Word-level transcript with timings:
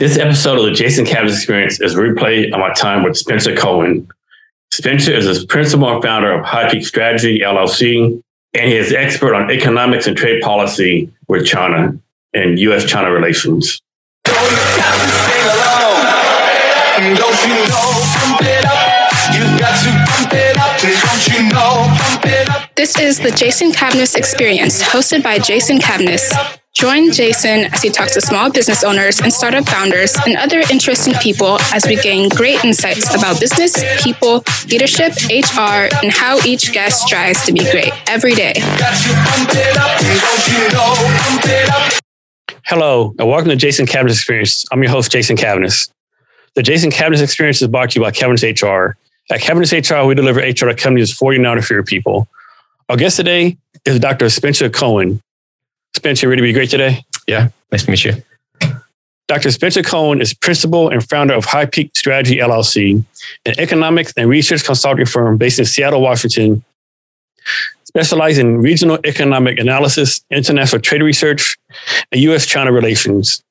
This 0.00 0.18
episode 0.18 0.58
of 0.58 0.64
the 0.64 0.72
Jason 0.72 1.04
Cavness 1.04 1.36
Experience 1.36 1.80
is 1.80 1.94
a 1.94 1.98
replay 1.98 2.52
of 2.52 2.58
my 2.58 2.72
time 2.72 3.04
with 3.04 3.16
Spencer 3.16 3.54
Cohen. 3.54 4.08
Spencer 4.72 5.12
is 5.12 5.40
the 5.40 5.46
principal 5.46 5.88
and 5.88 6.02
founder 6.02 6.32
of 6.32 6.44
High 6.44 6.68
Peak 6.68 6.84
Strategy 6.84 7.38
LLC, 7.38 8.20
and 8.54 8.68
he 8.68 8.76
is 8.76 8.92
expert 8.92 9.36
on 9.36 9.52
economics 9.52 10.08
and 10.08 10.16
trade 10.16 10.42
policy 10.42 11.12
with 11.28 11.46
China 11.46 11.96
and 12.32 12.58
U.S. 12.58 12.84
China 12.84 13.12
relations. 13.12 13.80
This 22.74 22.98
is 22.98 23.20
the 23.20 23.32
Jason 23.36 23.70
Cavness 23.70 24.16
Experience, 24.16 24.82
hosted 24.82 25.22
by 25.22 25.38
Jason 25.38 25.78
Cavness. 25.78 26.58
Join 26.74 27.12
Jason 27.12 27.72
as 27.72 27.82
he 27.82 27.88
talks 27.88 28.14
to 28.14 28.20
small 28.20 28.50
business 28.50 28.82
owners 28.82 29.20
and 29.20 29.32
startup 29.32 29.64
founders 29.64 30.16
and 30.26 30.36
other 30.36 30.58
interesting 30.72 31.14
people 31.14 31.56
as 31.72 31.86
we 31.86 31.94
gain 31.94 32.28
great 32.28 32.64
insights 32.64 33.14
about 33.14 33.38
business, 33.38 33.80
people, 34.02 34.42
leadership, 34.68 35.12
HR, 35.30 35.88
and 36.02 36.10
how 36.10 36.36
each 36.44 36.72
guest 36.72 37.02
strives 37.02 37.46
to 37.46 37.52
be 37.52 37.60
great 37.70 37.92
every 38.08 38.34
day. 38.34 38.54
Hello, 42.66 43.14
and 43.20 43.28
welcome 43.28 43.50
to 43.50 43.56
Jason 43.56 43.86
Cavness 43.86 44.14
Experience. 44.14 44.64
I'm 44.72 44.82
your 44.82 44.90
host, 44.90 45.12
Jason 45.12 45.36
Cavness. 45.36 45.88
The 46.54 46.62
Jason 46.64 46.90
Cavness 46.90 47.22
Experience 47.22 47.62
is 47.62 47.68
brought 47.68 47.90
to 47.90 48.00
you 48.00 48.04
by 48.04 48.10
Cavness 48.10 48.42
HR. 48.42 48.96
At 49.30 49.40
Cavness 49.40 49.72
HR, 49.72 50.04
we 50.08 50.16
deliver 50.16 50.40
HR 50.40 50.68
to 50.70 50.74
companies 50.74 51.12
of 51.12 51.18
49 51.18 51.56
or 51.56 51.62
fewer 51.62 51.84
people. 51.84 52.26
Our 52.88 52.96
guest 52.96 53.16
today 53.16 53.58
is 53.84 54.00
Dr. 54.00 54.28
Spencer 54.28 54.68
Cohen. 54.68 55.22
Spencer, 55.96 56.28
ready 56.28 56.42
to 56.42 56.46
be 56.46 56.52
great 56.52 56.70
today? 56.70 57.04
Yeah, 57.26 57.48
nice 57.70 57.84
to 57.84 57.90
meet 57.90 58.04
you. 58.04 58.14
Dr. 59.26 59.50
Spencer 59.50 59.82
Cohen 59.82 60.20
is 60.20 60.34
principal 60.34 60.90
and 60.90 61.08
founder 61.08 61.34
of 61.34 61.44
High 61.44 61.66
Peak 61.66 61.90
Strategy 61.96 62.38
LLC, 62.38 63.02
an 63.46 63.54
economics 63.58 64.12
and 64.16 64.28
research 64.28 64.64
consulting 64.64 65.06
firm 65.06 65.38
based 65.38 65.58
in 65.58 65.64
Seattle, 65.64 66.02
Washington, 66.02 66.62
specializing 67.84 68.46
in 68.46 68.60
regional 68.60 68.98
economic 69.04 69.58
analysis, 69.58 70.20
international 70.30 70.82
trade 70.82 71.02
research, 71.02 71.56
and 72.12 72.20
U.S. 72.22 72.44
China 72.44 72.70
relations. 72.70 73.42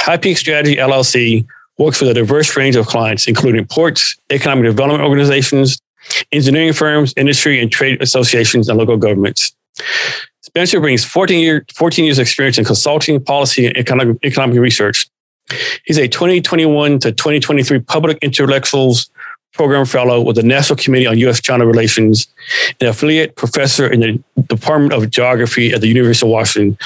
High 0.00 0.16
Peak 0.16 0.36
Strategy 0.36 0.76
LLC 0.76 1.46
works 1.78 2.00
with 2.00 2.10
a 2.10 2.14
diverse 2.14 2.56
range 2.56 2.74
of 2.76 2.86
clients, 2.86 3.28
including 3.28 3.66
ports, 3.66 4.16
economic 4.30 4.64
development 4.64 5.02
organizations, 5.04 5.78
engineering 6.32 6.72
firms, 6.72 7.14
industry 7.16 7.60
and 7.60 7.70
trade 7.70 8.02
associations, 8.02 8.68
and 8.68 8.78
local 8.78 8.96
governments. 8.96 9.54
Spencer 10.42 10.80
brings 10.80 11.04
14, 11.04 11.38
year, 11.38 11.64
14 11.74 12.04
years 12.04 12.18
experience 12.18 12.58
in 12.58 12.64
consulting, 12.64 13.22
policy, 13.22 13.66
and 13.66 13.76
economic, 13.76 14.16
economic 14.24 14.58
research. 14.58 15.08
He's 15.84 15.98
a 15.98 16.08
2021 16.08 16.98
to 17.00 17.12
2023 17.12 17.80
Public 17.80 18.18
Intellectuals 18.22 19.10
Program 19.52 19.84
Fellow 19.84 20.20
with 20.20 20.36
the 20.36 20.42
National 20.42 20.76
Committee 20.76 21.06
on 21.06 21.18
U.S.-China 21.18 21.66
Relations, 21.66 22.28
an 22.80 22.86
affiliate 22.86 23.34
professor 23.36 23.86
in 23.86 24.00
the 24.00 24.22
Department 24.44 24.92
of 24.92 25.10
Geography 25.10 25.72
at 25.72 25.80
the 25.80 25.88
University 25.88 26.26
of 26.26 26.30
Washington. 26.30 26.78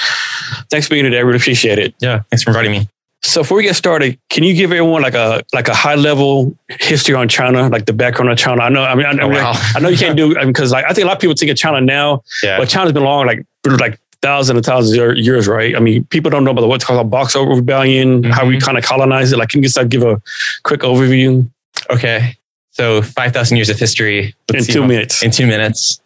Thanks 0.69 0.87
for 0.87 0.95
being 0.95 1.05
here 1.05 1.11
today. 1.11 1.19
I 1.19 1.21
really 1.21 1.37
appreciate 1.37 1.77
it. 1.77 1.93
Yeah, 1.99 2.23
thanks 2.31 2.43
for 2.43 2.49
inviting 2.49 2.71
me. 2.71 2.89
So 3.25 3.41
before 3.41 3.57
we 3.57 3.63
get 3.63 3.75
started, 3.75 4.19
can 4.29 4.43
you 4.43 4.53
give 4.53 4.71
everyone 4.71 5.01
like 5.01 5.15
a 5.15 5.43
like 5.51 5.67
a 5.67 5.73
high 5.73 5.95
level 5.95 6.55
history 6.69 7.15
on 7.15 7.27
China, 7.27 7.69
like 7.69 7.85
the 7.85 7.93
background 7.93 8.31
of 8.31 8.37
China? 8.37 8.61
I 8.61 8.69
know, 8.69 8.83
I 8.83 8.93
mean, 8.93 9.05
I 9.05 9.13
know, 9.13 9.25
oh, 9.25 9.29
wow. 9.29 9.53
I 9.75 9.79
know 9.79 9.89
you 9.89 9.97
can't 9.97 10.15
do 10.15 10.35
because 10.45 10.71
I 10.71 10.77
mean, 10.77 10.83
like 10.83 10.91
I 10.91 10.93
think 10.93 11.05
a 11.05 11.07
lot 11.07 11.15
of 11.15 11.21
people 11.21 11.35
think 11.35 11.51
of 11.51 11.57
China 11.57 11.81
now, 11.81 12.23
yeah. 12.43 12.59
but 12.59 12.69
China's 12.69 12.93
been 12.93 13.03
long 13.03 13.25
like 13.25 13.43
like 13.65 13.99
thousands 14.21 14.57
and 14.57 14.65
thousands 14.65 14.97
of 14.97 15.17
years, 15.17 15.47
right? 15.47 15.75
I 15.75 15.79
mean, 15.79 16.05
people 16.05 16.29
don't 16.29 16.43
know 16.43 16.51
about 16.51 16.67
what's 16.67 16.85
called 16.85 16.99
a 16.99 17.03
Boxer 17.03 17.41
Rebellion, 17.41 18.21
mm-hmm. 18.21 18.31
how 18.31 18.45
we 18.45 18.59
kind 18.59 18.77
of 18.77 18.83
colonized 18.83 19.33
it. 19.33 19.37
Like, 19.37 19.49
can 19.49 19.59
you 19.59 19.63
just 19.63 19.77
like 19.77 19.89
give 19.89 20.03
a 20.03 20.21
quick 20.63 20.81
overview? 20.81 21.49
Okay, 21.89 22.35
so 22.69 23.01
five 23.01 23.33
thousand 23.33 23.57
years 23.57 23.69
of 23.69 23.79
history 23.79 24.35
Let's 24.53 24.67
in 24.67 24.73
two 24.73 24.87
minutes. 24.87 25.23
In 25.23 25.31
two 25.31 25.47
minutes. 25.47 25.99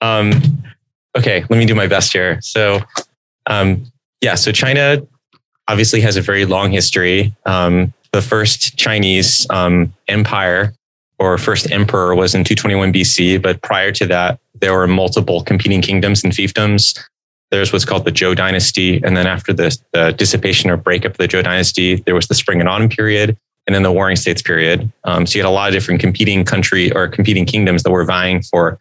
Um, 0.00 0.32
okay, 1.16 1.44
let 1.48 1.56
me 1.56 1.66
do 1.66 1.74
my 1.76 1.86
best 1.86 2.12
here. 2.12 2.40
So, 2.42 2.80
um, 3.46 3.90
yeah, 4.20 4.34
so 4.34 4.50
China 4.50 5.06
obviously 5.68 6.00
has 6.00 6.16
a 6.16 6.20
very 6.20 6.44
long 6.44 6.70
history. 6.70 7.34
Um, 7.46 7.92
the 8.12 8.22
first 8.22 8.76
Chinese 8.76 9.46
um, 9.50 9.92
empire 10.08 10.74
or 11.18 11.38
first 11.38 11.70
emperor 11.70 12.14
was 12.14 12.34
in 12.34 12.44
221 12.44 12.92
BC, 12.92 13.40
but 13.40 13.60
prior 13.62 13.92
to 13.92 14.06
that, 14.06 14.38
there 14.60 14.72
were 14.72 14.86
multiple 14.86 15.42
competing 15.42 15.82
kingdoms 15.82 16.22
and 16.22 16.32
fiefdoms. 16.32 16.98
There's 17.50 17.72
what's 17.72 17.84
called 17.84 18.04
the 18.04 18.12
Zhou 18.12 18.34
dynasty. 18.34 19.02
And 19.02 19.16
then 19.16 19.26
after 19.26 19.52
the, 19.52 19.76
the 19.92 20.12
dissipation 20.12 20.70
or 20.70 20.76
breakup 20.76 21.12
of 21.12 21.18
the 21.18 21.28
Zhou 21.28 21.42
dynasty, 21.44 21.96
there 21.96 22.14
was 22.14 22.28
the 22.28 22.34
Spring 22.34 22.60
and 22.60 22.68
Autumn 22.68 22.88
period 22.88 23.36
and 23.66 23.74
then 23.74 23.82
the 23.82 23.92
Warring 23.92 24.16
States 24.16 24.42
period. 24.42 24.90
Um, 25.04 25.26
so 25.26 25.38
you 25.38 25.44
had 25.44 25.48
a 25.48 25.52
lot 25.52 25.68
of 25.68 25.74
different 25.74 26.00
competing 26.00 26.44
country 26.44 26.92
or 26.92 27.08
competing 27.08 27.46
kingdoms 27.46 27.82
that 27.82 27.90
were 27.90 28.04
vying 28.04 28.42
for 28.42 28.78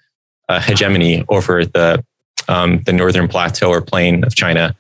uh, 0.49 0.59
hegemony 0.59 1.23
over 1.29 1.65
the, 1.65 2.03
um, 2.47 2.81
the 2.85 2.93
northern 2.93 3.27
plateau 3.27 3.69
or 3.69 3.81
plain 3.81 4.23
of 4.23 4.35
China 4.35 4.75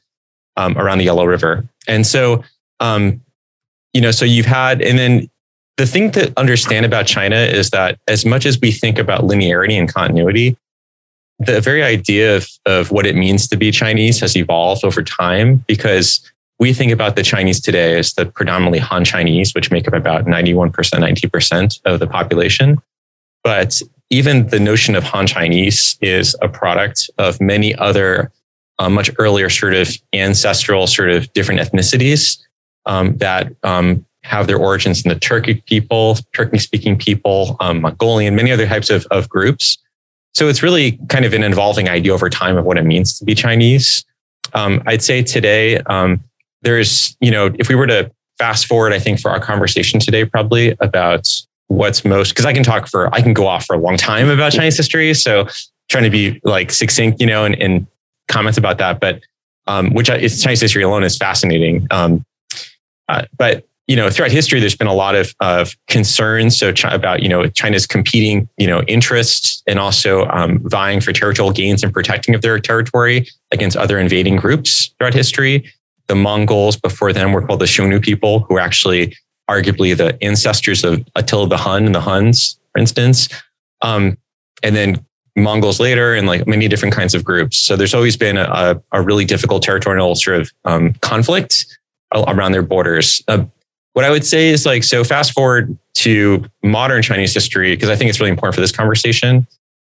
um, 0.57 0.77
around 0.77 0.99
the 0.99 1.05
Yellow 1.05 1.25
River. 1.25 1.65
And 1.87 2.05
so, 2.05 2.43
um, 2.79 3.21
you 3.93 4.01
know, 4.01 4.11
so 4.11 4.25
you've 4.25 4.45
had, 4.45 4.81
and 4.81 4.97
then 4.97 5.29
the 5.77 5.85
thing 5.85 6.11
to 6.11 6.31
understand 6.37 6.85
about 6.85 7.07
China 7.07 7.37
is 7.37 7.71
that 7.71 7.99
as 8.07 8.25
much 8.25 8.45
as 8.45 8.59
we 8.59 8.71
think 8.71 8.99
about 8.99 9.21
linearity 9.21 9.73
and 9.73 9.91
continuity, 9.91 10.55
the 11.39 11.61
very 11.61 11.83
idea 11.83 12.37
of, 12.37 12.47
of 12.65 12.91
what 12.91 13.05
it 13.05 13.15
means 13.15 13.47
to 13.47 13.57
be 13.57 13.71
Chinese 13.71 14.19
has 14.19 14.35
evolved 14.35 14.85
over 14.85 15.01
time 15.01 15.63
because 15.67 16.21
we 16.59 16.73
think 16.73 16.91
about 16.91 17.15
the 17.15 17.23
Chinese 17.23 17.59
today 17.59 17.97
as 17.97 18.13
the 18.13 18.25
predominantly 18.25 18.79
Han 18.79 19.03
Chinese, 19.03 19.53
which 19.53 19.71
make 19.71 19.87
up 19.87 19.93
about 19.93 20.25
91%, 20.25 20.71
90% 20.71 21.81
of 21.85 21.99
the 21.99 22.07
population. 22.07 22.81
But 23.43 23.81
even 24.09 24.47
the 24.47 24.59
notion 24.59 24.95
of 24.95 25.03
Han 25.03 25.27
Chinese 25.27 25.97
is 26.01 26.35
a 26.41 26.47
product 26.47 27.09
of 27.17 27.41
many 27.41 27.75
other 27.75 28.31
much 28.89 29.11
earlier 29.19 29.49
sort 29.49 29.73
of 29.73 29.89
ancestral 30.13 30.87
sort 30.87 31.09
of 31.09 31.31
different 31.33 31.61
ethnicities 31.61 32.39
um, 32.85 33.17
that 33.17 33.53
um, 33.63 34.05
have 34.23 34.47
their 34.47 34.57
origins 34.57 35.03
in 35.03 35.09
the 35.09 35.15
Turkic 35.15 35.65
people, 35.65 36.15
Turkic 36.35 36.61
speaking 36.61 36.97
people, 36.97 37.57
um, 37.59 37.81
Mongolian, 37.81 38.35
many 38.35 38.51
other 38.51 38.67
types 38.67 38.89
of, 38.89 39.05
of 39.11 39.29
groups. 39.29 39.77
So 40.33 40.47
it's 40.47 40.63
really 40.63 40.93
kind 41.09 41.25
of 41.25 41.33
an 41.33 41.43
evolving 41.43 41.89
idea 41.89 42.13
over 42.13 42.29
time 42.29 42.57
of 42.57 42.65
what 42.65 42.77
it 42.77 42.83
means 42.83 43.19
to 43.19 43.25
be 43.25 43.35
Chinese. 43.35 44.03
Um, 44.53 44.81
I'd 44.85 45.03
say 45.03 45.21
today, 45.21 45.77
um, 45.81 46.23
there's, 46.61 47.15
you 47.19 47.31
know, 47.31 47.53
if 47.59 47.69
we 47.69 47.75
were 47.75 47.87
to 47.87 48.11
fast 48.39 48.65
forward, 48.65 48.93
I 48.93 48.99
think 48.99 49.19
for 49.19 49.29
our 49.29 49.39
conversation 49.39 49.99
today, 49.99 50.25
probably 50.25 50.75
about 50.79 51.29
what's 51.67 52.03
most, 52.03 52.29
because 52.29 52.45
I 52.45 52.53
can 52.53 52.63
talk 52.63 52.87
for, 52.87 53.13
I 53.13 53.21
can 53.21 53.33
go 53.33 53.47
off 53.47 53.65
for 53.65 53.75
a 53.75 53.79
long 53.79 53.97
time 53.97 54.29
about 54.29 54.53
Chinese 54.53 54.77
history. 54.77 55.13
So 55.13 55.47
trying 55.89 56.03
to 56.05 56.09
be 56.09 56.39
like 56.43 56.71
succinct, 56.71 57.19
you 57.21 57.27
know, 57.27 57.45
and, 57.45 57.61
and 57.61 57.87
comments 58.27 58.57
about 58.57 58.77
that, 58.77 58.99
but 58.99 59.21
um, 59.67 59.93
which 59.93 60.09
is 60.09 60.41
Chinese 60.41 60.61
history 60.61 60.83
alone 60.83 61.03
is 61.03 61.17
fascinating. 61.17 61.87
Um, 61.91 62.25
uh, 63.07 63.23
but 63.37 63.65
you 63.87 63.97
know, 63.97 64.09
throughout 64.09 64.31
history, 64.31 64.61
there's 64.61 64.77
been 64.77 64.87
a 64.87 64.93
lot 64.93 65.13
of, 65.13 65.35
of 65.41 65.75
concerns 65.87 66.57
so 66.57 66.73
about 66.85 67.21
you 67.21 67.27
know 67.27 67.47
China's 67.47 67.85
competing 67.85 68.47
you 68.57 68.67
know 68.67 68.81
interests 68.83 69.61
and 69.67 69.77
also 69.77 70.25
um, 70.27 70.59
vying 70.69 71.01
for 71.01 71.11
territorial 71.11 71.51
gains 71.51 71.83
and 71.83 71.93
protecting 71.93 72.33
of 72.33 72.41
their 72.41 72.59
territory 72.59 73.27
against 73.51 73.75
other 73.75 73.99
invading 73.99 74.37
groups 74.37 74.93
throughout 74.97 75.13
history. 75.13 75.69
The 76.07 76.15
Mongols 76.15 76.77
before 76.77 77.13
them 77.13 77.31
were 77.33 77.41
called 77.45 77.59
the 77.59 77.65
Xiongnu 77.65 78.01
people, 78.01 78.41
who 78.41 78.55
are 78.55 78.59
actually 78.59 79.15
arguably 79.49 79.95
the 79.95 80.21
ancestors 80.23 80.83
of 80.83 81.05
Attila 81.15 81.47
the 81.47 81.57
Hun 81.57 81.85
and 81.85 81.95
the 81.95 82.01
Huns, 82.01 82.57
for 82.71 82.79
instance. 82.79 83.29
Um, 83.81 84.17
and 84.61 84.75
then 84.75 85.05
Mongols 85.35 85.79
later 85.79 86.13
and 86.13 86.27
like 86.27 86.45
many 86.45 86.67
different 86.67 86.93
kinds 86.93 87.15
of 87.15 87.23
groups. 87.23 87.57
So 87.57 87.75
there's 87.75 87.93
always 87.93 88.15
been 88.15 88.37
a, 88.37 88.81
a 88.91 89.01
really 89.01 89.25
difficult 89.25 89.63
territorial 89.63 90.15
sort 90.15 90.41
of 90.41 90.51
um, 90.65 90.93
conflict 91.01 91.65
around 92.13 92.51
their 92.51 92.61
borders. 92.61 93.23
Uh, 93.27 93.45
what 93.93 94.05
I 94.05 94.11
would 94.11 94.25
say 94.25 94.49
is 94.49 94.65
like, 94.65 94.83
so 94.83 95.03
fast 95.03 95.33
forward 95.33 95.75
to 95.95 96.45
modern 96.63 97.01
Chinese 97.01 97.33
history, 97.33 97.75
because 97.75 97.89
I 97.89 97.95
think 97.95 98.09
it's 98.09 98.19
really 98.19 98.31
important 98.31 98.55
for 98.55 98.61
this 98.61 98.71
conversation, 98.71 99.47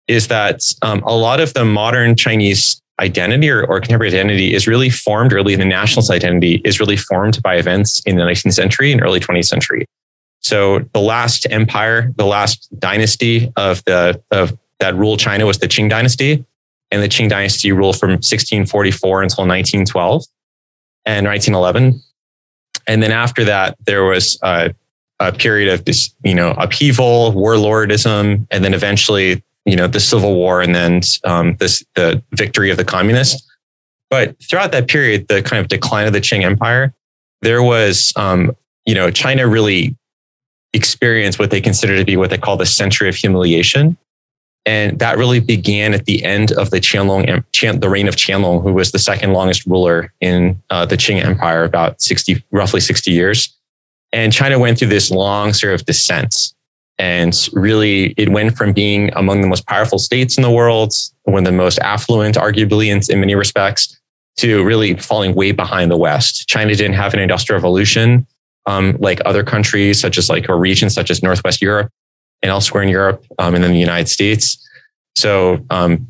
is 0.08 0.28
that 0.28 0.74
um, 0.82 1.02
a 1.04 1.16
lot 1.16 1.40
of 1.40 1.54
the 1.54 1.64
modern 1.64 2.16
Chinese 2.16 2.80
identity 3.00 3.48
or, 3.48 3.64
or 3.64 3.80
contemporary 3.80 4.12
identity 4.12 4.54
is 4.54 4.66
really 4.66 4.90
formed, 4.90 5.32
early 5.32 5.56
the 5.56 5.64
nationalist 5.64 6.10
identity 6.10 6.60
is 6.64 6.80
really 6.80 6.96
formed 6.96 7.42
by 7.42 7.56
events 7.56 8.00
in 8.00 8.16
the 8.16 8.22
19th 8.22 8.52
century 8.52 8.92
and 8.92 9.02
early 9.02 9.20
20th 9.20 9.46
century. 9.46 9.86
So 10.40 10.80
the 10.92 11.00
last 11.00 11.46
empire, 11.50 12.12
the 12.16 12.26
last 12.26 12.68
dynasty 12.78 13.52
of 13.56 13.84
the 13.84 14.20
of 14.30 14.56
that 14.80 14.96
ruled 14.96 15.20
China 15.20 15.46
was 15.46 15.58
the 15.58 15.68
Qing 15.68 15.88
dynasty. 15.88 16.44
And 16.90 17.02
the 17.02 17.08
Qing 17.08 17.28
dynasty 17.28 17.70
ruled 17.70 17.98
from 17.98 18.10
1644 18.10 19.22
until 19.22 19.46
1912 19.46 20.24
and 21.06 21.26
1911. 21.26 22.02
And 22.86 23.02
then 23.02 23.12
after 23.12 23.44
that, 23.44 23.76
there 23.86 24.04
was 24.04 24.38
a, 24.42 24.74
a 25.20 25.32
period 25.32 25.72
of 25.72 25.84
this, 25.84 26.12
you 26.24 26.34
know, 26.34 26.50
upheaval, 26.58 27.32
warlordism, 27.32 28.46
and 28.50 28.64
then 28.64 28.74
eventually, 28.74 29.44
you 29.64 29.76
know, 29.76 29.86
the 29.86 30.00
Civil 30.00 30.34
War, 30.34 30.60
and 30.60 30.74
then 30.74 31.02
um, 31.24 31.54
this 31.56 31.84
the 31.94 32.22
victory 32.32 32.70
of 32.70 32.76
the 32.76 32.84
communists. 32.84 33.46
But 34.08 34.34
throughout 34.42 34.72
that 34.72 34.88
period, 34.88 35.28
the 35.28 35.42
kind 35.42 35.60
of 35.60 35.68
decline 35.68 36.08
of 36.08 36.12
the 36.12 36.20
Qing 36.20 36.42
Empire, 36.42 36.92
there 37.42 37.62
was 37.62 38.12
um, 38.16 38.56
you 38.86 38.94
know, 38.94 39.10
China 39.10 39.46
really 39.46 39.96
experienced 40.72 41.38
what 41.38 41.50
they 41.50 41.60
consider 41.60 41.96
to 41.96 42.04
be 42.04 42.16
what 42.16 42.30
they 42.30 42.38
call 42.38 42.56
the 42.56 42.66
century 42.66 43.08
of 43.08 43.14
humiliation. 43.14 43.96
And 44.70 45.00
that 45.00 45.18
really 45.18 45.40
began 45.40 45.94
at 45.94 46.04
the 46.04 46.22
end 46.22 46.52
of 46.52 46.70
the 46.70 46.78
Qianlong, 46.78 47.80
the 47.80 47.88
reign 47.88 48.06
of 48.06 48.14
Qianlong, 48.14 48.62
who 48.62 48.72
was 48.72 48.92
the 48.92 49.00
second 49.00 49.32
longest 49.32 49.66
ruler 49.66 50.12
in 50.20 50.62
uh, 50.70 50.86
the 50.86 50.96
Qing 50.96 51.20
Empire, 51.20 51.64
about 51.64 52.00
60, 52.00 52.44
roughly 52.52 52.78
60 52.78 53.10
years. 53.10 53.52
And 54.12 54.32
China 54.32 54.60
went 54.60 54.78
through 54.78 54.90
this 54.90 55.10
long 55.10 55.54
sort 55.54 55.74
of 55.74 55.84
descent. 55.86 56.54
And 57.00 57.36
really, 57.52 58.14
it 58.16 58.28
went 58.28 58.56
from 58.56 58.72
being 58.72 59.12
among 59.14 59.40
the 59.40 59.48
most 59.48 59.66
powerful 59.66 59.98
states 59.98 60.36
in 60.36 60.44
the 60.44 60.52
world, 60.52 60.94
one 61.24 61.38
of 61.38 61.44
the 61.46 61.56
most 61.56 61.80
affluent, 61.80 62.36
arguably, 62.36 62.92
in, 62.92 63.00
in 63.12 63.18
many 63.18 63.34
respects, 63.34 63.98
to 64.36 64.62
really 64.62 64.94
falling 64.94 65.34
way 65.34 65.50
behind 65.50 65.90
the 65.90 65.96
West. 65.96 66.46
China 66.46 66.76
didn't 66.76 66.94
have 66.94 67.12
an 67.12 67.18
industrial 67.18 67.56
revolution 67.56 68.24
um, 68.66 68.96
like 69.00 69.20
other 69.24 69.42
countries, 69.42 69.98
such 69.98 70.16
as 70.16 70.28
like 70.28 70.48
or 70.48 70.56
regions 70.56 70.94
such 70.94 71.10
as 71.10 71.24
Northwest 71.24 71.60
Europe 71.60 71.90
and 72.42 72.50
elsewhere 72.50 72.82
in 72.82 72.88
Europe, 72.88 73.24
um, 73.38 73.54
and 73.54 73.62
then 73.62 73.72
the 73.72 73.78
United 73.78 74.08
States. 74.08 74.56
So 75.16 75.64
um, 75.70 76.06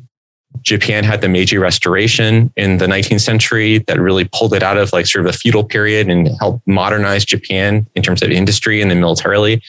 Japan 0.61 1.03
had 1.03 1.21
the 1.21 1.29
Meiji 1.29 1.57
Restoration 1.57 2.51
in 2.55 2.77
the 2.77 2.85
19th 2.85 3.21
century 3.21 3.79
that 3.79 3.99
really 3.99 4.29
pulled 4.31 4.53
it 4.53 4.63
out 4.63 4.77
of 4.77 4.93
like 4.93 5.05
sort 5.05 5.25
of 5.25 5.33
a 5.33 5.37
feudal 5.37 5.63
period 5.63 6.09
and 6.09 6.29
helped 6.39 6.65
modernize 6.67 7.25
Japan 7.25 7.87
in 7.95 8.03
terms 8.03 8.21
of 8.21 8.31
industry 8.31 8.81
and 8.81 8.91
then 8.91 8.99
militarily. 8.99 9.61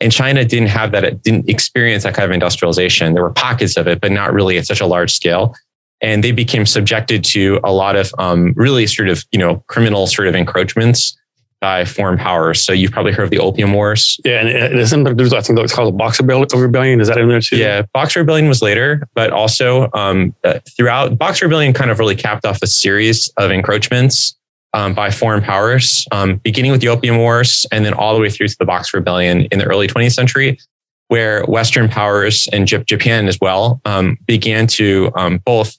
And 0.00 0.10
China 0.10 0.44
didn't 0.44 0.68
have 0.68 0.92
that, 0.92 1.04
it 1.04 1.22
didn't 1.22 1.48
experience 1.48 2.04
that 2.04 2.14
kind 2.14 2.24
of 2.24 2.32
industrialization. 2.32 3.12
There 3.12 3.22
were 3.22 3.30
pockets 3.30 3.76
of 3.76 3.86
it, 3.86 4.00
but 4.00 4.12
not 4.12 4.32
really 4.32 4.56
at 4.56 4.66
such 4.66 4.80
a 4.80 4.86
large 4.86 5.12
scale. 5.12 5.54
And 6.00 6.24
they 6.24 6.32
became 6.32 6.64
subjected 6.64 7.22
to 7.24 7.60
a 7.62 7.72
lot 7.72 7.96
of 7.96 8.12
um, 8.18 8.54
really 8.56 8.86
sort 8.86 9.10
of, 9.10 9.22
you 9.32 9.38
know, 9.38 9.62
criminal 9.66 10.06
sort 10.06 10.26
of 10.26 10.34
encroachments 10.34 11.19
by 11.60 11.84
foreign 11.84 12.18
powers. 12.18 12.62
So 12.62 12.72
you've 12.72 12.90
probably 12.90 13.12
heard 13.12 13.24
of 13.24 13.30
the 13.30 13.38
Opium 13.38 13.72
Wars. 13.72 14.18
Yeah, 14.24 14.40
and 14.40 14.48
it 14.48 14.74
isn't 14.76 15.04
there's 15.16 15.32
I 15.32 15.40
think 15.40 15.58
it's 15.58 15.74
called 15.74 15.92
the 15.92 15.96
Boxer 15.96 16.24
Rebellion. 16.24 17.00
Is 17.00 17.08
that 17.08 17.18
in 17.18 17.28
there 17.28 17.40
too? 17.40 17.56
Yeah, 17.56 17.82
Boxer 17.92 18.20
Rebellion 18.20 18.48
was 18.48 18.62
later, 18.62 19.06
but 19.14 19.30
also 19.30 19.90
um, 19.92 20.34
uh, 20.44 20.60
throughout 20.76 21.18
Boxer 21.18 21.46
Rebellion 21.46 21.72
kind 21.72 21.90
of 21.90 21.98
really 21.98 22.16
capped 22.16 22.44
off 22.44 22.58
a 22.62 22.66
series 22.66 23.28
of 23.36 23.50
encroachments 23.50 24.36
um, 24.72 24.94
by 24.94 25.10
foreign 25.10 25.42
powers, 25.42 26.06
um, 26.12 26.36
beginning 26.36 26.70
with 26.70 26.80
the 26.80 26.88
Opium 26.88 27.18
Wars 27.18 27.66
and 27.72 27.84
then 27.84 27.92
all 27.92 28.14
the 28.14 28.20
way 28.20 28.30
through 28.30 28.48
to 28.48 28.56
the 28.58 28.64
Boxer 28.64 28.98
Rebellion 28.98 29.42
in 29.46 29.58
the 29.58 29.64
early 29.64 29.86
20th 29.86 30.12
century, 30.12 30.58
where 31.08 31.44
Western 31.44 31.88
powers 31.88 32.48
and 32.52 32.66
Japan 32.66 33.28
as 33.28 33.38
well 33.40 33.80
um, 33.84 34.16
began 34.26 34.66
to 34.68 35.10
um, 35.16 35.38
both 35.44 35.76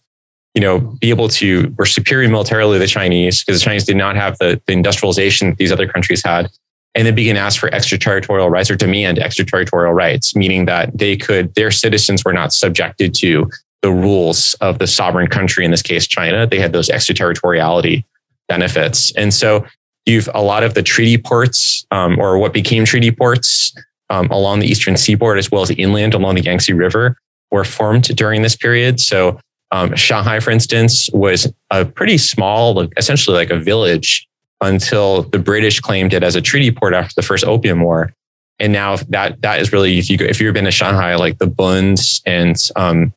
you 0.53 0.62
know, 0.62 0.80
be 0.80 1.09
able 1.09 1.30
to, 1.30 1.74
were 1.77 1.86
superior 1.86 2.27
militarily 2.30 2.75
to 2.75 2.80
the 2.80 2.88
Chinese 2.88 3.44
because 3.44 3.59
the 3.59 3.63
Chinese 3.63 3.86
did 3.86 3.98
not 3.98 4.15
have 4.15 4.38
the, 4.39 4.62
the 4.65 4.74
industrialization 4.74 5.50
that 5.50 5.57
these 5.57 5.71
other 5.71 5.88
countries 5.88 6.21
had. 6.24 6.50
And 6.94 7.07
they 7.07 7.12
began 7.12 7.36
to 7.36 7.42
ask 7.42 7.59
for 7.59 7.74
extraterritorial 7.74 8.50
rights 8.50 8.69
or 8.69 8.75
demand 8.75 9.18
extraterritorial 9.18 9.94
rights, 9.94 10.36
meaning 10.36 10.65
that 10.65 10.98
they 10.98 11.15
could, 11.15 11.56
their 11.56 11.71
citizens 11.71 12.25
were 12.25 12.33
not 12.33 12.51
subjected 12.51 13.13
to 13.15 13.50
the 13.81 13.92
rules 13.92 14.53
of 14.56 14.77
the 14.77 14.88
sovereign 14.88 15.27
country, 15.27 15.63
in 15.63 15.71
this 15.71 15.81
case, 15.81 16.06
China. 16.06 16.45
They 16.45 16.59
had 16.59 16.74
those 16.74 16.89
extraterritoriality 16.89 18.06
benefits. 18.50 19.12
And 19.15 19.33
so 19.33 19.65
you've 20.06 20.30
a 20.33 20.42
lot 20.42 20.63
of 20.63 20.74
the 20.74 20.83
treaty 20.83 21.18
ports 21.18 21.86
um, 21.92 22.19
or 22.19 22.38
what 22.38 22.53
became 22.53 22.83
treaty 22.83 23.12
ports 23.12 23.74
um, 24.09 24.27
along 24.30 24.59
the 24.59 24.68
eastern 24.68 24.98
seaboard, 24.98 25.38
as 25.39 25.50
well 25.50 25.62
as 25.62 25.71
inland 25.71 26.13
along 26.13 26.36
the 26.36 26.42
Yangtze 26.42 26.74
River, 26.74 27.15
were 27.51 27.63
formed 27.63 28.03
during 28.18 28.42
this 28.42 28.57
period. 28.57 29.00
So 29.00 29.39
um, 29.72 29.96
Shanghai, 29.96 30.40
for 30.40 30.52
instance, 30.52 31.10
was 31.14 31.52
a 31.70 31.86
pretty 31.86 32.18
small, 32.18 32.88
essentially 32.98 33.36
like 33.36 33.50
a 33.50 33.58
village 33.58 34.28
until 34.60 35.24
the 35.24 35.40
British 35.40 35.80
claimed 35.80 36.14
it 36.14 36.24
as 36.24 36.36
a 36.36 36.42
treaty 36.42 36.72
port 36.72 36.94
after 36.94 37.14
the 37.16 37.22
first 37.22 37.46
Opium 37.46 37.82
War. 37.82 38.14
And 38.60 38.74
now 38.74 38.98
that 39.10 39.42
that 39.42 39.60
is 39.60 39.74
really 39.74 39.98
if 39.98 40.10
you 40.10 40.18
go, 40.18 40.26
if 40.26 40.40
you've 40.40 40.54
been 40.54 40.66
to 40.66 40.72
Shanghai, 40.72 41.16
like 41.16 41.40
the 41.40 41.48
Bunds 41.48 42.22
and 42.26 42.56
um, 42.76 43.12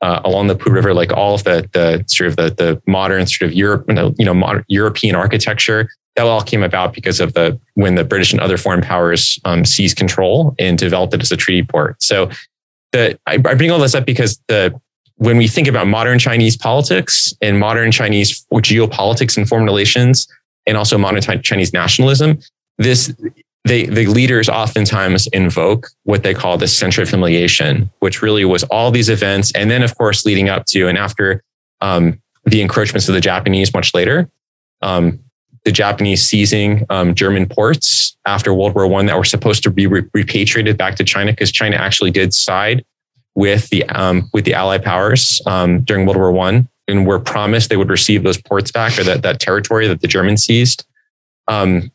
uh, 0.00 0.20
along 0.24 0.46
the 0.46 0.54
Poo 0.54 0.70
River, 0.70 0.94
like 0.94 1.12
all 1.12 1.34
of 1.34 1.44
the 1.44 1.68
the 1.72 2.04
sort 2.06 2.28
of 2.28 2.36
the 2.36 2.50
the 2.50 2.82
modern 2.86 3.26
sort 3.26 3.50
of 3.50 3.54
Europe, 3.54 3.84
you 4.18 4.24
know, 4.24 4.34
modern 4.34 4.64
European 4.68 5.14
architecture, 5.14 5.90
that 6.16 6.26
all 6.26 6.42
came 6.42 6.62
about 6.62 6.94
because 6.94 7.20
of 7.20 7.34
the 7.34 7.58
when 7.74 7.96
the 7.96 8.04
British 8.04 8.32
and 8.32 8.40
other 8.40 8.56
foreign 8.56 8.80
powers 8.80 9.38
um, 9.44 9.64
seized 9.64 9.98
control 9.98 10.54
and 10.58 10.78
developed 10.78 11.12
it 11.12 11.20
as 11.20 11.32
a 11.32 11.36
treaty 11.36 11.66
port. 11.66 12.02
So 12.02 12.30
the 12.92 13.18
I 13.26 13.36
bring 13.36 13.70
all 13.70 13.78
this 13.78 13.94
up 13.94 14.06
because 14.06 14.40
the 14.48 14.80
when 15.22 15.36
we 15.36 15.46
think 15.46 15.68
about 15.68 15.86
modern 15.86 16.18
Chinese 16.18 16.56
politics 16.56 17.32
and 17.40 17.60
modern 17.60 17.92
Chinese 17.92 18.44
geopolitics 18.54 19.36
and 19.36 19.48
foreign 19.48 19.64
relations, 19.64 20.26
and 20.66 20.76
also 20.76 20.98
modern 20.98 21.42
Chinese 21.42 21.72
nationalism, 21.72 22.40
this 22.78 23.14
they, 23.64 23.86
the 23.86 24.06
leaders 24.06 24.48
oftentimes 24.48 25.28
invoke 25.28 25.90
what 26.02 26.24
they 26.24 26.34
call 26.34 26.58
the 26.58 26.66
century 26.66 27.02
of 27.02 27.08
humiliation, 27.08 27.88
which 28.00 28.20
really 28.20 28.44
was 28.44 28.64
all 28.64 28.90
these 28.90 29.08
events, 29.08 29.52
and 29.52 29.70
then 29.70 29.84
of 29.84 29.96
course 29.96 30.24
leading 30.24 30.48
up 30.48 30.66
to 30.66 30.88
and 30.88 30.98
after 30.98 31.44
um, 31.80 32.20
the 32.44 32.60
encroachments 32.60 33.08
of 33.08 33.14
the 33.14 33.20
Japanese 33.20 33.72
much 33.72 33.94
later. 33.94 34.28
Um, 34.82 35.20
the 35.64 35.70
Japanese 35.70 36.26
seizing 36.26 36.84
um, 36.90 37.14
German 37.14 37.46
ports 37.46 38.16
after 38.26 38.52
World 38.52 38.74
War 38.74 38.88
One 38.88 39.06
that 39.06 39.16
were 39.16 39.22
supposed 39.22 39.62
to 39.62 39.70
be 39.70 39.86
re- 39.86 40.02
repatriated 40.12 40.76
back 40.76 40.96
to 40.96 41.04
China 41.04 41.30
because 41.30 41.52
China 41.52 41.76
actually 41.76 42.10
did 42.10 42.34
side 42.34 42.84
with 43.34 43.68
the 43.70 43.84
um, 43.88 44.28
with 44.32 44.44
the 44.44 44.54
Allied 44.54 44.82
powers 44.82 45.40
um, 45.46 45.80
during 45.82 46.06
World 46.06 46.16
War 46.16 46.32
One, 46.32 46.68
and 46.88 47.06
were 47.06 47.18
promised 47.18 47.70
they 47.70 47.76
would 47.76 47.90
receive 47.90 48.22
those 48.22 48.40
ports 48.40 48.70
back 48.70 48.98
or 48.98 49.04
that 49.04 49.22
that 49.22 49.40
territory 49.40 49.88
that 49.88 50.00
the 50.00 50.08
Germans 50.08 50.44
seized. 50.44 50.84
Um, 51.48 51.90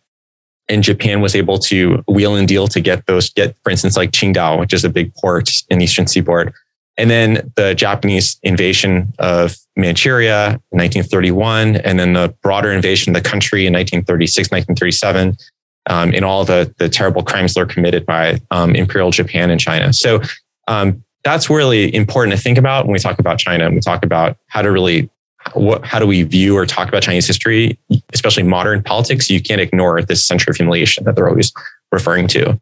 and 0.69 0.83
Japan 0.83 1.21
was 1.21 1.35
able 1.35 1.57
to 1.59 2.03
wheel 2.07 2.35
and 2.35 2.47
deal 2.47 2.67
to 2.67 2.81
get 2.81 3.05
those 3.05 3.29
get, 3.29 3.55
for 3.63 3.69
instance, 3.69 3.95
like 3.95 4.11
Qingdao, 4.11 4.59
which 4.59 4.73
is 4.73 4.83
a 4.83 4.89
big 4.89 5.13
port 5.15 5.49
in 5.69 5.79
the 5.79 5.85
eastern 5.85 6.07
seaboard. 6.07 6.53
And 6.97 7.09
then 7.09 7.53
the 7.55 7.75
Japanese 7.75 8.37
invasion 8.41 9.13
of 9.19 9.55
Manchuria 9.75 10.47
in 10.71 10.79
1931, 10.79 11.77
and 11.77 11.99
then 11.99 12.13
the 12.13 12.35
broader 12.41 12.71
invasion 12.71 13.15
of 13.15 13.23
the 13.23 13.29
country 13.29 13.67
in 13.67 13.73
1936, 13.73 14.49
1937, 14.49 15.37
um, 15.89 16.11
in 16.13 16.23
all 16.23 16.43
the, 16.43 16.73
the 16.79 16.89
terrible 16.89 17.23
crimes 17.23 17.53
that 17.53 17.59
were 17.59 17.67
committed 17.67 18.05
by 18.05 18.41
um, 18.49 18.75
Imperial 18.75 19.11
Japan 19.11 19.51
and 19.51 19.59
China. 19.59 19.93
So 19.93 20.21
um, 20.67 21.03
that's 21.23 21.49
really 21.49 21.93
important 21.93 22.35
to 22.35 22.41
think 22.41 22.57
about 22.57 22.85
when 22.85 22.93
we 22.93 22.99
talk 22.99 23.19
about 23.19 23.39
China 23.39 23.65
and 23.65 23.75
we 23.75 23.81
talk 23.81 24.03
about 24.03 24.37
how 24.47 24.61
to 24.61 24.71
really 24.71 25.09
what, 25.53 25.85
how 25.85 25.99
do 25.99 26.07
we 26.07 26.23
view 26.23 26.57
or 26.57 26.65
talk 26.65 26.89
about 26.89 27.03
Chinese 27.03 27.27
history, 27.27 27.79
especially 28.13 28.43
modern 28.43 28.83
politics? 28.83 29.29
You 29.29 29.41
can't 29.41 29.61
ignore 29.61 30.01
this 30.01 30.23
century 30.23 30.51
of 30.51 30.57
humiliation 30.57 31.03
that 31.05 31.15
they're 31.15 31.29
always 31.29 31.53
referring 31.91 32.27
to. 32.29 32.59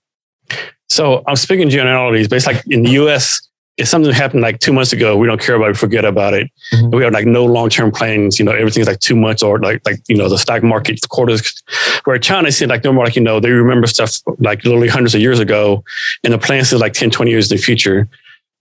So 0.90 1.24
I'm 1.28 1.36
speaking 1.36 1.70
generalities, 1.70 2.28
but 2.28 2.36
it's 2.36 2.46
like 2.46 2.64
in 2.68 2.84
the 2.84 2.92
U.S., 2.92 3.42
if 3.78 3.90
something 3.90 4.14
happened 4.14 4.42
like 4.42 4.60
two 4.60 4.72
months 4.72 4.94
ago, 4.94 5.18
we 5.18 5.28
don't 5.28 5.42
care 5.42 5.56
about 5.56 5.72
it, 5.72 5.78
forget 5.78 6.06
about 6.06 6.34
it. 6.34 6.50
Mm-hmm. 6.74 6.96
We 6.96 7.04
have 7.04 7.12
like 7.12 7.26
no 7.26 7.44
long 7.44 7.70
term 7.70 7.92
plans. 7.92 8.40
You 8.40 8.46
know, 8.46 8.54
everything's 8.54 8.88
like 8.88 9.00
two 9.00 9.18
months 9.18 9.44
or 9.44 9.60
like 9.60 9.82
like 9.86 10.00
you 10.08 10.16
know 10.16 10.30
the 10.30 10.38
stock 10.38 10.64
market 10.64 11.02
the 11.02 11.10
quarters. 11.10 11.62
Where 12.06 12.18
China 12.18 12.48
is 12.48 12.62
like 12.62 12.86
no 12.86 12.94
more 12.94 13.04
like 13.04 13.18
you 13.18 13.22
know 13.22 13.42
they 13.42 13.52
remember 13.52 13.86
stuff 13.88 14.18
like 14.40 14.64
literally 14.64 14.88
hundreds 14.88 15.14
of 15.14 15.20
years 15.20 15.40
ago, 15.40 15.84
and 16.24 16.32
the 16.32 16.38
plans 16.38 16.72
is 16.72 16.80
like 16.80 16.94
10, 16.94 17.10
20 17.10 17.30
years 17.30 17.52
in 17.52 17.58
the 17.58 17.62
future. 17.62 18.08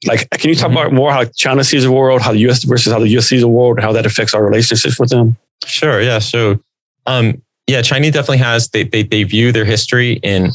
Like, 0.07 0.29
can 0.31 0.51
you 0.51 0.57
talk 0.57 0.71
mm-hmm. 0.71 0.79
about 0.79 0.93
more 0.93 1.13
how 1.13 1.25
China 1.25 1.65
sees 1.65 1.85
the 1.85 1.93
world, 1.93 2.21
how 2.23 2.33
the 2.33 2.39
U.S. 2.41 2.65
versus 2.65 2.93
how 2.93 2.99
the 2.99 3.09
U.S. 3.11 3.27
sees 3.27 3.41
the 3.41 3.49
world, 3.49 3.77
and 3.77 3.85
how 3.85 3.93
that 3.93 4.07
affects 4.07 4.35
our 4.35 4.45
relationships 4.45 4.99
with 4.99 5.11
them? 5.11 5.37
Sure. 5.65 6.01
Yeah. 6.01 6.19
So, 6.19 6.61
um, 7.07 7.43
yeah, 7.67 7.83
China 7.83 8.11
definitely 8.11 8.39
has. 8.39 8.69
They, 8.69 8.85
they 8.85 9.03
they 9.03 9.23
view 9.25 9.53
their 9.53 9.65
history 9.65 10.15
in 10.23 10.51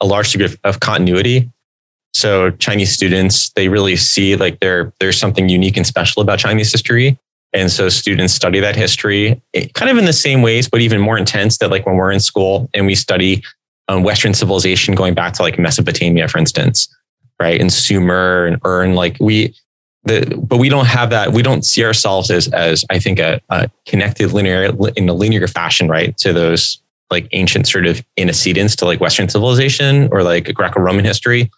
a 0.00 0.06
large 0.06 0.32
degree 0.32 0.46
of, 0.46 0.58
of 0.64 0.80
continuity. 0.80 1.50
So 2.12 2.50
Chinese 2.52 2.92
students, 2.92 3.50
they 3.50 3.68
really 3.68 3.96
see 3.96 4.36
like 4.36 4.60
there 4.60 4.92
there's 5.00 5.18
something 5.18 5.48
unique 5.48 5.76
and 5.76 5.86
special 5.86 6.22
about 6.22 6.38
Chinese 6.38 6.72
history. 6.72 7.18
And 7.52 7.70
so 7.70 7.88
students 7.88 8.34
study 8.34 8.58
that 8.60 8.74
history 8.74 9.40
eh, 9.54 9.68
kind 9.74 9.90
of 9.90 9.96
in 9.96 10.06
the 10.06 10.12
same 10.12 10.42
ways, 10.42 10.68
but 10.68 10.80
even 10.80 11.00
more 11.00 11.16
intense 11.16 11.58
that 11.58 11.70
like 11.70 11.86
when 11.86 11.96
we're 11.96 12.10
in 12.10 12.18
school 12.18 12.68
and 12.74 12.86
we 12.86 12.96
study 12.96 13.44
um, 13.86 14.02
Western 14.02 14.34
civilization 14.34 14.96
going 14.96 15.14
back 15.14 15.34
to 15.34 15.42
like 15.42 15.58
Mesopotamia, 15.58 16.26
for 16.26 16.38
instance 16.38 16.88
right? 17.40 17.60
And 17.60 17.72
Sumer 17.72 18.46
and 18.46 18.60
Ur, 18.64 18.86
like 18.88 19.16
we, 19.20 19.54
the, 20.04 20.40
but 20.48 20.58
we 20.58 20.68
don't 20.68 20.86
have 20.86 21.10
that. 21.10 21.32
We 21.32 21.42
don't 21.42 21.64
see 21.64 21.84
ourselves 21.84 22.30
as, 22.30 22.48
as 22.48 22.84
I 22.90 22.98
think, 22.98 23.18
a, 23.18 23.40
a 23.48 23.70
connected 23.86 24.32
linear 24.32 24.74
in 24.96 25.08
a 25.08 25.14
linear 25.14 25.46
fashion, 25.46 25.88
right, 25.88 26.16
to 26.18 26.32
those 26.32 26.80
like 27.10 27.28
ancient 27.32 27.66
sort 27.68 27.86
of 27.86 28.04
antecedents 28.18 28.76
to 28.76 28.84
like 28.84 29.00
Western 29.00 29.28
civilization 29.28 30.08
or 30.12 30.22
like 30.22 30.52
Greco-Roman 30.52 31.04
history. 31.04 31.50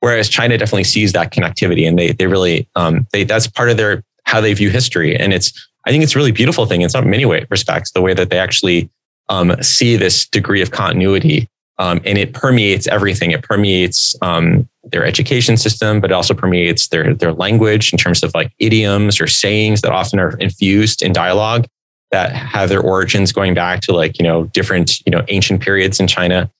Whereas 0.00 0.28
China 0.28 0.56
definitely 0.56 0.84
sees 0.84 1.12
that 1.12 1.32
connectivity, 1.32 1.86
and 1.86 1.98
they 1.98 2.12
they 2.12 2.26
really 2.26 2.68
um, 2.74 3.06
they 3.12 3.24
that's 3.24 3.46
part 3.46 3.70
of 3.70 3.76
their 3.76 4.02
how 4.24 4.40
they 4.40 4.54
view 4.54 4.70
history, 4.70 5.14
and 5.16 5.32
it's 5.32 5.68
I 5.84 5.90
think 5.90 6.02
it's 6.02 6.14
a 6.14 6.18
really 6.18 6.32
beautiful 6.32 6.66
thing 6.66 6.80
in 6.80 6.88
some 6.88 7.08
many 7.10 7.26
way 7.26 7.46
respects 7.50 7.90
the 7.92 8.00
way 8.00 8.14
that 8.14 8.30
they 8.30 8.38
actually 8.38 8.88
um, 9.28 9.62
see 9.62 9.96
this 9.96 10.26
degree 10.26 10.62
of 10.62 10.70
continuity 10.70 11.48
um, 11.80 11.98
and 12.04 12.18
it 12.18 12.34
permeates 12.34 12.86
everything. 12.86 13.30
It 13.30 13.42
permeates 13.42 14.14
um, 14.20 14.68
their 14.84 15.04
education 15.04 15.56
system, 15.56 15.98
but 15.98 16.10
it 16.10 16.14
also 16.14 16.34
permeates 16.34 16.88
their 16.88 17.14
their 17.14 17.32
language 17.32 17.90
in 17.92 17.98
terms 17.98 18.22
of 18.22 18.32
like 18.34 18.52
idioms 18.58 19.18
or 19.18 19.26
sayings 19.26 19.80
that 19.80 19.90
often 19.90 20.20
are 20.20 20.36
infused 20.36 21.02
in 21.02 21.12
dialogue. 21.12 21.66
that 22.10 22.32
have 22.32 22.68
their 22.68 22.82
origins 22.82 23.32
going 23.32 23.54
back 23.54 23.80
to 23.80 23.92
like 23.92 24.18
you 24.18 24.24
know 24.24 24.44
different 24.44 25.00
you 25.06 25.10
know 25.10 25.24
ancient 25.28 25.62
periods 25.62 25.98
in 25.98 26.06
China. 26.06 26.50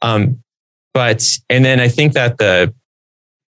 Um, 0.00 0.42
but 0.94 1.38
and 1.50 1.64
then 1.64 1.80
I 1.80 1.88
think 1.88 2.12
that 2.12 2.38
the 2.38 2.72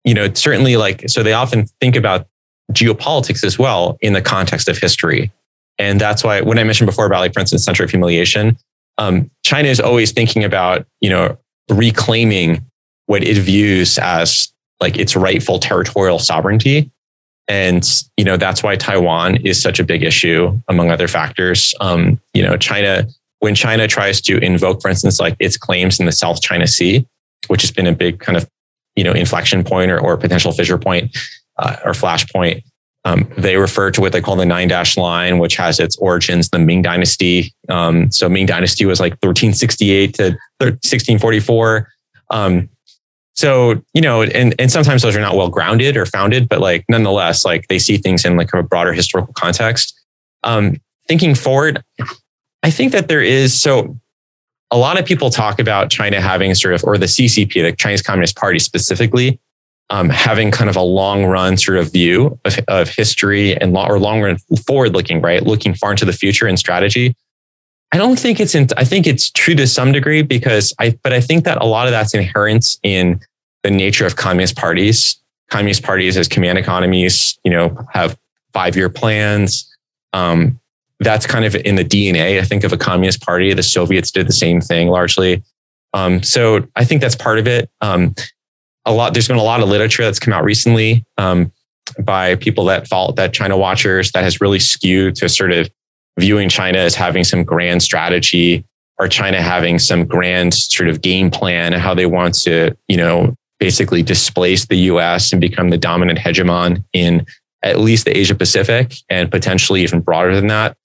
you 0.05 0.15
know 0.15 0.33
certainly 0.33 0.77
like 0.77 1.09
so 1.09 1.25
they 1.25 1.33
often 1.33 1.67
think 1.81 1.97
about 1.97 2.29
geopolitics 2.73 3.43
as 3.43 3.59
well 3.59 3.99
in 4.01 4.13
the 4.13 4.23
context 4.23 4.69
of 4.69 4.79
history, 4.79 5.33
and 5.77 6.01
that's 6.01 6.23
why 6.23 6.41
when 6.41 6.59
I 6.59 6.63
mentioned 6.63 6.87
before 6.87 7.07
about 7.07 7.19
like 7.19 7.35
for 7.35 7.41
instance 7.41 7.65
century 7.65 7.85
of 7.85 7.91
humiliation, 7.91 8.57
um, 8.99 9.31
China 9.45 9.69
is 9.69 9.81
always 9.81 10.13
thinking 10.13 10.45
about 10.45 10.87
you 11.01 11.11
know 11.11 11.39
reclaiming 11.71 12.65
what 13.07 13.23
it 13.23 13.39
views 13.39 13.99
as 13.99 14.53
like 14.81 14.97
its 14.97 15.17
rightful 15.17 15.59
territorial 15.59 16.19
sovereignty 16.19 16.91
and 17.49 18.05
you 18.17 18.25
know 18.25 18.37
that's 18.37 18.63
why 18.63 18.77
Taiwan 18.77 19.37
is 19.37 19.61
such 19.61 19.79
a 19.79 19.85
big 19.85 20.03
issue, 20.03 20.61
among 20.69 20.91
other 20.91 21.09
factors. 21.09 21.75
Um, 21.81 22.21
you 22.35 22.43
know, 22.43 22.57
China 22.57 23.07
when 23.41 23.55
China 23.55 23.87
tries 23.87 24.21
to 24.23 24.39
invoke, 24.39 24.81
for 24.83 24.89
instance, 24.89 25.21
like 25.21 25.37
its 25.39 25.57
claims 25.57 26.01
in 26.01 26.07
the 26.07 26.13
South 26.13 26.41
China 26.41 26.67
Sea, 26.67 27.07
which 27.49 27.63
has 27.63 27.71
been 27.71 27.87
a 27.87 27.93
big 27.93 28.19
kind 28.19 28.37
of 28.37 28.49
you 28.97 29.05
know 29.05 29.13
inflection 29.13 29.63
point 29.63 29.91
or, 29.91 30.01
or 30.01 30.17
potential 30.17 30.53
fissure 30.53 30.79
point 30.79 31.17
uh, 31.59 31.77
or 31.85 31.93
flashpoint. 31.93 32.63
Um, 33.07 33.31
they 33.39 33.57
refer 33.57 33.93
to 33.93 34.01
what 34.01 34.11
they 34.11 34.21
call 34.21 34.35
the 34.35 34.45
nine 34.45 34.67
dash 34.67 34.97
line, 34.97 35.39
which 35.39 35.55
has 35.57 35.79
its 35.79 35.95
origins 35.97 36.51
the 36.51 36.59
Ming 36.59 36.83
Dynasty. 36.83 37.55
Um, 37.69 38.11
so 38.11 38.29
Ming 38.29 38.47
Dynasty 38.47 38.85
was 38.85 38.99
like 38.99 39.13
1368 39.13 40.15
to 40.15 40.23
1644. 40.59 41.89
Um, 42.31 42.69
so 43.37 43.81
you 43.93 44.01
know 44.01 44.23
and 44.23 44.55
and 44.59 44.73
sometimes 44.73 45.03
those 45.03 45.15
are 45.15 45.21
not 45.21 45.37
well 45.37 45.49
grounded 45.49 45.97
or 45.97 46.07
founded 46.07 46.49
but 46.49 46.61
like 46.61 46.85
nonetheless 46.89 47.45
like 47.45 47.69
they 47.69 47.79
see 47.79 47.99
things 47.99 48.25
in 48.25 48.37
like 48.37 48.53
a 48.55 48.63
broader 48.63 48.93
historical 48.93 49.35
context 49.35 49.95
um 50.43 50.81
thinking 51.07 51.35
forward 51.35 51.85
i 52.63 52.71
think 52.71 52.93
that 52.93 53.09
there 53.09 53.21
is 53.21 53.59
so 53.59 53.95
a 54.71 54.79
lot 54.79 54.99
of 54.99 55.05
people 55.05 55.29
talk 55.29 55.61
about 55.61 55.91
china 55.91 56.19
having 56.19 56.55
sort 56.55 56.75
of 56.75 56.83
or 56.85 56.97
the 56.97 57.07
ccp 57.07 57.53
the 57.53 57.73
chinese 57.73 58.01
communist 58.01 58.37
party 58.37 58.59
specifically 58.59 59.39
um, 59.91 60.09
having 60.09 60.51
kind 60.51 60.69
of 60.69 60.77
a 60.77 60.83
long 60.83 61.25
run 61.25 61.57
sort 61.57 61.79
of 61.79 61.93
view 61.93 62.39
of, 62.45 62.59
of 62.69 62.89
history 62.89 63.57
and 63.57 63.73
long, 63.73 63.89
or 63.89 63.99
long 63.99 64.21
run 64.21 64.37
forward 64.67 64.93
looking 64.93 65.21
right 65.21 65.43
looking 65.45 65.75
far 65.75 65.93
into 65.93 66.05
the 66.05 66.13
future 66.13 66.47
and 66.47 66.59
strategy 66.59 67.15
I 67.93 67.99
don't 67.99 68.19
think 68.19 68.41
it's 68.41 68.55
in, 68.55 68.69
I 68.77 68.85
think 68.85 69.07
it's 69.07 69.31
true 69.31 69.55
to 69.55 69.67
some 69.67 69.93
degree 69.93 70.23
because 70.23 70.75
I, 70.79 70.99
but 71.03 71.13
I 71.13 71.21
think 71.21 71.45
that 71.45 71.63
a 71.63 71.67
lot 71.67 71.87
of 71.87 71.93
that's 71.93 72.15
inherent 72.15 72.79
in 72.83 73.21
the 73.63 73.71
nature 73.71 74.07
of 74.07 74.17
communist 74.17 74.57
parties. 74.57 75.17
Communist 75.51 75.85
parties 75.85 76.17
as 76.17 76.27
command 76.27 76.59
economies, 76.59 77.39
you 77.45 77.51
know, 77.51 77.87
have 77.93 78.19
five 78.53 78.77
year 78.77 78.89
plans. 78.89 79.73
Um, 80.13 80.61
that's 80.99 81.27
kind 81.27 81.45
of 81.45 81.55
in 81.55 81.77
the 81.77 81.85
DNA, 81.85 82.41
I 82.41 82.45
think, 82.45 82.65
of 82.65 82.73
a 82.73 82.77
communist 82.77 83.23
party. 83.23 83.55
The 83.55 83.63
Soviets 83.63 84.11
did 84.11 84.27
the 84.27 84.33
same 84.33 84.61
thing 84.61 84.89
largely. 84.89 85.43
Um, 85.95 86.23
so 86.23 86.67
I 86.75 86.85
think 86.85 87.01
that's 87.01 87.15
part 87.15 87.39
of 87.39 87.47
it. 87.47 87.71
Um, 87.81 88.15
a 88.87 88.93
lot, 88.93 89.13
there's 89.13 89.29
been 89.29 89.37
a 89.37 89.43
lot 89.43 89.61
of 89.61 89.69
literature 89.69 90.05
that's 90.05 90.19
come 90.19 90.33
out 90.33 90.45
recently 90.45 91.05
um, 91.19 91.53
by 92.01 92.37
people 92.37 92.65
that 92.67 92.89
follow 92.89 93.13
that 93.13 93.35
China 93.35 93.57
watchers 93.57 94.13
that 94.13 94.23
has 94.23 94.41
really 94.41 94.61
skewed 94.61 95.17
to 95.17 95.29
sort 95.29 95.53
of 95.53 95.69
viewing 96.19 96.49
China 96.49 96.79
as 96.79 96.95
having 96.95 97.25
some 97.25 97.45
grand 97.45 97.83
strategy 97.83 98.65
or 98.99 99.09
China 99.09 99.43
having 99.43 99.79
some 99.79 100.07
grand 100.07 100.55
sort 100.55 100.89
of 100.89 101.03
game 101.03 101.31
plan 101.31 101.73
and 101.73 101.83
how 101.83 101.95
they 101.95 102.07
want 102.07 102.35
to, 102.35 102.75
you 102.89 102.97
know, 102.97 103.35
basically 103.59 104.03
displace 104.03 104.67
the 104.67 104.77
US 104.77 105.33
and 105.33 105.41
become 105.41 105.71
the 105.71 105.79
dominant 105.79 106.19
hegemon 106.19 106.83
in 106.93 107.27
at 107.63 107.79
least 107.79 108.05
the 108.05 108.17
Asia 108.17 108.35
Pacific 108.35 108.95
and 109.11 109.31
potentially 109.31 109.83
even 109.83 110.01
broader 110.01 110.35
than 110.35 110.47
that. 110.47 110.77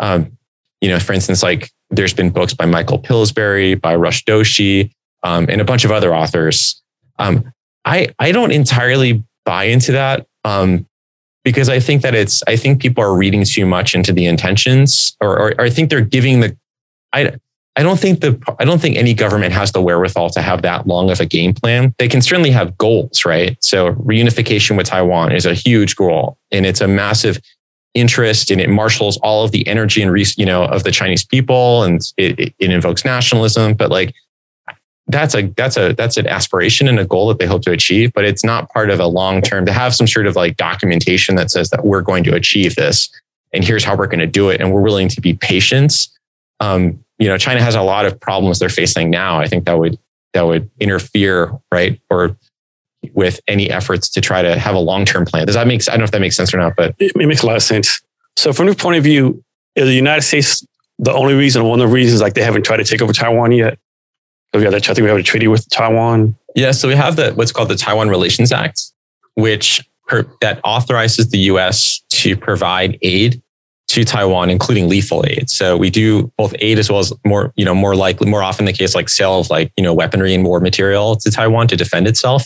Um, 0.00 0.36
you 0.80 0.88
know, 0.88 0.98
for 0.98 1.12
instance, 1.12 1.42
like 1.42 1.70
there's 1.90 2.14
been 2.14 2.30
books 2.30 2.54
by 2.54 2.66
Michael 2.66 2.98
Pillsbury, 2.98 3.74
by 3.74 3.94
Rush 3.94 4.24
Doshi, 4.24 4.90
um, 5.22 5.46
and 5.48 5.60
a 5.60 5.64
bunch 5.64 5.84
of 5.84 5.90
other 5.90 6.14
authors. 6.14 6.82
Um, 7.18 7.52
I 7.84 8.08
I 8.18 8.32
don't 8.32 8.50
entirely 8.50 9.24
buy 9.44 9.64
into 9.64 9.92
that. 9.92 10.26
Um, 10.44 10.86
because 11.44 11.68
I 11.68 11.78
think 11.78 12.02
that 12.02 12.14
it's 12.14 12.42
I 12.46 12.56
think 12.56 12.80
people 12.80 13.04
are 13.04 13.14
reading 13.14 13.44
too 13.44 13.66
much 13.66 13.94
into 13.94 14.12
the 14.12 14.26
intentions, 14.26 15.16
or, 15.20 15.38
or, 15.38 15.48
or 15.58 15.60
I 15.60 15.70
think 15.70 15.90
they're 15.90 16.00
giving 16.00 16.40
the 16.40 16.56
I 17.12 17.34
I 17.76 17.82
don't 17.82 17.98
think 17.98 18.20
the 18.20 18.40
I 18.58 18.64
don't 18.64 18.80
think 18.80 18.96
any 18.96 19.14
government 19.14 19.52
has 19.52 19.72
the 19.72 19.82
wherewithal 19.82 20.30
to 20.30 20.42
have 20.42 20.62
that 20.62 20.86
long 20.86 21.10
of 21.10 21.20
a 21.20 21.26
game 21.26 21.52
plan. 21.52 21.94
They 21.98 22.08
can 22.08 22.22
certainly 22.22 22.50
have 22.50 22.78
goals, 22.78 23.24
right? 23.24 23.56
So 23.62 23.92
reunification 23.94 24.76
with 24.76 24.86
Taiwan 24.86 25.32
is 25.32 25.44
a 25.44 25.54
huge 25.54 25.96
goal, 25.96 26.38
and 26.50 26.64
it's 26.64 26.80
a 26.80 26.88
massive 26.88 27.40
interest, 27.92 28.50
and 28.50 28.60
it 28.60 28.70
marshals 28.70 29.18
all 29.18 29.44
of 29.44 29.52
the 29.52 29.66
energy 29.66 30.02
and 30.02 30.38
you 30.38 30.46
know 30.46 30.64
of 30.64 30.84
the 30.84 30.90
Chinese 30.90 31.24
people, 31.24 31.82
and 31.82 32.00
it, 32.16 32.54
it 32.58 32.70
invokes 32.70 33.04
nationalism. 33.04 33.74
But 33.74 33.90
like 33.90 34.14
that's 35.08 35.34
a 35.34 35.42
that's 35.48 35.76
a 35.76 35.92
that's 35.92 36.16
an 36.16 36.26
aspiration 36.26 36.88
and 36.88 36.98
a 36.98 37.04
goal 37.04 37.28
that 37.28 37.38
they 37.38 37.46
hope 37.46 37.62
to 37.62 37.70
achieve 37.70 38.12
but 38.14 38.24
it's 38.24 38.44
not 38.44 38.70
part 38.70 38.88
of 38.90 39.00
a 39.00 39.06
long 39.06 39.42
term 39.42 39.66
to 39.66 39.72
have 39.72 39.94
some 39.94 40.06
sort 40.06 40.26
of 40.26 40.34
like 40.34 40.56
documentation 40.56 41.36
that 41.36 41.50
says 41.50 41.68
that 41.70 41.84
we're 41.84 42.00
going 42.00 42.24
to 42.24 42.34
achieve 42.34 42.74
this 42.76 43.10
and 43.52 43.64
here's 43.64 43.84
how 43.84 43.96
we're 43.96 44.06
going 44.06 44.20
to 44.20 44.26
do 44.26 44.50
it 44.50 44.60
and 44.60 44.72
we're 44.72 44.80
willing 44.80 45.08
to 45.08 45.20
be 45.20 45.34
patient. 45.34 46.08
Um, 46.60 47.04
you 47.18 47.28
know 47.28 47.38
china 47.38 47.62
has 47.62 47.74
a 47.74 47.82
lot 47.82 48.06
of 48.06 48.18
problems 48.18 48.58
they're 48.58 48.68
facing 48.68 49.10
now. 49.10 49.38
I 49.38 49.46
think 49.46 49.66
that 49.66 49.78
would 49.78 49.98
that 50.32 50.42
would 50.42 50.68
interfere 50.80 51.52
right 51.70 52.00
or 52.10 52.36
with 53.12 53.38
any 53.46 53.70
efforts 53.70 54.08
to 54.08 54.20
try 54.20 54.42
to 54.42 54.58
have 54.58 54.74
a 54.74 54.80
long 54.80 55.04
term 55.04 55.24
plan. 55.24 55.46
Does 55.46 55.54
that 55.54 55.66
make 55.66 55.86
i 55.88 55.92
don't 55.92 56.00
know 56.00 56.04
if 56.04 56.10
that 56.10 56.20
makes 56.20 56.36
sense 56.36 56.52
or 56.52 56.58
not 56.58 56.74
but 56.76 56.94
it, 56.98 57.12
it 57.14 57.26
makes 57.26 57.42
a 57.42 57.46
lot 57.46 57.56
of 57.56 57.62
sense. 57.62 58.00
So 58.36 58.52
from 58.52 58.66
your 58.66 58.74
point 58.74 58.98
of 58.98 59.04
view 59.04 59.44
is 59.76 59.86
the 59.86 59.94
united 59.94 60.22
states 60.22 60.66
the 60.98 61.12
only 61.12 61.34
reason 61.34 61.64
one 61.64 61.80
of 61.80 61.88
the 61.88 61.92
reasons 61.92 62.20
like 62.20 62.34
they 62.34 62.42
haven't 62.42 62.64
tried 62.64 62.78
to 62.78 62.84
take 62.84 63.02
over 63.02 63.12
taiwan 63.12 63.52
yet 63.52 63.78
we 64.58 64.64
have 64.64 64.72
that, 64.72 64.88
I 64.88 64.94
think 64.94 65.04
we 65.04 65.08
have 65.08 65.18
a 65.18 65.22
treaty 65.22 65.48
with 65.48 65.68
Taiwan. 65.70 66.36
Yeah, 66.54 66.70
so 66.70 66.88
we 66.88 66.94
have 66.94 67.16
the 67.16 67.32
what's 67.32 67.52
called 67.52 67.68
the 67.68 67.76
Taiwan 67.76 68.08
Relations 68.08 68.52
Act, 68.52 68.80
which 69.34 69.86
per, 70.06 70.24
that 70.40 70.60
authorizes 70.64 71.30
the 71.30 71.38
U.S. 71.38 72.00
to 72.10 72.36
provide 72.36 72.98
aid 73.02 73.42
to 73.88 74.04
Taiwan, 74.04 74.50
including 74.50 74.88
lethal 74.88 75.24
aid. 75.26 75.50
So 75.50 75.76
we 75.76 75.90
do 75.90 76.32
both 76.38 76.54
aid 76.58 76.78
as 76.78 76.90
well 76.90 77.00
as 77.00 77.12
more, 77.24 77.52
you 77.56 77.64
know, 77.64 77.74
more 77.74 77.94
likely, 77.94 78.28
more 78.28 78.42
often 78.42 78.64
the 78.64 78.72
case, 78.72 78.94
like 78.94 79.08
sale 79.08 79.40
of 79.40 79.50
like 79.50 79.72
you 79.76 79.82
know 79.82 79.92
weaponry 79.92 80.34
and 80.34 80.44
war 80.44 80.60
material 80.60 81.16
to 81.16 81.30
Taiwan 81.30 81.68
to 81.68 81.76
defend 81.76 82.06
itself. 82.06 82.44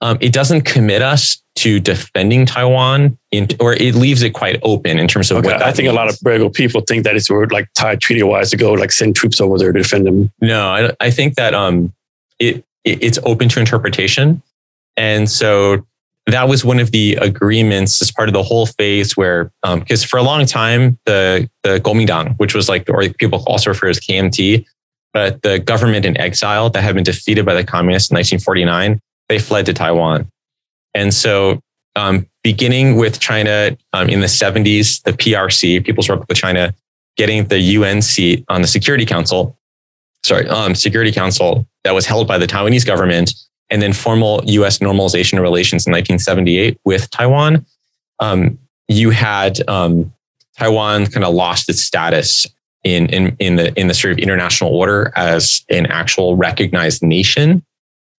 Um, 0.00 0.18
it 0.20 0.32
doesn't 0.32 0.62
commit 0.62 1.02
us 1.02 1.41
to 1.62 1.78
defending 1.78 2.44
Taiwan, 2.44 3.16
in, 3.30 3.48
or 3.60 3.72
it 3.74 3.94
leaves 3.94 4.22
it 4.22 4.30
quite 4.30 4.58
open 4.62 4.98
in 4.98 5.06
terms 5.06 5.30
of 5.30 5.38
okay. 5.38 5.48
what 5.48 5.62
I 5.62 5.72
think 5.72 5.86
means. 5.86 5.92
a 5.92 5.94
lot 5.94 6.08
of 6.08 6.52
people 6.54 6.80
think 6.80 7.04
that 7.04 7.14
it's 7.14 7.30
like 7.30 7.68
tied 7.74 8.00
treaty 8.00 8.22
wise 8.22 8.50
to 8.50 8.56
go 8.56 8.72
like 8.72 8.90
send 8.90 9.14
troops 9.14 9.40
over 9.40 9.58
there 9.58 9.70
to 9.70 9.80
defend 9.80 10.06
them. 10.06 10.32
No, 10.40 10.66
I, 10.66 10.90
I 11.00 11.10
think 11.10 11.36
that 11.36 11.54
um, 11.54 11.92
it, 12.38 12.64
it 12.84 13.02
it's 13.02 13.18
open 13.24 13.48
to 13.50 13.60
interpretation, 13.60 14.42
and 14.96 15.30
so 15.30 15.86
that 16.26 16.48
was 16.48 16.64
one 16.64 16.80
of 16.80 16.90
the 16.90 17.14
agreements 17.16 18.02
as 18.02 18.10
part 18.10 18.28
of 18.28 18.32
the 18.32 18.42
whole 18.42 18.66
phase 18.66 19.16
where 19.16 19.52
because 19.62 20.04
um, 20.04 20.08
for 20.08 20.18
a 20.18 20.22
long 20.22 20.44
time 20.46 20.98
the 21.06 21.48
the 21.62 21.80
Kuomintang, 21.80 22.36
which 22.38 22.54
was 22.54 22.68
like 22.68 22.88
or 22.88 23.08
people 23.10 23.44
also 23.46 23.70
refer 23.70 23.88
as 23.88 24.00
KMT, 24.00 24.64
but 25.12 25.42
the 25.42 25.60
government 25.60 26.04
in 26.06 26.16
exile 26.16 26.70
that 26.70 26.82
had 26.82 26.96
been 26.96 27.04
defeated 27.04 27.46
by 27.46 27.54
the 27.54 27.64
communists 27.64 28.10
in 28.10 28.16
1949 28.16 29.00
they 29.28 29.38
fled 29.38 29.64
to 29.66 29.72
Taiwan. 29.72 30.28
And 30.94 31.12
so, 31.12 31.60
um, 31.96 32.26
beginning 32.42 32.96
with 32.96 33.20
China 33.20 33.76
um, 33.92 34.08
in 34.08 34.20
the 34.20 34.26
70s, 34.26 35.02
the 35.02 35.12
PRC, 35.12 35.84
People's 35.84 36.08
Republic 36.08 36.30
of 36.30 36.36
China, 36.36 36.74
getting 37.16 37.46
the 37.46 37.58
UN 37.58 38.02
seat 38.02 38.44
on 38.48 38.62
the 38.62 38.68
Security 38.68 39.04
Council, 39.04 39.58
sorry, 40.24 40.48
um, 40.48 40.74
Security 40.74 41.12
Council 41.12 41.66
that 41.84 41.94
was 41.94 42.06
held 42.06 42.26
by 42.26 42.38
the 42.38 42.46
Taiwanese 42.46 42.86
government, 42.86 43.34
and 43.70 43.80
then 43.80 43.92
formal 43.92 44.42
US 44.44 44.78
normalization 44.78 45.36
of 45.36 45.42
relations 45.42 45.86
in 45.86 45.92
1978 45.92 46.78
with 46.84 47.10
Taiwan. 47.10 47.64
Um, 48.20 48.58
you 48.88 49.10
had 49.10 49.66
um, 49.68 50.12
Taiwan 50.58 51.06
kind 51.06 51.24
of 51.24 51.34
lost 51.34 51.68
its 51.68 51.82
status 51.82 52.46
in, 52.84 53.06
in, 53.06 53.36
in, 53.38 53.56
the, 53.56 53.72
in 53.78 53.88
the 53.88 53.94
sort 53.94 54.12
of 54.12 54.18
international 54.18 54.74
order 54.74 55.12
as 55.16 55.64
an 55.70 55.86
actual 55.86 56.36
recognized 56.36 57.02
nation 57.02 57.64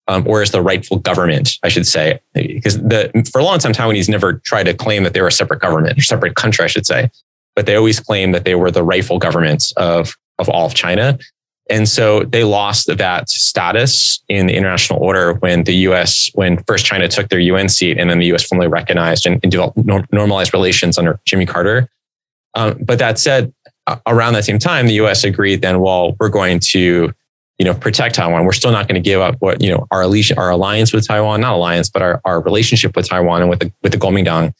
um, 0.07 0.27
or 0.27 0.41
as 0.41 0.51
the 0.51 0.61
rightful 0.61 0.99
government, 0.99 1.57
I 1.63 1.69
should 1.69 1.87
say, 1.87 2.19
because 2.33 2.77
the 2.77 3.11
for 3.31 3.39
a 3.39 3.43
long 3.43 3.59
time 3.59 3.73
Taiwanese 3.73 4.09
never 4.09 4.33
tried 4.33 4.63
to 4.63 4.73
claim 4.73 5.03
that 5.03 5.13
they 5.13 5.21
were 5.21 5.27
a 5.27 5.31
separate 5.31 5.61
government 5.61 5.97
or 5.97 6.01
separate 6.01 6.35
country, 6.35 6.65
I 6.65 6.67
should 6.67 6.85
say, 6.85 7.09
but 7.55 7.65
they 7.65 7.75
always 7.75 7.99
claimed 7.99 8.35
that 8.35 8.43
they 8.45 8.55
were 8.55 8.71
the 8.71 8.83
rightful 8.83 9.19
governments 9.19 9.71
of 9.77 10.15
of 10.39 10.49
all 10.49 10.65
of 10.65 10.73
China. 10.73 11.17
And 11.69 11.87
so 11.87 12.23
they 12.23 12.43
lost 12.43 12.87
that 12.87 13.29
status 13.29 14.19
in 14.27 14.47
the 14.47 14.55
international 14.55 15.01
order 15.01 15.35
when 15.35 15.63
the 15.63 15.75
US, 15.87 16.29
when 16.33 16.61
first 16.63 16.85
China 16.85 17.07
took 17.07 17.29
their 17.29 17.39
UN 17.39 17.69
seat 17.69 17.97
and 17.97 18.09
then 18.09 18.19
the 18.19 18.25
US 18.33 18.43
formally 18.43 18.67
recognized 18.67 19.25
and, 19.25 19.39
and 19.43 19.51
developed 19.51 19.77
normalized 20.11 20.53
relations 20.53 20.97
under 20.97 21.19
Jimmy 21.25 21.45
Carter. 21.45 21.87
Um, 22.55 22.77
but 22.81 22.99
that 22.99 23.17
said, 23.17 23.53
around 24.07 24.33
that 24.33 24.45
same 24.45 24.59
time, 24.59 24.87
the 24.87 24.93
US 24.95 25.23
agreed 25.23 25.61
then, 25.61 25.79
well, 25.79 26.15
we're 26.19 26.29
going 26.29 26.59
to 26.59 27.13
you 27.59 27.65
know, 27.65 27.73
protect 27.73 28.15
Taiwan. 28.15 28.45
We're 28.45 28.53
still 28.53 28.71
not 28.71 28.87
going 28.87 29.01
to 29.01 29.09
give 29.09 29.21
up 29.21 29.35
what, 29.39 29.61
you 29.61 29.69
know, 29.69 29.87
our 29.91 30.01
alliance, 30.01 30.31
our 30.31 30.49
alliance 30.49 30.91
with 30.91 31.07
Taiwan, 31.07 31.41
not 31.41 31.53
alliance, 31.53 31.89
but 31.89 32.01
our, 32.01 32.19
our 32.25 32.41
relationship 32.41 32.95
with 32.95 33.07
Taiwan 33.07 33.41
and 33.41 33.49
with 33.49 33.59
the, 33.59 33.71
with 33.83 33.91
the 33.91 33.97
Kuomintang. 33.97 34.53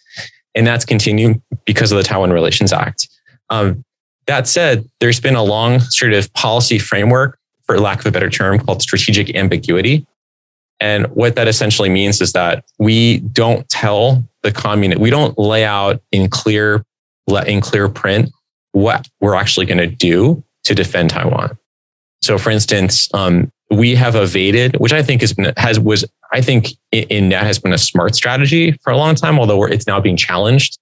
And 0.56 0.68
that's 0.68 0.86
continued 0.86 1.42
because 1.66 1.92
of 1.92 1.98
the 1.98 2.04
Taiwan 2.04 2.32
Relations 2.32 2.72
Act. 2.72 3.08
Um, 3.50 3.84
that 4.28 4.48
said, 4.48 4.88
there's 5.00 5.20
been 5.20 5.36
a 5.36 5.44
long 5.44 5.80
sort 5.80 6.14
of 6.14 6.32
policy 6.34 6.80
framework, 6.80 7.40
for 7.66 7.80
lack 7.80 8.00
of 8.00 8.06
a 8.06 8.12
better 8.12 8.30
term, 8.30 8.60
called 8.60 8.82
strategic 8.82 9.36
ambiguity. 9.36 10.06
And 10.80 11.08
what 11.08 11.36
that 11.36 11.48
essentially 11.48 11.90
means 11.90 12.22
is 12.22 12.34
that 12.34 12.66
we 12.78 13.20
don't 13.20 13.68
tell 13.70 14.24
the 14.44 14.52
communist, 14.52 15.02
we 15.02 15.10
don't 15.10 15.38
lay 15.40 15.66
out 15.66 16.02
in 16.12 16.30
clear, 16.30 16.86
in 17.48 17.62
clear 17.62 17.90
print 17.90 18.30
what 18.74 19.08
we're 19.20 19.36
actually 19.36 19.66
going 19.66 19.78
to 19.78 19.88
do 19.88 20.44
to 20.66 20.76
defend 20.76 21.10
Taiwan. 21.10 21.58
So, 22.24 22.38
for 22.38 22.52
instance, 22.52 23.14
um, 23.14 23.52
we 23.70 23.96
have 23.96 24.16
evaded, 24.16 24.78
which 24.80 24.94
I 24.94 25.04
think 25.04 25.20
has 25.22 25.34
been, 25.34 25.52
has 25.58 25.78
was 25.78 26.06
I 26.32 26.42
think 26.42 26.70
in 26.92 27.30
net 27.30 27.44
has 27.44 27.60
been 27.60 27.74
a 27.74 27.78
smart 27.78 28.16
strategy 28.16 28.72
for 28.82 28.94
a 28.94 28.98
long 28.98 29.16
time, 29.16 29.38
although 29.38 29.66
it's 29.66 29.88
now 29.88 30.00
being 30.00 30.16
challenged. 30.16 30.80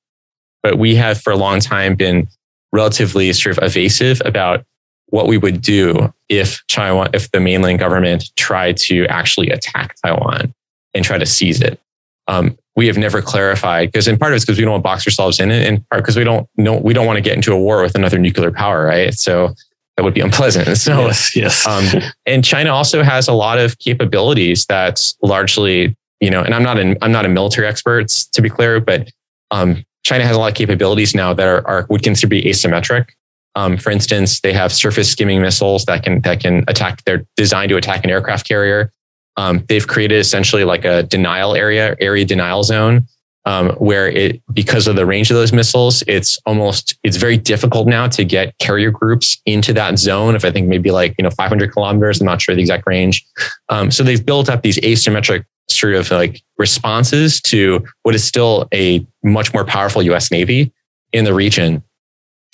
But 0.62 0.78
we 0.78 0.94
have 0.96 1.20
for 1.20 1.34
a 1.34 1.36
long 1.36 1.60
time 1.60 1.96
been 1.96 2.28
relatively 2.72 3.34
sort 3.34 3.58
of 3.58 3.64
evasive 3.64 4.22
about 4.24 4.64
what 5.08 5.28
we 5.28 5.38
would 5.38 5.62
do 5.62 6.14
if 6.30 6.62
Taiwan, 6.68 7.10
if 7.14 7.32
the 7.32 7.40
mainland 7.40 7.80
government 7.80 8.30
tried 8.36 8.78
to 8.78 9.08
actually 9.08 9.50
attack 9.50 9.96
Taiwan 10.06 10.54
and 10.94 11.04
try 11.04 11.18
to 11.18 11.26
seize 11.26 11.60
it. 11.60 11.80
Um, 12.28 12.56
we 12.76 12.86
have 12.86 13.00
never 13.00 13.22
clarified 13.22 13.92
because, 13.92 14.08
in 14.08 14.18
part, 14.18 14.32
of 14.32 14.36
it's 14.36 14.46
because 14.46 14.60
we 14.60 14.64
don't 14.64 14.74
want 14.74 14.84
box 14.84 15.08
ourselves 15.08 15.40
in, 15.40 15.50
and 15.50 15.90
part 15.90 16.04
because 16.04 16.16
we 16.16 16.24
don't 16.24 16.48
know 16.56 16.78
we 16.78 16.94
don't 16.94 17.08
want 17.08 17.18
to 17.18 17.22
get 17.22 17.36
into 17.36 17.52
a 17.52 17.60
war 17.60 17.82
with 17.82 17.96
another 17.96 18.20
nuclear 18.20 18.52
power, 18.52 18.86
right? 18.86 19.16
So 19.16 19.56
that 20.02 20.06
would 20.06 20.16
be 20.16 20.22
unpleasant. 20.22 20.68
So, 20.82 21.02
yes, 21.02 21.36
yes. 21.36 21.68
Um, 21.68 21.86
and 22.26 22.44
China 22.44 22.72
also 22.72 23.04
has 23.04 23.28
a 23.28 23.34
lot 23.34 23.60
of 23.60 23.78
capabilities 23.78 24.66
that's 24.66 25.16
largely, 25.22 25.96
you 26.20 26.32
know, 26.32 26.42
and 26.42 26.56
I'm 26.56 26.64
not 26.64 26.80
an 26.80 26.98
I'm 27.04 27.12
not 27.12 27.26
a 27.26 27.30
military 27.30 27.68
expert 27.68 28.08
to 28.08 28.42
be 28.42 28.50
clear, 28.50 28.80
but 28.80 29.10
um, 29.52 29.84
China 30.04 30.26
has 30.26 30.36
a 30.36 30.40
lot 30.40 30.50
of 30.50 30.56
capabilities 30.56 31.14
now 31.14 31.34
that 31.34 31.48
are, 31.48 31.68
are 31.68 31.86
would 31.90 32.02
consider 32.02 32.30
be 32.30 32.42
asymmetric. 32.44 33.10
Um, 33.54 33.78
for 33.78 33.92
instance, 33.92 34.40
they 34.42 34.54
have 34.54 34.72
surface 34.72 35.12
skimming 35.12 35.40
missiles 35.42 35.86
that 35.86 36.04
can 36.04 36.22
that 36.22 36.40
can 36.40 36.64
attack. 36.68 37.04
They're 37.04 37.26
designed 37.38 37.70
to 37.70 37.78
attack 37.78 38.04
an 38.04 38.10
aircraft 38.10 38.48
carrier. 38.48 38.92
Um, 39.38 39.64
they've 39.68 39.88
created 39.88 40.20
essentially 40.20 40.64
like 40.64 40.84
a 40.84 41.04
denial 41.04 41.54
area, 41.54 41.96
area 42.00 42.26
denial 42.26 42.64
zone, 42.64 43.06
um, 43.46 43.72
where 43.72 44.08
it 44.08 44.42
because 44.54 44.88
of 44.88 44.96
the 44.96 45.06
range 45.06 45.32
of 45.32 45.36
those 45.36 45.52
missiles, 45.52 46.04
it's 46.08 46.40
almost 46.46 46.98
it's 47.04 47.18
very 47.18 47.38
difficult 47.38 47.88
now 47.88 48.08
to 48.08 48.24
get 48.24 48.58
carrier 48.60 48.92
groups 48.92 49.42
into 49.46 49.74
that 49.74 49.98
zone. 49.98 50.36
If 50.36 50.46
I 50.46 50.52
think 50.52 50.68
maybe 50.68 50.92
like 50.92 51.16
you 51.18 51.24
know 51.24 51.32
500 51.32 51.72
kilometers, 51.72 52.22
I'm 52.22 52.26
not 52.26 52.42
sure 52.42 52.54
the 52.56 52.62
exact 52.62 52.86
range. 52.86 53.26
Um, 53.70 53.90
so 53.90 54.04
they've 54.04 54.24
built 54.24 54.50
up 54.50 54.62
these 54.62 54.78
asymmetric 54.80 55.46
sort 55.70 55.96
of 55.96 56.12
like 56.12 56.42
responses 56.58 57.42
to 57.42 57.84
what 58.04 58.14
is 58.14 58.24
still 58.24 58.68
a 58.74 59.06
much 59.24 59.54
more 59.54 59.66
powerful 59.66 60.04
U.S. 60.04 60.32
Navy 60.32 60.72
in 61.14 61.26
the 61.26 61.34
region. 61.34 61.84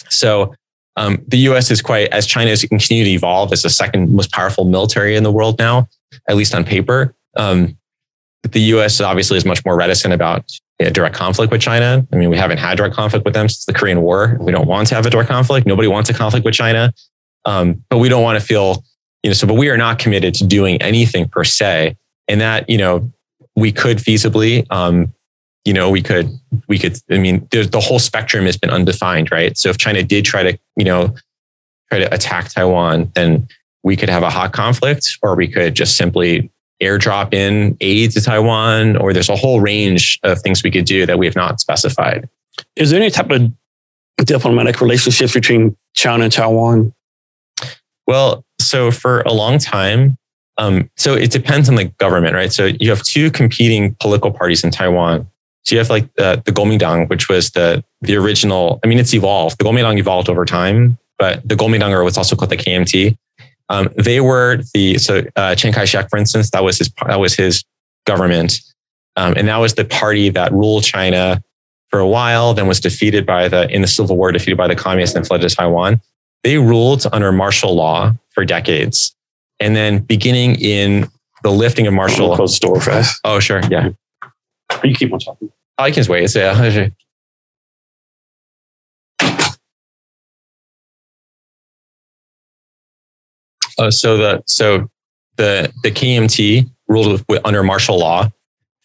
So 0.10 0.54
um, 0.96 1.24
the 1.28 1.38
U.S. 1.40 1.70
is 1.70 1.82
quite 1.82 2.10
as 2.10 2.26
China 2.26 2.50
has 2.50 2.64
continued 2.64 3.06
to 3.06 3.12
evolve 3.12 3.52
as 3.52 3.62
the 3.62 3.70
second 3.70 4.14
most 4.16 4.32
powerful 4.32 4.66
military 4.66 5.16
in 5.16 5.24
the 5.24 5.32
world 5.32 5.60
now, 5.60 5.88
at 6.28 6.36
least 6.36 6.56
on 6.56 6.64
paper. 6.64 7.14
Um, 7.36 7.78
the 8.44 8.62
U.S. 8.62 9.02
obviously 9.02 9.38
is 9.38 9.46
much 9.46 9.64
more 9.66 9.76
reticent 9.76 10.14
about 10.14 10.50
direct 10.80 11.16
conflict 11.16 11.52
with 11.52 11.62
China. 11.62 12.06
I 12.14 12.16
mean, 12.16 12.30
we 12.30 12.38
haven't 12.38 12.60
had 12.60 12.78
direct 12.78 12.96
conflict 12.96 13.26
with 13.26 13.34
them 13.34 13.50
since 13.50 13.66
the 13.66 13.74
Korean 13.74 14.02
War. 14.02 14.38
We 14.40 14.52
don't 14.52 14.68
want 14.68 14.88
to 14.90 14.96
have 14.96 15.06
a 15.06 15.10
direct 15.10 15.30
conflict. 15.30 15.66
Nobody 15.66 15.88
wants 15.88 16.10
a 16.10 16.14
conflict 16.14 16.46
with 16.46 16.54
China. 16.54 16.94
Um, 17.46 17.84
but 17.90 17.98
we 17.98 18.10
don't 18.10 18.24
want 18.24 18.40
to 18.40 18.46
feel, 18.46 18.84
you 19.24 19.30
know, 19.30 19.34
so, 19.34 19.48
but 19.48 19.56
we 19.56 19.70
are 19.70 19.78
not 19.78 20.00
committed 20.00 20.34
to 20.36 20.46
doing 20.46 20.82
anything 20.82 21.28
per 21.28 21.44
se. 21.44 21.96
And 22.28 22.42
that, 22.42 22.70
you 22.70 22.78
know, 22.78 23.12
we 23.56 23.72
could 23.72 23.98
feasibly, 23.98 24.68
um, 24.70 25.14
you 25.66 25.74
know, 25.74 25.90
we 25.90 26.02
could, 26.02 26.30
we 26.68 26.78
could, 26.78 26.98
I 27.10 27.18
mean, 27.18 27.48
the 27.52 27.82
whole 27.82 28.00
spectrum 28.00 28.46
has 28.46 28.58
been 28.58 28.70
undefined, 28.70 29.32
right? 29.32 29.58
So 29.58 29.70
if 29.70 29.78
China 29.78 30.04
did 30.04 30.26
try 30.26 30.44
to, 30.44 30.60
you 30.76 30.86
know, 30.86 31.16
try 31.90 32.00
to 32.00 32.14
attack 32.14 32.50
Taiwan, 32.50 33.12
then 33.16 33.48
we 33.84 33.96
could 33.96 34.10
have 34.10 34.24
a 34.24 34.30
hot 34.30 34.54
conflict 34.54 35.18
or 35.22 35.36
we 35.36 35.48
could 35.48 35.74
just 35.74 35.98
simply 35.98 36.52
airdrop 36.82 37.34
in 37.34 37.76
aid 37.82 38.12
to 38.12 38.22
Taiwan, 38.22 38.98
or 38.98 39.14
there's 39.14 39.30
a 39.30 39.36
whole 39.36 39.60
range 39.60 40.20
of 40.24 40.42
things 40.42 40.64
we 40.64 40.72
could 40.72 40.86
do 40.86 41.06
that 41.06 41.18
we 41.18 41.26
have 41.26 41.36
not 41.36 41.60
specified. 41.60 42.30
Is 42.76 42.92
there 42.92 43.02
any 43.02 43.10
type 43.10 43.30
of 43.32 43.52
diplomatic 44.26 44.82
relationships 44.82 45.34
between 45.34 45.76
China 45.94 46.26
and 46.26 46.34
Taiwan? 46.34 46.94
Well, 48.06 48.46
so 48.60 48.92
for 48.92 49.22
a 49.22 49.34
long 49.34 49.60
time, 49.60 50.18
um, 50.58 50.90
so 50.98 51.14
it 51.14 51.32
depends 51.32 51.70
on 51.70 51.76
the 51.76 51.86
government, 51.86 52.34
right? 52.34 52.52
So 52.52 52.72
you 52.80 52.90
have 52.90 53.04
two 53.04 53.30
competing 53.30 53.96
political 54.00 54.32
parties 54.32 54.64
in 54.64 54.72
Taiwan. 54.72 55.28
So 55.64 55.76
you 55.76 55.80
have 55.80 55.90
like 55.90 56.12
the, 56.16 56.42
the 56.46 56.52
Kuomintang, 56.52 57.10
which 57.10 57.30
was 57.30 57.52
the 57.52 57.84
the 58.02 58.16
original. 58.16 58.80
I 58.84 58.88
mean, 58.88 59.00
it's 59.00 59.14
evolved. 59.14 59.60
The 59.60 59.66
Kuomintang 59.66 60.00
evolved 60.00 60.30
over 60.30 60.46
time, 60.46 60.98
but 61.20 61.48
the 61.48 61.56
Kuomintang, 61.56 61.92
or 61.92 62.04
what's 62.04 62.18
also 62.18 62.36
called 62.36 62.52
the 62.52 62.58
KMT, 62.58 63.18
um, 63.70 63.90
they 63.98 64.22
were 64.22 64.60
the 64.74 64.98
so 64.98 65.24
uh, 65.36 65.56
Chiang 65.56 65.74
Kai-shek, 65.74 66.10
for 66.10 66.18
instance, 66.18 66.52
that 66.52 66.64
was 66.64 66.78
his 66.78 66.90
that 67.06 67.20
was 67.20 67.36
his 67.36 67.64
government, 68.06 68.62
um, 69.16 69.34
and 69.36 69.48
that 69.48 69.58
was 69.58 69.76
the 69.76 69.86
party 69.86 70.30
that 70.30 70.52
ruled 70.52 70.84
China 70.84 71.42
for 71.90 72.00
a 72.00 72.08
while. 72.08 72.54
Then 72.54 72.68
was 72.68 72.80
defeated 72.80 73.26
by 73.26 73.48
the 73.48 73.70
in 73.70 73.82
the 73.82 73.88
Civil 73.88 74.16
War, 74.18 74.32
defeated 74.32 74.58
by 74.58 74.68
the 74.68 74.76
communists, 74.76 75.16
and 75.16 75.28
fled 75.28 75.42
to 75.42 75.50
Taiwan. 75.50 76.02
They 76.44 76.58
ruled 76.58 77.06
under 77.12 77.32
martial 77.32 77.76
law 77.76 78.14
for 78.30 78.46
decades, 78.46 79.14
and 79.60 79.76
then 79.76 80.00
beginning 80.00 80.56
in 80.62 81.10
the 81.44 81.52
lifting 81.52 81.88
of 81.88 81.94
martial. 81.94 82.36
Close 82.36 82.56
store 82.56 82.80
fast. 82.80 83.20
Oh 83.24 83.40
sure, 83.40 83.62
yeah. 83.70 83.90
You 84.84 84.96
keep 84.96 85.12
on 85.12 85.20
talking. 85.20 85.52
I 85.78 85.90
can 85.90 85.96
just 85.96 86.10
wait. 86.10 86.34
Yeah. 86.36 86.90
Uh, 93.78 93.92
so 93.92 94.18
the 94.18 94.44
so 94.46 94.90
the 95.38 95.72
the 95.84 95.92
KMT 95.92 96.70
ruled 96.88 97.24
with, 97.28 97.42
under 97.46 97.64
martial 97.64 97.98
law 97.98 98.30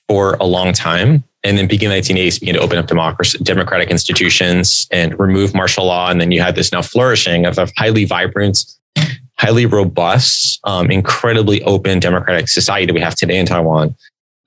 for 0.09 0.35
a 0.35 0.45
long 0.45 0.73
time, 0.73 1.25
and 1.45 1.59
then 1.59 1.67
beginning 1.67 2.03
the 2.03 2.15
1980s 2.15 2.41
began 2.41 2.55
to 2.55 2.61
open 2.61 2.79
up 2.79 2.87
democracy, 2.87 3.39
democratic 3.43 3.91
institutions 3.91 4.87
and 4.91 5.19
remove 5.19 5.55
martial 5.55 5.87
law, 5.87 6.11
and 6.11 6.21
then 6.21 6.31
you 6.31 6.41
had 6.41 6.55
this 6.55 6.73
now 6.73 6.83
flourishing 6.83 7.47
of 7.47 7.59
a 7.59 7.69
highly 7.77 8.05
vibrant, 8.05 8.65
highly 9.39 9.67
robust, 9.67 10.61
um, 10.65 10.91
incredibly 10.91 11.63
open 11.63 11.99
democratic 11.99 12.49
society 12.49 12.87
that 12.87 12.95
we 12.95 13.01
have 13.01 13.15
today 13.15 13.39
in 13.39 13.47
Taiwan. 13.47 13.95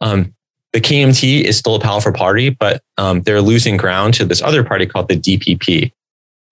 Um, 0.02 0.34
the 0.74 0.82
KMT 0.82 1.42
is 1.42 1.58
still 1.58 1.76
a 1.76 1.80
powerful 1.80 2.12
party, 2.12 2.50
but 2.50 2.84
um, 2.98 3.22
they're 3.22 3.42
losing 3.42 3.78
ground 3.78 4.14
to 4.16 4.26
this 4.26 4.42
other 4.42 4.64
party 4.64 4.86
called 4.86 5.08
the 5.08 5.16
DPP, 5.16 5.92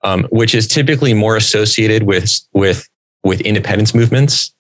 um, 0.03 0.23
which 0.31 0.55
is 0.55 0.65
typically 0.65 1.13
more 1.13 1.35
associated 1.35 2.03
with 2.03 2.39
with 2.53 2.87
with 3.23 3.41
independence 3.41 3.93
movements. 3.93 4.53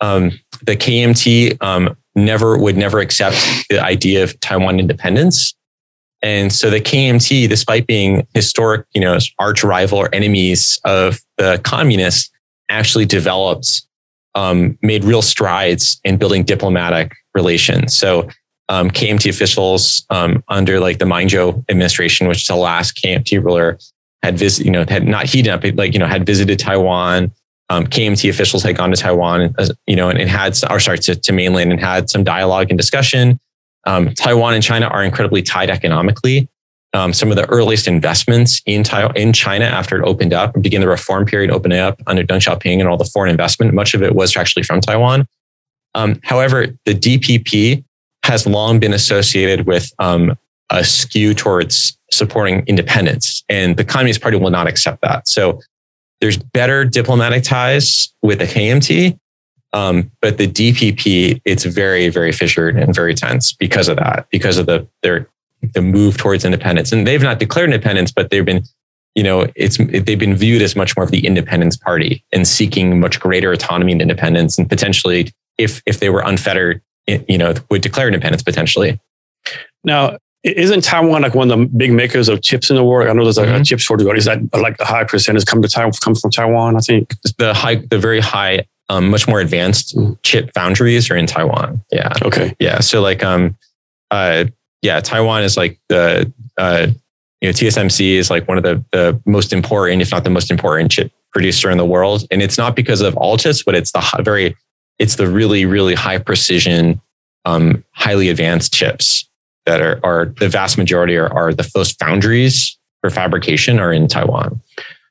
Um, 0.00 0.38
the 0.62 0.76
KMT 0.76 1.62
um, 1.62 1.96
never 2.14 2.58
would 2.58 2.76
never 2.76 3.00
accept 3.00 3.36
the 3.70 3.80
idea 3.82 4.22
of 4.22 4.38
Taiwan 4.40 4.78
independence. 4.78 5.54
And 6.20 6.52
so 6.52 6.68
the 6.68 6.80
KMT, 6.80 7.48
despite 7.48 7.86
being 7.86 8.26
historic, 8.34 8.86
you 8.92 9.00
know, 9.00 9.18
arch 9.38 9.62
rival 9.62 9.98
or 9.98 10.12
enemies 10.12 10.80
of 10.84 11.20
the 11.36 11.60
communists, 11.62 12.30
actually 12.70 13.06
developed, 13.06 13.82
um, 14.34 14.76
made 14.82 15.04
real 15.04 15.22
strides 15.22 16.00
in 16.04 16.16
building 16.16 16.42
diplomatic 16.42 17.12
relations. 17.34 17.96
So 17.96 18.28
um, 18.68 18.90
KMT 18.90 19.30
officials 19.30 20.04
um, 20.10 20.42
under 20.48 20.80
like 20.80 20.98
the 20.98 21.06
Ma 21.06 21.18
Ying-jeou 21.18 21.64
administration, 21.68 22.28
which 22.28 22.42
is 22.42 22.46
the 22.46 22.56
last 22.56 22.96
KMT 22.96 23.42
ruler, 23.42 23.78
had 24.22 24.36
visited, 24.36 24.66
you 24.66 24.72
know, 24.72 24.84
had 24.88 25.06
not 25.06 25.26
heated 25.26 25.50
up, 25.50 25.62
like 25.76 25.92
you 25.92 25.98
know, 25.98 26.06
had 26.06 26.26
visited 26.26 26.58
Taiwan, 26.58 27.32
um, 27.70 27.86
KMT 27.86 28.30
officials 28.30 28.62
had 28.62 28.76
gone 28.76 28.90
to 28.90 28.96
Taiwan, 28.96 29.54
uh, 29.58 29.68
you 29.86 29.96
know, 29.96 30.08
and, 30.08 30.18
and 30.18 30.28
had, 30.28 30.58
or 30.70 30.80
sorry, 30.80 30.98
to, 31.00 31.14
to, 31.14 31.32
mainland 31.32 31.70
and 31.70 31.80
had 31.80 32.08
some 32.08 32.24
dialogue 32.24 32.68
and 32.70 32.78
discussion. 32.78 33.38
Um, 33.86 34.14
Taiwan 34.14 34.54
and 34.54 34.62
China 34.62 34.86
are 34.86 35.04
incredibly 35.04 35.42
tied 35.42 35.70
economically. 35.70 36.48
Um, 36.94 37.12
some 37.12 37.30
of 37.30 37.36
the 37.36 37.46
earliest 37.50 37.86
investments 37.86 38.62
in, 38.64 38.82
Taiwan, 38.82 39.16
in 39.16 39.34
China 39.34 39.66
after 39.66 39.98
it 39.98 40.04
opened 40.06 40.32
up 40.32 40.54
and 40.54 40.62
began 40.62 40.80
the 40.80 40.88
reform 40.88 41.26
period 41.26 41.50
opening 41.50 41.78
up 41.78 42.00
under 42.06 42.22
Deng 42.22 42.38
Xiaoping 42.38 42.80
and 42.80 42.88
all 42.88 42.96
the 42.96 43.04
foreign 43.04 43.30
investment, 43.30 43.74
much 43.74 43.92
of 43.92 44.02
it 44.02 44.14
was 44.14 44.34
actually 44.36 44.62
from 44.62 44.80
Taiwan. 44.80 45.26
Um, 45.94 46.18
however, 46.24 46.68
the 46.86 46.94
DPP 46.94 47.84
has 48.24 48.46
long 48.46 48.80
been 48.80 48.94
associated 48.94 49.66
with 49.66 49.92
um, 49.98 50.36
a 50.70 50.82
skew 50.82 51.34
towards 51.34 51.98
supporting 52.10 52.64
independence, 52.66 53.44
and 53.50 53.76
the 53.76 53.84
Communist 53.84 54.22
Party 54.22 54.38
will 54.38 54.50
not 54.50 54.66
accept 54.66 55.02
that. 55.02 55.28
So 55.28 55.60
there's 56.20 56.36
better 56.36 56.84
diplomatic 56.84 57.44
ties 57.44 58.12
with 58.22 58.38
the 58.40 58.44
KMT, 58.44 59.18
um, 59.72 60.10
but 60.20 60.38
the 60.38 60.48
DPP, 60.48 61.40
it's 61.44 61.64
very, 61.64 62.08
very 62.08 62.32
fissured 62.32 62.76
and 62.76 62.94
very 62.94 63.14
tense 63.14 63.52
because 63.52 63.88
of 63.88 63.96
that, 63.96 64.26
because 64.30 64.58
of 64.58 64.66
the 64.66 64.86
their 65.02 65.28
the 65.74 65.82
move 65.82 66.16
towards 66.16 66.44
independence. 66.44 66.92
And 66.92 67.06
they've 67.06 67.22
not 67.22 67.38
declared 67.38 67.70
independence, 67.70 68.12
but 68.12 68.30
they've 68.30 68.44
been, 68.44 68.62
you 69.14 69.22
know, 69.22 69.46
it's 69.56 69.76
they've 69.76 70.18
been 70.18 70.36
viewed 70.36 70.62
as 70.62 70.76
much 70.76 70.96
more 70.96 71.04
of 71.04 71.10
the 71.10 71.26
independence 71.26 71.76
party 71.76 72.24
and 72.32 72.46
seeking 72.46 73.00
much 73.00 73.20
greater 73.20 73.52
autonomy 73.52 73.92
and 73.92 74.02
independence, 74.02 74.58
and 74.58 74.68
potentially, 74.68 75.32
if 75.58 75.82
if 75.86 76.00
they 76.00 76.10
were 76.10 76.22
unfettered, 76.22 76.80
you 77.06 77.38
know, 77.38 77.54
would 77.70 77.82
declare 77.82 78.06
independence 78.08 78.42
potentially. 78.42 78.98
Now, 79.84 80.18
isn't 80.44 80.84
Taiwan 80.84 81.22
like 81.22 81.34
one 81.34 81.50
of 81.50 81.58
the 81.58 81.66
big 81.66 81.92
makers 81.92 82.28
of 82.28 82.42
chips 82.42 82.70
in 82.70 82.76
the 82.76 82.84
world? 82.84 83.08
I 83.08 83.12
know 83.12 83.24
there's 83.24 83.38
like 83.38 83.48
Mhm. 83.48 83.60
a 83.60 83.64
chip 83.64 83.80
shortage. 83.80 84.06
Is 84.18 84.24
that 84.26 84.38
like 84.54 84.76
a 84.80 84.84
high 84.84 85.04
percentage 85.04 85.44
come 85.46 85.60
to 85.62 85.68
Taiwan 85.68 85.92
comes 86.00 86.20
from 86.20 86.30
Taiwan? 86.30 86.76
I 86.76 86.80
think. 86.80 87.14
The 87.38 87.52
high, 87.54 87.76
the 87.90 87.98
very 87.98 88.20
high, 88.20 88.64
um, 88.88 89.10
much 89.10 89.26
more 89.28 89.40
advanced 89.40 89.96
Mm. 89.96 90.16
chip 90.22 90.52
foundries 90.54 91.10
are 91.10 91.16
in 91.16 91.26
Taiwan. 91.26 91.82
Yeah. 91.90 92.12
Okay. 92.22 92.54
Yeah. 92.60 92.80
So 92.80 93.00
like, 93.00 93.22
um, 93.24 93.56
uh, 94.10 94.44
yeah, 94.82 95.00
Taiwan 95.00 95.42
is 95.42 95.56
like 95.56 95.78
the, 95.88 96.32
uh, 96.56 96.86
you 97.40 97.48
know, 97.48 97.52
TSMC 97.52 98.16
is 98.16 98.30
like 98.30 98.46
one 98.48 98.56
of 98.58 98.64
the, 98.64 98.82
the 98.92 99.20
most 99.26 99.52
important, 99.52 100.02
if 100.02 100.10
not 100.12 100.24
the 100.24 100.30
most 100.30 100.50
important 100.50 100.90
chip 100.90 101.10
producer 101.32 101.68
in 101.70 101.78
the 101.78 101.84
world. 101.84 102.24
And 102.30 102.42
it's 102.42 102.56
not 102.58 102.74
because 102.76 103.00
of 103.00 103.16
all 103.16 103.36
chips, 103.36 103.62
but 103.62 103.74
it's 103.74 103.92
the 103.92 104.00
hi- 104.00 104.22
very, 104.22 104.56
it's 104.98 105.16
the 105.16 105.26
really, 105.28 105.64
really 105.66 105.94
high 105.94 106.18
precision, 106.18 107.00
um, 107.44 107.84
highly 107.92 108.28
advanced 108.30 108.72
chips 108.72 109.24
that 109.68 109.80
are, 109.80 110.00
are 110.02 110.26
the 110.40 110.48
vast 110.48 110.78
majority 110.78 111.16
are, 111.16 111.32
are 111.32 111.52
the 111.52 111.62
first 111.62 111.98
foundries 111.98 112.76
for 113.00 113.10
fabrication 113.10 113.78
are 113.78 113.92
in 113.92 114.08
Taiwan. 114.08 114.60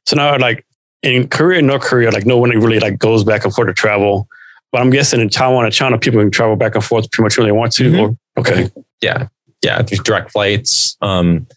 So 0.05 0.15
now, 0.15 0.37
like 0.37 0.65
in 1.03 1.27
Korea 1.27 1.59
and 1.59 1.67
North 1.67 1.83
Korea, 1.83 2.11
like 2.11 2.25
no 2.25 2.37
one 2.37 2.49
really 2.49 2.79
like 2.79 2.97
goes 2.97 3.23
back 3.23 3.45
and 3.45 3.53
forth 3.53 3.67
to 3.67 3.73
travel. 3.73 4.27
But 4.71 4.81
I'm 4.81 4.89
guessing 4.89 5.21
in 5.21 5.29
Taiwan 5.29 5.65
and 5.65 5.73
China, 5.73 5.97
people 5.97 6.19
can 6.19 6.31
travel 6.31 6.55
back 6.55 6.75
and 6.75 6.83
forth 6.83 7.09
pretty 7.11 7.23
much 7.23 7.37
when 7.37 7.47
they 7.47 7.53
want 7.53 7.71
to. 7.73 7.91
Mhm. 7.91 7.99
Or 7.99 8.17
okay, 8.39 8.69
yeah 9.01 9.27
yeah 9.63 9.81
there's 9.81 10.01
direct 10.01 10.31
flights 10.31 10.97
um 11.01 11.47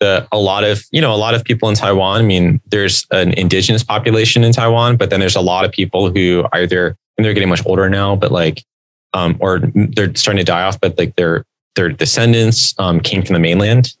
the 0.00 0.26
a 0.32 0.38
lot 0.38 0.64
of 0.64 0.84
you 0.92 1.00
know 1.00 1.14
a 1.14 1.16
lot 1.16 1.34
of 1.34 1.44
people 1.44 1.68
in 1.68 1.74
taiwan 1.74 2.20
i 2.20 2.24
mean 2.24 2.60
there's 2.66 3.06
an 3.10 3.32
indigenous 3.34 3.82
population 3.82 4.44
in 4.44 4.52
taiwan 4.52 4.96
but 4.96 5.10
then 5.10 5.20
there's 5.20 5.36
a 5.36 5.40
lot 5.40 5.64
of 5.64 5.72
people 5.72 6.10
who 6.10 6.44
either 6.52 6.96
and 7.16 7.24
they're 7.24 7.34
getting 7.34 7.48
much 7.48 7.64
older 7.66 7.88
now 7.88 8.14
but 8.14 8.30
like 8.30 8.64
um 9.12 9.36
or 9.40 9.60
they're 9.74 10.14
starting 10.14 10.38
to 10.38 10.44
die 10.44 10.62
off 10.62 10.80
but 10.80 10.96
like 10.98 11.14
their 11.16 11.44
their 11.76 11.88
descendants 11.88 12.74
um 12.78 13.00
came 13.00 13.22
from 13.22 13.34
the 13.34 13.40
mainland 13.40 13.94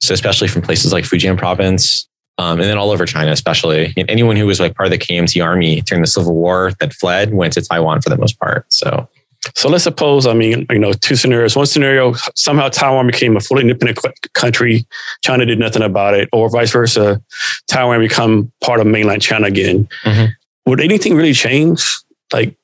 so 0.00 0.12
especially 0.12 0.48
from 0.48 0.62
places 0.62 0.92
like 0.92 1.04
fujian 1.04 1.36
province 1.36 2.08
um, 2.38 2.60
and 2.60 2.68
then 2.68 2.78
all 2.78 2.90
over 2.90 3.06
China, 3.06 3.30
especially 3.30 3.92
And 3.96 4.10
anyone 4.10 4.36
who 4.36 4.46
was 4.46 4.58
like 4.58 4.74
part 4.74 4.86
of 4.86 4.90
the 4.90 4.98
KMT 4.98 5.44
army 5.44 5.80
during 5.82 6.02
the 6.02 6.08
Civil 6.08 6.34
War 6.34 6.72
that 6.80 6.92
fled 6.92 7.32
went 7.32 7.52
to 7.54 7.62
Taiwan 7.62 8.02
for 8.02 8.10
the 8.10 8.16
most 8.16 8.38
part. 8.40 8.66
So 8.72 9.08
so 9.54 9.68
let's 9.68 9.84
suppose 9.84 10.26
I 10.26 10.32
mean 10.32 10.66
you 10.70 10.78
know 10.78 10.92
two 10.92 11.16
scenarios. 11.16 11.54
One 11.54 11.66
scenario 11.66 12.14
somehow 12.34 12.68
Taiwan 12.68 13.06
became 13.06 13.36
a 13.36 13.40
fully 13.40 13.62
independent 13.62 13.98
country, 14.32 14.86
China 15.22 15.44
did 15.44 15.58
nothing 15.58 15.82
about 15.82 16.14
it, 16.14 16.28
or 16.32 16.48
vice 16.48 16.72
versa, 16.72 17.22
Taiwan 17.68 18.00
become 18.00 18.50
part 18.62 18.80
of 18.80 18.86
mainland 18.86 19.22
China 19.22 19.46
again. 19.46 19.86
Mhm. 20.04 20.30
Would 20.66 20.80
anything 20.80 21.14
really 21.14 21.34
change? 21.34 21.84
Like 22.32 22.56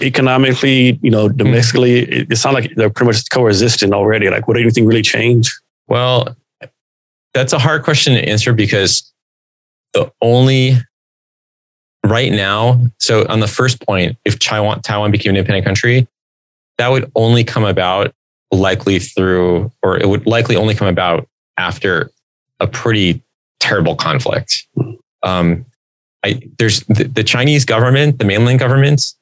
economically, 0.00 0.98
you 1.02 1.10
know, 1.10 1.28
domestically, 1.28 2.00
it, 2.00 2.32
it 2.32 2.36
sounds 2.36 2.54
like 2.54 2.74
they're 2.74 2.90
pretty 2.90 3.08
much 3.08 3.30
coexisting 3.30 3.92
already. 3.92 4.30
Like, 4.30 4.48
would 4.48 4.56
anything 4.56 4.86
really 4.86 5.02
change? 5.02 5.52
Well, 5.88 6.36
that's 7.34 7.52
a 7.52 7.58
hard 7.58 7.82
question 7.82 8.14
to 8.14 8.28
answer 8.28 8.52
because 8.52 9.12
the 9.92 10.10
only 10.20 10.76
right 12.04 12.32
now, 12.32 12.80
so 12.98 13.26
on 13.28 13.40
the 13.40 13.46
first 13.46 13.84
point, 13.86 14.16
if 14.24 14.38
Taiwan, 14.38 14.80
Taiwan 14.82 15.10
became 15.10 15.30
an 15.30 15.36
independent 15.36 15.64
country, 15.64 16.06
that 16.78 16.88
would 16.88 17.10
only 17.14 17.44
come 17.44 17.64
about 17.64 18.14
likely 18.50 18.98
through, 18.98 19.70
or 19.82 19.98
it 19.98 20.08
would 20.08 20.26
likely 20.26 20.56
only 20.56 20.74
come 20.74 20.88
about 20.88 21.28
after 21.56 22.10
a 22.60 22.66
pretty 22.66 23.22
terrible 23.60 23.94
conflict. 23.94 24.66
Um, 25.22 25.64
I, 26.24 26.40
there's 26.58 26.80
the, 26.80 27.04
the 27.04 27.24
Chinese 27.24 27.64
government, 27.64 28.18
the 28.18 28.24
mainland 28.24 28.58
government, 28.58 29.14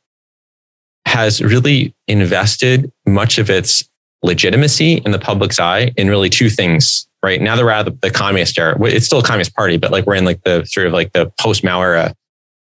has 1.06 1.40
really 1.42 1.94
invested 2.06 2.90
much 3.06 3.38
of 3.38 3.50
its 3.50 3.88
legitimacy 4.22 4.94
in 5.04 5.12
the 5.12 5.18
public's 5.18 5.58
eye 5.58 5.92
in 5.96 6.08
really 6.08 6.28
two 6.28 6.50
things 6.50 7.06
right? 7.22 7.42
Now 7.42 7.54
that 7.54 7.62
we're 7.62 7.70
out 7.70 7.86
of 7.86 8.00
the, 8.00 8.10
communist 8.10 8.58
era 8.58 8.76
it's 8.82 9.06
still 9.06 9.20
a 9.20 9.22
communist 9.22 9.54
party 9.54 9.76
but 9.76 9.90
like 9.90 10.06
we're 10.06 10.14
in 10.14 10.24
like 10.24 10.42
the 10.44 10.64
sort 10.64 10.86
of 10.86 10.92
like 10.92 11.12
the 11.12 11.32
post 11.38 11.64
mao 11.64 11.80
era. 11.80 12.14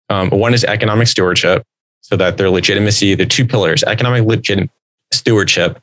Um, 0.08 0.30
one 0.30 0.54
is 0.54 0.64
economic 0.64 1.08
stewardship 1.08 1.64
so 2.06 2.16
that 2.16 2.36
their 2.36 2.50
legitimacy 2.50 3.14
the 3.16 3.26
two 3.26 3.44
pillars 3.44 3.82
economic 3.84 4.24
legit 4.24 4.70
stewardship 5.12 5.80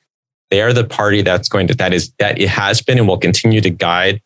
they 0.49 0.61
are 0.61 0.71
the 0.71 0.85
party 0.85 1.21
that's 1.21 1.49
going 1.49 1.67
to 1.67 1.73
that 1.73 1.91
is 1.91 2.11
that 2.19 2.39
it 2.39 2.47
has 2.47 2.81
been 2.81 2.97
and 2.97 3.07
will 3.07 3.17
continue 3.17 3.59
to 3.59 3.69
guide 3.69 4.21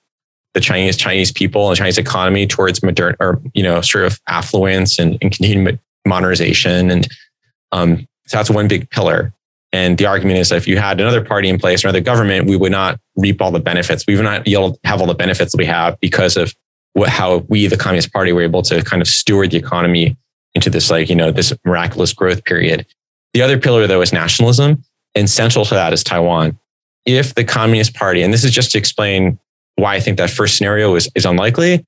the 0.53 0.59
chinese 0.59 0.95
chinese 0.95 1.31
people 1.31 1.69
and 1.69 1.77
chinese 1.77 1.97
economy 1.97 2.45
towards 2.45 2.83
modern 2.83 3.15
or 3.19 3.41
you 3.55 3.63
know 3.63 3.81
sort 3.81 4.05
of 4.05 4.19
affluence 4.27 4.99
and, 4.99 5.17
and 5.21 5.31
continued 5.31 5.79
modernization 6.05 6.91
and 6.91 7.07
um, 7.71 8.07
so 8.25 8.37
that's 8.37 8.49
one 8.49 8.67
big 8.67 8.89
pillar 8.89 9.33
and 9.73 9.97
the 9.97 10.05
argument 10.05 10.39
is 10.39 10.49
that 10.49 10.55
if 10.55 10.67
you 10.67 10.77
had 10.77 10.99
another 10.99 11.23
party 11.23 11.49
in 11.49 11.59
place 11.59 11.83
another 11.83 12.01
government, 12.01 12.47
we 12.47 12.55
would 12.55 12.71
not 12.71 12.99
reap 13.15 13.41
all 13.41 13.51
the 13.51 13.59
benefits. 13.59 14.05
We 14.07 14.15
would 14.15 14.23
not 14.23 14.47
have 14.83 15.01
all 15.01 15.07
the 15.07 15.13
benefits 15.13 15.51
that 15.51 15.57
we 15.57 15.65
have 15.65 15.99
because 15.99 16.37
of 16.37 16.53
what, 16.93 17.09
how 17.09 17.37
we, 17.49 17.67
the 17.67 17.77
Communist 17.77 18.13
Party, 18.13 18.31
were 18.31 18.41
able 18.41 18.61
to 18.63 18.81
kind 18.83 19.01
of 19.01 19.07
steward 19.07 19.51
the 19.51 19.57
economy 19.57 20.17
into 20.55 20.69
this 20.69 20.89
like, 20.89 21.09
you 21.09 21.15
know, 21.15 21.31
this 21.31 21.53
miraculous 21.65 22.13
growth 22.13 22.43
period. 22.45 22.85
The 23.33 23.41
other 23.41 23.59
pillar 23.59 23.87
though 23.87 24.01
is 24.01 24.13
nationalism. 24.13 24.83
And 25.15 25.29
central 25.29 25.65
to 25.65 25.73
that 25.73 25.93
is 25.93 26.03
Taiwan. 26.03 26.57
If 27.05 27.35
the 27.35 27.43
Communist 27.43 27.93
Party, 27.93 28.21
and 28.21 28.33
this 28.33 28.43
is 28.43 28.51
just 28.51 28.71
to 28.71 28.77
explain 28.77 29.39
why 29.75 29.95
I 29.95 29.99
think 29.99 30.17
that 30.17 30.29
first 30.29 30.57
scenario 30.57 30.95
is, 30.95 31.09
is 31.15 31.25
unlikely. 31.25 31.85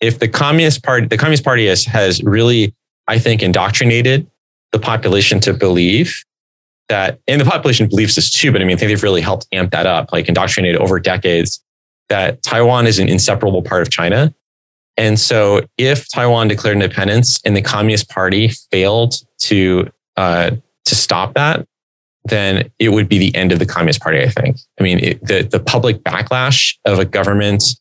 If 0.00 0.18
the 0.18 0.28
Communist 0.28 0.82
Party, 0.82 1.06
the 1.06 1.16
Communist 1.16 1.44
Party 1.44 1.66
has, 1.66 1.84
has 1.84 2.22
really, 2.22 2.74
I 3.06 3.18
think, 3.18 3.42
indoctrinated 3.42 4.26
the 4.72 4.78
population 4.78 5.40
to 5.40 5.52
believe 5.52 6.22
that, 6.88 7.18
and 7.26 7.40
the 7.40 7.44
population 7.44 7.88
believes 7.88 8.14
this 8.14 8.30
too, 8.30 8.52
but 8.52 8.60
I 8.62 8.64
mean, 8.64 8.76
I 8.76 8.78
think 8.78 8.90
they've 8.90 9.02
really 9.02 9.20
helped 9.20 9.46
amp 9.52 9.72
that 9.72 9.86
up, 9.86 10.12
like 10.12 10.28
indoctrinated 10.28 10.80
over 10.80 10.98
decades, 10.98 11.62
that 12.08 12.42
Taiwan 12.42 12.86
is 12.86 12.98
an 12.98 13.08
inseparable 13.08 13.62
part 13.62 13.82
of 13.82 13.90
China. 13.90 14.34
And 14.96 15.18
so 15.18 15.66
if 15.76 16.10
Taiwan 16.10 16.48
declared 16.48 16.76
independence 16.76 17.40
and 17.44 17.56
the 17.56 17.62
Communist 17.62 18.08
Party 18.08 18.48
failed 18.70 19.14
to, 19.42 19.90
uh, 20.16 20.52
to 20.86 20.94
stop 20.94 21.34
that, 21.34 21.66
then 22.24 22.70
it 22.78 22.90
would 22.90 23.08
be 23.08 23.18
the 23.18 23.34
end 23.34 23.52
of 23.52 23.58
the 23.58 23.66
Communist 23.66 24.00
Party, 24.00 24.20
I 24.20 24.28
think. 24.28 24.56
I 24.80 24.82
mean, 24.82 24.98
it, 24.98 25.24
the, 25.24 25.42
the 25.42 25.60
public 25.60 25.98
backlash 26.02 26.76
of 26.84 26.98
a 26.98 27.04
government, 27.04 27.76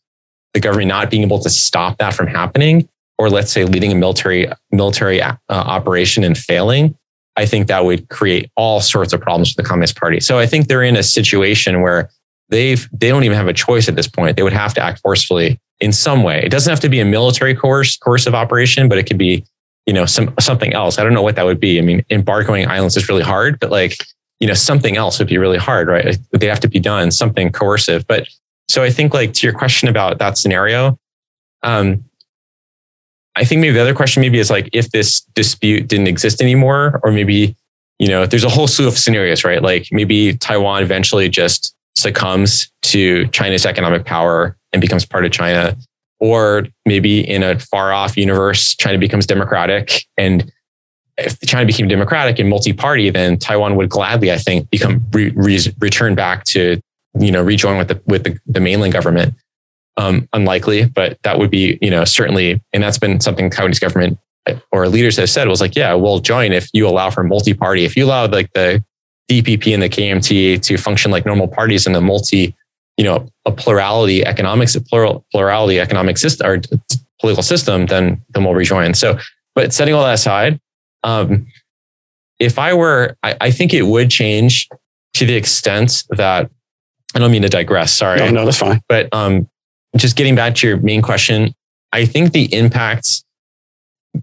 the 0.54 0.60
government 0.60 0.89
not 0.89 1.10
being 1.10 1.23
able 1.23 1.39
to 1.39 1.50
stop 1.50 1.97
that 1.97 2.13
from 2.13 2.28
happening, 2.28 2.88
or 3.17 3.30
let's 3.30 3.51
say 3.51 3.63
leading 3.65 3.91
a 3.91 3.95
military, 3.95 4.47
military 4.71 5.21
uh, 5.21 5.36
operation 5.49 6.23
and 6.23 6.38
failing, 6.38 6.95
I 7.36 7.45
think 7.45 7.67
that 7.67 7.86
would 7.86 8.10
create 8.10 8.51
all 8.56 8.82
sorts 8.82 9.13
of 9.13 9.21
problems 9.21 9.53
for 9.53 9.62
the 9.62 9.67
Communist 9.67 9.95
Party. 9.95 10.19
So 10.19 10.39
I 10.39 10.45
think 10.47 10.67
they're 10.67 10.84
in 10.84 10.95
a 10.95 11.03
situation 11.03 11.82
where 11.82 12.10
they've 12.49 12.88
they 12.91 13.10
don't 13.10 13.23
even 13.23 13.38
have 13.38 13.47
a 13.47 13.53
choice 13.53 13.88
at 13.88 13.95
this 13.95 14.08
point. 14.08 14.36
They 14.36 14.43
would 14.43 14.53
have 14.53 14.73
to 14.75 14.82
act 14.82 15.01
forcefully 15.01 15.60
in 15.80 15.91
some 15.91 16.23
way. 16.23 16.41
It 16.43 16.49
doesn't 16.49 16.69
have 16.69 16.80
to 16.82 16.89
be 16.89 16.99
a 16.99 17.06
military 17.06 17.53
course 17.53 17.97
coercive 17.97 18.34
operation, 18.34 18.89
but 18.89 18.97
it 18.97 19.03
could 19.03 19.17
be, 19.17 19.45
you 19.86 19.93
know, 19.93 20.06
some 20.06 20.34
something 20.39 20.73
else. 20.73 20.97
I 20.97 21.03
don't 21.03 21.13
know 21.13 21.21
what 21.21 21.36
that 21.36 21.45
would 21.45 21.60
be. 21.60 21.77
I 21.77 21.82
mean, 21.82 22.03
embargoing 22.10 22.67
islands 22.67 22.97
is 22.97 23.08
really 23.08 23.23
hard, 23.23 23.60
but 23.60 23.69
like, 23.69 23.97
you 24.39 24.47
know, 24.47 24.56
something 24.56 24.97
else 24.97 25.19
would 25.19 25.27
be 25.27 25.38
really 25.38 25.58
hard, 25.60 25.88
right? 25.88 26.17
They 26.32 26.47
have 26.47 26.60
to 26.62 26.67
be 26.67 26.80
done 26.80 27.12
something 27.12 27.51
coercive. 27.51 28.08
But 28.08 28.27
so 28.67 28.84
I 28.84 28.89
think 28.89 29.13
like 29.13 29.34
to 29.34 29.47
your 29.47 29.53
question 29.53 29.88
about 29.89 30.17
that 30.17 30.38
scenario, 30.38 30.99
um, 31.63 32.03
I 33.38 33.45
think 33.45 33.62
maybe 33.62 33.73
the 33.73 33.82
other 33.82 33.93
question 33.93 34.21
maybe 34.21 34.39
is 34.39 34.50
like 34.50 34.67
if 34.73 34.89
this 34.89 35.21
dispute 35.36 35.88
didn't 35.88 36.08
exist 36.08 36.41
anymore, 36.41 37.00
or 37.04 37.12
maybe, 37.12 37.56
you 38.00 38.08
know, 38.08 38.26
there's 38.26 38.43
a 38.43 38.50
whole 38.50 38.67
slew 38.67 38.88
of 38.88 38.97
scenarios, 38.97 39.43
right? 39.43 39.62
Like 39.62 39.88
maybe 39.91 40.36
Taiwan 40.38 40.82
eventually 40.82 41.30
just 41.30 41.76
succumbs 41.95 42.71
to 42.84 43.28
China's 43.28 43.65
economic 43.65 44.06
power 44.06 44.58
and 44.73 44.82
becomes 44.82 45.06
part 45.06 45.23
of 45.23 45.32
China. 45.32 45.78
Or 46.19 46.65
maybe 46.88 47.19
in 47.19 47.43
a 47.43 47.60
far 47.60 47.93
off 47.93 48.17
universe, 48.17 48.76
China 48.76 48.97
becomes 48.97 49.28
democratic. 49.28 50.04
And 50.17 50.52
if 51.19 51.39
China 51.41 51.67
became 51.67 51.88
democratic 51.88 52.39
and 52.39 52.50
multi 52.50 52.73
party, 52.73 53.12
then 53.12 53.38
Taiwan 53.38 53.76
would 53.76 53.89
gladly, 53.89 54.32
I 54.32 54.38
think, 54.39 54.67
become 54.71 55.06
re- 55.12 55.32
re- 55.36 55.73
return 55.80 56.15
back 56.15 56.43
to, 56.45 56.82
you 57.19 57.32
know, 57.32 57.43
rejoin 57.43 57.78
with 57.78 57.89
the, 57.89 58.02
with 58.08 58.23
the, 58.23 58.39
the 58.47 58.60
mainland 58.60 58.93
government 58.93 59.36
um, 59.97 60.27
unlikely, 60.33 60.86
but 60.86 61.17
that 61.23 61.39
would 61.39 61.49
be, 61.51 61.77
you 61.81 61.89
know, 61.89 62.05
certainly, 62.05 62.62
and 62.73 62.83
that's 62.83 62.99
been 62.99 63.19
something 63.19 63.49
Taiwanese 63.49 63.81
government 63.81 64.19
or 64.71 64.88
leaders 64.88 65.17
have 65.17 65.29
said 65.29 65.47
was 65.47 65.62
like, 65.62 65.75
yeah, 65.75 65.93
we'll 65.93 66.19
join 66.19 66.53
if 66.53 66.69
you 66.73 66.88
allow 66.88 67.10
for 67.10 67.23
multi-party. 67.23 67.83
If 67.83 67.95
you 67.95 68.05
allow 68.05 68.27
like 68.27 68.51
the 68.53 68.83
DPP 69.29 69.73
and 69.73 69.83
the 69.83 69.89
KMT 69.89 70.62
to 70.62 70.77
function 70.77 71.12
like 71.12 71.25
normal 71.25 71.47
parties 71.47 71.86
in 71.86 71.95
a 71.95 72.01
multi, 72.01 72.55
you 72.95 73.03
know, 73.03 73.27
a 73.45 73.51
plurality 73.51 74.25
economics, 74.25 74.75
a 74.75 74.81
plural 74.81 75.25
plurality 75.31 75.79
economic 75.79 76.17
system 76.17 76.47
or 76.47 76.62
political 77.19 77.43
system, 77.43 77.88
then 77.88 78.21
then 78.29 78.43
we'll 78.43 78.53
rejoin. 78.53 78.93
So, 78.93 79.17
but 79.53 79.73
setting 79.73 79.93
all 79.93 80.03
that 80.03 80.13
aside, 80.13 80.60
um, 81.03 81.47
if 82.39 82.57
I 82.60 82.73
were, 82.73 83.17
I, 83.23 83.36
I 83.41 83.51
think 83.51 83.73
it 83.73 83.83
would 83.83 84.10
change 84.10 84.69
to 85.15 85.25
the 85.25 85.36
extent 85.36 86.03
that 86.12 86.49
I 87.15 87.19
don't 87.19 87.31
mean 87.31 87.41
to 87.41 87.49
digress. 87.49 87.93
Sorry, 87.93 88.19
No, 88.19 88.29
no, 88.29 88.45
that's 88.45 88.57
fine. 88.60 88.81
but 88.88 89.10
um, 89.13 89.49
just 89.95 90.15
getting 90.15 90.36
back 90.36 90.56
to 90.56 90.67
your 90.67 90.78
main 90.78 91.02
question, 91.02 91.54
I 91.91 92.06
think 92.06 92.34
the 92.34 92.54
impacts, 92.54 93.23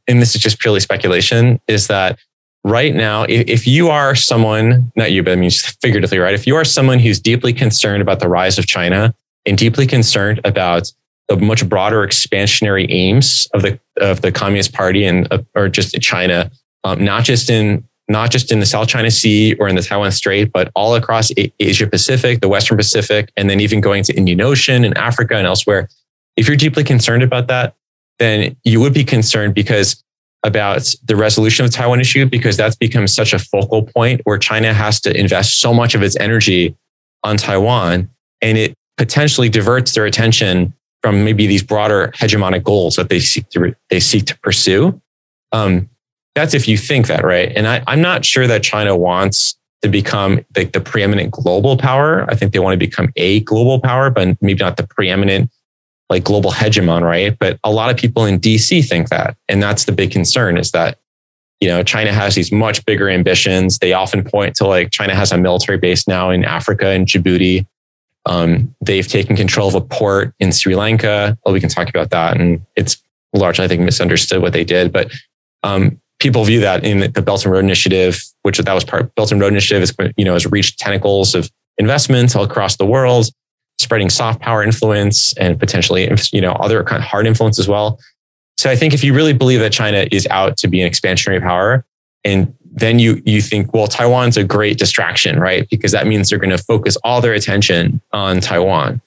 and 0.06 0.20
this 0.20 0.34
is 0.34 0.40
just 0.42 0.58
purely 0.58 0.80
speculation, 0.80 1.60
is 1.66 1.86
that 1.88 2.18
right 2.64 2.94
now, 2.94 3.24
if, 3.24 3.48
if 3.48 3.66
you 3.66 3.88
are 3.88 4.14
someone, 4.14 4.92
not 4.96 5.12
you, 5.12 5.22
but 5.22 5.32
I 5.32 5.36
mean 5.36 5.50
figuratively, 5.50 6.18
right? 6.18 6.34
If 6.34 6.46
you 6.46 6.56
are 6.56 6.64
someone 6.64 6.98
who's 6.98 7.20
deeply 7.20 7.52
concerned 7.52 8.02
about 8.02 8.20
the 8.20 8.28
rise 8.28 8.58
of 8.58 8.66
China 8.66 9.14
and 9.46 9.56
deeply 9.56 9.86
concerned 9.86 10.40
about 10.44 10.90
the 11.28 11.36
much 11.36 11.66
broader 11.68 12.06
expansionary 12.06 12.86
aims 12.90 13.48
of 13.54 13.62
the 13.62 13.78
of 13.98 14.20
the 14.20 14.30
Communist 14.30 14.72
Party 14.72 15.04
and 15.04 15.26
uh, 15.32 15.38
or 15.54 15.68
just 15.68 15.98
China, 16.00 16.50
um, 16.84 17.02
not 17.02 17.24
just 17.24 17.48
in 17.48 17.86
not 18.08 18.30
just 18.30 18.52
in 18.52 18.60
the 18.60 18.66
South 18.66 18.88
China 18.88 19.10
Sea 19.10 19.54
or 19.54 19.68
in 19.68 19.76
the 19.76 19.82
Taiwan 19.82 20.12
Strait, 20.12 20.52
but 20.52 20.70
all 20.74 20.94
across 20.94 21.30
Asia 21.58 21.86
Pacific, 21.86 22.40
the 22.40 22.48
Western 22.48 22.76
Pacific, 22.76 23.30
and 23.36 23.48
then 23.48 23.60
even 23.60 23.80
going 23.80 24.02
to 24.04 24.14
Indian 24.14 24.40
Ocean 24.40 24.84
and 24.84 24.96
Africa 24.98 25.36
and 25.36 25.46
elsewhere. 25.46 25.88
If 26.36 26.46
you're 26.46 26.56
deeply 26.56 26.84
concerned 26.84 27.22
about 27.22 27.46
that, 27.46 27.74
then 28.18 28.56
you 28.64 28.80
would 28.80 28.94
be 28.94 29.04
concerned 29.04 29.54
because 29.54 30.02
about 30.44 30.94
the 31.04 31.16
resolution 31.16 31.64
of 31.64 31.70
the 31.70 31.76
Taiwan 31.76 32.00
issue, 32.00 32.26
because 32.26 32.56
that's 32.56 32.76
become 32.76 33.06
such 33.08 33.32
a 33.32 33.38
focal 33.38 33.82
point 33.82 34.20
where 34.24 34.38
China 34.38 34.74
has 34.74 35.00
to 35.00 35.18
invest 35.18 35.60
so 35.60 35.72
much 35.72 35.94
of 35.94 36.02
its 36.02 36.16
energy 36.16 36.76
on 37.22 37.38
Taiwan, 37.38 38.10
and 38.42 38.58
it 38.58 38.74
potentially 38.98 39.48
diverts 39.48 39.94
their 39.94 40.04
attention 40.04 40.74
from 41.02 41.24
maybe 41.24 41.46
these 41.46 41.62
broader 41.62 42.12
hegemonic 42.16 42.62
goals 42.62 42.96
that 42.96 43.08
they 43.08 43.20
seek 43.20 43.48
to 43.50 43.74
they 43.88 44.00
seek 44.00 44.26
to 44.26 44.38
pursue. 44.40 45.00
Um, 45.52 45.88
that's 46.34 46.54
if 46.54 46.66
you 46.66 46.76
think 46.76 47.06
that, 47.06 47.24
right? 47.24 47.52
And 47.54 47.66
I, 47.66 47.82
I'm 47.86 48.00
not 48.00 48.24
sure 48.24 48.46
that 48.46 48.62
China 48.62 48.96
wants 48.96 49.56
to 49.82 49.88
become 49.88 50.44
like 50.56 50.72
the 50.72 50.80
preeminent 50.80 51.30
global 51.30 51.76
power. 51.76 52.24
I 52.30 52.34
think 52.34 52.52
they 52.52 52.58
want 52.58 52.72
to 52.74 52.78
become 52.78 53.12
a 53.16 53.40
global 53.40 53.80
power, 53.80 54.10
but 54.10 54.40
maybe 54.40 54.62
not 54.64 54.76
the 54.76 54.86
preeminent 54.86 55.50
like 56.10 56.24
global 56.24 56.50
hegemon, 56.50 57.02
right? 57.02 57.38
But 57.38 57.58
a 57.64 57.70
lot 57.70 57.90
of 57.90 57.96
people 57.96 58.24
in 58.24 58.40
DC 58.40 58.86
think 58.88 59.08
that. 59.10 59.36
And 59.48 59.62
that's 59.62 59.84
the 59.84 59.92
big 59.92 60.10
concern 60.10 60.56
is 60.56 60.70
that, 60.72 60.98
you 61.60 61.68
know, 61.68 61.82
China 61.82 62.12
has 62.12 62.34
these 62.34 62.52
much 62.52 62.84
bigger 62.84 63.08
ambitions. 63.08 63.78
They 63.78 63.92
often 63.92 64.24
point 64.24 64.56
to 64.56 64.66
like 64.66 64.90
China 64.90 65.14
has 65.14 65.32
a 65.32 65.38
military 65.38 65.78
base 65.78 66.06
now 66.08 66.30
in 66.30 66.44
Africa 66.44 66.88
and 66.88 67.06
Djibouti. 67.06 67.66
Um, 68.26 68.74
they've 68.80 69.06
taken 69.06 69.36
control 69.36 69.68
of 69.68 69.74
a 69.74 69.80
port 69.80 70.34
in 70.40 70.50
Sri 70.52 70.74
Lanka. 70.74 71.38
Well, 71.44 71.52
we 71.52 71.60
can 71.60 71.68
talk 71.68 71.88
about 71.88 72.10
that. 72.10 72.38
And 72.38 72.64
it's 72.74 73.02
largely, 73.34 73.64
I 73.64 73.68
think, 73.68 73.82
misunderstood 73.82 74.40
what 74.40 74.52
they 74.52 74.64
did. 74.64 74.92
But 74.92 75.12
um, 75.62 76.00
people 76.24 76.42
view 76.42 76.58
that 76.58 76.84
in 76.84 77.12
the 77.12 77.20
Belt 77.20 77.44
and 77.44 77.52
Road 77.52 77.64
Initiative, 77.64 78.18
which 78.42 78.56
that 78.56 78.72
was 78.72 78.82
part 78.82 79.14
Belt 79.14 79.30
and 79.30 79.40
Road 79.40 79.52
Initiative 79.52 79.82
is 79.82 79.94
you 80.16 80.24
know 80.24 80.32
has 80.32 80.46
reached 80.46 80.78
tentacles 80.78 81.34
of 81.34 81.50
investments 81.76 82.34
all 82.34 82.42
across 82.42 82.76
the 82.76 82.86
world, 82.86 83.26
spreading 83.78 84.08
soft 84.08 84.40
power 84.40 84.64
influence 84.64 85.34
and 85.34 85.60
potentially 85.60 86.10
you 86.32 86.40
know 86.40 86.52
other 86.52 86.82
kind 86.82 87.02
of 87.02 87.06
hard 87.06 87.26
influence 87.26 87.58
as 87.58 87.68
well. 87.68 88.00
So 88.56 88.70
I 88.70 88.76
think 88.76 88.94
if 88.94 89.04
you 89.04 89.12
really 89.12 89.34
believe 89.34 89.60
that 89.60 89.70
China 89.72 90.06
is 90.10 90.26
out 90.30 90.56
to 90.58 90.68
be 90.68 90.80
an 90.80 90.90
expansionary 90.90 91.42
power, 91.42 91.84
and 92.24 92.54
then 92.72 92.98
you 92.98 93.20
you 93.26 93.42
think 93.42 93.74
well 93.74 93.86
Taiwan's 93.86 94.38
a 94.38 94.44
great 94.44 94.78
distraction, 94.78 95.38
right? 95.38 95.68
Because 95.68 95.92
that 95.92 96.06
means 96.06 96.30
they're 96.30 96.38
going 96.38 96.56
to 96.56 96.64
focus 96.64 96.96
all 97.04 97.20
their 97.20 97.34
attention 97.34 98.00
on 98.12 98.40
Taiwan. 98.40 99.02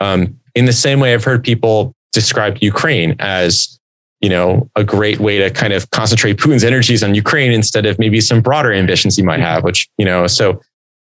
Um, 0.00 0.40
in 0.54 0.64
the 0.64 0.72
same 0.72 0.98
way, 0.98 1.12
I've 1.12 1.24
heard 1.24 1.44
people 1.44 1.94
describe 2.12 2.56
Ukraine 2.62 3.16
as 3.18 3.78
you 4.20 4.28
know, 4.28 4.68
a 4.76 4.84
great 4.84 5.20
way 5.20 5.38
to 5.38 5.50
kind 5.50 5.72
of 5.72 5.90
concentrate 5.90 6.38
Putin's 6.38 6.64
energies 6.64 7.02
on 7.02 7.14
Ukraine 7.14 7.52
instead 7.52 7.84
of 7.86 7.98
maybe 7.98 8.20
some 8.20 8.40
broader 8.40 8.72
ambitions 8.72 9.16
he 9.16 9.22
might 9.22 9.40
have, 9.40 9.64
which, 9.64 9.88
you 9.98 10.04
know, 10.04 10.26
so 10.26 10.60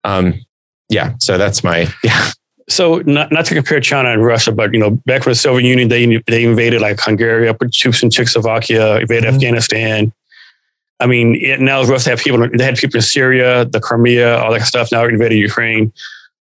um, 0.04 0.34
yeah, 0.90 1.14
so 1.20 1.38
that's 1.38 1.64
my 1.64 1.88
yeah. 2.04 2.32
So 2.70 3.00
not, 3.06 3.32
not 3.32 3.46
to 3.48 3.56
compare 3.56 3.82
China 3.82 4.10
and 4.10 4.24
Russia, 4.24 4.52
but 4.52 4.74
you 4.74 4.80
know, 4.80 4.92
back 5.06 5.26
when 5.26 5.32
the 5.32 5.36
Soviet 5.36 5.68
Union, 5.68 5.90
they 5.90 6.06
they 6.28 6.46
invaded 6.46 6.82
like 6.82 7.00
Hungary, 7.00 7.54
put 7.54 7.74
troops 7.74 8.02
in 8.04 8.10
Czechoslovakia, 8.10 9.00
invaded 9.00 9.26
mm-hmm. 9.26 9.36
Afghanistan. 9.36 10.14
I 11.00 11.08
mean, 11.08 11.36
it, 11.36 11.60
now 11.60 11.84
Russia 11.84 12.12
have 12.12 12.20
people. 12.20 12.48
They 12.48 12.64
had 12.64 12.78
people 12.78 12.98
in 12.98 13.02
Syria, 13.02 13.66
the 13.66 13.82
Crimea, 13.82 14.38
all 14.38 14.54
that 14.54 14.62
stuff. 14.62 14.92
Now 14.92 15.04
invaded 15.06 15.36
Ukraine. 15.36 15.92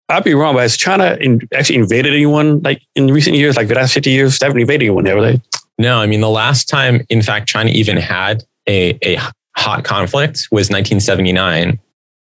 I'd 0.10 0.24
be 0.24 0.34
wrong, 0.34 0.56
but 0.56 0.62
has 0.62 0.78
China 0.78 1.18
in, 1.20 1.48
actually 1.56 1.78
invaded 1.78 2.14
anyone 2.14 2.62
like 2.62 2.82
in 2.96 3.08
recent 3.08 3.36
years, 3.38 3.56
like 3.56 3.70
the 3.70 3.76
last 3.76 3.94
fifty 3.94 4.12
years? 4.12 4.38
They 4.38 4.46
haven't 4.46 4.62
invaded 4.62 4.86
anyone, 4.86 5.06
have 5.06 5.22
they? 5.22 5.42
No, 5.82 6.00
I 6.00 6.06
mean, 6.06 6.22
the 6.22 6.30
last 6.30 6.70
time, 6.70 7.04
in 7.10 7.24
fact, 7.24 7.50
China 7.50 7.72
even 7.72 7.98
had 7.98 8.44
a, 8.70 9.00
a 9.04 9.20
hot 9.58 9.84
conflict 9.84 10.48
was 10.52 10.70
1979, 10.70 11.80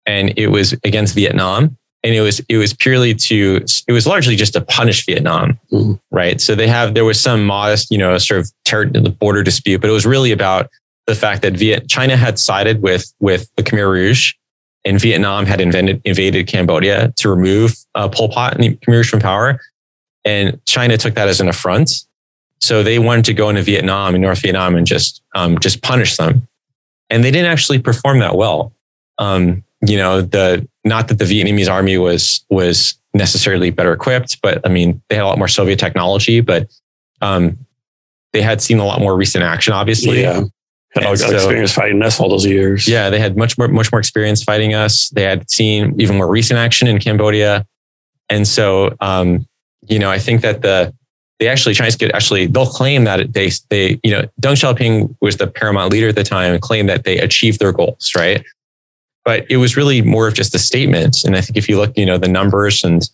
and 0.07 0.33
it 0.35 0.47
was 0.47 0.73
against 0.83 1.13
Vietnam. 1.13 1.77
And 2.05 2.15
it 2.15 2.21
was 2.21 2.41
it 2.49 2.57
was 2.57 2.73
purely 2.73 3.13
to 3.13 3.63
it 3.87 3.93
was 3.93 4.05
largely 4.05 4.35
just 4.35 4.53
to 4.53 4.61
punish 4.61 5.05
Vietnam, 5.05 5.57
mm. 5.71 5.97
right? 6.11 6.41
So 6.41 6.53
they 6.53 6.67
have 6.67 6.95
there 6.95 7.05
was 7.05 7.17
some 7.17 7.45
modest 7.45 7.91
you 7.91 7.97
know 7.97 8.17
sort 8.17 8.41
of 8.41 8.51
ter- 8.65 8.89
the 8.89 9.09
border 9.09 9.41
dispute, 9.43 9.79
but 9.79 9.89
it 9.89 9.93
was 9.93 10.05
really 10.05 10.31
about 10.31 10.69
the 11.05 11.15
fact 11.15 11.43
that 11.43 11.53
Viet 11.53 11.87
China 11.87 12.17
had 12.17 12.39
sided 12.39 12.81
with 12.81 13.13
with 13.21 13.49
the 13.55 13.63
Khmer 13.63 13.89
Rouge, 13.89 14.33
and 14.83 14.99
Vietnam 14.99 15.45
had 15.45 15.61
invented, 15.61 16.01
invaded 16.03 16.47
Cambodia 16.47 17.13
to 17.17 17.29
remove 17.29 17.75
uh, 17.95 18.09
Pol 18.09 18.27
Pot 18.29 18.55
and 18.55 18.63
the 18.63 18.75
Khmer 18.75 18.95
Rouge 18.95 19.09
from 19.09 19.21
power, 19.21 19.61
and 20.25 20.59
China 20.65 20.97
took 20.97 21.13
that 21.13 21.29
as 21.29 21.39
an 21.39 21.47
affront 21.47 22.03
so 22.63 22.81
they 22.81 22.97
wanted 22.97 23.25
to 23.25 23.33
go 23.33 23.49
into 23.49 23.61
Vietnam 23.61 24.15
and 24.15 24.21
North 24.21 24.41
Vietnam 24.41 24.75
and 24.75 24.87
just 24.87 25.21
um, 25.35 25.59
just 25.59 25.81
punish 25.81 26.15
them, 26.15 26.47
and 27.09 27.21
they 27.21 27.29
didn't 27.29 27.51
actually 27.51 27.77
perform 27.77 28.19
that 28.19 28.37
well. 28.37 28.71
Um, 29.17 29.65
you 29.85 29.97
know, 29.97 30.21
the 30.21 30.65
not 30.85 31.09
that 31.09 31.19
the 31.19 31.25
Vietnamese 31.25 31.69
army 31.69 31.97
was 31.97 32.45
was 32.49 32.97
necessarily 33.13 33.69
better 33.69 33.91
equipped, 33.91 34.41
but 34.41 34.65
I 34.65 34.69
mean 34.69 35.01
they 35.09 35.15
had 35.15 35.25
a 35.25 35.27
lot 35.27 35.37
more 35.37 35.49
Soviet 35.49 35.77
technology, 35.77 36.39
but 36.39 36.71
um, 37.21 37.57
they 38.31 38.41
had 38.41 38.61
seen 38.61 38.79
a 38.79 38.85
lot 38.85 39.01
more 39.01 39.17
recent 39.17 39.43
action, 39.43 39.73
obviously. 39.73 40.21
Yeah. 40.21 40.43
Had 40.95 41.05
all 41.05 41.17
so, 41.17 41.33
experience 41.33 41.73
fighting 41.73 42.01
us 42.01 42.17
all 42.17 42.29
those 42.29 42.45
years. 42.45 42.87
Yeah, 42.87 43.09
they 43.09 43.19
had 43.19 43.35
much 43.35 43.57
more 43.57 43.67
much 43.67 43.91
more 43.91 43.99
experience 43.99 44.41
fighting 44.41 44.73
us. 44.73 45.09
They 45.09 45.23
had 45.23 45.51
seen 45.51 45.99
even 45.99 46.15
more 46.15 46.29
recent 46.29 46.59
action 46.59 46.87
in 46.87 46.99
Cambodia, 46.99 47.65
and 48.29 48.47
so 48.47 48.95
um, 49.01 49.45
you 49.85 49.99
know 49.99 50.09
I 50.09 50.19
think 50.19 50.41
that 50.43 50.61
the 50.61 50.93
they 51.43 51.49
actually 51.49 51.75
Chinese 51.75 51.97
get 51.97 52.15
actually 52.15 52.47
they'll 52.47 52.65
claim 52.65 53.03
that 53.03 53.33
they 53.33 53.51
they 53.69 53.99
you 54.01 54.11
know 54.11 54.21
Deng 54.39 54.55
Xiaoping 54.55 55.13
was 55.19 55.35
the 55.35 55.47
paramount 55.47 55.91
leader 55.91 56.07
at 56.07 56.15
the 56.15 56.23
time 56.23 56.53
and 56.53 56.61
claimed 56.61 56.87
that 56.87 57.03
they 57.03 57.17
achieved 57.19 57.59
their 57.59 57.73
goals, 57.73 58.13
right? 58.15 58.45
But 59.25 59.45
it 59.51 59.57
was 59.57 59.75
really 59.75 60.01
more 60.01 60.25
of 60.27 60.35
just 60.35 60.55
a 60.55 60.59
statement. 60.59 61.25
And 61.25 61.35
I 61.35 61.41
think 61.41 61.57
if 61.57 61.67
you 61.67 61.77
look, 61.77 61.97
you 61.97 62.05
know, 62.05 62.17
the 62.17 62.29
numbers 62.29 62.83
and 62.83 63.09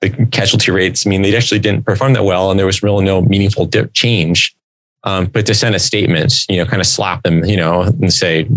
the 0.00 0.10
casualty 0.26 0.70
rates, 0.70 1.06
I 1.06 1.10
mean, 1.10 1.20
they 1.20 1.36
actually 1.36 1.60
didn't 1.60 1.84
perform 1.84 2.14
that 2.14 2.24
well, 2.24 2.50
and 2.50 2.58
there 2.58 2.66
was 2.66 2.82
really 2.82 3.04
no 3.04 3.20
meaningful 3.20 3.68
change. 3.92 4.56
Um, 5.04 5.26
but 5.26 5.44
to 5.44 5.54
send 5.54 5.74
a 5.74 5.78
statement, 5.78 6.46
you 6.48 6.56
know, 6.56 6.64
kind 6.64 6.80
of 6.80 6.86
slap 6.86 7.22
them, 7.22 7.44
you 7.44 7.58
know, 7.58 7.82
and 7.82 8.12
say, 8.12 8.48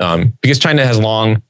um, 0.00 0.36
because 0.42 0.58
China 0.58 0.84
has 0.84 0.98
long 0.98 1.42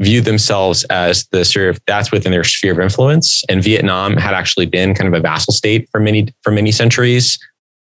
viewed 0.00 0.24
themselves 0.24 0.84
as 0.84 1.26
the 1.28 1.44
sort 1.44 1.68
of 1.68 1.80
that's 1.86 2.10
within 2.10 2.32
their 2.32 2.42
sphere 2.42 2.72
of 2.72 2.80
influence. 2.80 3.44
And 3.48 3.62
Vietnam 3.62 4.16
had 4.16 4.34
actually 4.34 4.66
been 4.66 4.94
kind 4.94 5.06
of 5.06 5.14
a 5.14 5.20
vassal 5.20 5.52
state 5.52 5.88
for 5.90 6.00
many 6.00 6.28
for 6.42 6.50
many 6.50 6.72
centuries 6.72 7.38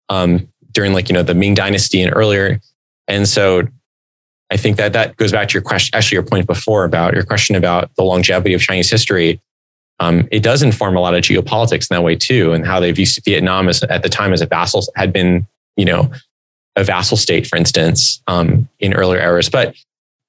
um, 0.09 0.49
during 0.73 0.93
like 0.93 1.09
you 1.09 1.15
know 1.15 1.23
the 1.23 1.35
Ming 1.35 1.55
Dynasty 1.55 2.03
and 2.03 2.15
earlier. 2.15 2.61
And 3.07 3.27
so 3.27 3.63
I 4.51 4.57
think 4.57 4.77
that 4.77 4.93
that 4.95 5.17
goes 5.17 5.33
back 5.33 5.49
to 5.49 5.55
your 5.55 5.63
question, 5.63 5.97
actually 5.97 6.17
your 6.17 6.25
point 6.25 6.47
before 6.47 6.85
about 6.85 7.15
your 7.15 7.25
question 7.25 7.55
about 7.55 7.95
the 7.97 8.03
longevity 8.03 8.55
of 8.55 8.61
Chinese 8.61 8.91
history. 8.91 9.41
Um, 10.01 10.29
it 10.31 10.43
does 10.43 10.63
inform 10.63 10.97
a 10.97 11.01
lot 11.01 11.15
of 11.15 11.23
geopolitics 11.23 11.91
in 11.91 11.97
that 11.97 12.03
way 12.03 12.17
too, 12.17 12.53
and 12.53 12.67
how 12.67 12.81
they 12.81 12.93
view 12.93 13.07
Vietnam 13.25 13.69
as 13.69 13.83
at 13.85 14.03
the 14.03 14.09
time 14.09 14.33
as 14.33 14.41
a 14.41 14.47
vassal 14.47 14.85
had 14.97 15.13
been, 15.13 15.47
you 15.77 15.85
know, 15.85 16.11
a 16.77 16.85
vassal 16.85 17.17
state, 17.17 17.47
for 17.47 17.57
instance, 17.57 18.23
um, 18.29 18.69
in 18.79 18.95
earlier 18.95 19.21
eras. 19.21 19.51
But 19.51 19.75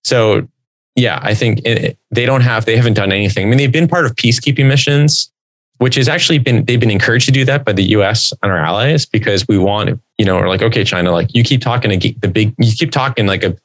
so 0.04 0.47
yeah, 0.95 1.19
I 1.21 1.34
think 1.34 1.62
it, 1.65 1.97
they 2.12 2.25
don't 2.25 2.41
have, 2.41 2.65
they 2.65 2.75
haven't 2.75 2.95
done 2.95 3.12
anything. 3.12 3.47
I 3.47 3.49
mean, 3.49 3.58
they've 3.58 3.71
been 3.71 3.88
part 3.88 4.06
of 4.06 4.15
peacekeeping 4.15 4.67
missions, 4.67 5.32
which 5.78 5.95
has 5.95 6.08
actually 6.08 6.39
been, 6.39 6.65
they've 6.65 6.80
been 6.80 6.91
encouraged 6.91 7.25
to 7.25 7.32
do 7.32 7.45
that 7.45 7.63
by 7.65 7.73
the 7.73 7.84
US 7.84 8.34
and 8.43 8.52
our 8.52 8.58
allies 8.58 9.06
because 9.06 9.47
we 9.47 9.58
want, 9.58 9.99
you 10.17 10.25
know, 10.25 10.36
we're 10.36 10.49
like, 10.49 10.62
okay, 10.62 10.84
China, 10.84 11.12
like 11.12 11.34
you 11.34 11.43
keep 11.43 11.62
talking 11.62 11.91
the 11.91 12.28
big, 12.28 12.54
you 12.58 12.71
keep 12.73 12.91
talking 12.91 13.28
like 13.28 13.43
a, 13.43 13.56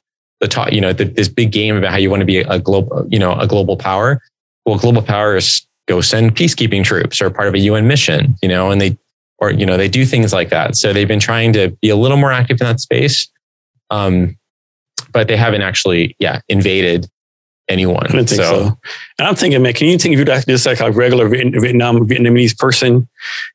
the 0.40 0.48
talk, 0.48 0.72
you 0.72 0.80
know, 0.80 0.92
the, 0.92 1.04
this 1.04 1.28
big 1.28 1.52
game 1.52 1.76
about 1.76 1.90
how 1.90 1.96
you 1.96 2.10
want 2.10 2.20
to 2.20 2.26
be 2.26 2.38
a 2.38 2.58
global, 2.58 3.06
you 3.08 3.18
know, 3.18 3.34
a 3.34 3.46
global 3.46 3.76
power. 3.76 4.20
Well, 4.66 4.78
global 4.78 5.02
power 5.02 5.36
is 5.36 5.66
go 5.86 6.00
send 6.00 6.36
peacekeeping 6.36 6.84
troops 6.84 7.20
or 7.20 7.30
part 7.30 7.48
of 7.48 7.54
a 7.54 7.58
UN 7.58 7.86
mission, 7.86 8.36
you 8.42 8.48
know, 8.48 8.70
and 8.70 8.80
they, 8.80 8.96
or, 9.38 9.50
you 9.50 9.66
know, 9.66 9.76
they 9.76 9.88
do 9.88 10.04
things 10.04 10.32
like 10.32 10.50
that. 10.50 10.76
So 10.76 10.92
they've 10.92 11.08
been 11.08 11.20
trying 11.20 11.52
to 11.54 11.70
be 11.82 11.88
a 11.88 11.96
little 11.96 12.16
more 12.16 12.32
active 12.32 12.60
in 12.60 12.66
that 12.66 12.80
space. 12.80 13.28
Um, 13.90 14.36
but 15.12 15.28
they 15.28 15.36
haven't 15.36 15.62
actually, 15.62 16.16
yeah, 16.18 16.40
invaded 16.48 17.08
anyone. 17.68 18.06
I 18.16 18.24
so. 18.24 18.36
so. 18.36 18.78
And 19.18 19.28
I'm 19.28 19.34
thinking, 19.34 19.62
man, 19.62 19.72
can 19.72 19.88
you 19.88 19.98
think 19.98 20.14
if 20.14 20.18
you're 20.18 20.40
just 20.40 20.66
like 20.66 20.80
a 20.80 20.90
regular 20.90 21.28
Vietnam 21.28 21.98
Vietnamese 22.06 22.56
person, 22.56 23.08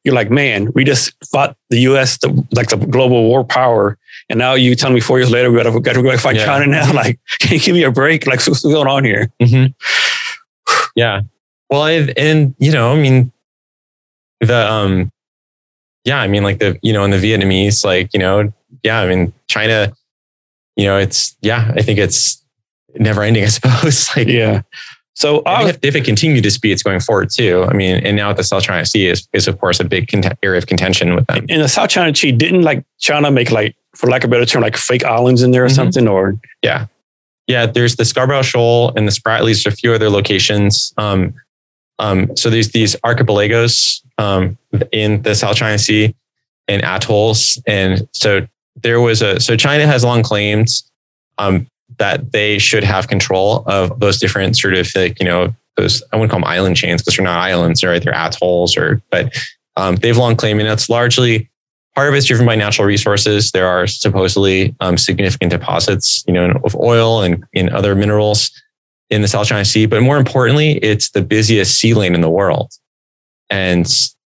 you're 0.04 0.15
like, 0.15 0.30
man, 0.30 0.72
we 0.74 0.84
just 0.84 1.13
fought 1.32 1.56
the 1.69 1.80
U.S. 1.82 2.17
The, 2.17 2.45
like 2.52 2.69
the 2.69 2.78
global 2.78 3.24
war 3.24 3.43
power, 3.43 3.98
and 4.30 4.39
now 4.39 4.54
you 4.54 4.76
tell 4.76 4.91
me 4.91 5.00
four 5.00 5.19
years 5.19 5.32
later 5.32 5.52
we 5.52 5.58
got 5.58 5.72
to, 5.72 5.80
got 5.80 5.93
to 5.93 6.04
go 6.04 6.17
fight 6.17 6.36
yeah. 6.36 6.45
China 6.45 6.67
now. 6.67 6.93
Like, 7.00 7.19
can 7.39 7.54
you 7.54 7.60
give 7.60 7.76
me 7.76 7.84
a 7.84 7.91
break? 7.91 8.28
Like, 8.28 8.45
what's 8.45 8.63
going 8.63 8.88
on 8.88 9.04
here? 9.04 9.32
Mm-hmm. 9.41 9.74
Yeah. 10.95 11.22
Well, 11.69 11.84
I've, 11.84 12.12
and 12.17 12.56
you 12.58 12.72
know, 12.72 12.91
I 12.91 12.95
mean, 12.95 13.32
the 14.41 14.69
um, 14.69 15.12
yeah, 16.04 16.19
I 16.19 16.28
mean, 16.28 16.43
like 16.43 16.60
the 16.60 16.78
you 16.82 16.93
know, 16.93 17.04
in 17.04 17.12
the 17.12 17.17
Vietnamese, 17.17 17.86
like 17.86 18.13
you 18.13 18.19
know, 18.19 18.52
yeah, 18.84 19.00
I 19.00 19.08
mean, 19.08 19.34
China, 19.48 19.93
you 20.76 20.86
know, 20.86 20.98
it's 20.98 21.38
yeah, 21.41 21.72
I 21.76 21.82
think 21.82 22.00
it's 22.00 22.43
never 22.95 23.23
ending, 23.23 23.43
I 23.43 23.47
suppose. 23.47 24.10
like, 24.15 24.28
yeah. 24.28 24.62
So 25.19 25.43
if 25.45 25.95
it 25.95 26.06
continued 26.06 26.43
disputes 26.43 26.82
going 26.82 27.02
forward 27.02 27.30
too, 27.30 27.65
I 27.69 27.73
mean, 27.73 27.97
and 28.06 28.15
now 28.15 28.32
the 28.32 28.43
South 28.43 28.63
China 28.63 28.86
Sea 28.86 29.08
is, 29.08 29.28
is 29.34 29.49
of 29.49 29.60
course 29.60 29.82
a 29.82 29.84
big 29.84 30.08
cont- 30.08 30.38
area 30.41 30.58
of 30.58 30.67
contention 30.67 31.13
with 31.13 31.28
them. 31.28 31.45
In 31.49 31.60
the 31.60 31.67
South 31.67 31.89
China 31.89 32.15
Sea, 32.15 32.32
didn't 32.32 32.62
like 32.62 32.86
China 32.99 33.30
make 33.30 33.52
like, 33.52 33.75
for 33.95 34.10
lack 34.10 34.23
of 34.23 34.30
a 34.30 34.32
better 34.32 34.45
term, 34.45 34.62
like 34.62 34.78
fake 34.78 35.04
islands 35.04 35.43
in 35.43 35.52
there 35.52 35.65
or 35.65 35.67
mm-hmm. 35.67 35.75
something? 35.75 36.08
Or 36.08 36.39
yeah, 36.62 36.86
yeah. 37.47 37.65
There's 37.65 37.97
the 37.97 38.06
Scarborough 38.06 38.43
Shoal 38.43 38.93
and 38.95 39.06
the 39.06 39.12
Spratlys, 39.12 39.65
a 39.65 39.71
few 39.71 39.91
other 39.91 40.10
locations. 40.10 40.93
Um, 40.97 41.34
um, 41.97 42.34
so 42.38 42.49
there's 42.49 42.69
these 42.69 42.95
archipelagos 43.04 44.02
um, 44.17 44.58
in 44.93 45.21
the 45.23 45.36
South 45.36 45.58
China 45.58 45.78
Sea 45.78 46.15
and 46.69 46.82
atolls, 46.84 47.62
and 47.67 48.08
so 48.13 48.47
there 48.82 49.02
was 49.02 49.21
a 49.21 49.38
so 49.41 49.58
China 49.58 49.86
has 49.86 50.06
long 50.06 50.23
claims 50.23 50.89
um, 51.38 51.67
that 51.99 52.31
they 52.31 52.57
should 52.57 52.83
have 52.83 53.07
control 53.07 53.63
of 53.67 53.99
those 53.99 54.19
different 54.19 54.57
sort 54.57 54.73
of 54.73 54.88
like, 54.95 55.19
you 55.19 55.25
know, 55.25 55.53
those, 55.77 56.01
I 56.12 56.15
wouldn't 56.15 56.31
call 56.31 56.39
them 56.39 56.49
island 56.49 56.75
chains 56.75 57.01
because 57.01 57.15
they're 57.15 57.23
not 57.23 57.39
islands, 57.39 57.83
right? 57.83 58.01
They're 58.01 58.13
atolls 58.13 58.75
or, 58.75 59.01
but 59.12 59.38
um, 59.75 59.95
they've 59.97 60.17
long 60.17 60.35
claimed, 60.35 60.59
and 60.59 60.69
it's 60.69 60.89
largely 60.89 61.49
part 61.95 62.09
of 62.09 62.15
it's 62.15 62.25
driven 62.25 62.45
by 62.45 62.55
natural 62.55 62.88
resources. 62.88 63.51
There 63.51 63.67
are 63.67 63.88
supposedly 63.88 64.75
um, 64.79 64.97
significant 64.97 65.51
deposits, 65.51 66.23
you 66.27 66.33
know, 66.33 66.51
of 66.63 66.75
oil 66.75 67.21
and 67.21 67.43
in 67.53 67.69
other 67.69 67.95
minerals 67.95 68.51
in 69.09 69.21
the 69.21 69.27
South 69.27 69.47
China 69.47 69.65
Sea. 69.65 69.85
But 69.85 70.01
more 70.01 70.17
importantly, 70.17 70.77
it's 70.77 71.09
the 71.12 71.21
busiest 71.21 71.77
sea 71.77 71.93
lane 71.93 72.15
in 72.15 72.21
the 72.21 72.29
world. 72.29 72.71
And, 73.49 73.89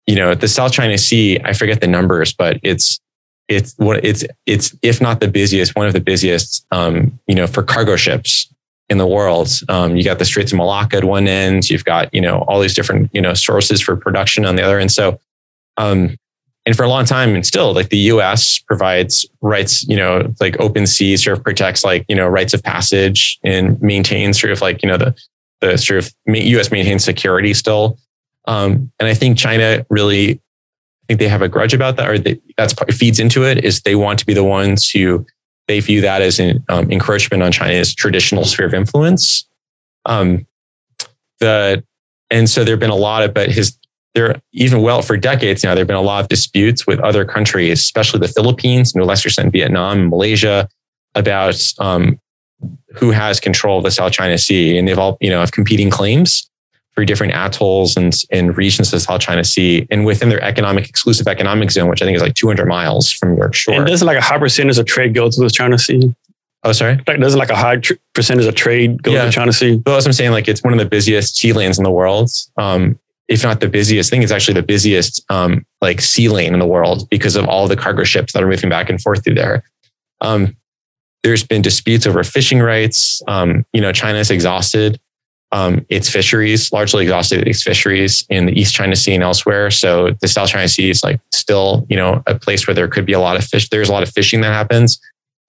you 0.06 0.16
know, 0.16 0.34
the 0.34 0.48
South 0.48 0.72
China 0.72 0.98
Sea, 0.98 1.38
I 1.44 1.52
forget 1.52 1.80
the 1.80 1.86
numbers, 1.86 2.32
but 2.32 2.58
it's 2.62 3.00
it's 3.48 3.74
what 3.76 4.04
it's 4.04 4.24
it's 4.46 4.74
if 4.82 5.00
not 5.00 5.20
the 5.20 5.28
busiest, 5.28 5.76
one 5.76 5.86
of 5.86 5.92
the 5.92 6.00
busiest, 6.00 6.66
um, 6.70 7.18
you 7.26 7.34
know, 7.34 7.46
for 7.46 7.62
cargo 7.62 7.96
ships 7.96 8.52
in 8.88 8.98
the 8.98 9.06
world. 9.06 9.48
Um, 9.68 9.96
you 9.96 10.04
got 10.04 10.18
the 10.18 10.24
Straits 10.24 10.52
of 10.52 10.58
Malacca 10.58 10.98
at 10.98 11.04
one 11.04 11.26
end. 11.28 11.70
You've 11.70 11.84
got 11.84 12.12
you 12.14 12.20
know 12.20 12.38
all 12.48 12.60
these 12.60 12.74
different 12.74 13.10
you 13.12 13.20
know 13.20 13.34
sources 13.34 13.80
for 13.80 13.96
production 13.96 14.44
on 14.44 14.56
the 14.56 14.62
other 14.62 14.78
end. 14.78 14.92
So, 14.92 15.18
um, 15.76 16.16
and 16.66 16.74
for 16.74 16.84
a 16.84 16.88
long 16.88 17.04
time, 17.04 17.34
and 17.34 17.44
still, 17.44 17.74
like 17.74 17.90
the 17.90 17.98
U.S. 17.98 18.58
provides 18.58 19.26
rights, 19.42 19.86
you 19.86 19.96
know, 19.96 20.32
like 20.40 20.58
open 20.60 20.86
seas, 20.86 21.24
sort 21.24 21.36
of 21.36 21.44
protects 21.44 21.84
like 21.84 22.04
you 22.08 22.16
know 22.16 22.26
rights 22.26 22.54
of 22.54 22.62
passage 22.62 23.38
and 23.44 23.80
maintains 23.82 24.40
sort 24.40 24.52
of 24.52 24.60
like 24.60 24.82
you 24.82 24.88
know 24.88 24.96
the 24.96 25.14
the 25.60 25.76
sort 25.76 26.04
of 26.04 26.12
U.S. 26.26 26.70
maintains 26.70 27.04
security 27.04 27.54
still. 27.54 27.98
Um, 28.46 28.92
and 29.00 29.08
I 29.08 29.14
think 29.14 29.38
China 29.38 29.86
really 29.88 30.40
I 31.04 31.06
think 31.08 31.20
they 31.20 31.28
have 31.28 31.42
a 31.42 31.48
grudge 31.48 31.74
about 31.74 31.96
that, 31.96 32.08
or 32.08 32.18
they, 32.18 32.40
that's 32.56 32.74
feeds 32.96 33.20
into 33.20 33.44
it. 33.44 33.62
Is 33.62 33.82
they 33.82 33.94
want 33.94 34.18
to 34.20 34.26
be 34.26 34.32
the 34.32 34.44
ones 34.44 34.88
who 34.88 35.26
they 35.68 35.80
view 35.80 36.00
that 36.00 36.22
as 36.22 36.38
an 36.38 36.64
um, 36.70 36.90
encroachment 36.90 37.42
on 37.42 37.52
China's 37.52 37.94
traditional 37.94 38.44
sphere 38.44 38.66
of 38.66 38.74
influence. 38.74 39.46
Um, 40.06 40.46
the 41.40 41.84
and 42.30 42.48
so 42.48 42.64
there've 42.64 42.80
been 42.80 42.90
a 42.90 42.96
lot 42.96 43.22
of, 43.22 43.34
but 43.34 43.50
his 43.50 43.78
there 44.14 44.40
even 44.52 44.80
well 44.80 45.02
for 45.02 45.16
decades 45.16 45.64
now 45.64 45.74
there've 45.74 45.88
been 45.88 45.96
a 45.96 46.00
lot 46.00 46.22
of 46.22 46.28
disputes 46.28 46.86
with 46.86 47.00
other 47.00 47.24
countries, 47.24 47.80
especially 47.80 48.20
the 48.20 48.28
Philippines, 48.28 48.94
no 48.94 49.04
lesser 49.04 49.28
extent 49.28 49.52
Vietnam, 49.52 50.00
and 50.00 50.08
Malaysia, 50.08 50.68
about 51.14 51.60
um, 51.80 52.18
who 52.94 53.10
has 53.10 53.40
control 53.40 53.78
of 53.78 53.84
the 53.84 53.90
South 53.90 54.12
China 54.12 54.38
Sea, 54.38 54.78
and 54.78 54.88
they've 54.88 54.98
all 54.98 55.18
you 55.20 55.28
know 55.28 55.40
have 55.40 55.52
competing 55.52 55.90
claims 55.90 56.48
for 56.94 57.04
different 57.04 57.32
atolls 57.34 57.96
and, 57.96 58.14
and 58.30 58.56
regions 58.56 58.88
of 58.88 58.92
the 58.92 59.00
South 59.00 59.20
China 59.20 59.42
Sea 59.42 59.86
and 59.90 60.06
within 60.06 60.28
their 60.28 60.42
economic 60.42 60.88
exclusive 60.88 61.26
economic 61.26 61.70
zone, 61.70 61.88
which 61.88 62.02
I 62.02 62.04
think 62.04 62.16
is 62.16 62.22
like 62.22 62.34
200 62.34 62.66
miles 62.66 63.10
from 63.10 63.32
New 63.32 63.38
York 63.38 63.54
shore. 63.54 63.74
And 63.74 63.86
doesn't 63.86 64.06
like 64.06 64.16
a 64.16 64.22
high 64.22 64.38
percentage 64.38 64.78
of 64.78 64.86
trade 64.86 65.14
go 65.14 65.28
to 65.28 65.40
the 65.40 65.50
China 65.50 65.78
Sea? 65.78 66.14
Oh, 66.62 66.72
sorry. 66.72 66.98
Like, 67.06 67.20
doesn't 67.20 67.38
like 67.38 67.50
a 67.50 67.56
high 67.56 67.76
tr- 67.76 67.94
percentage 68.14 68.46
of 68.46 68.54
trade 68.54 69.02
go 69.02 69.12
yeah. 69.12 69.20
to 69.20 69.26
the 69.26 69.32
China 69.32 69.52
Sea? 69.52 69.76
But 69.76 69.96
as 69.96 70.06
I'm 70.06 70.12
saying, 70.12 70.30
like 70.30 70.48
it's 70.48 70.62
one 70.62 70.72
of 70.72 70.78
the 70.78 70.86
busiest 70.86 71.36
sea 71.36 71.52
lanes 71.52 71.78
in 71.78 71.84
the 71.84 71.90
world. 71.90 72.30
Um, 72.56 72.98
if 73.26 73.42
not 73.42 73.60
the 73.60 73.68
busiest, 73.68 74.10
I 74.10 74.12
think 74.12 74.22
it's 74.22 74.32
actually 74.32 74.54
the 74.54 74.62
busiest 74.62 75.24
um, 75.30 75.66
like 75.80 76.00
sea 76.00 76.28
lane 76.28 76.52
in 76.52 76.60
the 76.60 76.66
world 76.66 77.08
because 77.10 77.36
of 77.36 77.46
all 77.46 77.66
the 77.66 77.76
cargo 77.76 78.04
ships 78.04 78.32
that 78.32 78.42
are 78.42 78.46
moving 78.46 78.70
back 78.70 78.88
and 78.88 79.00
forth 79.00 79.24
through 79.24 79.34
there. 79.34 79.64
Um, 80.20 80.56
there's 81.22 81.42
been 81.42 81.62
disputes 81.62 82.06
over 82.06 82.22
fishing 82.22 82.60
rights. 82.60 83.22
Um, 83.26 83.64
you 83.72 83.80
know, 83.80 83.92
China's 83.92 84.30
exhausted 84.30 85.00
um, 85.54 85.86
its 85.88 86.10
fisheries, 86.10 86.72
largely 86.72 87.04
exhausted 87.04 87.46
its 87.46 87.62
fisheries 87.62 88.26
in 88.28 88.46
the 88.46 88.60
East 88.60 88.74
China 88.74 88.96
Sea 88.96 89.14
and 89.14 89.22
elsewhere. 89.22 89.70
So 89.70 90.10
the 90.20 90.26
South 90.26 90.48
China 90.48 90.66
Sea 90.66 90.90
is 90.90 91.04
like 91.04 91.20
still, 91.30 91.86
you 91.88 91.96
know, 91.96 92.24
a 92.26 92.34
place 92.34 92.66
where 92.66 92.74
there 92.74 92.88
could 92.88 93.06
be 93.06 93.12
a 93.12 93.20
lot 93.20 93.36
of 93.36 93.44
fish. 93.44 93.68
There's 93.68 93.88
a 93.88 93.92
lot 93.92 94.02
of 94.02 94.10
fishing 94.10 94.40
that 94.40 94.52
happens. 94.52 95.00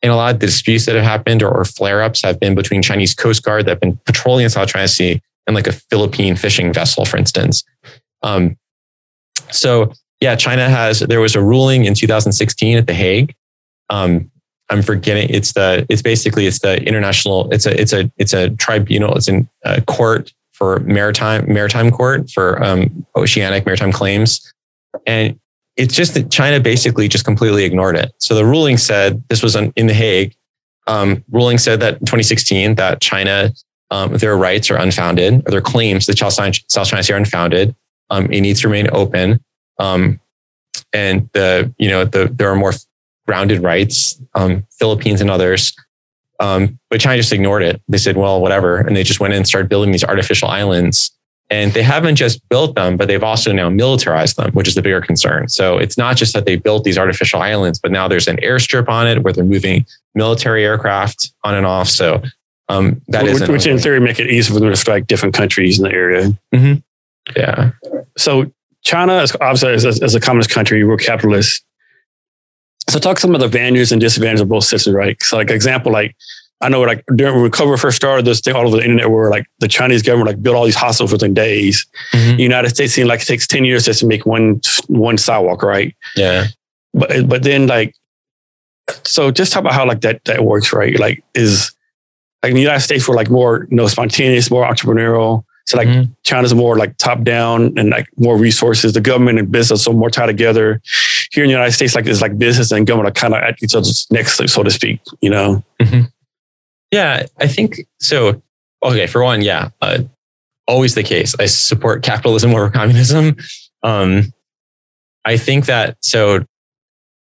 And 0.04 0.12
a 0.12 0.16
lot 0.16 0.36
of 0.36 0.40
the 0.40 0.46
disputes 0.46 0.86
that 0.86 0.94
have 0.94 1.04
happened 1.04 1.42
or, 1.42 1.50
or 1.50 1.66
flare 1.66 2.04
ups 2.04 2.22
have 2.22 2.40
been 2.40 2.54
between 2.54 2.84
Chinese 2.84 3.16
Coast 3.16 3.42
Guard 3.42 3.66
that 3.66 3.72
have 3.72 3.80
been 3.80 4.00
patrolling 4.06 4.44
the 4.44 4.52
South 4.52 4.70
China 4.70 4.88
Sea 4.88 5.20
and 5.48 5.56
like 5.56 5.66
a 5.66 5.72
Philippine 5.72 6.36
fishing 6.36 6.72
vessel, 6.72 7.04
for 7.04 7.18
instance. 7.18 7.64
Um, 8.22 8.58
so 9.50 9.92
yeah, 10.22 10.36
China 10.36 10.70
has, 10.70 11.00
there 11.00 11.20
was 11.20 11.34
a 11.34 11.42
ruling 11.42 11.86
in 11.86 11.96
2016 11.96 12.78
at 12.78 12.86
The 12.86 12.94
Hague 12.94 13.34
um, 13.90 14.30
I'm 14.70 14.82
forgetting. 14.82 15.30
It's 15.30 15.54
the. 15.54 15.86
It's 15.90 16.02
basically 16.02 16.48
it's 16.48 16.60
the 16.60 16.82
international. 16.84 17.52
It's 17.52 17.66
a. 17.66 17.80
It's 17.80 17.94
a. 17.94 18.12
It's 18.18 18.34
a 18.34 18.50
tribunal. 18.52 19.16
It's 19.16 19.30
a 19.30 19.82
court 19.82 20.34
for 20.54 20.80
maritime 20.80 21.52
maritime 21.52 21.92
court 21.92 22.30
for 22.32 22.64
um, 22.64 23.06
oceanic 23.16 23.66
maritime 23.66 23.92
claims, 23.92 24.54
and 25.06 25.40
it's 25.76 25.94
just 25.94 26.14
that 26.14 26.32
China 26.32 26.60
basically 26.60 27.08
just 27.08 27.26
completely 27.26 27.64
ignored 27.66 27.96
it. 27.96 28.14
So 28.20 28.34
the 28.34 28.46
ruling 28.46 28.78
said 28.78 29.24
this 29.30 29.44
was 29.44 29.56
in 29.56 29.88
the 29.88 29.94
Hague. 29.94 30.36
Um, 30.88 31.24
ruling 31.32 31.58
said 31.58 31.80
that 31.82 31.96
in 31.96 32.00
2016 32.02 32.76
that 32.76 33.02
China 33.02 33.52
um, 33.92 34.14
their 34.18 34.38
rights 34.38 34.70
are 34.70 34.78
unfounded 34.78 35.42
or 35.46 35.52
their 35.52 35.62
claims 35.62 36.06
the 36.06 36.16
South 36.16 36.88
China 36.88 37.04
Sea 37.04 37.14
are 37.14 37.18
unfounded. 37.18 37.76
Um, 38.10 38.26
it 38.32 38.42
needs 38.42 38.62
to 38.62 38.68
remain 38.68 38.90
open. 38.92 39.44
Um, 39.80 40.20
and 40.94 41.30
the 41.34 41.74
you 41.78 41.90
know 41.90 42.06
the 42.06 42.28
there 42.28 42.50
are 42.50 42.56
more 42.56 42.74
grounded 43.26 43.64
rights, 43.64 44.20
um, 44.36 44.66
Philippines 44.72 45.22
and 45.22 45.30
others. 45.30 45.76
Um, 46.40 46.80
but 46.90 47.00
China 47.00 47.18
just 47.18 47.32
ignored 47.32 47.64
it. 47.64 47.82
They 47.88 47.98
said, 47.98 48.18
well, 48.18 48.42
whatever. 48.42 48.78
And 48.78 48.96
they 48.96 49.04
just 49.04 49.20
went 49.20 49.34
in 49.34 49.38
and 49.38 49.48
started 49.48 49.70
building 49.70 49.92
these 49.92 50.04
artificial 50.04 50.50
islands. 50.50 51.12
And 51.50 51.72
they 51.74 51.84
haven't 51.84 52.16
just 52.16 52.48
built 52.50 52.76
them, 52.76 52.98
but 52.98 53.08
they've 53.08 53.24
also 53.24 53.52
now 53.52 53.70
militarized 53.70 54.36
them, 54.36 54.52
which 54.54 54.68
is 54.68 54.74
the 54.74 54.82
bigger 54.82 55.00
concern. 55.00 55.48
So 55.48 55.78
it's 55.78 55.98
not 55.98 56.18
just 56.18 56.34
that 56.34 56.46
they 56.46 56.56
built 56.56 56.84
these 56.84 56.98
artificial 56.98 57.40
islands, 57.40 57.80
but 57.80 57.92
now 57.92 58.08
there's 58.08 58.28
an 58.28 58.38
airstrip 58.38 58.90
on 58.90 59.08
it 59.08 59.24
where 59.24 59.32
they're 59.32 59.44
moving 59.44 59.86
military 60.16 60.66
aircraft 60.66 61.32
on 61.44 61.54
and 61.54 61.66
off. 61.66 61.88
So 61.88 62.24
um, 62.68 63.02
that 63.10 63.24
which, 63.24 63.48
which 63.48 63.68
in 63.68 63.78
theory 63.78 64.00
make 64.00 64.20
it 64.20 64.28
easier 64.28 64.56
for 64.56 64.60
them 64.60 64.72
to 64.72 64.76
strike 64.76 65.06
different 65.08 65.36
countries 65.36 65.78
in 65.78 65.84
the 65.84 65.92
area. 65.92 66.32
Mm-hmm. 66.54 66.74
Yeah. 67.38 67.72
So 68.18 68.52
China, 68.84 69.22
is 69.22 69.36
obviously, 69.40 69.74
as 69.74 69.86
a, 69.86 70.04
as 70.04 70.16
a 70.16 70.20
communist 70.20 70.50
country, 70.50 70.84
we're 70.84 70.98
capitalist 70.98 71.64
so 72.90 73.00
talk 73.00 73.20
some 73.20 73.34
of 73.34 73.40
the 73.40 73.48
advantages 73.48 73.92
and 73.92 74.00
disadvantages 74.00 74.42
of 74.42 74.50
both 74.50 74.64
systems, 74.64 74.96
right? 74.96 75.22
So 75.24 75.38
like 75.38 75.50
example, 75.50 75.92
like 75.92 76.16
I 76.62 76.70
know 76.70 76.82
like 76.82 77.04
during 77.16 77.42
when 77.42 77.52
COVID 77.52 77.80
first 77.80 77.98
started, 77.98 78.26
this 78.26 78.42
thing 78.42 78.56
all 78.56 78.68
over 78.68 78.78
the 78.78 78.84
internet 78.84 79.10
where 79.10 79.30
like 79.30 79.46
the 79.60 79.68
Chinese 79.68 80.02
government 80.02 80.28
like 80.28 80.44
built 80.44 80.56
all 80.56 80.66
these 80.66 80.76
hospitals 80.76 81.12
within 81.12 81.34
days. 81.34 81.86
Mm-hmm. 82.14 82.38
The 82.38 82.44
United 82.44 82.70
States 82.70 82.94
seemed 82.94 83.10
like 83.10 83.22
it 83.22 83.26
takes 83.26 83.48
10 83.48 83.66
years 83.66 83.86
just 83.86 84.00
to 84.02 84.08
make 84.08 84.26
one 84.26 84.62
one 84.88 85.18
sidewalk, 85.18 85.64
right? 85.64 85.96
Yeah. 86.16 86.48
But 86.94 87.28
but 87.28 87.44
then 87.44 87.68
like 87.68 87.94
so 89.04 89.32
just 89.32 89.52
talk 89.52 89.62
about 89.62 89.74
how 89.74 89.86
like 89.86 90.02
that 90.02 90.24
that 90.26 90.46
works, 90.46 90.72
right? 90.72 90.98
Like 91.00 91.24
is 91.34 91.72
like 92.42 92.52
in 92.52 92.56
the 92.56 92.62
United 92.62 92.82
States 92.82 93.08
we're 93.08 93.16
like 93.16 93.30
more, 93.30 93.68
you 93.70 93.76
know, 93.76 93.88
spontaneous, 93.88 94.50
more 94.50 94.64
entrepreneurial. 94.64 95.44
So 95.66 95.78
like 95.78 95.88
mm-hmm. 95.88 96.12
China's 96.24 96.54
more 96.54 96.78
like 96.78 96.96
top 96.98 97.24
down 97.24 97.78
and 97.78 97.90
like 97.90 98.08
more 98.18 98.38
resources. 98.38 98.94
The 98.94 99.02
government 99.02 99.40
and 99.40 99.52
business 99.52 99.88
are 99.88 99.94
more 99.94 100.12
tied 100.12 100.28
together. 100.28 100.82
Here 101.32 101.44
in 101.44 101.48
the 101.48 101.54
United 101.54 101.72
States, 101.72 101.96
like 101.96 102.06
it's 102.06 102.22
like 102.22 102.38
business 102.38 102.72
and 102.72 102.86
government 102.86 103.18
are 103.18 103.20
kind 103.20 103.34
of 103.34 103.42
at 103.42 103.62
each 103.64 103.74
other's 103.74 104.06
necks, 104.12 104.36
so 104.36 104.64
to 104.64 104.72
speak. 104.72 105.02
You 105.22 105.32
know. 105.32 105.64
Mm-hmm. 105.82 106.02
Yeah, 106.92 107.26
I 107.40 107.48
think 107.48 107.82
so. 108.00 108.42
Okay, 108.84 109.08
for 109.08 109.24
one, 109.24 109.42
yeah, 109.42 109.70
uh, 109.82 110.00
always 110.68 110.94
the 110.94 111.04
case. 111.04 111.36
I 111.40 111.48
support 111.48 112.04
capitalism 112.04 112.52
over 112.56 112.70
communism. 112.70 113.38
Um, 113.82 114.34
I 115.26 115.38
think 115.38 115.66
that 115.66 115.98
so 116.02 116.46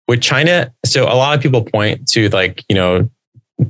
with 0.09 0.21
China, 0.21 0.73
so 0.85 1.05
a 1.05 1.17
lot 1.17 1.35
of 1.35 1.43
people 1.43 1.65
point 1.65 2.07
to 2.09 2.29
like 2.29 2.65
you 2.69 2.75
know 2.75 3.11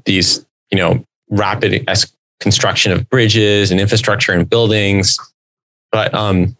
these 0.04 0.44
you 0.70 0.78
know 0.78 1.04
rapid 1.30 1.84
es- 1.88 2.12
construction 2.40 2.92
of 2.92 3.08
bridges 3.08 3.70
and 3.70 3.80
infrastructure 3.80 4.32
and 4.32 4.48
buildings. 4.48 5.18
But 5.92 6.12
um, 6.14 6.56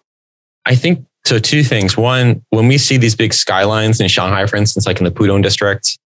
I 0.65 0.75
think 0.75 1.05
so. 1.25 1.39
Two 1.39 1.63
things. 1.63 1.97
One, 1.97 2.45
when 2.51 2.69
we 2.69 2.79
see 2.79 2.97
these 2.97 3.15
big 3.15 3.35
skylines 3.35 4.01
in 4.01 4.09
Shanghai, 4.09 4.47
for 4.47 4.57
instance, 4.57 4.87
like 4.87 4.99
in 4.99 5.05
the 5.05 5.11
Pudong 5.11 5.43
district, 5.43 5.99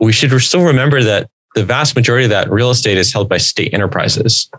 we 0.00 0.12
should 0.12 0.30
still 0.42 0.64
remember 0.64 1.02
that 1.02 1.28
the 1.54 1.64
vast 1.64 1.96
majority 1.96 2.24
of 2.24 2.30
that 2.30 2.50
real 2.50 2.70
estate 2.70 2.98
is 2.98 3.12
held 3.12 3.28
by 3.28 3.38
state 3.38 3.72
enterprises. 3.72 4.50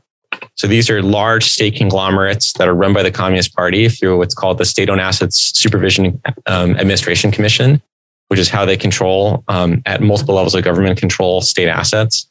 So 0.55 0.67
these 0.67 0.89
are 0.89 1.01
large 1.01 1.45
state 1.45 1.75
conglomerates 1.75 2.53
that 2.53 2.67
are 2.67 2.73
run 2.73 2.93
by 2.93 3.03
the 3.03 3.11
Communist 3.11 3.55
Party 3.55 3.87
through 3.89 4.17
what's 4.17 4.33
called 4.33 4.57
the 4.57 4.65
State 4.65 4.89
Owned 4.89 5.01
Assets 5.01 5.51
Supervision 5.57 6.19
um, 6.47 6.71
Administration 6.71 7.31
Commission, 7.31 7.81
which 8.29 8.39
is 8.39 8.49
how 8.49 8.65
they 8.65 8.75
control 8.75 9.43
um, 9.47 9.81
at 9.85 10.01
multiple 10.01 10.35
levels 10.35 10.55
of 10.55 10.63
government 10.63 10.97
control 10.97 11.41
state 11.41 11.67
assets. 11.67 12.27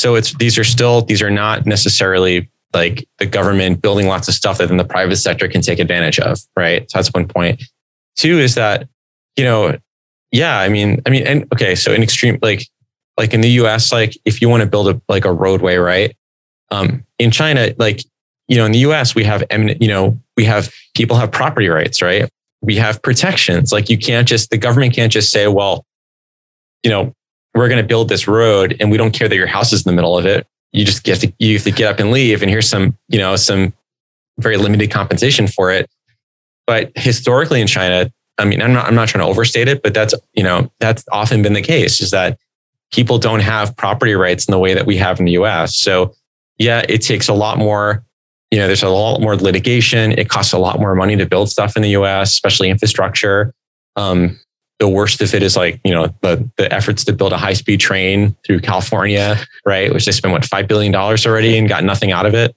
So 0.00 0.14
it's 0.14 0.34
these 0.38 0.56
are 0.56 0.64
still 0.64 1.02
these 1.02 1.20
are 1.20 1.30
not 1.30 1.66
necessarily 1.66 2.50
like 2.72 3.06
the 3.18 3.26
government 3.26 3.82
building 3.82 4.06
lots 4.06 4.28
of 4.28 4.34
stuff 4.34 4.56
that 4.58 4.68
then 4.68 4.78
the 4.78 4.84
private 4.84 5.16
sector 5.16 5.46
can 5.46 5.60
take 5.60 5.78
advantage 5.78 6.18
of, 6.18 6.38
right? 6.56 6.90
So 6.90 6.98
that's 6.98 7.12
one 7.12 7.28
point. 7.28 7.62
Two 8.16 8.38
is 8.38 8.54
that, 8.54 8.88
you 9.36 9.44
know, 9.44 9.76
yeah, 10.32 10.58
I 10.58 10.70
mean, 10.70 11.02
I 11.04 11.10
mean, 11.10 11.26
and 11.26 11.44
okay, 11.52 11.74
so 11.74 11.92
in 11.92 12.02
extreme, 12.02 12.38
like, 12.40 12.66
like 13.18 13.34
in 13.34 13.42
the 13.42 13.50
US, 13.62 13.92
like 13.92 14.16
if 14.24 14.40
you 14.40 14.48
want 14.48 14.62
to 14.62 14.68
build 14.68 14.88
a 14.88 15.00
like 15.08 15.26
a 15.26 15.32
roadway, 15.32 15.76
right? 15.76 16.16
Um, 16.70 17.04
in 17.18 17.30
China, 17.30 17.74
like, 17.76 18.02
you 18.48 18.56
know, 18.56 18.64
in 18.64 18.72
the 18.72 18.78
US, 18.90 19.14
we 19.14 19.24
have 19.24 19.44
eminent, 19.50 19.82
you 19.82 19.88
know, 19.88 20.18
we 20.34 20.44
have 20.44 20.72
people 20.94 21.16
have 21.16 21.30
property 21.30 21.68
rights, 21.68 22.00
right? 22.00 22.26
We 22.62 22.76
have 22.76 23.02
protections. 23.02 23.70
Like 23.70 23.90
you 23.90 23.98
can't 23.98 24.26
just 24.26 24.48
the 24.48 24.56
government 24.56 24.94
can't 24.94 25.12
just 25.12 25.30
say, 25.30 25.46
well, 25.46 25.84
you 26.82 26.90
know, 26.90 27.12
we're 27.60 27.68
going 27.68 27.82
to 27.82 27.86
build 27.86 28.08
this 28.08 28.26
road 28.26 28.74
and 28.80 28.90
we 28.90 28.96
don't 28.96 29.10
care 29.10 29.28
that 29.28 29.36
your 29.36 29.46
house 29.46 29.70
is 29.70 29.84
in 29.84 29.90
the 29.90 29.94
middle 29.94 30.16
of 30.16 30.24
it. 30.24 30.46
You 30.72 30.82
just 30.82 31.04
get 31.04 31.20
to, 31.20 31.30
you 31.38 31.54
have 31.54 31.64
to 31.64 31.70
get 31.70 31.92
up 31.92 32.00
and 32.00 32.10
leave. 32.10 32.40
And 32.40 32.50
here's 32.50 32.68
some, 32.68 32.96
you 33.08 33.18
know, 33.18 33.36
some 33.36 33.74
very 34.38 34.56
limited 34.56 34.90
compensation 34.90 35.46
for 35.46 35.70
it. 35.70 35.90
But 36.66 36.90
historically 36.96 37.60
in 37.60 37.66
China, 37.66 38.10
I 38.38 38.46
mean, 38.46 38.62
I'm 38.62 38.72
not, 38.72 38.86
I'm 38.86 38.94
not 38.94 39.08
trying 39.08 39.24
to 39.24 39.30
overstate 39.30 39.68
it, 39.68 39.82
but 39.82 39.92
that's, 39.92 40.14
you 40.32 40.42
know, 40.42 40.72
that's 40.80 41.04
often 41.12 41.42
been 41.42 41.52
the 41.52 41.60
case 41.60 42.00
is 42.00 42.12
that 42.12 42.38
people 42.92 43.18
don't 43.18 43.40
have 43.40 43.76
property 43.76 44.14
rights 44.14 44.46
in 44.46 44.52
the 44.52 44.58
way 44.58 44.72
that 44.72 44.86
we 44.86 44.96
have 44.96 45.18
in 45.18 45.26
the 45.26 45.32
US. 45.32 45.76
So 45.76 46.14
yeah, 46.56 46.82
it 46.88 47.02
takes 47.02 47.28
a 47.28 47.34
lot 47.34 47.58
more, 47.58 48.02
you 48.50 48.58
know, 48.58 48.68
there's 48.68 48.82
a 48.82 48.88
lot 48.88 49.20
more 49.20 49.36
litigation. 49.36 50.12
It 50.12 50.30
costs 50.30 50.54
a 50.54 50.58
lot 50.58 50.80
more 50.80 50.94
money 50.94 51.14
to 51.16 51.26
build 51.26 51.50
stuff 51.50 51.76
in 51.76 51.82
the 51.82 51.90
US, 51.90 52.32
especially 52.32 52.70
infrastructure. 52.70 53.52
Um, 53.96 54.40
the 54.80 54.88
worst 54.88 55.20
of 55.20 55.32
it 55.34 55.42
is 55.42 55.56
like 55.56 55.78
you 55.84 55.92
know 55.92 56.12
the 56.22 56.50
the 56.56 56.72
efforts 56.74 57.04
to 57.04 57.12
build 57.12 57.32
a 57.32 57.36
high 57.36 57.52
speed 57.52 57.78
train 57.78 58.34
through 58.44 58.60
California, 58.60 59.36
right? 59.64 59.92
Which 59.92 60.06
they 60.06 60.12
spent 60.12 60.32
what 60.32 60.44
five 60.44 60.66
billion 60.66 60.90
dollars 60.90 61.26
already 61.26 61.56
and 61.56 61.68
got 61.68 61.84
nothing 61.84 62.10
out 62.10 62.26
of 62.26 62.34
it, 62.34 62.56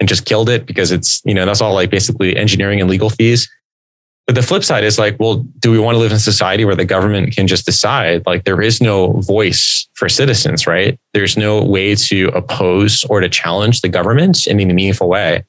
and 0.00 0.08
just 0.08 0.26
killed 0.26 0.50
it 0.50 0.66
because 0.66 0.90
it's 0.90 1.22
you 1.24 1.32
know 1.32 1.46
that's 1.46 1.62
all 1.62 1.72
like 1.72 1.88
basically 1.88 2.36
engineering 2.36 2.80
and 2.80 2.90
legal 2.90 3.08
fees. 3.08 3.48
But 4.26 4.34
the 4.34 4.42
flip 4.42 4.62
side 4.62 4.84
is 4.84 4.98
like, 4.98 5.18
well, 5.18 5.36
do 5.58 5.72
we 5.72 5.78
want 5.78 5.96
to 5.96 5.98
live 5.98 6.12
in 6.12 6.16
a 6.16 6.20
society 6.20 6.64
where 6.64 6.76
the 6.76 6.84
government 6.84 7.34
can 7.34 7.46
just 7.46 7.66
decide? 7.66 8.24
Like 8.26 8.44
there 8.44 8.60
is 8.60 8.80
no 8.80 9.12
voice 9.22 9.88
for 9.94 10.08
citizens, 10.08 10.66
right? 10.66 10.98
There's 11.14 11.36
no 11.36 11.64
way 11.64 11.96
to 11.96 12.28
oppose 12.28 13.04
or 13.06 13.20
to 13.20 13.28
challenge 13.28 13.80
the 13.80 13.88
government 13.88 14.46
in 14.46 14.60
any 14.60 14.72
meaningful 14.72 15.08
way. 15.08 15.44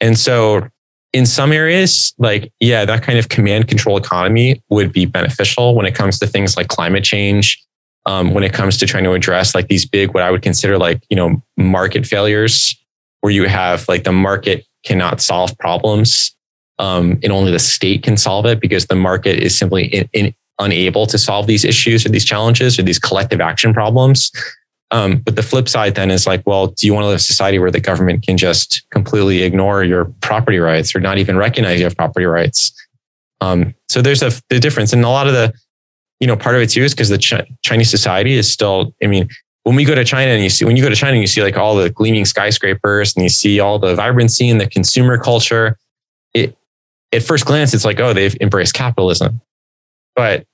And 0.00 0.18
so 0.18 0.68
in 1.12 1.26
some 1.26 1.52
areas, 1.52 2.14
like, 2.18 2.52
yeah, 2.60 2.84
that 2.84 3.02
kind 3.02 3.18
of 3.18 3.28
command 3.28 3.68
control 3.68 3.96
economy 3.96 4.62
would 4.68 4.92
be 4.92 5.06
beneficial 5.06 5.74
when 5.74 5.86
it 5.86 5.94
comes 5.94 6.18
to 6.20 6.26
things 6.26 6.56
like 6.56 6.68
climate 6.68 7.02
change, 7.02 7.62
um, 8.06 8.32
when 8.32 8.44
it 8.44 8.52
comes 8.52 8.78
to 8.78 8.86
trying 8.86 9.04
to 9.04 9.12
address 9.12 9.54
like 9.54 9.68
these 9.68 9.84
big, 9.84 10.14
what 10.14 10.22
I 10.22 10.30
would 10.30 10.42
consider 10.42 10.78
like, 10.78 11.02
you 11.10 11.16
know, 11.16 11.42
market 11.56 12.06
failures, 12.06 12.76
where 13.20 13.32
you 13.32 13.48
have 13.48 13.88
like 13.88 14.04
the 14.04 14.12
market 14.12 14.64
cannot 14.84 15.20
solve 15.20 15.56
problems 15.58 16.34
um, 16.78 17.18
and 17.22 17.32
only 17.32 17.52
the 17.52 17.58
state 17.58 18.02
can 18.02 18.16
solve 18.16 18.46
it 18.46 18.60
because 18.60 18.86
the 18.86 18.96
market 18.96 19.38
is 19.38 19.56
simply 19.56 19.86
in, 19.86 20.08
in, 20.12 20.34
unable 20.58 21.06
to 21.06 21.18
solve 21.18 21.46
these 21.46 21.64
issues 21.64 22.06
or 22.06 22.08
these 22.08 22.24
challenges 22.24 22.78
or 22.78 22.82
these 22.82 22.98
collective 22.98 23.40
action 23.40 23.74
problems. 23.74 24.30
Um, 24.92 25.18
but 25.18 25.36
the 25.36 25.42
flip 25.42 25.68
side 25.68 25.94
then 25.94 26.10
is 26.10 26.26
like, 26.26 26.44
well, 26.46 26.68
do 26.68 26.86
you 26.86 26.92
want 26.92 27.04
to 27.04 27.08
live 27.08 27.14
in 27.14 27.18
a 27.18 27.20
society 27.20 27.58
where 27.58 27.70
the 27.70 27.80
government 27.80 28.26
can 28.26 28.36
just 28.36 28.82
completely 28.90 29.42
ignore 29.42 29.84
your 29.84 30.06
property 30.20 30.58
rights 30.58 30.94
or 30.94 31.00
not 31.00 31.18
even 31.18 31.36
recognize 31.36 31.78
you 31.78 31.84
have 31.84 31.96
property 31.96 32.26
rights? 32.26 32.72
Um, 33.40 33.74
so 33.88 34.02
there's 34.02 34.22
a 34.22 34.32
the 34.48 34.58
difference, 34.58 34.92
and 34.92 35.04
a 35.04 35.08
lot 35.08 35.26
of 35.26 35.32
the, 35.32 35.54
you 36.18 36.26
know, 36.26 36.36
part 36.36 36.56
of 36.56 36.62
it 36.62 36.70
too 36.70 36.82
is 36.82 36.92
because 36.92 37.08
the 37.08 37.18
Ch- 37.18 37.48
Chinese 37.62 37.90
society 37.90 38.34
is 38.34 38.50
still. 38.50 38.94
I 39.02 39.06
mean, 39.06 39.28
when 39.62 39.76
we 39.76 39.84
go 39.84 39.94
to 39.94 40.04
China 40.04 40.32
and 40.32 40.42
you 40.42 40.50
see 40.50 40.64
when 40.64 40.76
you 40.76 40.82
go 40.82 40.88
to 40.88 40.96
China 40.96 41.12
and 41.12 41.20
you 41.20 41.26
see 41.26 41.42
like 41.42 41.56
all 41.56 41.76
the 41.76 41.90
gleaming 41.90 42.24
skyscrapers 42.24 43.14
and 43.14 43.22
you 43.22 43.28
see 43.28 43.60
all 43.60 43.78
the 43.78 43.94
vibrancy 43.94 44.50
and 44.50 44.60
the 44.60 44.68
consumer 44.68 45.18
culture, 45.18 45.78
it 46.34 46.56
at 47.12 47.22
first 47.22 47.46
glance 47.46 47.72
it's 47.74 47.84
like 47.84 48.00
oh 48.00 48.12
they've 48.12 48.36
embraced 48.40 48.74
capitalism, 48.74 49.40
but 50.14 50.44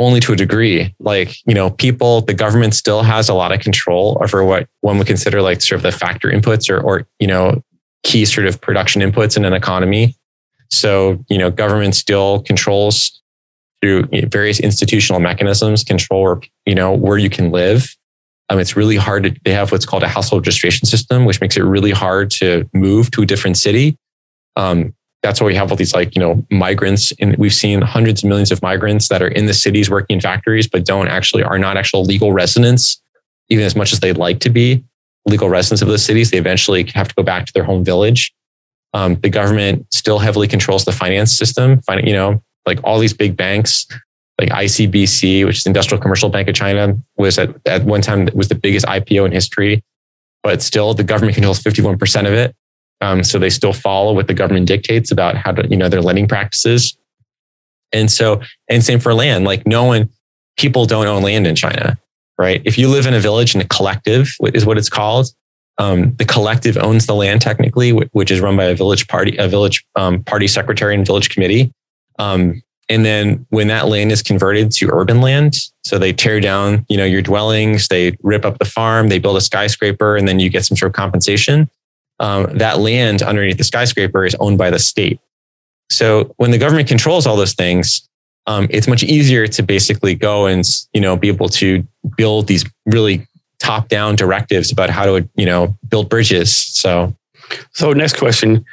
only 0.00 0.18
to 0.20 0.32
a 0.32 0.36
degree. 0.36 0.94
Like, 0.98 1.36
you 1.46 1.54
know, 1.54 1.70
people, 1.70 2.22
the 2.22 2.34
government 2.34 2.74
still 2.74 3.02
has 3.02 3.28
a 3.28 3.34
lot 3.34 3.52
of 3.52 3.60
control 3.60 4.18
over 4.22 4.44
what 4.44 4.66
one 4.80 4.98
would 4.98 5.06
consider 5.06 5.42
like 5.42 5.60
sort 5.60 5.76
of 5.76 5.82
the 5.82 5.92
factor 5.92 6.28
inputs 6.28 6.70
or, 6.70 6.80
or, 6.80 7.06
you 7.18 7.26
know, 7.26 7.62
key 8.02 8.24
sort 8.24 8.46
of 8.46 8.60
production 8.60 9.02
inputs 9.02 9.36
in 9.36 9.44
an 9.44 9.52
economy. 9.52 10.16
So, 10.70 11.24
you 11.28 11.36
know, 11.36 11.50
government 11.50 11.94
still 11.94 12.42
controls 12.42 13.20
through 13.82 14.08
various 14.28 14.58
institutional 14.58 15.20
mechanisms, 15.20 15.84
control, 15.84 16.20
or, 16.20 16.42
you 16.64 16.74
know, 16.74 16.92
where 16.92 17.18
you 17.18 17.30
can 17.30 17.50
live. 17.50 17.94
Um, 18.48 18.58
it's 18.58 18.76
really 18.76 18.96
hard 18.96 19.24
to, 19.24 19.36
they 19.44 19.52
have 19.52 19.70
what's 19.70 19.86
called 19.86 20.02
a 20.02 20.08
household 20.08 20.46
registration 20.46 20.86
system, 20.86 21.24
which 21.24 21.40
makes 21.40 21.56
it 21.56 21.62
really 21.62 21.92
hard 21.92 22.30
to 22.32 22.68
move 22.72 23.10
to 23.12 23.22
a 23.22 23.26
different 23.26 23.58
city. 23.58 23.96
Um, 24.56 24.94
that's 25.22 25.40
why 25.40 25.46
we 25.46 25.54
have 25.54 25.70
all 25.70 25.76
these 25.76 25.94
like 25.94 26.14
you 26.14 26.20
know 26.20 26.44
migrants. 26.50 27.12
And 27.20 27.36
we've 27.36 27.54
seen 27.54 27.82
hundreds 27.82 28.22
of 28.22 28.28
millions 28.28 28.50
of 28.50 28.62
migrants 28.62 29.08
that 29.08 29.22
are 29.22 29.28
in 29.28 29.46
the 29.46 29.54
cities 29.54 29.90
working 29.90 30.16
in 30.16 30.20
factories 30.20 30.66
but 30.66 30.84
don't 30.84 31.08
actually 31.08 31.42
are 31.42 31.58
not 31.58 31.76
actual 31.76 32.04
legal 32.04 32.32
residents 32.32 33.00
even 33.48 33.64
as 33.64 33.74
much 33.74 33.92
as 33.92 34.00
they'd 34.00 34.16
like 34.16 34.38
to 34.40 34.50
be 34.50 34.82
legal 35.26 35.48
residents 35.48 35.82
of 35.82 35.88
those 35.88 36.04
cities. 36.04 36.30
They 36.30 36.38
eventually 36.38 36.84
have 36.94 37.08
to 37.08 37.14
go 37.14 37.22
back 37.22 37.46
to 37.46 37.52
their 37.52 37.64
home 37.64 37.84
village. 37.84 38.32
Um, 38.94 39.16
the 39.16 39.28
government 39.28 39.86
still 39.92 40.18
heavily 40.18 40.48
controls 40.48 40.84
the 40.84 40.92
finance 40.92 41.36
system 41.36 41.80
you 42.02 42.12
know 42.12 42.42
like 42.66 42.80
all 42.82 42.98
these 42.98 43.12
big 43.12 43.36
banks 43.36 43.86
like 44.36 44.48
icbc 44.48 45.46
which 45.46 45.58
is 45.58 45.66
industrial 45.66 46.02
commercial 46.02 46.28
bank 46.28 46.48
of 46.48 46.56
china 46.56 46.96
was 47.16 47.38
at, 47.38 47.54
at 47.66 47.84
one 47.84 48.02
time 48.02 48.28
was 48.34 48.48
the 48.48 48.56
biggest 48.56 48.84
ipo 48.86 49.24
in 49.24 49.30
history 49.30 49.84
but 50.42 50.60
still 50.60 50.92
the 50.92 51.04
government 51.04 51.34
controls 51.34 51.62
51% 51.62 52.26
of 52.26 52.32
it 52.32 52.54
um, 53.00 53.24
so 53.24 53.38
they 53.38 53.50
still 53.50 53.72
follow 53.72 54.12
what 54.12 54.26
the 54.26 54.34
government 54.34 54.66
dictates 54.66 55.10
about 55.10 55.36
how 55.36 55.52
to, 55.52 55.66
you 55.68 55.76
know, 55.76 55.88
their 55.88 56.02
lending 56.02 56.28
practices. 56.28 56.96
And 57.92 58.10
so, 58.10 58.40
and 58.68 58.84
same 58.84 59.00
for 59.00 59.14
land. 59.14 59.44
Like 59.44 59.66
no 59.66 59.84
one, 59.84 60.10
people 60.56 60.86
don't 60.86 61.06
own 61.06 61.22
land 61.22 61.46
in 61.46 61.56
China, 61.56 61.98
right? 62.38 62.62
If 62.64 62.78
you 62.78 62.88
live 62.88 63.06
in 63.06 63.14
a 63.14 63.20
village 63.20 63.54
in 63.54 63.60
a 63.60 63.66
collective 63.66 64.28
is 64.54 64.66
what 64.66 64.78
it's 64.78 64.90
called. 64.90 65.28
Um, 65.78 66.14
the 66.16 66.26
collective 66.26 66.76
owns 66.76 67.06
the 67.06 67.14
land 67.14 67.40
technically, 67.40 67.92
which 67.92 68.30
is 68.30 68.40
run 68.40 68.56
by 68.56 68.64
a 68.64 68.74
village 68.74 69.08
party, 69.08 69.36
a 69.38 69.48
village 69.48 69.84
um, 69.96 70.22
party 70.24 70.46
secretary 70.46 70.94
and 70.94 71.06
village 71.06 71.30
committee. 71.30 71.72
Um, 72.18 72.62
and 72.90 73.04
then 73.04 73.46
when 73.48 73.68
that 73.68 73.86
land 73.86 74.12
is 74.12 74.20
converted 74.20 74.72
to 74.72 74.90
urban 74.92 75.22
land, 75.22 75.56
so 75.84 75.98
they 75.98 76.12
tear 76.12 76.38
down, 76.38 76.84
you 76.90 76.98
know, 76.98 77.04
your 77.04 77.22
dwellings, 77.22 77.88
they 77.88 78.16
rip 78.22 78.44
up 78.44 78.58
the 78.58 78.64
farm, 78.66 79.08
they 79.08 79.18
build 79.18 79.36
a 79.36 79.40
skyscraper, 79.40 80.16
and 80.16 80.28
then 80.28 80.38
you 80.38 80.50
get 80.50 80.66
some 80.66 80.76
sort 80.76 80.90
of 80.90 80.96
compensation 80.96 81.70
um, 82.20 82.58
that 82.58 82.78
land 82.78 83.22
underneath 83.22 83.58
the 83.58 83.64
skyscraper 83.64 84.24
is 84.24 84.36
owned 84.36 84.58
by 84.58 84.70
the 84.70 84.78
state. 84.78 85.18
So 85.90 86.32
when 86.36 86.52
the 86.52 86.58
government 86.58 86.86
controls 86.86 87.26
all 87.26 87.36
those 87.36 87.54
things, 87.54 88.06
um, 88.46 88.68
it's 88.70 88.86
much 88.86 89.02
easier 89.02 89.46
to 89.48 89.62
basically 89.62 90.14
go 90.14 90.46
and 90.46 90.64
you 90.92 91.00
know 91.00 91.16
be 91.16 91.28
able 91.28 91.48
to 91.48 91.86
build 92.16 92.46
these 92.46 92.64
really 92.86 93.26
top 93.58 93.88
down 93.88 94.16
directives 94.16 94.70
about 94.70 94.90
how 94.90 95.04
to 95.04 95.28
you 95.34 95.46
know 95.46 95.76
build 95.88 96.08
bridges. 96.08 96.54
So, 96.54 97.14
so 97.72 97.92
next 97.92 98.16
question. 98.16 98.64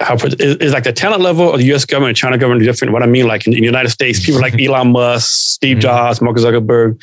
How 0.00 0.16
is, 0.16 0.34
is 0.34 0.72
like 0.72 0.82
the 0.82 0.92
talent 0.92 1.22
level 1.22 1.52
of 1.52 1.60
the 1.60 1.66
U.S. 1.66 1.84
government 1.84 2.10
and 2.10 2.16
China 2.16 2.36
government 2.36 2.64
different? 2.64 2.92
What 2.92 3.04
I 3.04 3.06
mean, 3.06 3.28
like 3.28 3.46
in, 3.46 3.52
in 3.52 3.60
the 3.60 3.66
United 3.66 3.90
States, 3.90 4.24
people 4.24 4.40
like 4.40 4.54
Elon 4.60 4.90
Musk, 4.92 5.28
Steve 5.30 5.76
mm-hmm. 5.76 5.82
Jobs, 5.82 6.20
Mark 6.20 6.36
Zuckerberg, 6.36 7.00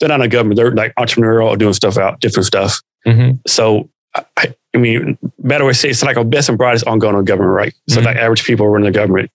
they're 0.00 0.08
not 0.08 0.20
a 0.20 0.28
government; 0.28 0.56
they're 0.56 0.72
like 0.72 0.94
entrepreneurial 0.96 1.56
doing 1.56 1.74
stuff 1.74 1.96
out, 1.96 2.20
different 2.20 2.46
stuff. 2.46 2.80
Mm-hmm. 3.06 3.36
So 3.46 3.88
I, 4.36 4.54
I 4.74 4.78
mean, 4.78 5.18
better 5.38 5.64
way 5.64 5.72
to 5.72 5.78
say 5.78 5.90
it's 5.90 6.02
like 6.02 6.16
our 6.16 6.24
best 6.24 6.48
and 6.48 6.56
brightest 6.56 6.86
ongoing 6.86 7.16
on 7.16 7.24
government, 7.24 7.54
right? 7.54 7.74
So 7.88 7.96
mm-hmm. 7.96 8.06
like 8.06 8.16
average 8.16 8.44
people 8.44 8.68
running 8.68 8.92
the 8.92 8.98
government. 8.98 9.30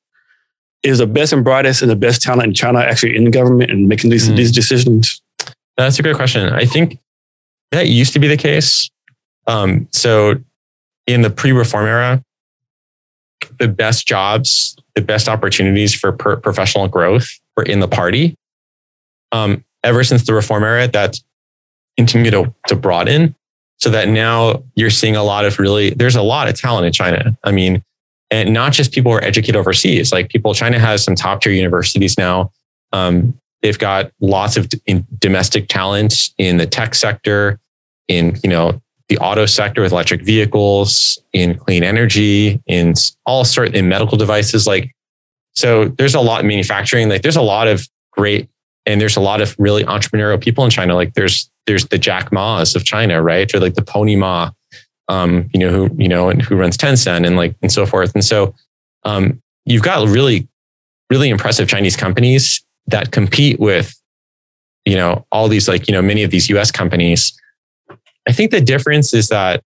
Is 0.84 1.00
the 1.00 1.08
best 1.08 1.34
and 1.34 1.44
brightest 1.44 1.82
and 1.82 1.90
the 1.90 1.96
best 1.96 2.22
talent 2.22 2.48
in 2.48 2.54
China 2.54 2.80
actually 2.80 3.16
in 3.16 3.24
the 3.24 3.32
government 3.32 3.72
and 3.72 3.88
making 3.88 4.12
these 4.12 4.28
mm-hmm. 4.28 4.36
these 4.36 4.52
decisions? 4.52 5.22
That's 5.78 6.00
a 6.00 6.04
great 6.04 6.16
question. 6.16 6.54
I 6.54 6.66
think 6.66 7.00
that 7.72 7.88
used 7.88 8.14
to 8.14 8.20
be 8.20 8.28
the 8.28 8.38
case. 8.38 8.90
Um, 9.48 9.88
so 9.92 10.36
in 11.08 11.22
the 11.22 11.30
pre-reform 11.30 11.86
era, 11.86 12.24
the 13.60 13.68
best 13.68 14.08
jobs, 14.08 14.76
the 14.96 15.02
best 15.02 15.28
opportunities 15.28 15.94
for 15.94 16.12
per- 16.12 16.38
professional 16.38 16.88
growth 16.88 17.28
were 17.58 17.64
in 17.64 17.80
the 17.80 17.88
party. 17.88 18.36
Um, 19.32 19.66
ever 19.84 20.04
since 20.04 20.26
the 20.26 20.34
reform 20.34 20.64
era, 20.64 20.88
that's 20.88 21.24
continued 21.98 22.32
to, 22.32 22.54
to 22.68 22.76
broaden 22.76 23.36
so 23.78 23.89
that 23.89 24.07
now 24.07 24.63
you're 24.76 24.89
seeing 24.89 25.15
a 25.15 25.23
lot 25.23 25.45
of 25.45 25.59
really 25.59 25.91
there's 25.91 26.15
a 26.15 26.21
lot 26.21 26.47
of 26.47 26.59
talent 26.59 26.86
in 26.86 26.93
China. 26.93 27.38
I 27.43 27.51
mean, 27.51 27.84
and 28.32 28.53
not 28.53 28.73
just 28.73 28.91
people 28.91 29.11
who 29.11 29.17
are 29.17 29.23
educated 29.23 29.55
overseas. 29.55 30.11
Like 30.11 30.30
people, 30.30 30.53
China 30.53 30.80
has 30.80 31.03
some 31.03 31.15
top 31.15 31.41
tier 31.41 31.51
universities 31.51 32.17
now. 32.17 32.51
Um, 32.91 33.39
they've 33.61 33.78
got 33.78 34.11
lots 34.19 34.57
of 34.57 34.69
domestic 35.19 35.67
talent 35.67 36.32
in 36.38 36.57
the 36.57 36.65
tech 36.65 36.95
sector, 36.95 37.59
in 38.07 38.38
you 38.43 38.49
know 38.49 38.82
the 39.09 39.17
auto 39.19 39.45
sector 39.45 39.82
with 39.82 39.91
electric 39.91 40.21
vehicles, 40.21 41.19
in 41.34 41.57
clean 41.57 41.84
energy, 41.84 42.61
in 42.65 42.93
all 43.26 43.43
sort 43.43 43.76
in 43.76 43.88
medical 43.88 44.17
devices. 44.17 44.65
Like 44.65 44.93
so, 45.53 45.89
there's 45.89 46.15
a 46.15 46.21
lot 46.21 46.41
in 46.41 46.47
manufacturing. 46.47 47.09
Like 47.09 47.21
there's 47.21 47.36
a 47.36 47.41
lot 47.41 47.67
of 47.67 47.88
great 48.11 48.49
and 48.86 49.02
there's 49.02 49.16
a 49.16 49.22
lot 49.22 49.42
of 49.42 49.56
really 49.58 49.84
entrepreneurial 49.84 50.42
people 50.42 50.64
in 50.64 50.70
China. 50.70 50.96
Like 50.96 51.14
there's 51.14 51.50
there's 51.66 51.86
the 51.88 51.98
Jack 51.98 52.32
Ma's 52.32 52.76
of 52.76 52.86
China, 52.86 53.22
right? 53.22 53.54
Or 53.54 53.60
like 53.60 53.74
the 53.74 53.82
Pony 53.82 54.16
Ma, 54.16 54.52
um, 55.08 55.50
you 55.54 55.60
know, 55.60 55.70
who 55.70 55.96
you 55.98 56.08
know, 56.08 56.30
and 56.30 56.42
who 56.42 56.56
runs 56.56 56.78
Tencent 56.78 57.26
and 57.26 57.36
like 57.36 57.56
and 57.62 57.72
so 57.72 57.86
forth. 57.86 58.14
And 58.14 58.24
so 58.24 58.54
um, 59.04 59.42
you've 59.66 59.84
got 59.84 60.08
really, 60.08 60.48
really 61.10 61.30
impressive 61.30 61.68
Chinese 61.68 61.96
companies 61.96 62.64
that 62.88 63.12
compete 63.12 63.60
with, 63.60 63.96
you 64.86 64.96
know, 64.96 65.26
all 65.32 65.48
these 65.48 65.68
like, 65.68 65.88
you 65.88 65.92
know, 65.94 66.02
many 66.02 66.24
of 66.24 66.32
these 66.32 66.50
US 66.50 66.72
companies. 66.72 67.34
I 68.28 68.32
think 68.32 68.52
the 68.52 68.62
difference 68.62 69.14
is 69.14 69.30
that, 69.30 69.64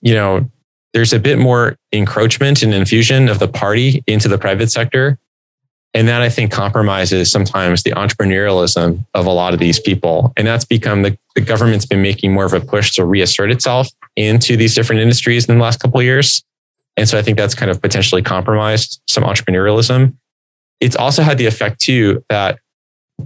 you 0.00 0.14
know, 0.14 0.48
there's 0.94 1.12
a 1.12 1.18
bit 1.18 1.38
more 1.38 1.76
encroachment 1.92 2.62
and 2.62 2.72
infusion 2.72 3.28
of 3.28 3.38
the 3.38 3.48
party 3.48 4.02
into 4.06 4.28
the 4.28 4.38
private 4.38 4.70
sector. 4.70 5.18
And 5.94 6.06
that 6.06 6.20
I 6.20 6.28
think 6.28 6.52
compromises 6.52 7.30
sometimes 7.30 7.82
the 7.82 7.92
entrepreneurialism 7.92 9.04
of 9.14 9.26
a 9.26 9.30
lot 9.30 9.54
of 9.54 9.58
these 9.58 9.80
people. 9.80 10.32
And 10.36 10.46
that's 10.46 10.64
become 10.64 11.02
the, 11.02 11.18
the 11.34 11.40
government's 11.40 11.86
been 11.86 12.02
making 12.02 12.32
more 12.32 12.44
of 12.44 12.52
a 12.52 12.60
push 12.60 12.92
to 12.96 13.04
reassert 13.04 13.50
itself 13.50 13.88
into 14.14 14.56
these 14.56 14.74
different 14.74 15.00
industries 15.00 15.48
in 15.48 15.56
the 15.56 15.62
last 15.62 15.80
couple 15.80 15.98
of 16.00 16.04
years. 16.04 16.44
And 16.96 17.08
so 17.08 17.16
I 17.16 17.22
think 17.22 17.38
that's 17.38 17.54
kind 17.54 17.70
of 17.70 17.80
potentially 17.80 18.22
compromised 18.22 19.00
some 19.08 19.24
entrepreneurialism. 19.24 20.14
It's 20.80 20.96
also 20.96 21.22
had 21.22 21.38
the 21.38 21.46
effect 21.46 21.80
too 21.80 22.24
that 22.28 22.58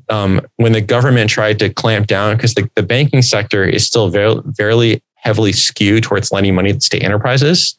um, 0.08 0.40
when 0.56 0.72
the 0.72 0.80
government 0.80 1.30
tried 1.30 1.58
to 1.58 1.68
clamp 1.68 2.06
down, 2.06 2.36
because 2.36 2.54
the, 2.54 2.70
the 2.76 2.82
banking 2.82 3.22
sector 3.22 3.64
is 3.64 3.86
still 3.86 4.08
very, 4.08 4.36
very 4.44 5.02
heavily 5.16 5.52
skewed 5.52 6.04
towards 6.04 6.32
lending 6.32 6.54
money 6.54 6.72
to 6.72 6.80
state 6.80 7.02
enterprises. 7.02 7.78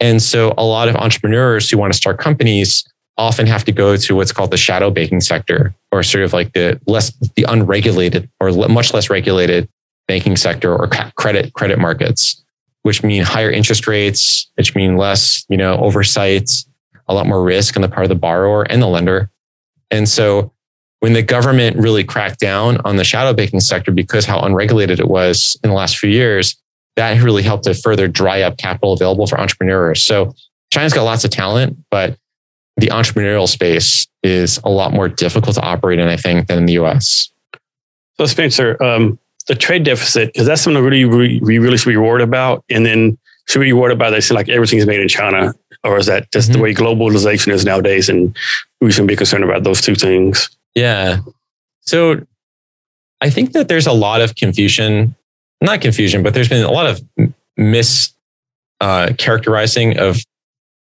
And 0.00 0.22
so 0.22 0.54
a 0.56 0.64
lot 0.64 0.88
of 0.88 0.96
entrepreneurs 0.96 1.70
who 1.70 1.78
want 1.78 1.92
to 1.92 1.96
start 1.96 2.18
companies 2.18 2.84
often 3.20 3.46
have 3.46 3.64
to 3.64 3.72
go 3.72 3.96
to 3.96 4.16
what's 4.16 4.32
called 4.32 4.50
the 4.50 4.56
shadow 4.56 4.90
banking 4.90 5.20
sector 5.20 5.74
or 5.92 6.02
sort 6.02 6.24
of 6.24 6.32
like 6.32 6.52
the 6.54 6.80
less 6.86 7.12
the 7.36 7.44
unregulated 7.48 8.28
or 8.40 8.50
much 8.68 8.92
less 8.94 9.10
regulated 9.10 9.68
banking 10.08 10.36
sector 10.36 10.74
or 10.74 10.88
credit 11.16 11.52
credit 11.52 11.78
markets 11.78 12.42
which 12.82 13.02
mean 13.02 13.22
higher 13.22 13.50
interest 13.50 13.86
rates, 13.86 14.50
which 14.54 14.74
mean 14.74 14.96
less, 14.96 15.44
you 15.48 15.56
know, 15.56 15.76
oversight, 15.78 16.50
a 17.08 17.14
lot 17.14 17.26
more 17.26 17.42
risk 17.42 17.76
on 17.76 17.82
the 17.82 17.88
part 17.88 18.04
of 18.04 18.08
the 18.08 18.14
borrower 18.14 18.62
and 18.62 18.80
the 18.80 18.86
lender. 18.86 19.30
And 19.90 20.08
so 20.08 20.52
when 21.00 21.12
the 21.12 21.22
government 21.22 21.76
really 21.76 22.04
cracked 22.04 22.40
down 22.40 22.78
on 22.84 22.96
the 22.96 23.04
shadow 23.04 23.32
banking 23.32 23.60
sector 23.60 23.90
because 23.90 24.24
how 24.24 24.40
unregulated 24.40 25.00
it 25.00 25.08
was 25.08 25.58
in 25.62 25.70
the 25.70 25.76
last 25.76 25.98
few 25.98 26.10
years, 26.10 26.56
that 26.96 27.20
really 27.22 27.42
helped 27.42 27.64
to 27.64 27.74
further 27.74 28.08
dry 28.08 28.42
up 28.42 28.56
capital 28.58 28.92
available 28.92 29.26
for 29.26 29.40
entrepreneurs. 29.40 30.02
So 30.02 30.34
China's 30.72 30.92
got 30.92 31.02
lots 31.02 31.24
of 31.24 31.30
talent, 31.30 31.76
but 31.90 32.16
the 32.80 32.88
entrepreneurial 32.88 33.48
space 33.48 34.06
is 34.22 34.58
a 34.64 34.70
lot 34.70 34.92
more 34.92 35.08
difficult 35.08 35.54
to 35.56 35.62
operate 35.62 35.98
in, 35.98 36.08
I 36.08 36.16
think, 36.16 36.48
than 36.48 36.58
in 36.58 36.66
the 36.66 36.74
US. 36.74 37.30
So 38.16 38.26
Spencer, 38.26 38.82
um, 38.82 39.18
the 39.48 39.54
trade 39.54 39.84
deficit 39.84 40.30
is 40.34 40.46
that 40.46 40.58
something 40.58 40.82
really 40.82 41.04
we 41.04 41.58
really 41.58 41.76
should 41.76 41.90
be 41.90 41.96
worried 41.96 42.22
about? 42.22 42.64
And 42.68 42.84
then 42.84 43.18
should 43.48 43.60
we 43.60 43.66
be 43.66 43.72
worried 43.72 43.94
about 43.94 44.10
that? 44.10 44.30
Like 44.30 44.48
everything's 44.48 44.86
made 44.86 45.00
in 45.00 45.08
China, 45.08 45.54
or 45.84 45.98
is 45.98 46.06
that 46.06 46.30
just 46.32 46.50
mm-hmm. 46.50 46.58
the 46.58 46.62
way 46.62 46.74
globalization 46.74 47.48
is 47.48 47.64
nowadays, 47.64 48.08
and 48.08 48.36
we 48.80 48.92
shouldn't 48.92 49.08
be 49.08 49.16
concerned 49.16 49.44
about 49.44 49.64
those 49.64 49.80
two 49.80 49.94
things? 49.94 50.50
Yeah. 50.74 51.18
So 51.80 52.24
I 53.20 53.30
think 53.30 53.52
that 53.52 53.68
there's 53.68 53.86
a 53.86 53.92
lot 53.92 54.20
of 54.20 54.36
confusion, 54.36 55.16
not 55.60 55.80
confusion, 55.80 56.22
but 56.22 56.34
there's 56.34 56.48
been 56.48 56.64
a 56.64 56.70
lot 56.70 56.86
of 56.86 57.00
mis 57.56 58.12
uh, 58.80 59.12
characterizing 59.18 59.98
of 59.98 60.18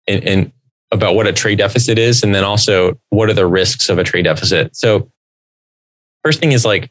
and 0.08 0.52
about 0.96 1.14
what 1.14 1.26
a 1.26 1.32
trade 1.32 1.58
deficit 1.58 1.98
is, 1.98 2.22
and 2.22 2.34
then 2.34 2.44
also 2.44 2.98
what 3.10 3.28
are 3.30 3.34
the 3.34 3.46
risks 3.46 3.88
of 3.88 3.98
a 3.98 4.04
trade 4.04 4.24
deficit. 4.24 4.74
So 4.76 5.10
first 6.24 6.40
thing 6.40 6.52
is 6.52 6.64
like 6.64 6.90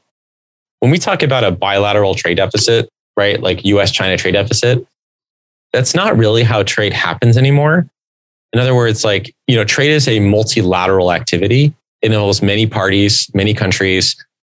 when 0.80 0.92
we 0.92 0.98
talk 0.98 1.24
about 1.24 1.44
a 1.44 1.52
bilateral 1.52 2.16
trade 2.16 2.36
deficit, 2.38 2.90
right, 3.18 3.42
like 3.42 3.66
US 3.66 3.92
China 3.92 4.18
trade 4.18 4.34
deficit, 4.34 4.86
that's 5.74 5.94
not 5.94 6.18
really 6.18 6.44
how 6.44 6.64
trade 6.64 6.94
happens 6.94 7.38
anymore. 7.38 7.90
In 8.54 8.60
other 8.60 8.76
words, 8.76 9.04
like, 9.04 9.36
you 9.48 9.56
know, 9.56 9.66
trade 9.66 9.92
is 9.92 10.08
a 10.08 10.20
multilateral 10.20 11.12
activity. 11.12 11.74
It 12.02 12.12
involves 12.12 12.42
many 12.42 12.66
parties, 12.68 13.30
many 13.34 13.54
countries. 13.54 14.16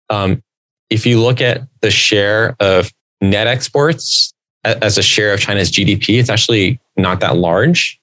Um, 0.09 0.41
if 0.89 1.05
you 1.05 1.19
look 1.19 1.41
at 1.41 1.63
the 1.81 1.91
share 1.91 2.55
of 2.59 2.91
net 3.21 3.47
exports 3.47 4.31
as 4.63 4.97
a 4.97 5.03
share 5.03 5.33
of 5.33 5.39
China's 5.39 5.71
GDP, 5.71 6.19
it's 6.19 6.29
actually 6.29 6.79
not 6.95 7.19
that 7.19 7.35
large. 7.35 7.98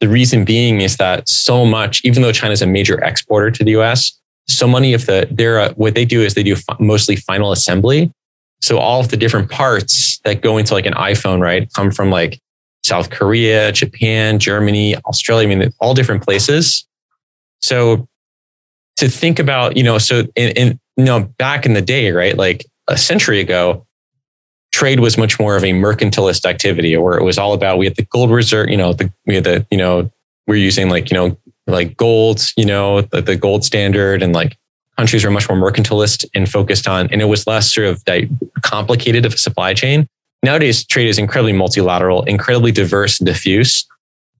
The 0.00 0.08
reason 0.08 0.44
being 0.44 0.80
is 0.80 0.96
that 0.98 1.28
so 1.28 1.64
much, 1.64 2.02
even 2.04 2.22
though 2.22 2.32
China 2.32 2.52
is 2.52 2.62
a 2.62 2.66
major 2.66 3.02
exporter 3.02 3.50
to 3.50 3.64
the 3.64 3.72
US, 3.72 4.18
so 4.48 4.68
many 4.68 4.94
of 4.94 5.06
the 5.06 5.26
they're 5.30 5.58
uh, 5.58 5.72
what 5.74 5.94
they 5.94 6.04
do 6.04 6.22
is 6.22 6.34
they 6.34 6.42
do 6.42 6.52
f- 6.52 6.80
mostly 6.80 7.16
final 7.16 7.52
assembly. 7.52 8.12
So 8.60 8.78
all 8.78 9.00
of 9.00 9.08
the 9.08 9.16
different 9.16 9.50
parts 9.50 10.18
that 10.24 10.40
go 10.40 10.58
into 10.58 10.74
like 10.74 10.86
an 10.86 10.94
iPhone, 10.94 11.40
right, 11.40 11.70
come 11.72 11.90
from 11.90 12.10
like 12.10 12.40
South 12.84 13.10
Korea, 13.10 13.72
Japan, 13.72 14.38
Germany, 14.38 14.96
Australia. 14.96 15.48
I 15.48 15.54
mean, 15.54 15.72
all 15.80 15.94
different 15.94 16.22
places. 16.22 16.86
So 17.60 18.08
to 18.96 19.08
think 19.08 19.38
about, 19.38 19.76
you 19.76 19.82
know, 19.82 19.98
so 19.98 20.20
in, 20.36 20.50
in 20.56 20.80
you 20.96 21.04
know 21.04 21.24
back 21.38 21.66
in 21.66 21.74
the 21.74 21.82
day, 21.82 22.10
right, 22.12 22.36
like 22.36 22.64
a 22.88 22.96
century 22.96 23.40
ago, 23.40 23.85
trade 24.76 25.00
was 25.00 25.16
much 25.16 25.40
more 25.40 25.56
of 25.56 25.64
a 25.64 25.72
mercantilist 25.72 26.44
activity, 26.44 26.94
where 26.98 27.16
it 27.16 27.24
was 27.24 27.38
all 27.38 27.54
about 27.54 27.78
we 27.78 27.86
had 27.86 27.96
the 27.96 28.04
gold 28.04 28.30
reserve, 28.30 28.68
you 28.68 28.76
know, 28.76 28.92
the 28.92 29.10
we 29.24 29.34
had 29.34 29.44
the 29.44 29.66
you 29.70 29.78
know 29.78 30.10
we're 30.46 30.56
using 30.56 30.90
like 30.90 31.10
you 31.10 31.16
know 31.16 31.34
like 31.66 31.96
gold, 31.96 32.42
you 32.58 32.66
know, 32.66 33.00
the, 33.00 33.22
the 33.22 33.36
gold 33.36 33.64
standard 33.64 34.22
and 34.22 34.34
like 34.34 34.58
countries 34.98 35.24
were 35.24 35.30
much 35.30 35.48
more 35.48 35.58
mercantilist 35.58 36.26
and 36.34 36.46
focused 36.46 36.86
on, 36.86 37.08
and 37.10 37.22
it 37.22 37.24
was 37.24 37.46
less 37.46 37.72
sort 37.72 37.86
of 37.86 38.04
complicated 38.60 39.24
of 39.24 39.32
a 39.32 39.38
supply 39.38 39.72
chain. 39.72 40.06
Nowadays, 40.42 40.84
trade 40.84 41.08
is 41.08 41.18
incredibly 41.18 41.54
multilateral, 41.54 42.22
incredibly 42.24 42.70
diverse 42.70 43.18
and 43.18 43.26
diffuse. 43.26 43.86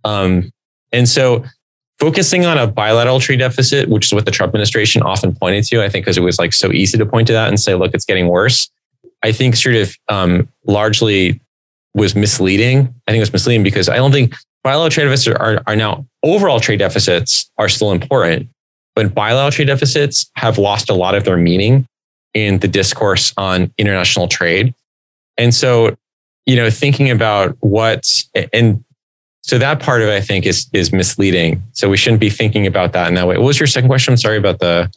Um, 0.05 0.53
and 0.93 1.09
so 1.09 1.45
focusing 1.99 2.45
on 2.45 2.59
a 2.59 2.66
bilateral 2.66 3.20
trade 3.20 3.39
deficit, 3.39 3.89
which 3.89 4.05
is 4.05 4.12
what 4.12 4.26
the 4.26 4.30
Trump 4.30 4.51
administration 4.51 5.01
often 5.03 5.34
pointed 5.34 5.64
to, 5.64 5.82
I 5.82 5.89
think 5.89 6.05
because 6.05 6.18
it 6.18 6.22
was 6.22 6.39
like 6.39 6.53
so 6.53 6.72
easy 6.72 6.99
to 6.99 7.07
point 7.07 7.26
to 7.28 7.32
that 7.32 7.49
and 7.49 7.59
say, 7.59 7.74
look, 7.74 7.95
it's 7.95 8.05
getting 8.05 8.28
worse. 8.28 8.68
I 9.23 9.33
think 9.33 9.57
sort 9.57 9.77
of 9.77 9.97
um, 10.09 10.49
largely 10.67 11.41
was 11.95 12.14
misleading. 12.14 12.81
I 13.07 13.11
think 13.11 13.19
it 13.19 13.21
was 13.21 13.33
misleading 13.33 13.62
because 13.62 13.89
I 13.89 13.97
don't 13.97 14.12
think 14.12 14.35
bilateral 14.62 14.91
trade 14.91 15.05
deficits 15.05 15.37
are, 15.39 15.62
are 15.67 15.77
now 15.77 16.07
overall 16.23 16.61
trade 16.61 16.79
deficits 16.79 17.51
are 17.59 17.69
still 17.69 17.93
important, 17.93 18.49
but 18.95 19.14
bilateral 19.14 19.51
trade 19.51 19.67
deficits 19.67 20.31
have 20.37 20.59
lost 20.59 20.91
a 20.91 20.95
lot 20.95 21.14
of 21.14 21.25
their 21.25 21.37
meaning 21.37 21.87
in 22.35 22.59
the 22.59 22.69
discourse 22.69 23.33
on 23.37 23.73
international 23.79 24.29
trade. 24.29 24.75
And 25.39 25.55
so, 25.55 25.97
you 26.45 26.57
know, 26.57 26.69
thinking 26.71 27.11
about 27.11 27.57
what 27.61 28.25
and 28.53 28.85
so 29.43 29.59
that 29.59 29.81
part 29.81 30.03
of 30.03 30.09
it, 30.09 30.14
I 30.14 30.21
think, 30.21 30.45
is 30.45 30.69
is 30.73 30.93
misleading. 30.93 31.62
So 31.73 31.89
we 31.89 31.97
shouldn't 31.97 32.21
be 32.21 32.31
thinking 32.31 32.67
about 32.67 32.93
that 32.93 33.09
in 33.09 33.14
that 33.14 33.27
way. 33.27 33.39
What 33.39 33.47
was 33.47 33.61
your 33.61 33.69
second 33.69 33.89
question? 33.89 34.12
I'm 34.12 34.19
sorry 34.19 34.39
about 34.39 34.59
the 34.59 34.93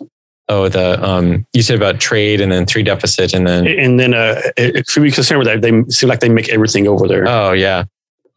oh 0.50 0.68
the 0.68 1.02
um 1.04 1.46
you 1.54 1.62
said 1.62 1.76
about 1.78 2.00
trade 2.00 2.42
and 2.42 2.52
then 2.52 2.66
trade 2.66 2.86
deficit 2.86 3.34
and 3.34 3.48
then 3.48 3.68
and 3.68 4.00
then 4.00 4.14
uh 4.14 4.42
should 4.88 5.04
we 5.04 5.12
concerned 5.12 5.40
with 5.40 5.48
that 5.48 5.62
they 5.62 5.84
seem 5.90 6.10
like 6.10 6.20
they 6.20 6.30
make 6.30 6.50
everything 6.50 6.88
over 6.88 7.08
there. 7.08 7.28
Oh 7.28 7.54
yeah, 7.54 7.86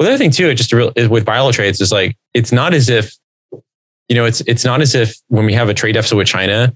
well, 0.02 0.08
the 0.08 0.14
other 0.14 0.18
thing 0.18 0.32
too, 0.32 0.52
just 0.54 0.72
real, 0.72 0.92
with 1.08 1.24
bilateral 1.24 1.52
trades 1.52 1.80
is 1.80 1.92
like 1.92 2.16
it's 2.34 2.50
not 2.50 2.74
as 2.74 2.88
if 2.88 3.16
you 4.08 4.16
know 4.16 4.24
it's 4.24 4.40
it's 4.42 4.64
not 4.64 4.80
as 4.80 4.94
if 4.94 5.16
when 5.28 5.46
we 5.46 5.52
have 5.54 5.68
a 5.68 5.74
trade 5.74 5.92
deficit 5.92 6.18
with 6.18 6.26
China, 6.26 6.74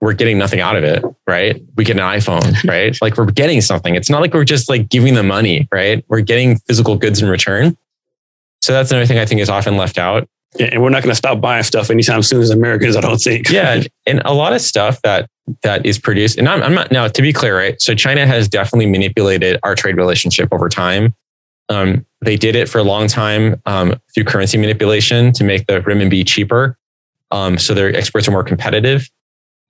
we're 0.00 0.12
getting 0.12 0.38
nothing 0.38 0.60
out 0.60 0.74
of 0.74 0.82
it, 0.82 1.04
right? 1.26 1.62
We 1.76 1.84
get 1.84 1.96
an 1.96 2.02
iPhone, 2.02 2.62
right? 2.68 2.96
like 3.00 3.16
we're 3.16 3.30
getting 3.30 3.60
something. 3.60 3.94
It's 3.94 4.10
not 4.10 4.20
like 4.20 4.34
we're 4.34 4.44
just 4.44 4.68
like 4.68 4.88
giving 4.88 5.14
them 5.14 5.28
money, 5.28 5.68
right? 5.72 6.04
We're 6.08 6.20
getting 6.20 6.56
physical 6.66 6.96
goods 6.96 7.22
in 7.22 7.28
return. 7.28 7.76
So 8.60 8.72
that's 8.72 8.90
another 8.90 9.06
thing 9.06 9.18
I 9.18 9.26
think 9.26 9.40
is 9.40 9.48
often 9.48 9.76
left 9.76 9.96
out. 9.96 10.28
And 10.60 10.82
we're 10.82 10.90
not 10.90 11.02
going 11.02 11.10
to 11.10 11.16
stop 11.16 11.40
buying 11.40 11.64
stuff 11.64 11.90
anytime 11.90 12.22
soon 12.22 12.40
as 12.40 12.50
Americans. 12.50 12.96
I 12.96 13.00
don't 13.00 13.18
think. 13.18 13.50
yeah, 13.50 13.82
and 14.06 14.22
a 14.24 14.34
lot 14.34 14.52
of 14.52 14.60
stuff 14.60 15.00
that 15.02 15.28
that 15.62 15.84
is 15.84 15.98
produced, 15.98 16.38
and 16.38 16.48
I'm, 16.48 16.62
I'm 16.62 16.74
not 16.74 16.90
now 16.90 17.06
to 17.08 17.22
be 17.22 17.32
clear, 17.32 17.56
right? 17.56 17.80
So 17.82 17.94
China 17.94 18.26
has 18.26 18.48
definitely 18.48 18.86
manipulated 18.86 19.58
our 19.62 19.74
trade 19.74 19.96
relationship 19.96 20.48
over 20.52 20.68
time 20.68 21.14
um, 21.68 22.04
they 22.20 22.36
did 22.36 22.56
it 22.56 22.68
for 22.68 22.78
a 22.78 22.82
long 22.82 23.06
time 23.06 23.60
um, 23.66 23.94
through 24.14 24.24
currency 24.24 24.58
manipulation 24.58 25.32
to 25.32 25.44
make 25.44 25.66
the 25.66 25.80
renminbi 25.80 26.26
cheaper. 26.26 26.78
Um, 27.30 27.58
so 27.58 27.74
their 27.74 27.94
exports 27.94 28.28
are 28.28 28.30
more 28.30 28.44
competitive. 28.44 29.08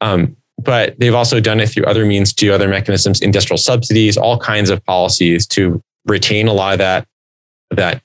Um, 0.00 0.36
but 0.58 0.98
they've 0.98 1.14
also 1.14 1.40
done 1.40 1.60
it 1.60 1.68
through 1.68 1.84
other 1.84 2.04
means, 2.04 2.32
to 2.34 2.50
other 2.50 2.68
mechanisms, 2.68 3.20
industrial 3.20 3.58
subsidies, 3.58 4.16
all 4.16 4.38
kinds 4.38 4.70
of 4.70 4.84
policies 4.84 5.46
to 5.48 5.82
retain 6.06 6.46
a 6.46 6.52
lot 6.52 6.74
of 6.74 6.78
that, 6.78 7.08
that 7.70 8.02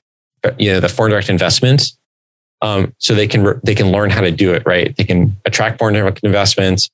you 0.58 0.72
know, 0.72 0.80
the 0.80 0.88
foreign 0.88 1.10
direct 1.10 1.28
investment. 1.28 1.92
Um, 2.62 2.94
so 2.98 3.14
they 3.14 3.26
can 3.26 3.60
they 3.64 3.74
can 3.74 3.90
learn 3.90 4.10
how 4.10 4.20
to 4.20 4.30
do 4.30 4.52
it 4.52 4.62
right. 4.66 4.94
They 4.96 5.04
can 5.04 5.36
attract 5.46 5.78
direct 5.78 6.20
investments. 6.22 6.90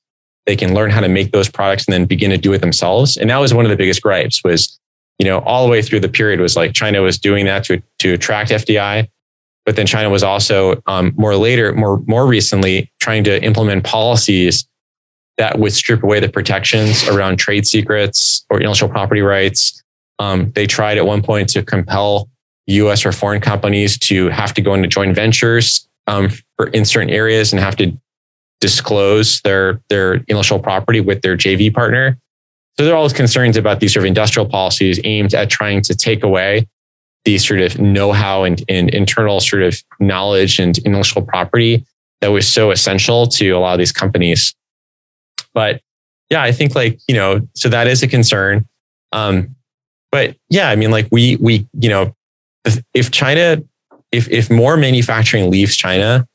They 0.47 0.55
can 0.55 0.75
learn 0.75 0.91
how 0.91 1.01
to 1.01 1.09
make 1.09 1.33
those 1.33 1.49
products 1.49 1.87
and 1.87 1.93
then 1.93 2.05
begin 2.05 2.31
to 2.31 2.39
do 2.39 2.53
it 2.53 2.59
themselves. 2.59 3.17
And 3.17 3.31
that 3.31 3.39
was 3.39 3.53
one 3.53 3.65
of 3.65 3.71
the 3.71 3.77
biggest 3.77 4.01
gripes 4.01 4.43
was 4.45 4.79
you 5.19 5.27
know, 5.27 5.39
all 5.41 5.65
the 5.65 5.71
way 5.71 5.83
through 5.83 6.01
the 6.01 6.09
period 6.09 6.41
was 6.41 6.57
like 6.57 6.73
China 6.75 7.01
was 7.03 7.19
doing 7.19 7.47
that 7.47 7.65
to, 7.65 7.83
to 8.01 8.15
attract 8.15 8.51
FDI. 8.51 9.09
But 9.65 9.77
then 9.77 9.87
China 9.87 10.11
was 10.11 10.23
also 10.23 10.81
um, 10.87 11.13
more 11.17 11.37
later, 11.37 11.73
more, 11.73 11.99
more 12.07 12.27
recently 12.27 12.91
trying 13.01 13.25
to 13.25 13.43
implement 13.43 13.85
policies 13.85 14.67
that 15.39 15.59
would 15.59 15.73
strip 15.73 16.03
away 16.03 16.21
the 16.21 16.29
protections 16.29 17.09
around 17.09 17.37
trade 17.37 17.67
secrets 17.67 18.45
or 18.49 18.59
intellectual 18.59 18.89
property 18.89 19.23
rights. 19.23 19.83
Um, 20.19 20.53
they 20.53 20.67
tried 20.67 20.99
at 20.99 21.07
one 21.07 21.23
point 21.23 21.49
to 21.51 21.63
compel 21.63 22.29
U.S. 22.67 23.07
or 23.07 23.13
foreign 23.13 23.41
companies 23.41 23.99
to 23.99 24.29
have 24.29 24.53
to 24.55 24.61
go 24.61 24.75
into 24.75 24.89
joint 24.89 25.15
ventures 25.15 25.89
um, 26.07 26.31
for 26.57 26.69
in 26.69 26.85
certain 26.85 27.11
areas 27.11 27.53
and 27.53 27.61
have 27.61 27.77
to 27.77 27.97
disclose 28.61 29.41
their 29.43 29.81
their 29.89 30.15
intellectual 30.29 30.59
property 30.59 31.01
with 31.01 31.23
their 31.23 31.37
JV 31.37 31.73
partner. 31.73 32.19
So 32.77 32.85
there 32.85 32.95
are 32.95 32.97
all 32.97 33.09
concerns 33.11 33.57
about 33.57 33.81
these 33.81 33.95
sort 33.95 34.03
of 34.03 34.07
industrial 34.07 34.49
policies 34.49 35.01
aimed 35.05 35.35
at 35.35 35.49
trying 35.49 35.81
to 35.83 35.95
take 35.95 36.23
away 36.23 36.67
the 37.25 37.39
sort 37.39 37.61
of 37.61 37.79
know-how 37.79 38.45
and, 38.45 38.63
and 38.69 38.89
internal 38.91 39.41
sort 39.41 39.63
of 39.63 39.83
knowledge 39.99 40.59
and 40.59 40.79
intellectual 40.79 41.23
property 41.23 41.85
that 42.21 42.29
was 42.29 42.47
so 42.47 42.71
essential 42.71 43.27
to 43.27 43.51
a 43.51 43.59
lot 43.59 43.73
of 43.73 43.79
these 43.79 43.93
companies. 43.93 44.55
But 45.53 45.81
yeah, 46.31 46.43
I 46.43 46.53
think 46.53 46.75
like, 46.75 47.01
you 47.09 47.15
know, 47.15 47.41
so 47.55 47.69
that 47.69 47.87
is 47.87 48.03
a 48.03 48.09
concern. 48.09 48.67
Um, 49.13 49.57
but 50.13 50.37
yeah, 50.51 50.69
I 50.71 50.77
mean, 50.77 50.91
like 50.91 51.09
we, 51.11 51.37
we, 51.37 51.67
you 51.81 51.89
know, 51.89 52.15
if, 52.67 52.83
if 52.95 53.11
China, 53.11 53.63
if, 54.13 54.29
if 54.31 54.51
more 54.51 54.77
manufacturing 54.77 55.51
leaves 55.51 55.77
China, 55.77 56.27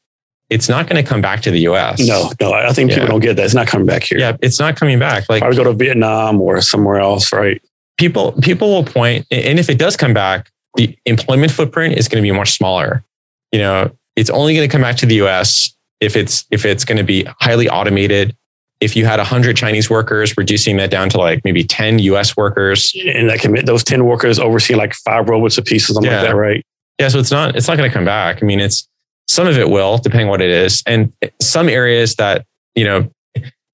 it's 0.50 0.68
not 0.68 0.88
going 0.88 1.02
to 1.02 1.08
come 1.08 1.22
back 1.22 1.42
to 1.42 1.52
the 1.52 1.62
US. 1.62 2.06
No, 2.06 2.32
no, 2.42 2.54
I 2.54 2.74
think 2.74 2.90
people 2.90 3.04
yeah. 3.04 3.10
don't 3.10 3.22
get 3.22 3.36
that. 3.38 3.46
It's 3.46 3.54
not 3.54 3.68
coming 3.68 3.88
back 3.88 4.04
here. 4.04 4.20
Yeah, 4.20 4.36
it's 4.42 4.60
not 4.60 4.76
coming 4.76 5.00
back. 5.00 5.30
Like, 5.30 5.44
I 5.44 5.48
would 5.48 5.58
go 5.58 5.64
to 5.64 5.74
Vietnam 5.74 6.42
or 6.42 6.60
somewhere 6.62 7.00
else, 7.00 7.32
right? 7.32 7.62
People, 7.98 8.34
people 8.42 8.70
will 8.70 8.84
point, 8.84 9.26
and 9.32 9.60
if 9.60 9.70
it 9.70 9.78
does 9.78 9.96
come 9.96 10.14
back, 10.14 10.52
the 10.76 10.98
employment 11.06 11.52
footprint 11.52 11.98
is 11.98 12.08
going 12.08 12.22
to 12.22 12.28
be 12.28 12.36
much 12.36 12.52
smaller. 12.52 13.04
You 13.52 13.60
know, 13.60 13.92
it's 14.16 14.30
only 14.30 14.54
going 14.56 14.68
to 14.68 14.72
come 14.72 14.82
back 14.82 14.98
to 14.98 15.06
the 15.06 15.16
US 15.22 15.76
if 16.00 16.16
it's 16.16 16.46
if 16.52 16.66
it's 16.66 16.84
going 16.84 16.98
to 16.98 17.04
be 17.04 17.26
highly 17.40 17.70
automated. 17.70 18.36
If 18.82 18.96
you 18.96 19.06
had 19.06 19.20
100 19.20 19.56
Chinese 19.56 19.90
workers, 19.90 20.36
reducing 20.38 20.78
that 20.78 20.90
down 20.90 21.10
to 21.10 21.18
like 21.18 21.44
maybe 21.44 21.64
10 21.64 22.00
US 22.00 22.36
workers. 22.36 22.94
And 23.14 23.30
that 23.30 23.40
commit 23.40 23.66
those 23.66 23.84
10 23.84 24.06
workers 24.06 24.40
overseeing 24.40 24.80
like 24.80 24.94
five 24.94 25.30
robots 25.30 25.58
a 25.58 25.62
piece 25.62 25.90
or 25.90 25.94
something 25.94 26.12
yeah. 26.12 26.22
like 26.22 26.30
that, 26.32 26.36
right? 26.36 26.66
Yeah. 27.00 27.08
So 27.10 27.20
it's 27.20 27.32
not 27.32 27.56
it's 27.56 27.68
not 27.68 27.78
going 27.78 27.90
to 27.90 27.94
come 27.94 28.06
back. 28.06 28.42
I 28.42 28.46
mean, 28.46 28.60
it's 28.60 28.88
some 29.28 29.48
of 29.48 29.58
it 29.58 29.70
will, 29.70 29.98
depending 29.98 30.28
what 30.28 30.42
it 30.42 30.50
is. 30.50 30.84
And 30.86 31.14
some 31.40 31.70
areas 31.70 32.16
that, 32.16 32.46
you 32.76 32.84
know, 32.84 33.10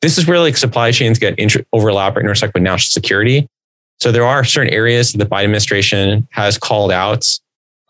this 0.02 0.18
is 0.18 0.28
where 0.28 0.40
like 0.40 0.56
supply 0.56 0.92
chains 0.92 1.18
get 1.18 1.38
inter- 1.40 1.66
overlap 1.74 2.16
or 2.16 2.20
intersect 2.20 2.54
with 2.54 2.64
national 2.64 2.92
security. 2.92 3.48
So 4.00 4.12
there 4.12 4.26
are 4.26 4.44
certain 4.44 4.72
areas 4.72 5.12
that 5.12 5.18
the 5.18 5.26
Biden 5.26 5.46
administration 5.46 6.28
has 6.32 6.58
called 6.58 6.92
out 6.92 7.40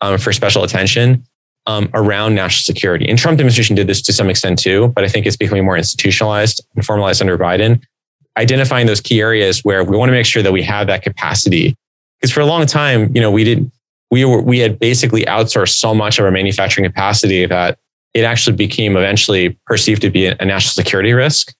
um, 0.00 0.16
for 0.16 0.32
special 0.32 0.64
attention 0.64 1.24
um, 1.68 1.88
around 1.92 2.34
national 2.34 2.64
security. 2.64 3.06
And 3.08 3.18
Trump 3.18 3.34
administration 3.34 3.76
did 3.76 3.86
this 3.86 4.00
to 4.02 4.12
some 4.12 4.30
extent 4.30 4.58
too, 4.58 4.88
but 4.88 5.04
I 5.04 5.08
think 5.08 5.26
it's 5.26 5.36
becoming 5.36 5.64
more 5.64 5.76
institutionalized 5.76 6.64
and 6.74 6.84
formalized 6.84 7.20
under 7.20 7.36
Biden. 7.36 7.82
Identifying 8.38 8.86
those 8.86 9.02
key 9.02 9.20
areas 9.20 9.60
where 9.60 9.84
we 9.84 9.96
want 9.96 10.08
to 10.08 10.14
make 10.14 10.24
sure 10.24 10.42
that 10.42 10.52
we 10.52 10.62
have 10.62 10.86
that 10.86 11.02
capacity. 11.02 11.76
Because 12.18 12.32
for 12.32 12.40
a 12.40 12.46
long 12.46 12.64
time, 12.64 13.14
you 13.14 13.20
know, 13.20 13.30
we 13.30 13.44
didn't, 13.44 13.70
we 14.10 14.24
were, 14.24 14.40
we 14.40 14.60
had 14.60 14.78
basically 14.78 15.26
outsourced 15.26 15.74
so 15.74 15.94
much 15.94 16.18
of 16.18 16.24
our 16.24 16.30
manufacturing 16.30 16.88
capacity 16.88 17.44
that 17.44 17.78
it 18.14 18.24
actually 18.24 18.56
became 18.56 18.96
eventually 18.96 19.58
perceived 19.66 20.00
to 20.02 20.10
be 20.10 20.26
a 20.26 20.44
national 20.44 20.72
security 20.72 21.12
risk. 21.12 21.54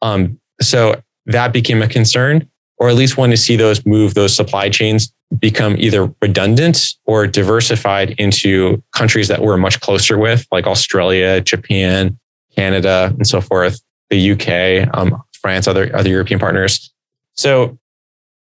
Um, 0.00 0.38
so 0.62 1.02
that 1.26 1.52
became 1.52 1.82
a 1.82 1.88
concern 1.88 2.48
or 2.76 2.88
at 2.88 2.94
least 2.94 3.16
want 3.16 3.32
to 3.32 3.36
see 3.36 3.56
those 3.56 3.84
move 3.84 4.14
those 4.14 4.34
supply 4.34 4.68
chains 4.68 5.12
become 5.38 5.76
either 5.78 6.12
redundant 6.20 6.94
or 7.04 7.26
diversified 7.26 8.10
into 8.18 8.82
countries 8.92 9.28
that 9.28 9.42
we're 9.42 9.56
much 9.56 9.80
closer 9.80 10.18
with, 10.18 10.46
like 10.50 10.66
Australia, 10.66 11.40
Japan, 11.40 12.18
Canada, 12.54 13.14
and 13.16 13.26
so 13.26 13.40
forth, 13.40 13.80
the 14.10 14.32
UK, 14.32 14.88
um, 14.96 15.22
France, 15.40 15.68
other 15.68 15.94
other 15.94 16.10
European 16.10 16.40
partners. 16.40 16.92
So 17.34 17.78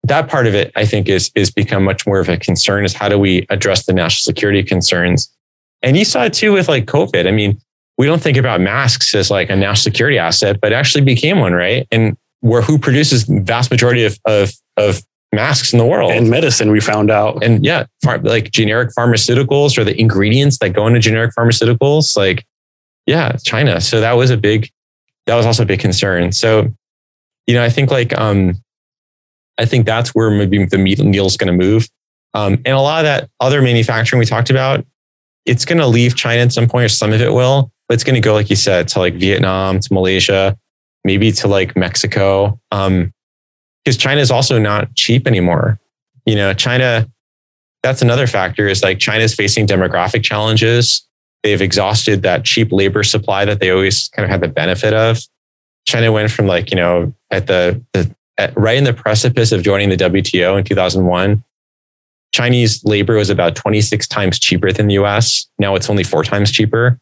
that 0.03 0.29
part 0.29 0.47
of 0.47 0.53
it, 0.53 0.71
I 0.75 0.85
think, 0.85 1.09
is 1.09 1.31
is 1.35 1.51
become 1.51 1.83
much 1.83 2.05
more 2.05 2.19
of 2.19 2.29
a 2.29 2.37
concern. 2.37 2.85
Is 2.85 2.93
how 2.93 3.09
do 3.09 3.17
we 3.17 3.45
address 3.49 3.85
the 3.85 3.93
national 3.93 4.23
security 4.23 4.63
concerns? 4.63 5.33
And 5.81 5.97
you 5.97 6.05
saw 6.05 6.25
it 6.25 6.33
too 6.33 6.53
with 6.53 6.67
like 6.69 6.85
COVID. 6.85 7.27
I 7.27 7.31
mean, 7.31 7.59
we 7.97 8.05
don't 8.05 8.21
think 8.21 8.37
about 8.37 8.61
masks 8.61 9.13
as 9.15 9.31
like 9.31 9.49
a 9.49 9.55
national 9.55 9.91
security 9.91 10.17
asset, 10.17 10.59
but 10.61 10.73
actually 10.73 11.03
became 11.03 11.39
one, 11.39 11.53
right? 11.53 11.87
And 11.91 12.15
where 12.41 12.61
who 12.61 12.77
produces 12.77 13.23
vast 13.23 13.71
majority 13.71 14.05
of, 14.05 14.17
of, 14.25 14.51
of 14.77 15.01
masks 15.33 15.73
in 15.73 15.79
the 15.79 15.85
world. 15.85 16.11
And 16.11 16.29
medicine 16.29 16.71
we 16.71 16.79
found 16.79 17.11
out. 17.11 17.43
And 17.43 17.65
yeah 17.65 17.85
like 18.21 18.51
generic 18.51 18.91
pharmaceuticals 18.97 19.77
or 19.77 19.83
the 19.83 19.99
ingredients 19.99 20.59
that 20.59 20.69
go 20.69 20.87
into 20.87 20.99
generic 20.99 21.33
pharmaceuticals 21.37 22.15
like 22.15 22.45
yeah 23.05 23.33
china. 23.43 23.81
So 23.81 23.99
that 24.01 24.13
was 24.13 24.29
a 24.29 24.37
big 24.37 24.69
that 25.25 25.35
was 25.35 25.45
also 25.45 25.63
a 25.63 25.65
big 25.65 25.79
concern. 25.79 26.31
So 26.31 26.73
you 27.45 27.53
know 27.53 27.63
i 27.63 27.69
think 27.69 27.91
like 27.91 28.17
um 28.17 28.55
i 29.57 29.65
think 29.65 29.85
that's 29.85 30.09
where 30.09 30.29
maybe 30.29 30.65
the 30.65 30.77
meat 30.77 30.99
needle 30.99 31.27
is 31.27 31.37
going 31.37 31.51
to 31.51 31.65
move. 31.65 31.87
Um 32.33 32.53
and 32.65 32.75
a 32.75 32.81
lot 32.81 32.99
of 32.99 33.05
that 33.05 33.29
other 33.39 33.61
manufacturing 33.61 34.19
we 34.19 34.25
talked 34.25 34.49
about 34.49 34.85
it's 35.45 35.63
going 35.63 35.77
to 35.77 35.87
leave 35.87 36.15
china 36.15 36.41
at 36.41 36.51
some 36.51 36.67
point 36.67 36.85
or 36.85 36.89
some 36.89 37.13
of 37.13 37.21
it 37.21 37.31
will 37.31 37.71
but 37.87 37.93
it's 37.95 38.03
going 38.03 38.15
to 38.15 38.21
go 38.21 38.33
like 38.33 38.49
you 38.49 38.55
said 38.57 38.87
to 38.89 38.99
like 38.99 39.13
vietnam 39.13 39.79
to 39.79 39.93
malaysia 39.93 40.57
maybe 41.07 41.31
to 41.31 41.47
like 41.47 41.75
Mexico. 41.77 42.59
Um, 42.71 43.13
because 43.87 43.95
China 43.95 44.19
is 44.19 44.29
also 44.29 44.59
not 44.59 44.93
cheap 44.95 45.25
anymore. 45.25 45.79
You 46.25 46.35
know, 46.35 46.53
China, 46.53 47.09
that's 47.83 48.01
another 48.01 48.27
factor 48.27 48.67
is 48.67 48.83
like 48.83 48.99
China's 48.99 49.33
facing 49.33 49.65
demographic 49.65 50.25
challenges. 50.25 51.07
They've 51.41 51.61
exhausted 51.61 52.21
that 52.23 52.43
cheap 52.43 52.73
labor 52.73 53.01
supply 53.03 53.45
that 53.45 53.61
they 53.61 53.69
always 53.69 54.09
kind 54.09 54.25
of 54.25 54.29
had 54.29 54.41
the 54.41 54.49
benefit 54.49 54.93
of. 54.93 55.19
China 55.85 56.11
went 56.11 56.31
from 56.31 56.47
like, 56.47 56.69
you 56.69 56.75
know, 56.75 57.13
at 57.31 57.47
the, 57.47 57.81
the 57.93 58.13
at, 58.37 58.53
right 58.57 58.77
in 58.77 58.83
the 58.83 58.91
precipice 58.91 59.53
of 59.53 59.63
joining 59.63 59.87
the 59.87 59.95
WTO 59.95 60.57
in 60.57 60.65
2001, 60.65 61.41
Chinese 62.33 62.83
labor 62.83 63.15
was 63.15 63.29
about 63.29 63.55
26 63.55 64.05
times 64.09 64.37
cheaper 64.37 64.69
than 64.73 64.87
the 64.87 64.95
US. 64.95 65.47
Now 65.59 65.75
it's 65.75 65.89
only 65.89 66.03
four 66.03 66.25
times 66.25 66.51
cheaper. 66.51 66.99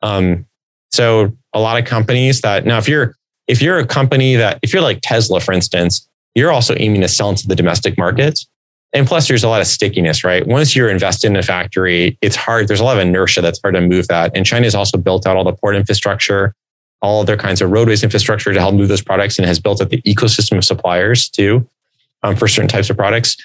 Um, 0.00 0.46
so 0.90 1.36
a 1.52 1.60
lot 1.60 1.78
of 1.78 1.84
companies 1.84 2.40
that 2.40 2.64
now, 2.64 2.78
if 2.78 2.88
you're 2.88 3.14
if 3.46 3.60
you're 3.60 3.78
a 3.78 3.86
company 3.86 4.36
that, 4.36 4.58
if 4.62 4.72
you're 4.72 4.80
like 4.80 5.00
Tesla, 5.02 5.38
for 5.38 5.52
instance, 5.52 6.08
you're 6.34 6.52
also 6.52 6.74
aiming 6.78 7.00
to 7.00 7.08
sell 7.08 7.30
into 7.30 7.46
the 7.46 7.56
domestic 7.56 7.96
market. 7.96 8.40
And 8.92 9.06
plus, 9.06 9.26
there's 9.26 9.42
a 9.42 9.48
lot 9.48 9.60
of 9.60 9.66
stickiness, 9.66 10.22
right? 10.22 10.46
Once 10.46 10.76
you're 10.76 10.88
invested 10.88 11.28
in 11.28 11.36
a 11.36 11.42
factory, 11.42 12.16
it's 12.22 12.36
hard. 12.36 12.68
There's 12.68 12.80
a 12.80 12.84
lot 12.84 12.96
of 12.96 13.02
inertia 13.02 13.40
that's 13.40 13.60
hard 13.60 13.74
to 13.74 13.80
move 13.80 14.06
that. 14.08 14.30
And 14.36 14.46
China 14.46 14.64
has 14.64 14.74
also 14.74 14.98
built 14.98 15.26
out 15.26 15.36
all 15.36 15.42
the 15.42 15.52
port 15.52 15.74
infrastructure, 15.74 16.54
all 17.02 17.20
other 17.20 17.36
kinds 17.36 17.60
of 17.60 17.70
roadways 17.70 18.04
infrastructure 18.04 18.52
to 18.52 18.60
help 18.60 18.74
move 18.74 18.88
those 18.88 19.02
products 19.02 19.36
and 19.38 19.46
has 19.46 19.58
built 19.58 19.80
up 19.80 19.88
the 19.88 20.00
ecosystem 20.02 20.56
of 20.56 20.64
suppliers 20.64 21.28
too 21.28 21.68
um, 22.22 22.36
for 22.36 22.46
certain 22.46 22.68
types 22.68 22.88
of 22.88 22.96
products. 22.96 23.36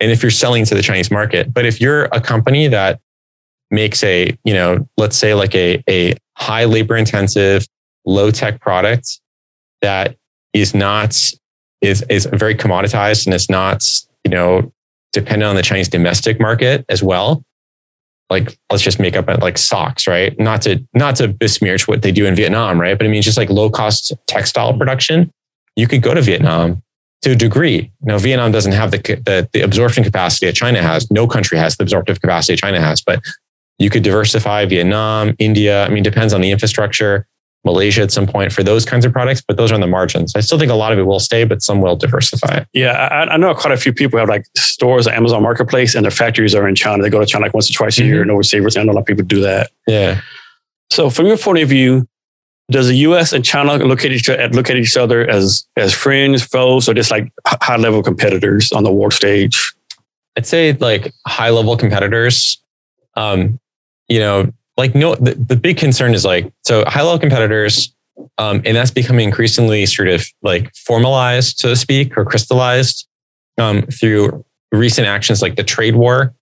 And 0.00 0.10
if 0.10 0.22
you're 0.22 0.30
selling 0.30 0.64
to 0.64 0.74
the 0.74 0.82
Chinese 0.82 1.10
market, 1.10 1.54
but 1.54 1.64
if 1.64 1.80
you're 1.80 2.04
a 2.06 2.20
company 2.20 2.66
that 2.68 3.00
makes 3.70 4.02
a, 4.02 4.36
you 4.44 4.54
know, 4.54 4.88
let's 4.96 5.16
say 5.16 5.34
like 5.34 5.54
a, 5.54 5.82
a 5.88 6.14
high 6.34 6.64
labor 6.64 6.96
intensive, 6.96 7.66
low 8.04 8.30
tech 8.30 8.60
product 8.60 9.20
that 9.82 10.16
is 10.52 10.74
not 10.74 11.16
is 11.80 12.04
is 12.08 12.26
very 12.32 12.54
commoditized 12.54 13.26
and 13.26 13.34
it's 13.34 13.50
not 13.50 13.86
you 14.24 14.30
know 14.30 14.72
dependent 15.12 15.48
on 15.48 15.56
the 15.56 15.62
Chinese 15.62 15.88
domestic 15.88 16.40
market 16.40 16.84
as 16.88 17.02
well. 17.02 17.42
Like 18.28 18.56
let's 18.70 18.82
just 18.82 19.00
make 19.00 19.16
up 19.16 19.26
like 19.40 19.58
socks, 19.58 20.06
right? 20.06 20.38
Not 20.38 20.62
to 20.62 20.84
not 20.94 21.16
to 21.16 21.28
besmirch 21.28 21.88
what 21.88 22.02
they 22.02 22.12
do 22.12 22.26
in 22.26 22.34
Vietnam, 22.34 22.80
right? 22.80 22.96
But 22.96 23.06
I 23.06 23.10
mean 23.10 23.22
just 23.22 23.36
like 23.36 23.50
low 23.50 23.70
cost 23.70 24.12
textile 24.26 24.76
production. 24.76 25.30
You 25.76 25.88
could 25.88 26.02
go 26.02 26.14
to 26.14 26.22
Vietnam 26.22 26.82
to 27.22 27.32
a 27.32 27.36
degree. 27.36 27.90
Now 28.02 28.18
Vietnam 28.18 28.52
doesn't 28.52 28.72
have 28.72 28.92
the, 28.92 28.98
the 28.98 29.48
the 29.52 29.62
absorption 29.62 30.04
capacity 30.04 30.46
that 30.46 30.54
China 30.54 30.82
has. 30.82 31.10
No 31.10 31.26
country 31.26 31.58
has 31.58 31.76
the 31.76 31.82
absorptive 31.82 32.20
capacity 32.20 32.56
China 32.56 32.80
has, 32.80 33.02
but 33.02 33.20
you 33.78 33.90
could 33.90 34.02
diversify 34.02 34.66
Vietnam, 34.66 35.34
India. 35.38 35.84
I 35.84 35.88
mean, 35.88 36.02
depends 36.02 36.32
on 36.34 36.42
the 36.42 36.50
infrastructure. 36.50 37.26
Malaysia 37.64 38.02
at 38.02 38.10
some 38.10 38.26
point 38.26 38.52
for 38.52 38.62
those 38.62 38.84
kinds 38.84 39.04
of 39.04 39.12
products, 39.12 39.42
but 39.46 39.56
those 39.56 39.70
are 39.70 39.74
on 39.74 39.80
the 39.80 39.86
margins. 39.86 40.34
I 40.34 40.40
still 40.40 40.58
think 40.58 40.70
a 40.70 40.74
lot 40.74 40.92
of 40.92 40.98
it 40.98 41.02
will 41.02 41.20
stay, 41.20 41.44
but 41.44 41.62
some 41.62 41.82
will 41.82 41.96
diversify. 41.96 42.64
Yeah, 42.72 42.92
I, 42.92 43.34
I 43.34 43.36
know 43.36 43.54
quite 43.54 43.74
a 43.74 43.76
few 43.76 43.92
people 43.92 44.18
have 44.18 44.28
like 44.28 44.46
stores 44.56 45.06
on 45.06 45.12
Amazon 45.12 45.42
Marketplace 45.42 45.94
and 45.94 46.04
their 46.04 46.10
factories 46.10 46.54
are 46.54 46.66
in 46.66 46.74
China. 46.74 47.02
They 47.02 47.10
go 47.10 47.20
to 47.20 47.26
China 47.26 47.44
like 47.44 47.54
once 47.54 47.68
or 47.70 47.74
twice 47.74 47.98
a 47.98 48.04
year 48.04 48.14
mm-hmm. 48.14 48.22
and 48.22 48.30
overseas. 48.30 48.76
I 48.76 48.82
know 48.82 48.92
a 48.92 48.94
lot 48.94 49.00
of 49.00 49.06
people 49.06 49.24
do 49.24 49.42
that. 49.42 49.70
Yeah. 49.86 50.20
So 50.90 51.10
from 51.10 51.26
your 51.26 51.36
point 51.36 51.58
of 51.58 51.68
view, 51.68 52.08
does 52.70 52.86
the 52.86 52.96
U.S. 52.98 53.32
and 53.32 53.44
China 53.44 53.76
look 53.84 54.04
at 54.04 54.12
each 54.12 54.28
look 54.28 54.70
at 54.70 54.76
each 54.76 54.96
other 54.96 55.28
as 55.28 55.66
as 55.76 55.92
friends, 55.92 56.42
foes, 56.42 56.88
or 56.88 56.94
just 56.94 57.10
like 57.10 57.30
high 57.44 57.76
level 57.76 58.02
competitors 58.02 58.70
on 58.72 58.84
the 58.84 58.92
world 58.92 59.12
stage? 59.12 59.74
I'd 60.36 60.46
say 60.46 60.72
like 60.74 61.12
high 61.26 61.50
level 61.50 61.76
competitors. 61.76 62.62
Um, 63.16 63.58
you 64.08 64.20
know, 64.20 64.52
like 64.80 64.94
no 64.94 65.14
the, 65.14 65.34
the 65.34 65.56
big 65.56 65.76
concern 65.76 66.14
is 66.14 66.24
like 66.24 66.52
so 66.64 66.84
high 66.86 67.02
level 67.02 67.18
competitors 67.18 67.94
um, 68.38 68.60
and 68.64 68.76
that's 68.76 68.90
becoming 68.90 69.26
increasingly 69.26 69.86
sort 69.86 70.08
of 70.08 70.26
like 70.42 70.74
formalized 70.74 71.58
so 71.58 71.68
to 71.68 71.76
speak 71.76 72.16
or 72.16 72.24
crystallized 72.24 73.06
um, 73.58 73.82
through 73.82 74.44
recent 74.72 75.06
actions 75.06 75.42
like 75.42 75.56
the 75.56 75.64
trade 75.64 75.96
war 75.96 76.34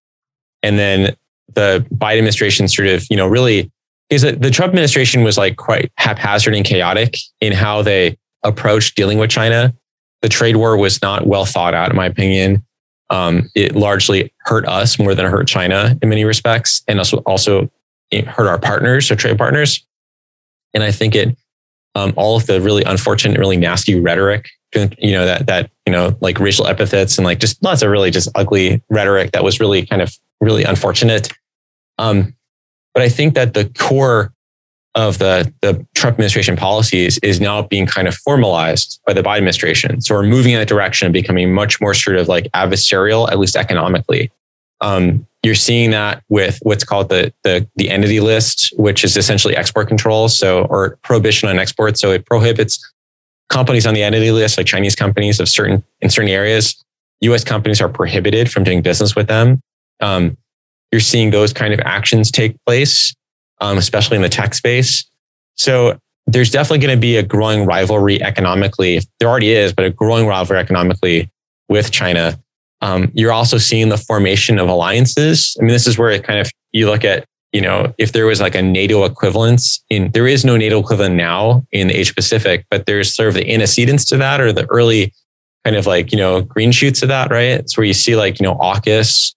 and 0.62 0.78
then 0.78 1.14
the 1.55 1.84
biden 1.95 2.18
administration 2.18 2.68
sort 2.68 2.89
of 2.89 3.05
you 3.11 3.16
know 3.16 3.26
really 3.26 3.70
is 4.11 4.22
that 4.22 4.41
the 4.41 4.51
Trump 4.51 4.70
administration 4.70 5.22
was 5.22 5.36
like 5.36 5.57
quite 5.57 5.93
haphazard 5.97 6.55
and 6.55 6.64
chaotic 6.64 7.16
in 7.41 7.53
how 7.53 7.82
they 7.82 8.16
approached 8.43 8.97
dealing 8.97 9.18
with 9.18 9.30
China. 9.30 9.74
The 10.22 10.28
trade 10.28 10.57
war 10.57 10.76
was 10.76 11.03
not 11.03 11.26
well 11.26 11.45
thought 11.45 11.74
out, 11.74 11.91
in 11.91 11.97
my 11.97 12.07
opinion. 12.07 12.64
Um, 13.11 13.49
it 13.55 13.74
largely 13.74 14.32
hurt 14.41 14.66
us 14.66 14.99
more 14.99 15.14
than 15.14 15.26
it 15.26 15.30
hurt 15.30 15.47
China 15.47 15.97
in 16.03 16.09
many 16.09 16.24
respects, 16.24 16.82
and 16.89 16.99
also 16.99 17.18
also 17.18 17.70
hurt 18.12 18.48
our 18.48 18.59
partners, 18.59 19.11
our 19.11 19.16
trade 19.16 19.38
partners. 19.38 19.86
And 20.74 20.82
I 20.82 20.90
think 20.90 21.14
it 21.14 21.36
um, 21.94 22.12
all 22.16 22.36
of 22.36 22.46
the 22.46 22.61
really 22.61 22.84
unfortunate, 22.84 23.38
really 23.38 23.56
nasty 23.56 23.98
rhetoric, 23.98 24.48
you 24.74 25.12
know, 25.12 25.24
that 25.26 25.46
that 25.46 25.70
you 25.86 25.92
know, 25.92 26.16
like 26.20 26.38
racial 26.38 26.66
epithets 26.66 27.18
and 27.18 27.24
like 27.24 27.40
just 27.40 27.62
lots 27.62 27.82
of 27.82 27.90
really 27.90 28.11
just 28.11 28.28
ugly 28.34 28.82
rhetoric 28.90 29.32
that 29.32 29.42
was 29.42 29.61
really 29.61 29.86
kind 29.86 30.02
of 30.02 30.14
really 30.40 30.64
unfortunate. 30.64 31.32
Um, 31.98 32.34
but 32.94 33.02
I 33.02 33.09
think 33.09 33.34
that 33.34 33.54
the 33.54 33.70
core 33.78 34.32
of 34.94 35.18
the, 35.18 35.52
the 35.61 35.86
Trump 35.94 36.14
administration 36.14 36.56
policies 36.56 37.18
is 37.18 37.40
now 37.40 37.62
being 37.62 37.86
kind 37.86 38.09
of 38.09 38.16
formalized 38.16 39.00
by 39.06 39.12
the 39.12 39.22
Biden 39.22 39.38
administration. 39.38 40.00
So 40.00 40.16
we're 40.16 40.24
moving 40.24 40.52
in 40.52 40.59
that 40.59 40.66
direction 40.66 41.06
of 41.06 41.12
becoming 41.12 41.54
much 41.54 41.80
more 41.80 41.94
sort 41.94 42.16
of 42.16 42.26
like 42.26 42.50
adversarial, 42.52 43.30
at 43.30 43.38
least 43.38 43.54
economically. 43.54 44.32
Um, 44.80 45.28
you're 45.43 45.55
seeing 45.55 45.91
that 45.91 46.22
with 46.28 46.59
what's 46.62 46.84
called 46.84 47.09
the, 47.09 47.32
the, 47.45 47.66
the 47.76 47.91
entity 47.91 48.20
list, 48.20 48.72
which 48.76 49.05
is 49.05 49.16
essentially 49.16 49.57
export 49.57 49.89
controls. 49.89 50.36
So, 50.36 50.64
or 50.64 50.99
prohibition 51.03 51.49
on 51.49 51.59
export. 51.59 51.97
So 51.99 52.11
it 52.11 52.26
prohibits 52.26 52.78
companies 53.49 53.86
on 53.86 53.95
the 53.95 54.03
entity 54.03 54.30
list, 54.30 54.59
like 54.59 54.66
Chinese 54.66 54.95
companies 54.95 55.41
of 55.41 55.49
certain, 55.49 55.84
in 56.01 56.11
certain 56.11 56.30
areas. 56.30 56.82
US 57.20 57.45
companies 57.45 57.80
are 57.80 57.89
prohibited 57.89 58.51
from 58.51 58.64
doing 58.64 58.82
business 58.82 59.14
with 59.14 59.28
them. 59.28 59.61
Um, 60.01 60.36
you're 60.93 61.01
seeing 61.01 61.30
those 61.30 61.53
kind 61.53 61.72
of 61.74 61.80
actions 61.80 62.30
take 62.30 62.57
place, 62.64 63.14
um, 63.61 63.78
especially 63.78 64.16
in 64.16 64.22
the 64.22 64.28
tech 64.28 64.55
space. 64.55 65.05
So 65.57 65.99
there's 66.26 66.51
definitely 66.51 66.86
going 66.86 66.97
to 66.97 67.01
be 67.01 67.16
a 67.16 67.22
growing 67.22 67.64
rivalry 67.64 68.22
economically. 68.22 69.01
There 69.18 69.28
already 69.28 69.53
is, 69.53 69.72
but 69.72 69.84
a 69.84 69.91
growing 69.91 70.26
rivalry 70.26 70.61
economically 70.61 71.30
with 71.68 71.91
China. 71.91 72.39
Um, 72.81 73.11
you're 73.14 73.33
also 73.33 73.59
seeing 73.59 73.89
the 73.89 73.97
formation 73.97 74.59
of 74.59 74.68
alliances. 74.68 75.57
I 75.59 75.64
mean, 75.64 75.72
this 75.72 75.87
is 75.87 75.99
where 75.99 76.11
it 76.11 76.24
kind 76.24 76.39
of 76.39 76.51
you 76.72 76.89
look 76.89 77.05
at, 77.05 77.24
you 77.53 77.61
know, 77.61 77.93
if 77.99 78.12
there 78.12 78.26
was 78.26 78.41
like 78.41 78.55
a 78.55 78.62
NATO 78.62 79.05
equivalence 79.05 79.83
in, 79.91 80.11
there 80.12 80.26
is 80.26 80.45
no 80.45 80.57
NATO 80.57 80.79
equivalent 80.81 81.16
now 81.16 81.64
in 81.72 81.89
the 81.89 81.95
Asia 81.97 82.14
Pacific, 82.14 82.66
but 82.70 82.87
there's 82.87 83.14
sort 83.14 83.29
of 83.29 83.35
the 83.35 83.53
antecedents 83.53 84.05
to 84.07 84.16
that 84.18 84.41
or 84.41 84.53
the 84.53 84.66
early 84.70 85.12
kind 85.64 85.76
of 85.76 85.87
like, 85.87 86.12
you 86.12 86.18
know, 86.18 86.43
green 86.43 86.72
shoots 86.72 87.03
of 87.03 87.09
that, 87.09 87.31
right? 87.31 87.61
It's 87.61 87.76
where 87.76 87.87
you 87.87 87.95
see 87.95 88.16
like, 88.16 88.39
you 88.39 88.45
know, 88.45 88.55
AUKUS 88.57 89.35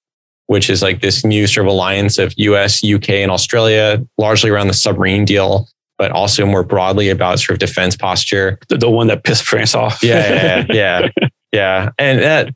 which 0.51 0.69
is 0.69 0.81
like 0.81 0.99
this 0.99 1.23
new 1.23 1.47
sort 1.47 1.65
of 1.65 1.71
alliance 1.71 2.19
of 2.19 2.33
US, 2.35 2.83
UK, 2.83 3.11
and 3.11 3.31
Australia, 3.31 4.05
largely 4.17 4.49
around 4.49 4.67
the 4.67 4.73
submarine 4.73 5.23
deal, 5.23 5.69
but 5.97 6.11
also 6.11 6.45
more 6.45 6.61
broadly 6.61 7.07
about 7.07 7.39
sort 7.39 7.51
of 7.51 7.59
defense 7.59 7.95
posture. 7.95 8.59
The, 8.67 8.75
the 8.75 8.89
one 8.89 9.07
that 9.07 9.23
pissed 9.23 9.45
France 9.45 9.73
off. 9.73 10.03
yeah, 10.03 10.65
yeah, 10.67 11.07
yeah, 11.13 11.27
yeah. 11.53 11.89
And 11.97 12.19
that 12.19 12.53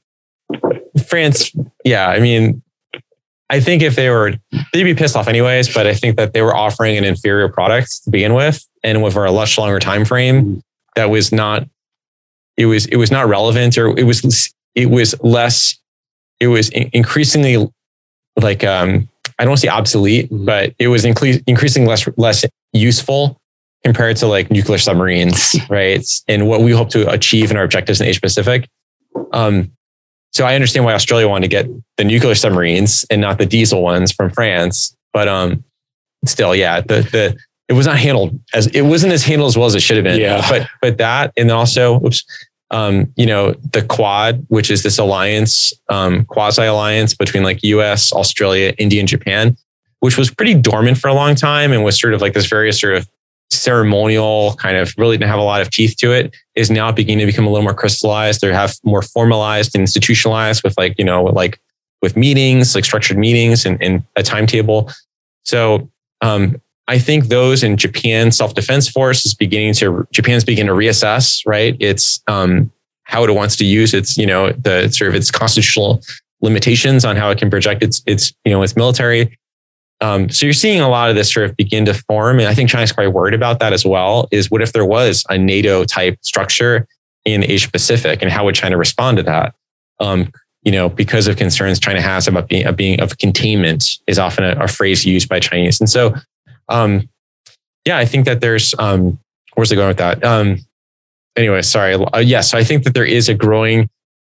France, 1.07 1.51
yeah, 1.83 2.07
I 2.07 2.19
mean, 2.19 2.61
I 3.49 3.59
think 3.59 3.81
if 3.81 3.95
they 3.95 4.09
were, 4.09 4.33
they'd 4.73 4.83
be 4.83 4.95
pissed 4.95 5.15
off 5.15 5.27
anyways. 5.27 5.73
But 5.73 5.87
I 5.87 5.93
think 5.93 6.17
that 6.17 6.33
they 6.33 6.41
were 6.41 6.55
offering 6.55 6.97
an 6.97 7.03
inferior 7.03 7.49
product 7.49 8.03
to 8.03 8.11
begin 8.11 8.33
with, 8.33 8.65
and 8.83 9.03
with 9.03 9.15
a 9.15 9.31
much 9.31 9.57
longer 9.57 9.79
time 9.79 10.05
frame, 10.05 10.61
that 10.95 11.09
was 11.09 11.31
not, 11.31 11.67
it 12.57 12.65
was 12.65 12.85
it 12.87 12.97
was 12.97 13.11
not 13.11 13.27
relevant, 13.27 13.77
or 13.77 13.97
it 13.97 14.03
was 14.03 14.53
it 14.73 14.89
was 14.89 15.15
less, 15.21 15.77
it 16.39 16.47
was 16.47 16.69
increasingly 16.69 17.69
like 18.41 18.63
um, 18.63 19.07
I 19.37 19.43
don't 19.43 19.51
want 19.51 19.61
to 19.61 19.67
say 19.67 19.71
obsolete, 19.71 20.31
mm-hmm. 20.31 20.45
but 20.45 20.73
it 20.79 20.87
was 20.87 21.03
incre- 21.03 21.43
increasingly 21.47 21.89
less 21.89 22.07
less 22.17 22.45
useful 22.73 23.39
compared 23.83 24.17
to 24.17 24.27
like 24.27 24.49
nuclear 24.49 24.79
submarines, 24.79 25.55
right? 25.69 26.05
And 26.27 26.47
what 26.47 26.61
we 26.61 26.71
hope 26.71 26.89
to 26.89 27.09
achieve 27.11 27.51
in 27.51 27.57
our 27.57 27.63
objectives 27.63 28.01
in 28.01 28.07
Asia 28.07 28.21
Pacific. 28.21 28.67
Um, 29.31 29.71
so 30.35 30.45
I 30.45 30.53
understand 30.53 30.83
why 30.83 30.93
Australia 30.93 31.29
wanted 31.29 31.43
to 31.43 31.47
get 31.47 31.65
the 31.95 32.03
nuclear 32.03 32.35
submarines 32.35 33.05
and 33.09 33.21
not 33.21 33.37
the 33.37 33.45
diesel 33.45 33.81
ones 33.81 34.11
from 34.11 34.29
France, 34.29 34.93
but 35.13 35.29
um, 35.29 35.63
still, 36.25 36.53
yeah, 36.53 36.81
the 36.81 37.07
the 37.09 37.37
it 37.69 37.73
was 37.73 37.87
not 37.87 37.97
handled 37.97 38.37
as 38.53 38.67
it 38.67 38.81
wasn't 38.81 39.13
as 39.13 39.23
handled 39.23 39.47
as 39.47 39.57
well 39.57 39.65
as 39.65 39.75
it 39.75 39.79
should 39.79 39.95
have 39.95 40.03
been. 40.03 40.19
Yeah. 40.19 40.45
But 40.49 40.67
but 40.81 40.97
that 40.97 41.31
and 41.37 41.49
also, 41.51 42.03
oops, 42.05 42.25
um, 42.69 43.13
you 43.15 43.25
know, 43.25 43.53
the 43.71 43.81
Quad, 43.81 44.45
which 44.49 44.69
is 44.69 44.83
this 44.83 44.97
alliance, 44.97 45.71
um, 45.87 46.25
quasi 46.25 46.63
alliance 46.63 47.13
between 47.13 47.43
like 47.43 47.63
US, 47.63 48.11
Australia, 48.11 48.73
India, 48.77 48.99
and 48.99 49.07
Japan, 49.07 49.55
which 50.01 50.17
was 50.17 50.29
pretty 50.29 50.53
dormant 50.53 50.97
for 50.97 51.07
a 51.07 51.13
long 51.13 51.35
time 51.35 51.71
and 51.71 51.81
was 51.81 51.97
sort 51.97 52.13
of 52.13 52.19
like 52.19 52.33
this 52.33 52.47
very 52.47 52.73
sort 52.73 52.97
of 52.97 53.07
ceremonial 53.55 54.55
kind 54.55 54.77
of 54.77 54.93
really 54.97 55.17
didn't 55.17 55.29
have 55.29 55.39
a 55.39 55.43
lot 55.43 55.61
of 55.61 55.69
teeth 55.69 55.95
to 55.97 56.11
it, 56.11 56.35
is 56.55 56.69
now 56.69 56.91
beginning 56.91 57.25
to 57.25 57.31
become 57.31 57.45
a 57.45 57.49
little 57.49 57.63
more 57.63 57.73
crystallized. 57.73 58.41
They 58.41 58.53
have 58.53 58.75
more 58.83 59.01
formalized 59.01 59.75
and 59.75 59.81
institutionalized 59.81 60.63
with 60.63 60.77
like, 60.77 60.95
you 60.97 61.05
know, 61.05 61.23
like 61.23 61.59
with 62.01 62.15
meetings, 62.15 62.75
like 62.75 62.85
structured 62.85 63.17
meetings 63.17 63.65
and, 63.65 63.81
and 63.81 64.03
a 64.15 64.23
timetable. 64.23 64.91
So 65.43 65.89
um, 66.21 66.61
I 66.87 66.99
think 66.99 67.25
those 67.25 67.63
in 67.63 67.77
Japan 67.77 68.31
self 68.31 68.53
defense 68.53 68.87
force 68.87 69.25
is 69.25 69.33
beginning 69.33 69.73
to 69.75 70.07
Japan's 70.11 70.43
beginning 70.43 70.67
to 70.67 70.73
reassess 70.73 71.41
right. 71.45 71.75
It's 71.79 72.21
um, 72.27 72.71
how 73.03 73.23
it 73.23 73.33
wants 73.33 73.55
to 73.57 73.65
use 73.65 73.93
its 73.93 74.17
you 74.17 74.25
know 74.25 74.51
the 74.51 74.89
sort 74.89 75.09
of 75.09 75.15
its 75.15 75.31
constitutional 75.31 76.01
limitations 76.41 77.05
on 77.05 77.15
how 77.15 77.29
it 77.31 77.37
can 77.37 77.49
project 77.49 77.81
its 77.81 78.03
its 78.05 78.33
you 78.43 78.51
know 78.51 78.61
its 78.61 78.75
military. 78.75 79.37
Um, 80.05 80.29
so 80.29 80.45
you're 80.45 80.53
seeing 80.53 80.81
a 80.81 80.89
lot 80.89 81.09
of 81.09 81.15
this 81.15 81.33
sort 81.33 81.49
of 81.49 81.57
begin 81.57 81.85
to 81.85 81.93
form, 81.93 82.39
and 82.39 82.47
I 82.47 82.53
think 82.53 82.69
China's 82.69 82.91
quite 82.91 83.11
worried 83.13 83.33
about 83.33 83.59
that 83.59 83.73
as 83.73 83.85
well. 83.85 84.27
Is 84.31 84.51
what 84.51 84.61
if 84.61 84.73
there 84.73 84.85
was 84.85 85.25
a 85.29 85.37
NATO 85.37 85.83
type 85.83 86.17
structure 86.21 86.87
in 87.25 87.43
Asia 87.43 87.71
Pacific, 87.71 88.21
and 88.21 88.31
how 88.31 88.45
would 88.45 88.55
China 88.55 88.77
respond 88.77 89.17
to 89.17 89.23
that? 89.23 89.55
Um, 89.99 90.31
you 90.63 90.71
know, 90.71 90.89
because 90.89 91.27
of 91.27 91.37
concerns 91.37 91.79
China 91.79 92.01
has 92.01 92.27
about 92.27 92.47
being 92.47 92.65
of 92.65 92.75
being 92.75 92.99
of 93.01 93.17
containment 93.17 93.99
is 94.07 94.19
often 94.19 94.43
a, 94.43 94.63
a 94.63 94.67
phrase 94.67 95.05
used 95.05 95.29
by 95.29 95.39
Chinese, 95.39 95.79
and 95.79 95.89
so 95.89 96.15
um, 96.69 97.09
yeah, 97.85 97.97
I 97.97 98.05
think 98.05 98.25
that 98.25 98.41
there's, 98.41 98.75
um, 98.79 99.19
where's 99.53 99.71
it 99.71 99.75
going 99.75 99.89
with 99.89 99.97
that? 99.97 100.23
Um, 100.23 100.59
anyway, 101.35 101.61
sorry. 101.61 101.93
Uh, 101.93 102.17
yes, 102.17 102.27
yeah, 102.27 102.41
so 102.41 102.57
I 102.57 102.63
think 102.63 102.83
that 102.83 102.93
there 102.93 103.05
is 103.05 103.29
a 103.29 103.33
growing 103.33 103.89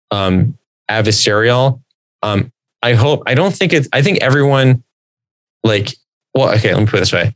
um, 0.10 0.58
adversarial. 0.90 1.82
Um, 2.24 2.52
I 2.82 2.94
hope, 2.94 3.24
I 3.28 3.36
don't 3.36 3.54
think 3.54 3.74
it's, 3.74 3.90
I 3.94 4.02
think 4.02 4.20
everyone 4.20 4.84
like, 5.64 5.96
well, 6.34 6.54
okay, 6.56 6.74
let 6.74 6.82
me 6.82 6.86
put 6.86 6.98
it 6.98 7.02
this 7.02 7.14
way. 7.14 7.36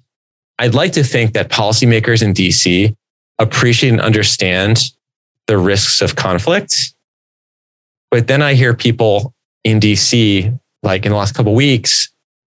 I'd 0.59 0.73
like 0.73 0.93
to 0.93 1.03
think 1.03 1.34
that 1.34 1.49
policymakers 1.49 2.23
in 2.23 2.34
DC 2.34 2.95
appreciate 3.39 3.89
and 3.89 4.01
understand 4.01 4.91
the 5.47 5.57
risks 5.57 6.01
of 6.01 6.15
conflict. 6.15 6.93
But 8.09 8.28
then 8.28 8.41
I 8.41 8.53
hear 8.53 8.73
people 8.73 9.34
in 9.63 9.80
DC, 9.80 10.57
like 10.84 11.05
in 11.05 11.11
the 11.11 11.17
last 11.17 11.34
couple 11.34 11.53
weeks, 11.53 12.09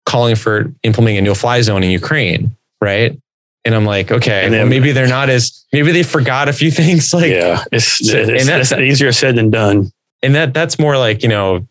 calling 0.05 0.35
for 0.35 0.73
implementing 0.83 1.17
a 1.17 1.21
no 1.21 1.35
fly 1.35 1.61
zone 1.61 1.83
in 1.83 1.91
Ukraine, 1.91 2.55
right? 2.81 3.19
And 3.65 3.75
I'm 3.75 3.85
like, 3.85 4.11
okay, 4.11 4.47
then, 4.49 4.51
well, 4.51 4.67
maybe 4.67 4.91
they're 4.93 5.07
not 5.07 5.29
as 5.29 5.65
maybe 5.73 5.91
they 5.91 6.03
forgot 6.03 6.47
a 6.47 6.53
few 6.53 6.71
things. 6.81 7.13
Like, 7.13 7.31
yeah, 7.31 7.63
it's, 7.71 7.99
it's, 8.01 8.13
and 8.13 8.47
that's, 8.47 8.71
it's 8.71 8.81
easier 8.81 9.11
said 9.11 9.35
than 9.35 9.49
done. 9.49 9.91
And 10.23 10.35
that 10.35 10.53
that's 10.53 10.79
more 10.79 10.97
like 10.97 11.23
you 11.23 11.29
know, 11.29 11.67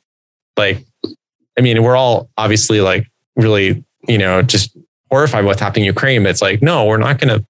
like, 0.56 0.84
I 1.58 1.62
mean, 1.62 1.82
we're 1.82 1.96
all 1.96 2.30
obviously 2.36 2.80
like 2.80 3.06
really 3.36 3.84
you 4.08 4.18
know 4.18 4.42
just 4.42 4.76
horrified 5.10 5.44
what's 5.44 5.60
happening 5.60 5.84
in 5.84 5.86
Ukraine, 5.86 6.22
but 6.22 6.30
it's 6.30 6.42
like, 6.42 6.62
no, 6.62 6.84
we're 6.84 6.98
not 6.98 7.18
going 7.18 7.38
to 7.38 7.46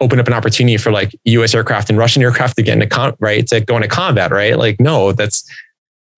open 0.00 0.18
up 0.18 0.26
an 0.26 0.32
opportunity 0.32 0.76
for 0.76 0.90
like 0.90 1.14
U.S. 1.24 1.54
aircraft 1.54 1.88
and 1.88 1.98
Russian 1.98 2.22
aircraft 2.22 2.56
to 2.56 2.62
get 2.62 2.74
into 2.74 2.86
con- 2.86 3.16
right 3.20 3.46
to 3.48 3.60
go 3.60 3.76
into 3.76 3.88
combat, 3.88 4.30
right? 4.30 4.58
Like, 4.58 4.80
no, 4.80 5.12
that's 5.12 5.48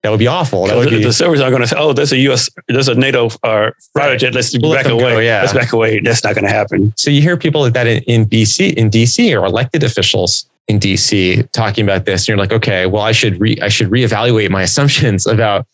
that 0.03 0.11
would 0.11 0.19
be 0.19 0.27
awful. 0.27 0.67
That 0.67 0.77
would 0.77 0.87
the, 0.87 0.97
be, 0.97 1.03
the 1.03 1.13
servers 1.13 1.41
are 1.41 1.49
going 1.49 1.61
to 1.61 1.67
say, 1.67 1.75
"Oh, 1.77 1.91
there's 1.91 2.11
a 2.11 2.17
U.S. 2.17 2.49
there's 2.67 2.87
a 2.87 2.95
NATO 2.95 3.29
uh, 3.43 3.71
fighter 3.93 4.17
jet. 4.17 4.33
Let's 4.33 4.55
back 4.57 4.85
away. 4.85 5.01
Go, 5.01 5.19
yeah, 5.19 5.41
let's 5.41 5.53
back 5.53 5.73
away." 5.73 5.99
That's 5.99 6.23
not 6.23 6.35
going 6.35 6.45
to 6.45 6.51
happen. 6.51 6.93
So 6.95 7.09
you 7.09 7.21
hear 7.21 7.35
people 7.35 7.61
like 7.61 7.73
that 7.73 7.87
in, 7.87 8.03
in 8.03 8.25
BC, 8.25 8.75
in 8.75 8.89
DC, 8.89 9.39
or 9.39 9.45
elected 9.45 9.83
officials 9.83 10.49
in 10.67 10.79
DC 10.79 11.51
talking 11.51 11.83
about 11.83 12.05
this, 12.05 12.23
and 12.23 12.27
you're 12.29 12.37
like, 12.37 12.51
"Okay, 12.51 12.85
well, 12.85 13.01
I 13.03 13.11
should 13.11 13.39
re 13.41 13.57
I 13.61 13.69
should 13.69 13.89
reevaluate 13.89 14.49
my 14.49 14.61
assumptions 14.69 15.25
about 15.25 15.65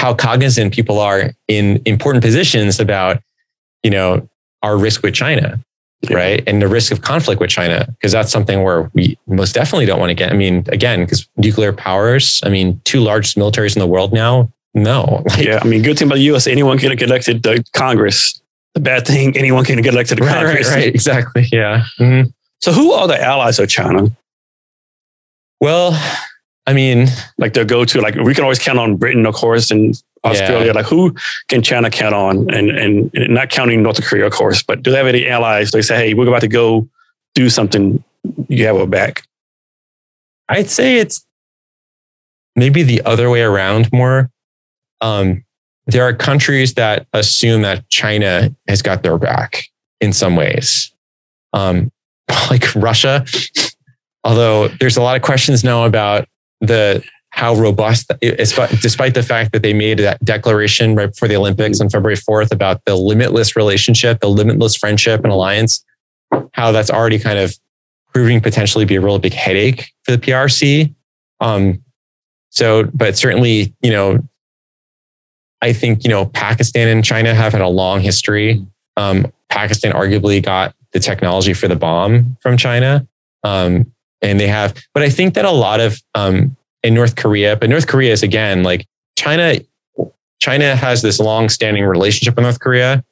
how 0.00 0.14
cognizant 0.14 0.72
people 0.72 0.98
are 0.98 1.32
in 1.46 1.82
important 1.84 2.24
positions 2.24 2.80
about, 2.80 3.22
you 3.82 3.90
know, 3.90 4.28
our 4.62 4.76
risk 4.76 5.02
with 5.02 5.14
China." 5.14 5.60
yeah. 6.02 6.16
right? 6.16 6.42
And 6.46 6.62
the 6.62 6.68
risk 6.68 6.92
of 6.92 7.02
conflict 7.02 7.40
with 7.40 7.50
China, 7.50 7.86
because 7.98 8.12
that's 8.12 8.32
something 8.32 8.62
where 8.62 8.90
we 8.94 9.18
most 9.26 9.54
definitely 9.54 9.86
don't 9.86 10.00
want 10.00 10.10
to 10.10 10.14
get. 10.14 10.32
I 10.32 10.36
mean, 10.36 10.64
again, 10.68 11.04
because 11.04 11.28
nuclear 11.36 11.72
powers, 11.72 12.40
I 12.44 12.48
mean, 12.48 12.80
two 12.84 13.00
largest 13.00 13.36
militaries 13.36 13.76
in 13.76 13.80
the 13.80 13.86
world 13.86 14.12
now, 14.12 14.50
no. 14.74 15.22
Like, 15.30 15.46
yeah, 15.46 15.58
I 15.62 15.66
mean, 15.66 15.82
good 15.82 15.98
thing 15.98 16.08
about 16.08 16.16
the 16.16 16.24
U.S. 16.24 16.46
Anyone 16.46 16.78
can 16.78 16.94
get 16.96 17.08
elected 17.08 17.42
to 17.44 17.62
Congress. 17.72 18.40
The 18.74 18.80
bad 18.80 19.06
thing, 19.06 19.36
anyone 19.36 19.64
can 19.64 19.82
get 19.82 19.94
elected 19.94 20.18
to 20.18 20.24
right, 20.24 20.34
Congress. 20.34 20.68
Right, 20.68 20.76
right, 20.76 20.94
exactly. 20.94 21.46
Yeah. 21.50 21.84
Mm-hmm. 21.98 22.30
So, 22.60 22.72
who 22.72 22.92
are 22.92 23.08
the 23.08 23.20
allies 23.20 23.58
of 23.58 23.68
China? 23.68 24.08
Well, 25.60 25.92
I 26.66 26.72
mean, 26.72 27.06
like 27.38 27.54
they'll 27.54 27.64
go 27.64 27.84
to 27.84 28.00
like 28.00 28.14
we 28.16 28.34
can 28.34 28.44
always 28.44 28.58
count 28.58 28.78
on 28.78 28.96
Britain, 28.96 29.26
of 29.26 29.34
course, 29.34 29.70
and 29.70 30.00
Australia. 30.24 30.66
Yeah. 30.66 30.72
Like 30.72 30.86
who 30.86 31.14
can 31.48 31.62
China 31.62 31.90
count 31.90 32.14
on? 32.14 32.52
And, 32.54 32.70
and, 32.70 33.10
and 33.14 33.34
not 33.34 33.50
counting 33.50 33.82
North 33.82 34.02
Korea, 34.04 34.26
of 34.26 34.32
course, 34.32 34.62
but 34.62 34.82
do 34.82 34.90
they 34.90 34.98
have 34.98 35.06
any 35.06 35.26
allies? 35.26 35.70
They 35.70 35.82
say, 35.82 35.96
hey, 35.96 36.14
we're 36.14 36.28
about 36.28 36.42
to 36.42 36.48
go 36.48 36.88
do 37.34 37.48
something. 37.48 38.02
You 38.48 38.66
have 38.66 38.76
a 38.76 38.86
back. 38.86 39.22
I'd 40.48 40.68
say 40.68 40.98
it's 40.98 41.24
maybe 42.56 42.82
the 42.82 43.02
other 43.02 43.30
way 43.30 43.42
around 43.42 43.90
more. 43.92 44.30
Um, 45.00 45.44
there 45.86 46.04
are 46.04 46.12
countries 46.12 46.74
that 46.74 47.06
assume 47.12 47.62
that 47.62 47.88
China 47.88 48.54
has 48.68 48.82
got 48.82 49.02
their 49.02 49.16
back 49.16 49.64
in 50.00 50.12
some 50.12 50.36
ways, 50.36 50.92
um, 51.52 51.90
like 52.50 52.74
Russia. 52.74 53.24
Although 54.24 54.68
there's 54.68 54.96
a 54.96 55.02
lot 55.02 55.16
of 55.16 55.22
questions 55.22 55.64
now 55.64 55.84
about 55.84 56.28
the 56.60 57.02
how 57.30 57.54
robust, 57.54 58.10
despite 58.20 59.14
the 59.14 59.22
fact 59.22 59.52
that 59.52 59.62
they 59.62 59.72
made 59.72 59.98
that 60.00 60.22
declaration 60.24 60.94
right 60.96 61.10
before 61.10 61.28
the 61.28 61.36
Olympics 61.36 61.80
on 61.80 61.88
February 61.88 62.16
4th 62.16 62.52
about 62.52 62.84
the 62.84 62.96
limitless 62.96 63.54
relationship, 63.54 64.20
the 64.20 64.28
limitless 64.28 64.76
friendship 64.76 65.22
and 65.22 65.32
alliance, 65.32 65.84
how 66.52 66.72
that's 66.72 66.90
already 66.90 67.18
kind 67.18 67.38
of 67.38 67.56
proving 68.12 68.40
potentially 68.40 68.84
be 68.84 68.96
a 68.96 69.00
really 69.00 69.20
big 69.20 69.32
headache 69.32 69.92
for 70.02 70.10
the 70.10 70.18
PRC. 70.18 70.92
Um, 71.40 71.82
so, 72.50 72.84
but 72.92 73.16
certainly, 73.16 73.74
you 73.80 73.90
know, 73.90 74.18
I 75.62 75.72
think, 75.72 76.04
you 76.04 76.10
know, 76.10 76.26
Pakistan 76.26 76.88
and 76.88 77.04
China 77.04 77.34
have 77.34 77.52
had 77.52 77.62
a 77.62 77.68
long 77.68 78.00
history. 78.00 78.64
Um, 78.96 79.30
Pakistan 79.48 79.92
arguably 79.92 80.42
got 80.42 80.74
the 80.92 80.98
technology 80.98 81.54
for 81.54 81.68
the 81.68 81.76
bomb 81.76 82.36
from 82.40 82.56
China. 82.56 83.06
Um, 83.44 83.92
and 84.22 84.38
they 84.38 84.48
have, 84.48 84.74
but 84.94 85.02
I 85.02 85.10
think 85.10 85.34
that 85.34 85.44
a 85.44 85.50
lot 85.50 85.80
of, 85.80 86.00
um, 86.14 86.56
in 86.82 86.94
North 86.94 87.16
Korea, 87.16 87.56
but 87.56 87.68
North 87.68 87.86
Korea 87.86 88.12
is 88.12 88.22
again, 88.22 88.62
like 88.62 88.86
China, 89.16 89.58
China 90.40 90.74
has 90.74 91.02
this 91.02 91.18
long 91.18 91.48
standing 91.48 91.84
relationship 91.84 92.36
with 92.36 92.42
North 92.42 92.60
Korea. 92.60 93.04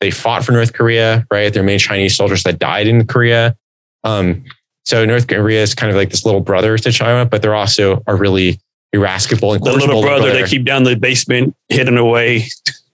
They 0.00 0.10
fought 0.10 0.44
for 0.44 0.52
North 0.52 0.72
Korea, 0.72 1.26
right? 1.30 1.52
There 1.52 1.62
are 1.62 1.66
many 1.66 1.78
Chinese 1.78 2.16
soldiers 2.16 2.44
that 2.44 2.60
died 2.60 2.86
in 2.86 3.06
Korea. 3.06 3.56
Um, 4.04 4.44
so 4.84 5.04
North 5.04 5.26
Korea 5.26 5.62
is 5.62 5.74
kind 5.74 5.90
of 5.90 5.96
like 5.96 6.10
this 6.10 6.24
little 6.24 6.40
brother 6.40 6.78
to 6.78 6.92
China, 6.92 7.26
but 7.26 7.42
they're 7.42 7.54
also 7.54 8.02
a 8.06 8.14
really 8.14 8.60
irascible 8.92 9.52
and 9.52 9.62
the 9.62 9.72
little 9.72 10.00
brother, 10.00 10.30
brother. 10.30 10.42
they 10.42 10.48
keep 10.48 10.64
down 10.64 10.84
the 10.84 10.96
basement, 10.96 11.54
hidden 11.68 11.98
away. 11.98 12.46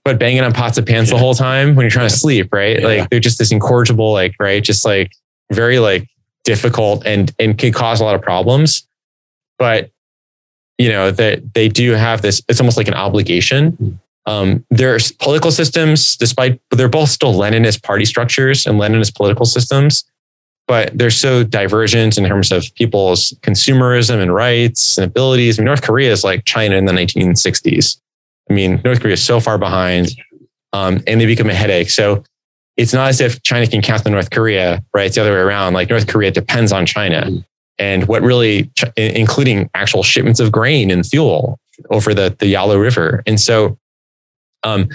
But 0.05 0.19
banging 0.19 0.43
on 0.43 0.53
pots 0.53 0.77
of 0.77 0.85
pans 0.85 1.09
yeah. 1.09 1.17
the 1.17 1.21
whole 1.21 1.35
time 1.35 1.77
when 1.77 1.85
you're 1.85 1.91
trying 1.91 2.09
to 2.09 2.15
sleep, 2.15 2.53
right? 2.53 2.81
Yeah. 2.81 2.87
Like 2.87 3.11
they're 3.11 3.21
just 3.21 3.39
this 3.39 3.53
incorrigible, 3.53 4.13
like, 4.13 4.35
right? 4.39 4.63
Just 4.63 4.85
like 4.85 5.13
very 5.53 5.79
like 5.79 6.07
difficult 6.45 7.05
and 7.05 7.35
and 7.39 7.59
can 7.59 7.73
cause 7.73 8.01
a 8.01 8.05
lot 8.05 8.15
of 8.15 8.23
problems. 8.23 8.87
But 9.59 9.91
you 10.79 10.89
know, 10.89 11.11
that 11.11 11.55
they 11.55 11.69
do 11.69 11.93
have 11.93 12.23
this, 12.23 12.43
it's 12.49 12.61
almost 12.61 12.77
like 12.77 12.89
an 12.89 12.95
obligation. 12.95 14.01
Um, 14.27 14.65
their 14.71 14.99
political 15.19 15.51
systems, 15.51 16.17
despite 16.17 16.61
they're 16.71 16.89
both 16.89 17.11
still 17.11 17.35
Leninist 17.35 17.83
party 17.83 18.05
structures 18.05 18.67
and 18.67 18.81
Leninist 18.81 19.15
political 19.15 19.45
systems, 19.45 20.05
but 20.67 20.97
they're 20.97 21.11
so 21.11 21.45
divergent 21.45 22.17
in 22.17 22.25
terms 22.25 22.51
of 22.51 22.75
people's 22.75 23.33
consumerism 23.43 24.21
and 24.21 24.35
rights 24.35 24.97
and 24.97 25.05
abilities. 25.05 25.59
I 25.59 25.63
mean, 25.63 25.67
North 25.67 25.83
Korea 25.83 26.11
is 26.11 26.25
like 26.25 26.45
China 26.45 26.77
in 26.77 26.87
the 26.87 26.93
1960s. 26.93 28.01
I 28.51 28.55
mean, 28.55 28.81
North 28.85 29.01
Korea 29.01 29.15
is 29.15 29.23
so 29.23 29.41
far 29.41 29.59
behind, 29.59 30.17
um, 30.73 31.03
and 31.07 31.21
they 31.21 31.27
become 31.27 31.51
a 31.51 31.55
headache. 31.55 31.91
So 31.91 32.25
it's 32.77 32.93
not 32.93 33.09
as 33.09 33.21
if 33.21 33.43
China 33.43 33.67
can 33.67 33.83
count 33.83 34.05
on 34.07 34.13
North 34.13 34.31
Korea, 34.31 34.83
right? 34.93 35.07
It's 35.07 35.15
the 35.15 35.21
other 35.21 35.33
way 35.33 35.39
around. 35.39 35.75
Like 35.75 35.91
North 35.91 36.07
Korea 36.07 36.31
depends 36.31 36.73
on 36.73 36.87
China, 36.87 37.31
and 37.79 38.09
what 38.09 38.23
really, 38.23 38.71
including 38.97 39.71
actual 39.75 40.03
shipments 40.03 40.41
of 40.41 40.51
grain 40.53 40.91
and 40.91 41.07
fuel 41.07 41.59
over 41.91 42.15
the 42.15 42.35
the 42.39 42.47
Yalu 42.47 42.79
River. 42.79 43.23
And 43.27 43.41
so, 43.41 43.79
um, 44.63 44.89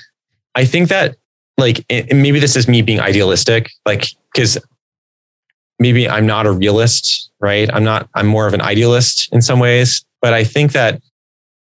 I 0.55 0.65
think 0.65 0.89
that 0.89 1.15
like 1.57 1.86
maybe 1.89 2.39
this 2.39 2.55
is 2.55 2.67
me 2.67 2.82
being 2.82 2.99
idealistic, 2.99 3.69
like 3.86 4.05
because 4.34 4.57
maybe 5.80 6.07
I'm 6.09 6.25
not 6.25 6.45
a 6.45 6.51
realist, 6.51 7.32
right? 7.39 7.69
I'm 7.73 7.84
not, 7.84 8.09
I'm 8.13 8.27
more 8.27 8.47
of 8.47 8.53
an 8.53 8.61
idealist 8.61 9.32
in 9.34 9.41
some 9.41 9.59
ways, 9.59 10.05
but 10.21 10.34
I 10.34 10.43
think 10.43 10.73
that 10.73 11.01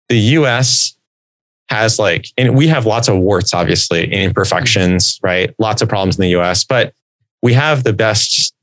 the 0.10 0.18
US 0.18 0.98
has 1.70 2.00
like, 2.00 2.28
and 2.38 2.56
we 2.56 2.68
have 2.68 2.86
lots 2.86 3.08
of 3.08 3.18
warts, 3.18 3.54
obviously, 3.54 4.04
and 4.04 4.14
imperfections, 4.14 5.20
right? 5.22 5.54
Lots 5.60 5.82
of 5.82 5.90
problems 5.90 6.18
in 6.18 6.24
the 6.24 6.40
US, 6.40 6.64
but 6.64 6.94
we 7.42 7.54
have 7.54 7.84
the 7.84 7.94
best, 7.94 8.54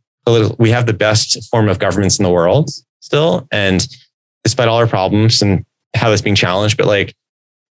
we 0.58 0.70
have 0.70 0.86
the 0.86 0.92
best 0.92 1.48
form 1.50 1.68
of 1.68 1.78
governments 1.78 2.18
in 2.18 2.24
the 2.24 2.30
world 2.30 2.70
still. 3.00 3.46
And 3.52 3.86
despite 4.44 4.68
all 4.68 4.78
our 4.78 4.86
problems 4.86 5.40
and 5.40 5.64
how 5.94 6.10
that's 6.10 6.22
being 6.22 6.36
challenged, 6.36 6.76
but 6.76 6.86
like, 6.86 7.14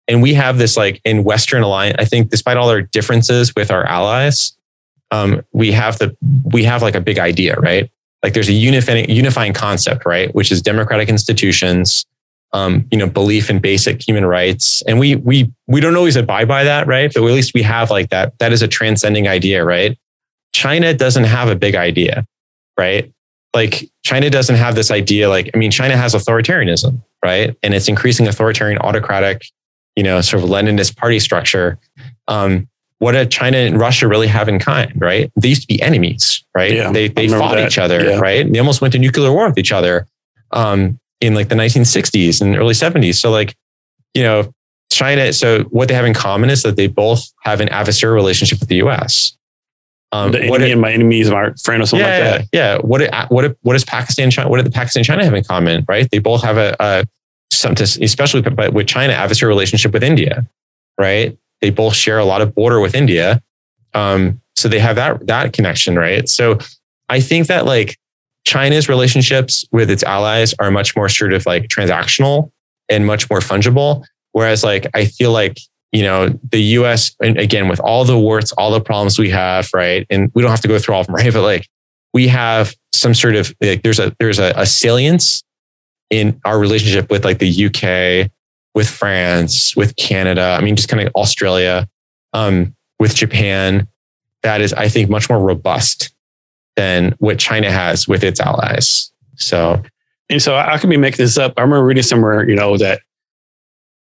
and 0.07 0.21
we 0.21 0.33
have 0.35 0.57
this 0.57 0.77
like 0.77 1.01
in 1.03 1.23
Western 1.23 1.63
alliance, 1.63 1.95
I 1.99 2.05
think 2.05 2.29
despite 2.29 2.57
all 2.57 2.69
our 2.69 2.81
differences 2.81 3.53
with 3.55 3.71
our 3.71 3.85
allies, 3.85 4.55
um, 5.11 5.41
we 5.51 5.71
have 5.71 5.97
the 5.99 6.15
we 6.51 6.63
have 6.63 6.81
like 6.81 6.95
a 6.95 7.01
big 7.01 7.19
idea, 7.19 7.55
right? 7.55 7.89
Like 8.23 8.33
there's 8.33 8.49
a 8.49 8.53
unifying 8.53 9.09
unifying 9.09 9.53
concept, 9.53 10.05
right? 10.05 10.33
Which 10.33 10.51
is 10.51 10.61
democratic 10.61 11.09
institutions, 11.09 12.05
um, 12.55 12.87
you 12.89 12.97
know, 12.97 13.07
belief 13.07 13.49
in 13.49 13.59
basic 13.59 14.07
human 14.07 14.25
rights, 14.25 14.81
and 14.83 14.97
we 14.97 15.17
we 15.17 15.51
we 15.67 15.81
don't 15.81 15.97
always 15.97 16.15
abide 16.15 16.47
by 16.47 16.63
that, 16.63 16.87
right? 16.87 17.11
But 17.13 17.21
at 17.21 17.31
least 17.31 17.53
we 17.53 17.61
have 17.63 17.91
like 17.91 18.11
that. 18.11 18.39
That 18.39 18.53
is 18.53 18.61
a 18.61 18.67
transcending 18.67 19.27
idea, 19.27 19.65
right? 19.65 19.97
China 20.53 20.93
doesn't 20.93 21.25
have 21.25 21.49
a 21.49 21.55
big 21.55 21.75
idea, 21.75 22.25
right? 22.79 23.11
Like 23.53 23.89
China 24.05 24.29
doesn't 24.29 24.55
have 24.55 24.73
this 24.75 24.89
idea. 24.89 25.27
Like 25.27 25.51
I 25.53 25.57
mean, 25.57 25.69
China 25.69 25.97
has 25.97 26.13
authoritarianism, 26.13 27.01
right? 27.23 27.57
And 27.61 27.73
it's 27.73 27.89
increasing 27.89 28.25
authoritarian, 28.25 28.79
autocratic, 28.79 29.45
you 29.97 30.03
know, 30.03 30.21
sort 30.21 30.41
of 30.41 30.49
Leninist 30.49 30.95
party 30.95 31.19
structure. 31.19 31.77
Um, 32.29 32.69
what 32.99 33.11
did 33.11 33.31
China 33.31 33.57
and 33.57 33.77
Russia 33.77 34.07
really 34.07 34.27
have 34.27 34.47
in 34.47 34.59
kind, 34.59 34.93
right? 34.95 35.29
They 35.35 35.49
used 35.49 35.63
to 35.63 35.67
be 35.67 35.81
enemies, 35.81 36.45
right? 36.55 36.71
Yeah, 36.71 36.93
they 36.93 37.09
they 37.09 37.27
fought 37.27 37.55
that. 37.55 37.67
each 37.67 37.77
other, 37.77 38.01
yeah. 38.01 38.17
right? 38.17 38.49
They 38.49 38.59
almost 38.59 38.79
went 38.79 38.93
to 38.93 38.99
nuclear 38.99 39.33
war 39.33 39.49
with 39.49 39.57
each 39.57 39.73
other 39.73 40.07
um, 40.51 40.97
in 41.25 41.33
like 41.33 41.49
the 41.49 41.55
1960s 41.55 42.41
and 42.41 42.55
early 42.55 42.73
70s. 42.73 43.15
So 43.15 43.31
like, 43.31 43.55
you 44.13 44.23
know, 44.23 44.53
China. 44.91 45.33
So 45.33 45.63
what 45.65 45.87
they 45.87 45.93
have 45.93 46.05
in 46.05 46.13
common 46.13 46.49
is 46.49 46.63
that 46.63 46.75
they 46.75 46.87
both 46.87 47.31
have 47.41 47.59
an 47.59 47.67
adversarial 47.69 48.13
relationship 48.13 48.59
with 48.59 48.69
the 48.69 48.77
U.S. 48.77 49.37
Um, 50.11 50.31
the 50.31 50.47
what 50.47 50.61
enemy 50.61 50.71
and 50.71 50.81
my 50.81 50.93
enemies 50.93 51.29
my 51.29 51.51
friend 51.61 51.83
or 51.83 51.85
something 51.85 52.07
yeah, 52.07 52.19
like 52.19 52.41
that. 52.41 52.47
Yeah. 52.53 52.77
What 52.77 53.31
what 53.31 53.57
what 53.61 53.73
does 53.73 53.83
Pakistan 53.83 54.31
China? 54.31 54.49
What 54.49 54.57
did 54.57 54.65
the 54.65 54.71
Pakistan 54.71 55.03
China 55.03 55.23
have 55.23 55.33
in 55.33 55.43
common? 55.43 55.83
Right? 55.87 56.09
They 56.09 56.19
both 56.19 56.43
have 56.43 56.57
a, 56.57 56.75
a 56.79 57.05
something, 57.51 57.83
especially 58.03 58.41
but 58.41 58.73
with 58.73 58.87
China, 58.87 59.13
adversarial 59.13 59.49
relationship 59.49 59.91
with 59.91 60.03
India, 60.03 60.47
right? 60.97 61.37
They 61.61 61.71
both 61.71 61.95
share 61.95 62.19
a 62.19 62.25
lot 62.25 62.41
of 62.41 62.55
border 62.55 62.79
with 62.79 62.95
India. 62.95 63.41
Um, 63.93 64.41
so 64.55 64.69
they 64.69 64.79
have 64.79 64.95
that 64.95 65.27
that 65.27 65.53
connection, 65.53 65.97
right? 65.97 66.29
So 66.29 66.59
I 67.09 67.19
think 67.19 67.47
that 67.47 67.65
like 67.65 67.97
China's 68.45 68.87
relationships 68.87 69.65
with 69.71 69.89
its 69.89 70.03
allies 70.03 70.53
are 70.59 70.71
much 70.71 70.95
more 70.95 71.09
sort 71.09 71.33
of 71.33 71.45
like 71.45 71.67
transactional 71.67 72.51
and 72.89 73.05
much 73.05 73.29
more 73.29 73.39
fungible. 73.39 74.05
Whereas 74.31 74.63
like 74.63 74.87
I 74.93 75.05
feel 75.05 75.31
like 75.31 75.59
you 75.91 76.03
know 76.03 76.29
the 76.51 76.61
U.S. 76.61 77.15
and 77.21 77.37
again 77.37 77.67
with 77.67 77.79
all 77.79 78.05
the 78.05 78.17
warts, 78.17 78.51
all 78.53 78.71
the 78.71 78.81
problems 78.81 79.17
we 79.17 79.29
have, 79.29 79.69
right? 79.73 80.05
And 80.09 80.31
we 80.33 80.41
don't 80.41 80.51
have 80.51 80.61
to 80.61 80.67
go 80.67 80.79
through 80.79 80.95
all 80.95 81.01
of 81.01 81.07
them, 81.07 81.15
right? 81.15 81.33
But 81.33 81.41
like 81.41 81.67
we 82.13 82.27
have 82.27 82.75
some 82.93 83.13
sort 83.13 83.35
of 83.35 83.53
like 83.61 83.83
there's 83.83 83.99
a 83.99 84.15
there's 84.19 84.39
a, 84.39 84.53
a 84.55 84.65
salience 84.65 85.43
in 86.09 86.39
our 86.45 86.59
relationship 86.59 87.09
with 87.09 87.25
like 87.25 87.39
the 87.39 87.65
UK 87.65 88.31
with 88.75 88.89
France, 88.89 89.75
with 89.75 89.95
Canada. 89.95 90.55
I 90.59 90.61
mean, 90.61 90.75
just 90.75 90.89
kind 90.89 91.01
of 91.07 91.11
Australia, 91.15 91.87
um, 92.33 92.75
with 92.99 93.15
Japan. 93.15 93.87
That 94.43 94.61
is, 94.61 94.73
I 94.73 94.89
think, 94.89 95.09
much 95.09 95.27
more 95.29 95.39
robust 95.39 96.13
than 96.75 97.15
what 97.19 97.39
China 97.39 97.71
has 97.71 98.07
with 98.07 98.23
its 98.23 98.39
allies. 98.39 99.11
So, 99.35 99.81
and 100.29 100.41
so 100.41 100.55
I 100.55 100.77
could 100.77 100.89
be 100.89 100.97
making 100.97 101.17
this 101.17 101.37
up. 101.37 101.53
I 101.57 101.61
remember 101.61 101.85
reading 101.85 102.03
somewhere, 102.03 102.47
you 102.47 102.55
know, 102.55 102.77
that 102.77 103.01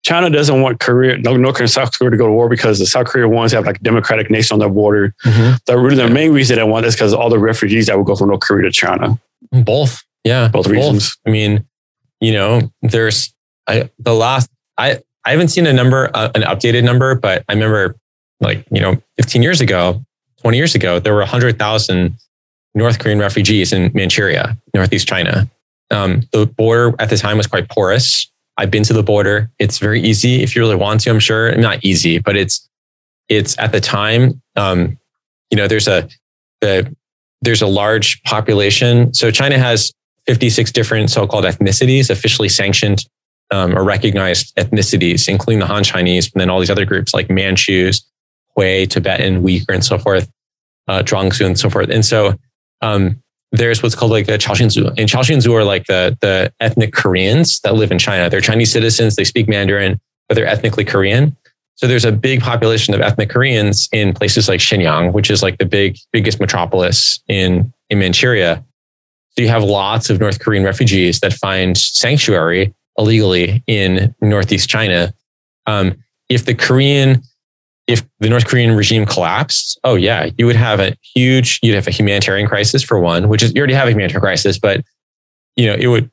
China 0.04 0.30
doesn't 0.30 0.62
want 0.62 0.78
Korea, 0.78 1.18
no, 1.18 1.36
North 1.36 1.56
Korea 1.56 1.64
and 1.64 1.70
South 1.70 1.98
Korea 1.98 2.12
to 2.12 2.16
go 2.16 2.26
to 2.26 2.32
war 2.32 2.48
because 2.48 2.78
the 2.78 2.86
South 2.86 3.06
Korea 3.06 3.28
wants 3.28 3.50
to 3.50 3.56
have 3.56 3.66
like 3.66 3.80
a 3.80 3.82
democratic 3.82 4.30
nation 4.30 4.54
on 4.54 4.60
their 4.60 4.68
border. 4.68 5.14
Mm-hmm. 5.24 5.56
The, 5.66 5.76
really, 5.76 5.96
the 5.96 6.08
main 6.08 6.32
reason 6.32 6.56
they 6.56 6.62
want 6.62 6.84
this 6.84 6.94
because 6.94 7.12
all 7.12 7.28
the 7.28 7.40
refugees 7.40 7.86
that 7.86 7.98
would 7.98 8.06
go 8.06 8.14
from 8.14 8.28
North 8.28 8.40
Korea 8.40 8.64
to 8.64 8.70
China. 8.70 9.18
Both. 9.50 10.04
Yeah. 10.22 10.48
Both 10.48 10.68
reasons. 10.68 11.16
Both. 11.16 11.16
I 11.26 11.30
mean, 11.30 11.66
you 12.20 12.32
know, 12.32 12.72
there's 12.82 13.34
I 13.66 13.90
the 13.98 14.14
last 14.14 14.48
I 14.78 15.00
I 15.24 15.32
haven't 15.32 15.48
seen 15.48 15.66
a 15.66 15.72
number 15.72 16.10
uh, 16.14 16.30
an 16.34 16.42
updated 16.42 16.84
number, 16.84 17.14
but 17.14 17.44
I 17.48 17.54
remember 17.54 17.96
like 18.40 18.64
you 18.70 18.80
know 18.80 19.02
15 19.16 19.42
years 19.42 19.60
ago, 19.60 20.04
20 20.42 20.56
years 20.56 20.74
ago, 20.74 21.00
there 21.00 21.14
were 21.14 21.20
100,000 21.20 22.16
North 22.76 22.98
Korean 22.98 23.18
refugees 23.18 23.72
in 23.72 23.90
Manchuria, 23.94 24.56
northeast 24.74 25.08
China. 25.08 25.48
Um, 25.90 26.22
the 26.32 26.46
border 26.46 26.94
at 26.98 27.08
the 27.08 27.16
time 27.16 27.38
was 27.38 27.46
quite 27.46 27.68
porous. 27.70 28.30
I've 28.58 28.70
been 28.70 28.82
to 28.84 28.92
the 28.92 29.02
border. 29.02 29.50
It's 29.58 29.78
very 29.78 30.00
easy 30.00 30.42
if 30.42 30.54
you 30.54 30.62
really 30.62 30.76
want 30.76 31.00
to. 31.00 31.10
I'm 31.10 31.18
sure 31.18 31.56
not 31.56 31.82
easy, 31.84 32.18
but 32.18 32.36
it's 32.36 32.68
it's 33.28 33.58
at 33.58 33.72
the 33.72 33.80
time. 33.80 34.40
Um, 34.56 34.98
you 35.50 35.56
know, 35.56 35.66
there's 35.66 35.88
a 35.88 36.08
the 36.60 36.94
there's 37.40 37.62
a 37.62 37.66
large 37.66 38.22
population. 38.24 39.12
So 39.14 39.30
China 39.30 39.58
has 39.58 39.92
56 40.26 40.70
different 40.72 41.10
so-called 41.10 41.44
ethnicities 41.44 42.10
officially 42.10 42.48
sanctioned 42.48 43.06
um, 43.52 43.76
or 43.76 43.84
recognized 43.84 44.54
ethnicities, 44.56 45.28
including 45.28 45.60
the 45.60 45.66
Han 45.66 45.84
Chinese, 45.84 46.30
and 46.32 46.40
then 46.40 46.50
all 46.50 46.60
these 46.60 46.70
other 46.70 46.84
groups 46.84 47.14
like 47.14 47.30
Manchus, 47.30 48.02
Hui, 48.54 48.86
Tibetan, 48.86 49.42
Uyghur, 49.42 49.74
and 49.74 49.84
so 49.84 49.98
forth, 49.98 50.28
uh, 50.88 51.02
Zhuangzu, 51.02 51.46
and 51.46 51.58
so 51.58 51.70
forth. 51.70 51.90
And 51.90 52.04
so 52.04 52.34
um, 52.82 53.22
there's 53.52 53.82
what's 53.82 53.94
called 53.94 54.10
like 54.10 54.26
the 54.26 54.38
Chaoxianzu. 54.38 54.88
And 54.98 55.08
Chaoxianzu 55.08 55.52
are 55.52 55.64
like 55.64 55.86
the, 55.86 56.16
the 56.20 56.52
ethnic 56.60 56.92
Koreans 56.92 57.60
that 57.60 57.74
live 57.74 57.90
in 57.90 57.98
China. 57.98 58.28
They're 58.28 58.40
Chinese 58.40 58.72
citizens, 58.72 59.16
they 59.16 59.24
speak 59.24 59.48
Mandarin, 59.48 60.00
but 60.28 60.34
they're 60.34 60.46
ethnically 60.46 60.84
Korean. 60.84 61.36
So 61.76 61.86
there's 61.86 62.06
a 62.06 62.12
big 62.12 62.40
population 62.40 62.94
of 62.94 63.00
ethnic 63.00 63.28
Koreans 63.28 63.88
in 63.92 64.14
places 64.14 64.48
like 64.48 64.60
Shenyang, 64.60 65.12
which 65.12 65.30
is 65.30 65.42
like 65.42 65.58
the 65.58 65.66
big, 65.66 65.98
biggest 66.10 66.40
metropolis 66.40 67.20
in, 67.28 67.72
in 67.90 67.98
Manchuria. 67.98 68.64
So 69.30 69.42
you 69.42 69.48
have 69.48 69.62
lots 69.62 70.08
of 70.08 70.18
North 70.18 70.40
Korean 70.40 70.64
refugees 70.64 71.20
that 71.20 71.34
find 71.34 71.76
sanctuary 71.76 72.74
illegally 72.96 73.62
in 73.66 74.14
Northeast 74.22 74.70
China. 74.70 75.12
Um, 75.66 76.02
if 76.30 76.46
the 76.46 76.54
Korean, 76.54 77.22
if 77.86 78.02
the 78.18 78.28
North 78.28 78.46
Korean 78.46 78.76
regime 78.76 79.06
collapsed, 79.06 79.78
oh 79.84 79.94
yeah, 79.94 80.30
you 80.36 80.46
would 80.46 80.56
have 80.56 80.80
a 80.80 80.96
huge, 81.14 81.60
you'd 81.62 81.74
have 81.74 81.86
a 81.86 81.92
humanitarian 81.92 82.48
crisis 82.48 82.82
for 82.82 82.98
one, 82.98 83.28
which 83.28 83.42
is 83.42 83.54
you 83.54 83.60
already 83.60 83.74
have 83.74 83.88
a 83.88 83.92
humanitarian 83.92 84.22
crisis, 84.22 84.58
but 84.58 84.84
you 85.56 85.66
know 85.66 85.74
it 85.74 85.86
would 85.86 86.10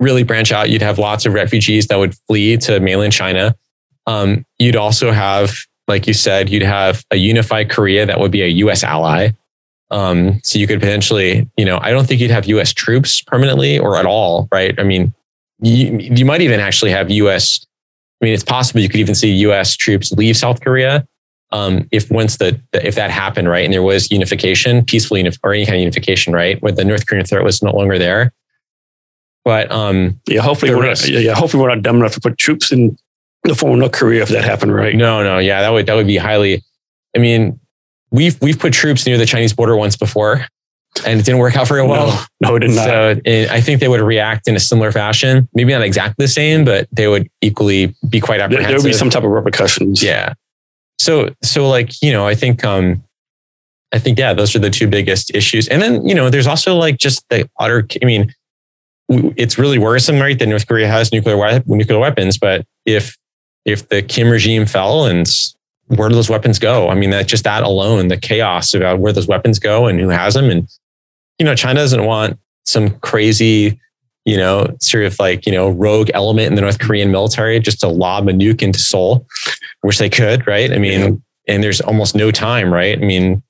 really 0.00 0.22
branch 0.22 0.52
out. 0.52 0.70
You'd 0.70 0.82
have 0.82 0.98
lots 0.98 1.26
of 1.26 1.34
refugees 1.34 1.86
that 1.88 1.98
would 1.98 2.14
flee 2.26 2.56
to 2.58 2.80
mainland 2.80 3.12
China. 3.12 3.54
Um, 4.06 4.44
you'd 4.58 4.76
also 4.76 5.12
have, 5.12 5.54
like 5.88 6.06
you 6.06 6.14
said, 6.14 6.48
you'd 6.48 6.62
have 6.62 7.04
a 7.10 7.16
unified 7.16 7.70
Korea 7.70 8.06
that 8.06 8.20
would 8.20 8.30
be 8.30 8.42
a 8.42 8.48
U.S. 8.48 8.84
ally. 8.84 9.30
Um, 9.90 10.40
so 10.42 10.58
you 10.58 10.66
could 10.66 10.80
potentially, 10.80 11.48
you 11.56 11.64
know, 11.64 11.78
I 11.80 11.90
don't 11.90 12.06
think 12.06 12.20
you'd 12.20 12.30
have 12.30 12.46
U.S. 12.46 12.72
troops 12.72 13.22
permanently 13.22 13.78
or 13.78 13.96
at 13.96 14.06
all, 14.06 14.48
right? 14.50 14.78
I 14.78 14.82
mean, 14.82 15.14
you, 15.60 15.98
you 15.98 16.24
might 16.24 16.40
even 16.40 16.60
actually 16.60 16.90
have 16.90 17.10
U.S. 17.10 17.64
I 18.24 18.26
mean, 18.26 18.32
it's 18.32 18.42
possible 18.42 18.80
you 18.80 18.88
could 18.88 19.00
even 19.00 19.14
see 19.14 19.30
U.S. 19.32 19.76
troops 19.76 20.10
leave 20.12 20.34
South 20.34 20.62
Korea 20.62 21.06
um, 21.52 21.86
if 21.92 22.10
once 22.10 22.38
the, 22.38 22.58
if 22.72 22.94
that 22.94 23.10
happened, 23.10 23.50
right, 23.50 23.66
and 23.66 23.74
there 23.74 23.82
was 23.82 24.10
unification, 24.10 24.82
peaceful 24.82 25.18
unif- 25.18 25.38
or 25.44 25.52
any 25.52 25.66
kind 25.66 25.76
of 25.76 25.80
unification, 25.80 26.32
right, 26.32 26.60
where 26.62 26.72
the 26.72 26.86
North 26.86 27.06
Korean 27.06 27.26
threat 27.26 27.44
was 27.44 27.62
no 27.62 27.70
longer 27.70 27.98
there. 27.98 28.32
But 29.44 29.70
um, 29.70 30.18
yeah, 30.26 30.40
hopefully 30.40 30.74
we're 30.74 30.86
not, 30.86 31.06
yeah, 31.06 31.34
hopefully 31.34 31.62
we're 31.62 31.68
not 31.68 31.82
dumb 31.82 31.96
enough 31.96 32.14
to 32.14 32.20
put 32.22 32.38
troops 32.38 32.72
in 32.72 32.96
the 33.42 33.54
former 33.54 33.76
North 33.76 33.92
Korea 33.92 34.22
if 34.22 34.30
that 34.30 34.42
happened, 34.42 34.74
right? 34.74 34.96
No, 34.96 35.22
no, 35.22 35.36
yeah, 35.36 35.60
that 35.60 35.68
would 35.68 35.84
that 35.84 35.94
would 35.94 36.06
be 36.06 36.16
highly. 36.16 36.64
I 37.14 37.18
mean, 37.18 37.60
we've 38.10 38.40
we've 38.40 38.58
put 38.58 38.72
troops 38.72 39.04
near 39.04 39.18
the 39.18 39.26
Chinese 39.26 39.52
border 39.52 39.76
once 39.76 39.96
before, 39.98 40.46
and 41.04 41.18
it 41.18 41.24
didn't 41.24 41.40
work 41.40 41.56
out 41.56 41.68
very 41.68 41.86
well. 41.86 42.26
No, 42.40 42.50
no 42.50 42.56
it 42.56 42.60
did 42.60 42.70
not. 42.70 42.84
So 42.84 43.20
it, 43.24 43.50
I 43.50 43.60
think 43.60 43.80
they 43.80 43.88
would 43.88 44.00
react 44.00 44.46
in 44.46 44.56
a 44.56 44.60
similar 44.60 44.92
fashion. 44.92 45.48
Maybe 45.54 45.72
not 45.72 45.82
exactly 45.82 46.24
the 46.24 46.28
same, 46.28 46.64
but 46.64 46.88
they 46.92 47.08
would 47.08 47.28
equally 47.40 47.94
be 48.08 48.20
quite 48.20 48.40
apprehensive. 48.40 48.68
there 48.68 48.78
would 48.78 48.88
be 48.88 48.92
some 48.92 49.10
type 49.10 49.24
of 49.24 49.30
repercussions. 49.30 50.02
Yeah. 50.02 50.34
So 50.98 51.30
so 51.42 51.68
like 51.68 52.00
you 52.02 52.12
know 52.12 52.26
I 52.26 52.34
think 52.34 52.64
um 52.64 53.02
I 53.92 53.98
think 53.98 54.18
yeah 54.18 54.32
those 54.32 54.54
are 54.54 54.60
the 54.60 54.70
two 54.70 54.88
biggest 54.88 55.34
issues, 55.34 55.68
and 55.68 55.82
then 55.82 56.06
you 56.06 56.14
know 56.14 56.30
there's 56.30 56.46
also 56.46 56.76
like 56.76 56.98
just 56.98 57.28
the 57.28 57.48
utter. 57.58 57.86
I 58.00 58.04
mean, 58.04 58.32
it's 59.08 59.58
really 59.58 59.78
worrisome, 59.78 60.18
right? 60.18 60.38
That 60.38 60.46
North 60.46 60.66
Korea 60.66 60.88
has 60.88 61.12
nuclear 61.12 61.36
we- 61.36 61.76
nuclear 61.76 61.98
weapons, 61.98 62.38
but 62.38 62.64
if 62.86 63.16
if 63.64 63.88
the 63.88 64.02
Kim 64.02 64.30
regime 64.30 64.66
fell 64.66 65.06
and 65.06 65.28
where 65.88 66.08
do 66.08 66.14
those 66.14 66.30
weapons 66.30 66.58
go? 66.58 66.88
I 66.88 66.94
mean, 66.94 67.10
that 67.10 67.26
just 67.26 67.44
that 67.44 67.62
alone, 67.62 68.08
the 68.08 68.16
chaos 68.16 68.74
about 68.74 69.00
where 69.00 69.12
those 69.12 69.26
weapons 69.26 69.58
go 69.58 69.86
and 69.86 70.00
who 70.00 70.08
has 70.08 70.34
them, 70.34 70.50
and 70.50 70.68
you 71.38 71.44
know, 71.44 71.54
China 71.54 71.80
doesn't 71.80 72.04
want 72.04 72.38
some 72.64 72.90
crazy, 73.00 73.80
you 74.24 74.36
know, 74.36 74.74
sort 74.80 75.04
of 75.04 75.18
like 75.18 75.46
you 75.46 75.52
know 75.52 75.68
rogue 75.70 76.10
element 76.14 76.48
in 76.48 76.54
the 76.54 76.60
North 76.62 76.78
Korean 76.78 77.10
military 77.10 77.58
just 77.60 77.80
to 77.80 77.88
lob 77.88 78.28
a 78.28 78.32
nuke 78.32 78.62
into 78.62 78.78
Seoul, 78.78 79.26
which 79.82 79.98
they 79.98 80.08
could, 80.10 80.46
right? 80.46 80.72
I 80.72 80.78
mean, 80.78 81.00
Yeah. 81.46 81.54
and 81.54 81.62
there's 81.62 81.80
almost 81.80 82.14
no 82.14 82.30
time, 82.30 82.72
right? 82.72 82.96
I 82.96 83.00
mean, 83.04 83.42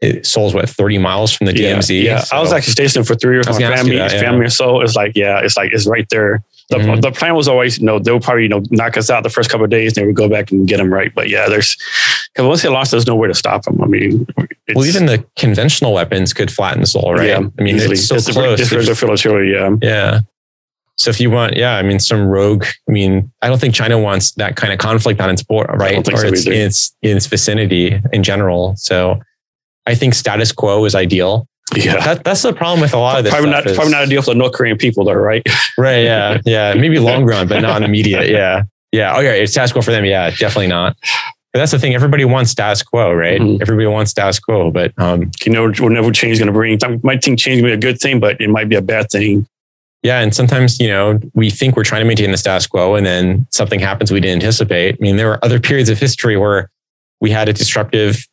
it, 0.00 0.26
Seoul's 0.26 0.54
what 0.54 0.68
30 0.68 0.98
miles 0.98 1.32
from 1.32 1.46
the 1.46 1.56
Yeah, 1.58 1.76
DMZ. 1.76 2.02
yeah. 2.02 2.24
I 2.30 2.40
was 2.40 2.52
actually 2.52 2.72
stationed 2.72 3.06
for 3.06 3.14
three 3.14 3.34
years 3.36 3.46
with 3.48 3.56
my 3.56 3.62
gonna 3.62 3.74
ask 3.76 3.84
you 3.86 3.92
family, 3.92 3.96
that, 4.08 4.12
yeah. 4.14 4.20
family 4.20 4.44
or 4.46 4.50
so. 4.50 4.80
It's 4.82 4.94
like, 4.94 5.12
yeah, 5.16 5.40
it's 5.42 5.56
like 5.56 5.70
it's 5.72 5.86
right 5.86 6.06
there. 6.10 6.42
The, 6.68 6.78
Mhm. 6.78 7.00
the 7.00 7.12
plan 7.12 7.34
was 7.34 7.48
always, 7.48 7.78
you 7.78 7.86
know, 7.86 7.98
they'll 7.98 8.20
probably, 8.20 8.42
you 8.42 8.48
know, 8.48 8.62
knock 8.70 8.96
us 8.96 9.08
out 9.08 9.22
the 9.22 9.30
first 9.30 9.48
couple 9.50 9.64
of 9.64 9.70
days, 9.70 9.92
and 9.96 10.02
then 10.02 10.06
we 10.08 10.12
go 10.12 10.28
back 10.28 10.50
and 10.50 10.66
get 10.68 10.78
them 10.78 10.92
right. 10.92 11.12
But 11.14 11.28
yeah, 11.30 11.48
there's 11.48 11.76
because 12.36 12.48
once 12.48 12.62
they 12.62 12.68
lost, 12.68 12.90
there's 12.90 13.06
nowhere 13.06 13.28
to 13.28 13.34
stop 13.34 13.62
them. 13.64 13.80
I 13.82 13.86
mean, 13.86 14.26
it's, 14.66 14.76
well, 14.76 14.84
even 14.84 15.06
the 15.06 15.24
conventional 15.36 15.94
weapons 15.94 16.34
could 16.34 16.52
flatten 16.52 16.84
Seoul, 16.84 17.14
right? 17.14 17.28
Yeah, 17.28 17.38
I 17.58 17.62
mean, 17.62 17.76
easily. 17.76 17.94
it's 17.94 18.06
so 18.06 18.16
It's 18.16 18.26
the- 18.26 18.32
close. 18.32 18.60
it's 18.60 18.68
There's- 18.68 18.86
the 18.86 19.44
yeah. 19.50 19.76
Yeah. 19.80 20.20
So 20.98 21.08
if 21.08 21.18
you 21.18 21.30
want, 21.30 21.56
yeah, 21.56 21.76
I 21.76 21.82
mean, 21.82 21.98
some 21.98 22.26
rogue. 22.26 22.64
I 22.86 22.92
mean, 22.92 23.32
I 23.40 23.48
don't 23.48 23.58
think 23.58 23.74
China 23.74 23.98
wants 23.98 24.32
that 24.32 24.56
kind 24.56 24.70
of 24.70 24.78
conflict 24.78 25.18
on 25.18 25.30
its 25.30 25.42
border, 25.42 25.72
right? 25.78 25.96
or 25.96 26.16
so 26.16 26.26
its, 26.28 26.46
in 26.46 26.52
its 26.52 26.94
in 27.00 27.16
its 27.16 27.26
vicinity 27.26 27.98
in 28.12 28.22
general. 28.22 28.74
So 28.76 29.18
I 29.86 29.94
think 29.94 30.14
status 30.14 30.52
quo 30.52 30.84
is 30.84 30.94
ideal. 30.94 31.48
Yeah. 31.74 32.00
That, 32.04 32.24
that's 32.24 32.42
the 32.42 32.52
problem 32.52 32.80
with 32.82 32.92
a 32.92 32.98
lot 32.98 33.18
of 33.18 33.24
this. 33.24 33.32
Probably 33.32 33.50
not, 33.50 33.66
is- 33.66 33.76
probably 33.76 33.92
not 33.92 34.04
a 34.04 34.06
deal 34.06 34.20
for 34.22 34.30
the 34.32 34.38
North 34.38 34.52
Korean 34.52 34.76
people, 34.76 35.04
though, 35.04 35.14
right? 35.14 35.42
Right. 35.78 36.04
Yeah. 36.04 36.38
Yeah. 36.44 36.74
Maybe 36.74 36.98
long 36.98 37.24
run, 37.24 37.48
but 37.48 37.60
not 37.60 37.82
immediate. 37.82 38.28
Yeah. 38.30 38.62
Yeah. 38.92 39.14
Oh, 39.16 39.20
yeah. 39.20 39.32
It's 39.32 39.52
status 39.52 39.72
quo 39.72 39.82
for 39.82 39.90
them. 39.90 40.04
Yeah. 40.06 40.30
Definitely 40.30 40.68
not. 40.68 40.96
But 41.56 41.60
that's 41.60 41.72
the 41.72 41.78
thing. 41.78 41.94
Everybody 41.94 42.26
wants 42.26 42.50
status 42.50 42.82
quo, 42.82 43.14
right? 43.14 43.40
Mhm. 43.40 43.62
Everybody 43.62 43.86
wants 43.86 44.10
status 44.10 44.38
quo, 44.38 44.70
but 44.70 44.92
um, 44.98 45.30
You 45.46 45.52
know, 45.52 45.72
whatever 45.80 46.12
change 46.12 46.32
is 46.34 46.38
going 46.38 46.48
to 46.48 46.52
bring. 46.52 46.78
I 46.84 46.98
might 47.02 47.24
think 47.24 47.38
change 47.38 47.62
will 47.62 47.70
be 47.70 47.72
a 47.72 47.78
good 47.78 47.98
thing, 47.98 48.20
but 48.20 48.38
it 48.42 48.50
might 48.50 48.68
be 48.68 48.76
a 48.76 48.82
bad 48.82 49.08
thing. 49.10 49.46
Yeah, 50.02 50.20
and 50.20 50.34
sometimes 50.34 50.78
you 50.78 50.88
know 50.88 51.18
we 51.32 51.48
think 51.48 51.74
we're 51.74 51.82
trying 51.84 52.02
to 52.02 52.06
maintain 52.06 52.30
the 52.30 52.36
status 52.36 52.66
quo, 52.66 52.94
and 52.94 53.06
then 53.06 53.46
something 53.52 53.80
happens 53.80 54.12
we 54.12 54.20
didn't 54.20 54.42
anticipate. 54.42 54.96
I 54.96 54.98
mean, 55.02 55.16
there 55.16 55.28
were 55.28 55.42
other 55.42 55.58
periods 55.58 55.88
of 55.88 55.98
history 55.98 56.36
where 56.36 56.68
we 57.22 57.30
had 57.30 57.48
a 57.48 57.54
disruptive 57.54 58.26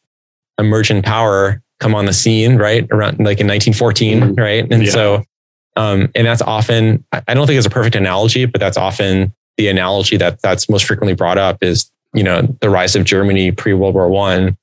emergent 0.60 1.06
power 1.06 1.62
come 1.80 1.96
on 1.96 2.04
the 2.04 2.12
scene, 2.14 2.58
right 2.58 2.86
around 2.92 3.20
like 3.20 3.40
in 3.40 3.48
1914, 3.48 4.20
Mhm. 4.20 4.38
right? 4.38 4.68
And 4.70 4.84
Yeah. 4.84 4.92
so, 4.92 5.24
um, 5.78 6.10
and 6.14 6.28
that's 6.28 6.42
often 6.42 7.06
I 7.14 7.22
I 7.30 7.34
don't 7.36 7.48
think 7.48 7.58
it's 7.58 7.68
a 7.68 7.70
perfect 7.70 7.96
analogy, 7.96 8.44
but 8.44 8.60
that's 8.60 8.76
often 8.76 9.32
the 9.56 9.70
analogy 9.70 10.18
that 10.18 10.42
that's 10.42 10.68
most 10.68 10.84
frequently 10.84 11.14
brought 11.16 11.38
up 11.38 11.64
is 11.64 11.90
you 12.14 12.24
know 12.24 12.42
the 12.62 12.70
rise 12.70 12.96
of 12.96 13.04
Germany 13.04 13.52
pre 13.52 13.74
World 13.74 13.96
War 13.96 14.10
One 14.10 14.58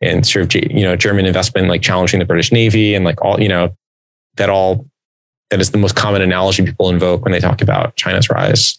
and 0.00 0.26
sort 0.26 0.54
of 0.54 0.70
you 0.70 0.82
know 0.82 0.96
German 0.96 1.26
investment 1.26 1.68
like 1.68 1.82
challenging 1.82 2.20
the 2.20 2.26
British 2.26 2.52
Navy 2.52 2.94
and 2.94 3.04
like 3.04 3.20
all 3.22 3.40
you 3.40 3.48
know 3.48 3.74
that 4.36 4.50
all 4.50 4.86
that 5.50 5.60
is 5.60 5.70
the 5.70 5.78
most 5.78 5.94
common 5.94 6.22
analogy 6.22 6.64
people 6.64 6.90
invoke 6.90 7.24
when 7.24 7.32
they 7.32 7.40
talk 7.40 7.62
about 7.62 7.96
China's 7.96 8.28
rise. 8.28 8.76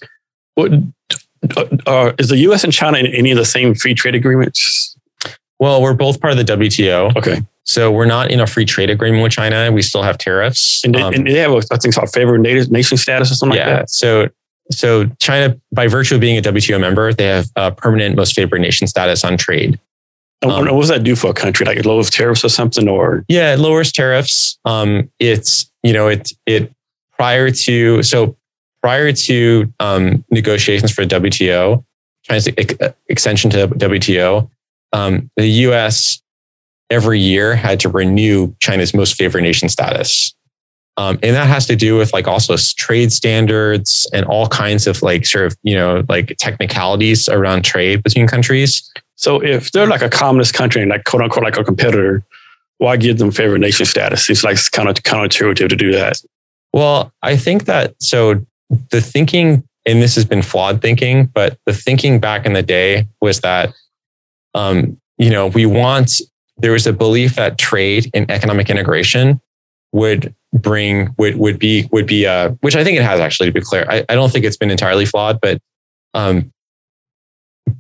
What 0.55 0.73
uh, 1.55 1.65
uh, 1.85 2.13
is 2.19 2.29
the 2.29 2.37
U.S. 2.39 2.63
and 2.63 2.73
China 2.73 2.97
in 2.97 3.07
any 3.07 3.31
of 3.31 3.37
the 3.37 3.45
same 3.45 3.73
free 3.73 3.93
trade 3.93 4.15
agreements? 4.15 4.95
Well, 5.59 5.81
we're 5.81 5.93
both 5.93 6.19
part 6.19 6.37
of 6.37 6.45
the 6.45 6.53
WTO, 6.53 7.15
Okay, 7.15 7.41
so 7.63 7.91
we're 7.91 8.05
not 8.05 8.31
in 8.31 8.39
a 8.39 8.47
free 8.47 8.65
trade 8.65 8.89
agreement 8.89 9.23
with 9.23 9.31
China. 9.31 9.71
We 9.71 9.81
still 9.81 10.03
have 10.03 10.17
tariffs. 10.17 10.83
and 10.83 10.93
they, 10.93 11.01
Um, 11.01 11.13
and 11.13 11.27
they 11.27 11.33
have 11.35 11.51
a, 11.51 11.57
I 11.57 11.77
think 11.77 11.85
it's 11.85 11.95
called 11.95 12.11
favored 12.11 12.41
native 12.41 12.71
nation 12.71 12.97
status 12.97 13.31
or 13.31 13.35
something 13.35 13.57
yeah. 13.57 13.67
like 13.67 13.79
that. 13.79 13.89
So, 13.89 14.29
so 14.71 15.05
China, 15.19 15.57
by 15.71 15.87
virtue 15.87 16.15
of 16.15 16.21
being 16.21 16.37
a 16.37 16.41
WTO 16.41 16.79
member, 16.79 17.13
they 17.13 17.25
have 17.25 17.47
a 17.55 17.71
permanent 17.71 18.15
most 18.15 18.33
favored 18.33 18.59
nation 18.59 18.87
status 18.87 19.23
on 19.23 19.37
trade. 19.37 19.79
Um, 20.43 20.65
what 20.65 20.81
does 20.81 20.89
that 20.89 21.03
do 21.03 21.15
for 21.15 21.31
a 21.31 21.33
country? 21.33 21.65
Like 21.65 21.77
it 21.77 21.85
lowers 21.85 22.09
tariffs 22.09 22.45
or 22.45 22.49
something, 22.49 22.87
or 22.87 23.25
Yeah, 23.27 23.53
it 23.53 23.59
lowers 23.59 23.91
tariffs. 23.91 24.59
Um, 24.65 25.09
it's 25.19 25.71
you 25.81 25.93
know 25.93 26.07
it 26.07 26.31
it 26.45 26.71
prior 27.11 27.49
to 27.49 28.03
so 28.03 28.35
prior 28.83 29.11
to 29.11 29.73
um, 29.79 30.23
negotiations 30.29 30.91
for 30.91 31.05
the 31.05 31.19
WTO, 31.19 31.83
China's 32.23 32.47
ex- 32.57 32.93
extension 33.09 33.49
to 33.51 33.67
WTO, 33.67 34.49
um, 34.93 35.29
the 35.35 35.47
U.S. 35.47 36.21
every 36.89 37.19
year 37.19 37.55
had 37.55 37.79
to 37.81 37.89
renew 37.89 38.53
China's 38.59 38.93
most 38.93 39.15
favored 39.15 39.41
nation 39.41 39.69
status. 39.69 40.35
Um, 40.97 41.19
and 41.21 41.35
that 41.35 41.47
has 41.47 41.67
to 41.67 41.75
do 41.75 41.95
with 41.95 42.11
like 42.11 42.27
also 42.27 42.55
trade 42.75 43.13
standards 43.13 44.09
and 44.13 44.25
all 44.25 44.47
kinds 44.47 44.87
of 44.87 45.03
like 45.03 45.27
sort 45.27 45.45
of 45.45 45.57
you 45.61 45.75
know 45.75 46.03
like 46.09 46.35
technicalities 46.37 47.29
around 47.29 47.63
trade 47.63 48.03
between 48.03 48.27
countries. 48.27 48.91
so 49.15 49.41
if 49.43 49.71
they're 49.71 49.87
like 49.87 50.01
a 50.01 50.09
communist 50.09 50.55
country 50.55 50.81
and 50.81 50.89
like 50.89 51.03
quote 51.03 51.21
unquote 51.21 51.43
like 51.43 51.57
a 51.57 51.63
competitor, 51.63 52.23
why 52.79 52.97
give 52.97 53.19
them 53.19 53.31
favored 53.31 53.61
nation 53.61 53.85
status? 53.85 54.29
It's 54.29 54.43
like 54.43 54.53
it's 54.53 54.69
kind 54.69 54.89
of 54.89 54.95
counterintuitive 54.95 55.69
to 55.69 55.75
do 55.75 55.91
that. 55.93 56.21
Well, 56.73 57.11
I 57.21 57.37
think 57.37 57.65
that 57.65 57.95
so 58.01 58.45
the 58.91 59.01
thinking, 59.01 59.63
and 59.85 60.01
this 60.01 60.15
has 60.15 60.25
been 60.25 60.41
flawed 60.41 60.81
thinking, 60.81 61.25
but 61.25 61.57
the 61.65 61.73
thinking 61.73 62.19
back 62.19 62.45
in 62.45 62.53
the 62.53 62.63
day 62.63 63.07
was 63.21 63.41
that, 63.41 63.73
um, 64.53 64.99
you 65.17 65.29
know, 65.29 65.47
we 65.47 65.65
want, 65.65 66.21
there 66.57 66.71
was 66.71 66.85
a 66.85 66.93
belief 66.93 67.35
that 67.35 67.57
trade 67.57 68.09
and 68.13 68.29
economic 68.29 68.69
integration 68.69 69.39
would 69.91 70.35
bring, 70.53 71.13
would, 71.17 71.37
would 71.37 71.59
be, 71.59 71.87
would 71.91 72.07
be, 72.07 72.25
uh, 72.25 72.49
which 72.61 72.75
I 72.75 72.83
think 72.83 72.97
it 72.97 73.03
has 73.03 73.19
actually, 73.19 73.47
to 73.47 73.53
be 73.53 73.61
clear. 73.61 73.85
I, 73.89 74.05
I 74.09 74.15
don't 74.15 74.31
think 74.31 74.45
it's 74.45 74.57
been 74.57 74.71
entirely 74.71 75.05
flawed, 75.05 75.39
but, 75.41 75.59
um, 76.13 76.51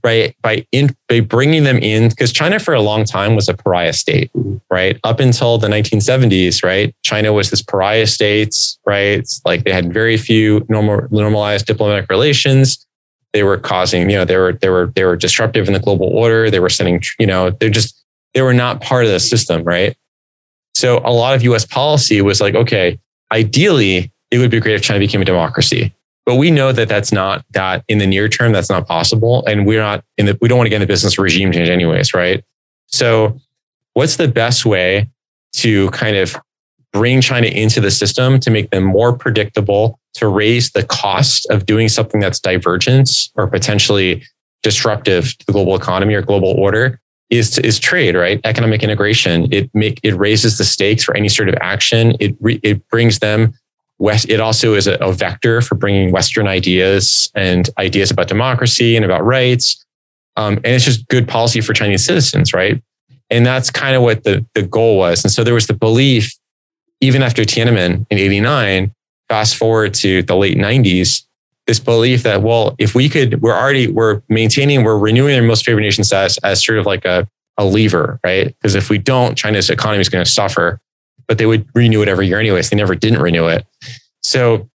right 0.03 0.35
by 0.41 0.65
in 0.71 0.95
by 1.07 1.19
bringing 1.19 1.63
them 1.63 1.77
in 1.77 2.09
because 2.09 2.31
China 2.31 2.59
for 2.59 2.73
a 2.73 2.81
long 2.81 3.03
time 3.03 3.35
was 3.35 3.49
a 3.49 3.53
pariah 3.53 3.93
state, 3.93 4.31
right? 4.69 4.99
Up 5.03 5.19
until 5.19 5.57
the 5.57 5.67
1970s, 5.67 6.63
right? 6.63 6.95
China 7.03 7.33
was 7.33 7.49
this 7.49 7.61
pariah 7.61 8.07
state, 8.07 8.55
right? 8.85 9.19
It's 9.19 9.41
like 9.45 9.63
they 9.63 9.71
had 9.71 9.93
very 9.93 10.17
few 10.17 10.65
normal 10.69 11.07
normalized 11.11 11.65
diplomatic 11.65 12.09
relations. 12.09 12.85
They 13.33 13.43
were 13.43 13.57
causing, 13.57 14.09
you 14.09 14.15
know, 14.17 14.25
they 14.25 14.37
were 14.37 14.53
they 14.53 14.69
were 14.69 14.91
they 14.95 15.03
were 15.03 15.15
disruptive 15.15 15.67
in 15.67 15.73
the 15.73 15.79
global 15.79 16.07
order. 16.07 16.49
They 16.49 16.59
were 16.59 16.69
sending, 16.69 17.01
you 17.19 17.27
know, 17.27 17.51
they're 17.51 17.69
just 17.69 18.03
they 18.33 18.41
were 18.41 18.53
not 18.53 18.81
part 18.81 19.05
of 19.05 19.11
the 19.11 19.19
system, 19.19 19.63
right? 19.63 19.95
So 20.77 20.99
a 21.03 21.11
lot 21.11 21.33
of 21.33 21.41
US 21.41 21.65
policy 21.65 22.21
was 22.21 22.39
like, 22.39 22.53
okay, 22.53 22.99
ideally, 23.31 24.11
it 24.29 24.37
would 24.37 24.51
be 24.51 24.59
great 24.59 24.75
if 24.75 24.83
China 24.83 24.99
became 24.99 25.23
a 25.23 25.25
democracy. 25.25 25.91
But 26.23 26.35
we 26.35 26.51
know 26.51 26.71
that 26.71 26.87
that's 26.87 27.11
not 27.11 27.43
that 27.53 27.83
in 27.87 27.97
the 27.97 28.05
near 28.05 28.29
term, 28.29 28.51
that's 28.51 28.69
not 28.69 28.85
possible. 28.85 29.43
And 29.47 29.65
we're 29.65 29.81
not 29.81 30.05
in 30.19 30.27
the, 30.27 30.37
we 30.39 30.47
don't 30.47 30.59
want 30.59 30.67
to 30.67 30.69
get 30.69 30.75
in 30.75 30.81
the 30.81 30.87
business 30.87 31.17
regime 31.17 31.51
change 31.51 31.67
anyways, 31.67 32.13
right? 32.13 32.43
So 32.85 33.39
what's 33.93 34.17
the 34.17 34.27
best 34.27 34.67
way 34.67 35.09
to 35.53 35.89
kind 35.89 36.15
of 36.15 36.35
bring 36.93 37.21
China 37.21 37.47
into 37.47 37.81
the 37.81 37.89
system 37.89 38.39
to 38.41 38.51
make 38.51 38.69
them 38.69 38.83
more 38.83 39.17
predictable, 39.17 39.99
to 40.13 40.27
raise 40.27 40.71
the 40.73 40.83
cost 40.83 41.47
of 41.49 41.65
doing 41.65 41.89
something 41.89 42.19
that's 42.19 42.39
divergent 42.39 43.09
or 43.33 43.47
potentially 43.47 44.23
disruptive 44.61 45.35
to 45.39 45.45
the 45.47 45.53
global 45.53 45.75
economy 45.75 46.13
or 46.13 46.21
global 46.21 46.51
order 46.51 46.99
is 47.29 47.57
is 47.59 47.79
trade, 47.79 48.15
right? 48.15 48.39
Economic 48.43 48.83
integration. 48.83 49.51
It 49.51 49.69
make 49.73 49.99
it 50.03 50.15
raises 50.15 50.57
the 50.57 50.63
stakes 50.63 51.03
for 51.03 51.15
any 51.15 51.29
sort 51.29 51.49
of 51.49 51.55
action. 51.61 52.15
It 52.19 52.35
re, 52.39 52.59
it 52.63 52.87
brings 52.89 53.19
them 53.19 53.53
west. 53.99 54.29
It 54.29 54.39
also 54.39 54.75
is 54.75 54.87
a, 54.87 54.95
a 54.95 55.11
vector 55.11 55.61
for 55.61 55.75
bringing 55.75 56.11
Western 56.11 56.47
ideas 56.47 57.31
and 57.35 57.69
ideas 57.77 58.11
about 58.11 58.27
democracy 58.27 58.95
and 58.95 59.03
about 59.03 59.25
rights. 59.25 59.83
Um, 60.37 60.57
and 60.57 60.67
it's 60.67 60.85
just 60.85 61.07
good 61.07 61.27
policy 61.27 61.61
for 61.61 61.73
Chinese 61.73 62.05
citizens, 62.05 62.53
right? 62.53 62.81
And 63.29 63.45
that's 63.45 63.69
kind 63.69 63.95
of 63.95 64.03
what 64.03 64.23
the 64.23 64.45
the 64.53 64.63
goal 64.63 64.97
was. 64.97 65.23
And 65.23 65.31
so 65.31 65.43
there 65.43 65.53
was 65.53 65.67
the 65.67 65.73
belief, 65.73 66.33
even 67.01 67.21
after 67.21 67.43
Tiananmen 67.43 68.05
in 68.09 68.17
'89. 68.17 68.93
Fast 69.27 69.57
forward 69.57 69.93
to 69.95 70.23
the 70.23 70.37
late 70.37 70.57
'90s, 70.57 71.26
this 71.67 71.79
belief 71.79 72.23
that 72.23 72.41
well 72.41 72.75
if 72.79 72.95
we 72.95 73.09
could 73.09 73.41
we're 73.41 73.55
already 73.55 73.87
we're 73.87 74.21
maintaining 74.29 74.83
we're 74.83 74.97
renewing 74.97 75.33
their 75.33 75.43
most 75.43 75.65
favored 75.65 75.81
nation 75.81 76.03
status 76.03 76.37
as 76.39 76.63
sort 76.63 76.79
of 76.79 76.85
like 76.85 77.05
a, 77.05 77.27
a 77.57 77.65
lever 77.65 78.19
right? 78.23 78.47
Because 78.47 78.73
if 78.73 78.89
we 78.89 78.97
don't 78.97 79.37
china's 79.37 79.69
economy 79.69 80.01
is 80.01 80.09
going 80.09 80.23
to 80.23 80.29
suffer 80.29 80.79
but 81.27 81.37
they 81.37 81.45
would 81.45 81.67
renew 81.75 82.01
it 82.01 82.07
every 82.07 82.25
year 82.25 82.39
anyways. 82.39 82.69
They 82.69 82.77
never 82.77 82.95
didn't 82.95 83.21
renew 83.21 83.47
it. 83.47 83.65
So 84.23 84.69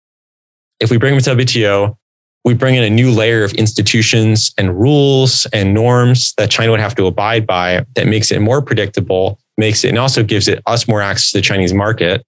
if 0.81 0.91
we 0.91 0.99
bring 0.99 1.15
them 1.17 1.23
to 1.23 1.45
wto 1.45 1.97
we 2.45 2.55
bring 2.55 2.75
in 2.75 2.83
a 2.83 2.91
new 2.91 3.13
layer 3.13 3.45
of 3.45 3.53
institutions 3.55 4.53
and 4.59 4.79
rules 4.79 5.47
and 5.53 5.73
norms 5.73 6.35
that 6.35 6.51
china 6.51 6.73
would 6.73 6.81
have 6.81 6.95
to 6.97 7.07
abide 7.07 7.47
by 7.47 7.85
that 7.95 8.07
makes 8.07 8.31
it 8.31 8.41
more 8.41 8.61
predictable 8.61 9.39
makes 9.57 9.85
it 9.85 9.89
and 9.91 9.99
also 9.99 10.23
gives 10.23 10.49
it 10.49 10.61
us 10.67 10.89
more 10.89 11.01
access 11.01 11.33
to 11.33 11.39
the 11.39 11.43
chinese 11.43 11.73
market. 11.73 12.25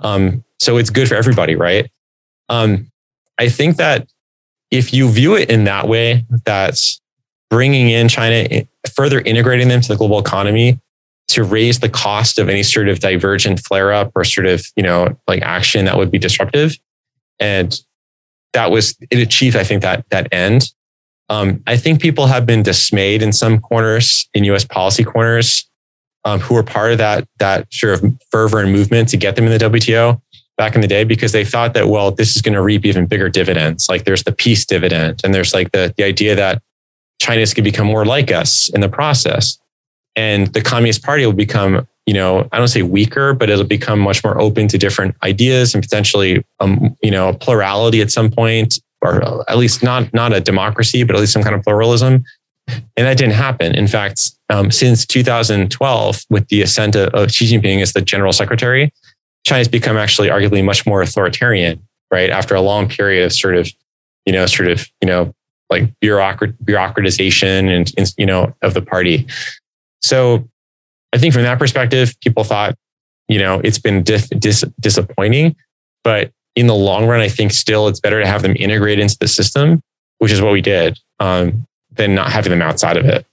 Um, 0.00 0.44
so 0.60 0.76
it's 0.76 0.90
good 0.90 1.08
for 1.08 1.14
everybody 1.14 1.56
right? 1.56 1.90
Um, 2.48 2.90
I 3.38 3.48
think 3.48 3.76
that 3.76 4.08
if 4.70 4.92
you 4.92 5.08
view 5.10 5.36
it 5.36 5.50
in 5.50 5.64
that 5.64 5.88
way, 5.88 6.24
that's 6.44 7.00
bringing 7.50 7.88
in 7.88 8.08
China, 8.08 8.64
further 8.94 9.20
integrating 9.20 9.68
them 9.68 9.80
to 9.80 9.88
the 9.88 9.96
global 9.96 10.18
economy 10.18 10.80
to 11.28 11.44
raise 11.44 11.80
the 11.80 11.88
cost 11.88 12.38
of 12.38 12.48
any 12.48 12.62
sort 12.62 12.88
of 12.88 13.00
divergent 13.00 13.60
flare 13.60 13.92
up 13.92 14.12
or 14.14 14.24
sort 14.24 14.46
of, 14.46 14.64
you 14.76 14.82
know, 14.82 15.18
like 15.26 15.42
action 15.42 15.84
that 15.84 15.96
would 15.96 16.10
be 16.10 16.18
disruptive. 16.18 16.76
And 17.40 17.78
that 18.52 18.70
was, 18.70 18.96
it 19.10 19.18
achieved, 19.18 19.56
I 19.56 19.64
think, 19.64 19.82
that, 19.82 20.08
that 20.10 20.32
end. 20.32 20.72
Um, 21.28 21.62
I 21.66 21.76
think 21.76 22.00
people 22.00 22.26
have 22.26 22.46
been 22.46 22.62
dismayed 22.62 23.22
in 23.22 23.32
some 23.32 23.60
corners, 23.60 24.28
in 24.34 24.44
US 24.44 24.64
policy 24.64 25.04
corners, 25.04 25.68
um, 26.24 26.40
who 26.40 26.54
were 26.54 26.62
part 26.62 26.92
of 26.92 26.98
that, 26.98 27.28
that 27.38 27.72
sort 27.72 27.94
of 27.94 28.12
fervor 28.30 28.60
and 28.60 28.72
movement 28.72 29.08
to 29.10 29.16
get 29.16 29.36
them 29.36 29.46
in 29.46 29.52
the 29.52 29.58
WTO 29.58 30.20
back 30.56 30.74
in 30.74 30.80
the 30.80 30.88
day 30.88 31.04
because 31.04 31.32
they 31.32 31.44
thought 31.44 31.74
that, 31.74 31.88
well, 31.88 32.10
this 32.10 32.34
is 32.34 32.42
going 32.42 32.54
to 32.54 32.62
reap 32.62 32.84
even 32.84 33.06
bigger 33.06 33.28
dividends. 33.28 33.88
Like 33.88 34.04
there's 34.04 34.24
the 34.24 34.32
peace 34.32 34.64
dividend, 34.64 35.20
and 35.24 35.34
there's 35.34 35.54
like 35.54 35.72
the, 35.72 35.92
the 35.96 36.04
idea 36.04 36.34
that 36.34 36.62
China's 37.20 37.54
could 37.54 37.64
become 37.64 37.86
more 37.86 38.04
like 38.04 38.30
us 38.30 38.68
in 38.70 38.80
the 38.80 38.88
process. 38.88 39.58
And 40.14 40.46
the 40.48 40.62
Communist 40.62 41.02
Party 41.02 41.26
will 41.26 41.34
become, 41.34 41.86
you 42.06 42.14
know, 42.14 42.48
I 42.52 42.58
don't 42.58 42.68
say 42.68 42.82
weaker, 42.82 43.34
but 43.34 43.50
it'll 43.50 43.64
become 43.64 44.00
much 44.00 44.24
more 44.24 44.40
open 44.40 44.66
to 44.68 44.78
different 44.78 45.14
ideas 45.22 45.74
and 45.74 45.82
potentially, 45.82 46.44
um, 46.60 46.96
you 47.02 47.10
know, 47.10 47.28
a 47.28 47.34
plurality 47.34 48.00
at 48.00 48.10
some 48.10 48.30
point, 48.30 48.80
or 49.02 49.22
at 49.50 49.58
least 49.58 49.82
not 49.82 50.12
not 50.14 50.32
a 50.32 50.40
democracy, 50.40 51.04
but 51.04 51.14
at 51.14 51.20
least 51.20 51.32
some 51.32 51.42
kind 51.42 51.54
of 51.54 51.62
pluralism. 51.62 52.24
And 52.68 53.06
that 53.06 53.18
didn't 53.18 53.34
happen. 53.34 53.74
In 53.74 53.86
fact, 53.86 54.32
um, 54.48 54.70
since 54.70 55.06
2012, 55.06 56.24
with 56.30 56.48
the 56.48 56.62
ascent 56.62 56.96
of 56.96 57.30
Xi 57.30 57.46
Jinping 57.46 57.80
as 57.80 57.92
the 57.92 58.00
general 58.00 58.32
secretary, 58.32 58.92
China's 59.46 59.68
become 59.68 59.96
actually 59.96 60.28
arguably 60.28 60.62
much 60.62 60.84
more 60.86 61.00
authoritarian, 61.00 61.80
right? 62.10 62.30
After 62.30 62.56
a 62.56 62.60
long 62.60 62.88
period 62.88 63.24
of 63.24 63.32
sort 63.32 63.56
of, 63.56 63.70
you 64.26 64.32
know, 64.32 64.44
sort 64.46 64.68
of, 64.68 64.86
you 65.00 65.06
know, 65.06 65.32
like 65.70 65.88
bureaucrat, 66.00 66.52
bureaucratization 66.64 67.70
and, 67.74 67.92
and 67.96 68.12
you 68.18 68.26
know, 68.26 68.52
of 68.62 68.74
the 68.74 68.82
party. 68.82 69.24
So 70.02 70.48
I 71.12 71.18
think 71.18 71.32
from 71.32 71.44
that 71.44 71.60
perspective, 71.60 72.18
people 72.20 72.42
thought, 72.42 72.76
you 73.28 73.38
know, 73.38 73.60
it's 73.62 73.78
been 73.78 74.02
dis, 74.02 74.28
dis, 74.30 74.64
disappointing, 74.80 75.54
but 76.02 76.32
in 76.56 76.66
the 76.66 76.74
long 76.74 77.06
run, 77.06 77.20
I 77.20 77.28
think 77.28 77.52
still 77.52 77.86
it's 77.86 78.00
better 78.00 78.20
to 78.20 78.26
have 78.26 78.42
them 78.42 78.56
integrate 78.56 78.98
into 78.98 79.16
the 79.20 79.28
system, 79.28 79.80
which 80.18 80.32
is 80.32 80.42
what 80.42 80.52
we 80.52 80.60
did, 80.60 80.98
um, 81.20 81.66
than 81.92 82.16
not 82.16 82.32
having 82.32 82.50
them 82.50 82.62
outside 82.62 82.96
of 82.96 83.04
it. 83.04 83.24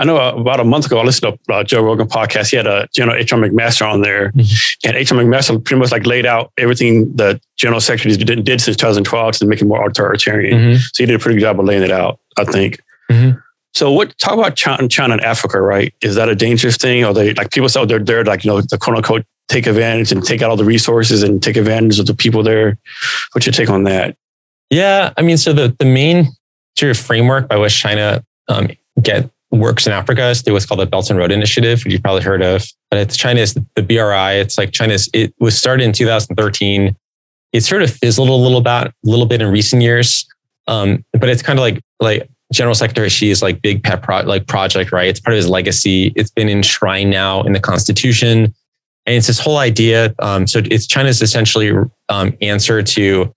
I 0.00 0.04
know 0.04 0.16
uh, 0.16 0.32
about 0.32 0.60
a 0.60 0.64
month 0.64 0.86
ago, 0.86 0.98
I 0.98 1.04
listened 1.04 1.38
to 1.46 1.52
uh, 1.52 1.62
Joe 1.62 1.82
Rogan 1.82 2.08
podcast. 2.08 2.50
He 2.50 2.56
had 2.56 2.66
a 2.66 2.88
General 2.94 3.18
H.R. 3.18 3.38
McMaster 3.38 3.86
on 3.86 4.00
there, 4.00 4.32
mm-hmm. 4.32 4.88
and 4.88 4.96
H.R. 4.96 5.18
McMaster 5.18 5.62
pretty 5.62 5.78
much 5.78 5.92
like 5.92 6.06
laid 6.06 6.24
out 6.24 6.52
everything 6.56 7.14
the 7.14 7.38
General 7.58 7.80
Secretary 7.80 8.16
did, 8.16 8.42
did 8.42 8.62
since 8.62 8.78
2012 8.78 9.36
to 9.36 9.46
make 9.46 9.60
it 9.60 9.66
more 9.66 9.86
authoritarian. 9.86 10.58
Mm-hmm. 10.58 10.76
So 10.76 11.02
he 11.02 11.06
did 11.06 11.16
a 11.16 11.18
pretty 11.18 11.36
good 11.38 11.42
job 11.42 11.60
of 11.60 11.66
laying 11.66 11.82
it 11.82 11.90
out, 11.90 12.18
I 12.38 12.44
think. 12.44 12.80
Mm-hmm. 13.10 13.38
So 13.74 13.92
what? 13.92 14.16
Talk 14.16 14.38
about 14.38 14.56
China, 14.56 14.88
China 14.88 15.12
and 15.12 15.22
Africa, 15.22 15.60
right? 15.60 15.92
Is 16.00 16.14
that 16.14 16.30
a 16.30 16.34
dangerous 16.34 16.78
thing? 16.78 17.04
Or 17.04 17.12
they 17.12 17.34
like 17.34 17.50
people 17.50 17.68
say 17.68 17.84
they're 17.84 17.98
there, 17.98 18.24
like 18.24 18.42
you 18.42 18.50
know, 18.50 18.62
the 18.62 18.78
quote 18.78 18.96
unquote 18.96 19.26
take 19.48 19.66
advantage 19.66 20.12
and 20.12 20.24
take 20.24 20.40
out 20.40 20.48
all 20.48 20.56
the 20.56 20.64
resources 20.64 21.22
and 21.22 21.42
take 21.42 21.58
advantage 21.58 21.98
of 21.98 22.06
the 22.06 22.14
people 22.14 22.42
there. 22.42 22.78
What's 23.32 23.44
your 23.44 23.52
take 23.52 23.68
on 23.68 23.84
that? 23.84 24.16
Yeah, 24.70 25.12
I 25.18 25.22
mean, 25.22 25.36
so 25.36 25.52
the 25.52 25.76
the 25.78 25.84
main 25.84 26.28
sort 26.78 26.90
of 26.90 26.98
framework 26.98 27.48
by 27.48 27.58
which 27.58 27.76
China 27.76 28.24
um, 28.48 28.70
get 29.02 29.28
works 29.50 29.86
in 29.86 29.92
Africa 29.92 30.28
is 30.28 30.42
through 30.42 30.54
what's 30.54 30.66
called 30.66 30.80
the 30.80 30.86
Belt 30.86 31.10
and 31.10 31.18
Road 31.18 31.32
Initiative, 31.32 31.82
which 31.84 31.92
you've 31.92 32.02
probably 32.02 32.22
heard 32.22 32.42
of. 32.42 32.64
But 32.90 33.00
it's 33.00 33.16
China's 33.16 33.54
the 33.54 33.82
BRI. 33.82 34.40
It's 34.40 34.56
like 34.56 34.72
China's. 34.72 35.08
It 35.12 35.34
was 35.40 35.58
started 35.58 35.84
in 35.84 35.92
2013. 35.92 36.96
It 37.52 37.60
sort 37.62 37.82
of 37.82 37.90
fizzled 37.90 38.28
a 38.28 38.34
little 38.34 38.60
bit, 38.60 38.70
a 38.70 38.92
little 39.02 39.26
bit 39.26 39.42
in 39.42 39.48
recent 39.48 39.82
years. 39.82 40.26
Um, 40.68 41.04
but 41.12 41.28
it's 41.28 41.42
kind 41.42 41.58
of 41.58 41.62
like 41.62 41.82
like 41.98 42.28
General 42.52 42.74
Secretary 42.74 43.08
Xi's 43.08 43.42
like 43.42 43.60
big 43.62 43.82
pet 43.82 44.02
pro, 44.02 44.20
like 44.20 44.46
project, 44.46 44.92
right? 44.92 45.08
It's 45.08 45.20
part 45.20 45.34
of 45.34 45.36
his 45.36 45.48
legacy. 45.48 46.12
It's 46.16 46.30
been 46.30 46.48
enshrined 46.48 47.10
now 47.10 47.42
in 47.42 47.52
the 47.52 47.60
Constitution, 47.60 48.54
and 49.06 49.16
it's 49.16 49.26
this 49.26 49.40
whole 49.40 49.58
idea. 49.58 50.14
Um, 50.20 50.46
so 50.46 50.60
it's 50.64 50.86
China's 50.86 51.22
essentially 51.22 51.72
um, 52.08 52.36
answer 52.40 52.82
to 52.82 53.34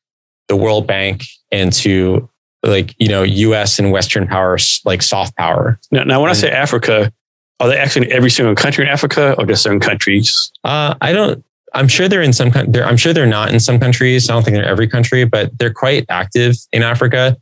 the 0.47 0.55
World 0.55 0.85
Bank 0.85 1.23
and 1.51 1.71
to 1.73 2.29
like 2.63 2.95
you 2.99 3.07
know 3.07 3.23
U.S. 3.23 3.79
and 3.79 3.91
Western 3.91 4.27
powers 4.27 4.81
like 4.85 5.01
soft 5.01 5.35
power. 5.35 5.79
Now, 5.91 6.03
now 6.03 6.21
when 6.21 6.29
and, 6.29 6.37
I 6.37 6.39
say 6.39 6.51
Africa, 6.51 7.11
are 7.59 7.67
they 7.67 7.77
actually 7.77 8.07
in 8.07 8.13
every 8.13 8.29
single 8.29 8.55
country 8.55 8.85
in 8.85 8.89
Africa, 8.89 9.35
or 9.37 9.45
just 9.45 9.63
certain 9.63 9.79
countries? 9.79 10.51
Uh, 10.63 10.95
I 11.01 11.13
don't. 11.13 11.43
I'm 11.75 11.87
sure 11.87 12.07
they're 12.07 12.21
in 12.21 12.33
some. 12.33 12.51
They're, 12.67 12.85
I'm 12.85 12.97
sure 12.97 13.13
they're 13.13 13.25
not 13.25 13.51
in 13.51 13.59
some 13.59 13.79
countries. 13.79 14.29
I 14.29 14.33
don't 14.33 14.43
think 14.43 14.55
they're 14.55 14.65
every 14.65 14.87
country, 14.87 15.25
but 15.25 15.57
they're 15.57 15.73
quite 15.73 16.05
active 16.09 16.55
in 16.71 16.83
Africa. 16.83 17.37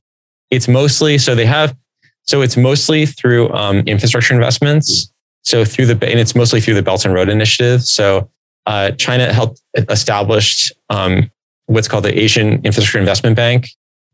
It's 0.49 0.67
mostly 0.67 1.17
so 1.17 1.35
they 1.35 1.45
have. 1.45 1.75
So 2.23 2.41
it's 2.41 2.57
mostly 2.57 3.05
through 3.05 3.51
um, 3.51 3.79
infrastructure 3.79 4.33
investments. 4.33 5.11
So 5.43 5.65
through 5.65 5.87
the 5.87 5.93
and 6.07 6.19
it's 6.19 6.35
mostly 6.35 6.61
through 6.61 6.75
the 6.75 6.83
Belt 6.83 7.05
and 7.05 7.13
Road 7.13 7.29
Initiative. 7.29 7.83
So 7.83 8.29
uh, 8.65 8.91
China 8.91 9.33
helped 9.33 9.61
established 9.75 10.71
um, 10.89 11.31
what's 11.65 11.87
called 11.87 12.05
the 12.05 12.17
Asian 12.17 12.53
Infrastructure 12.63 12.99
Investment 12.99 13.35
Bank 13.35 13.67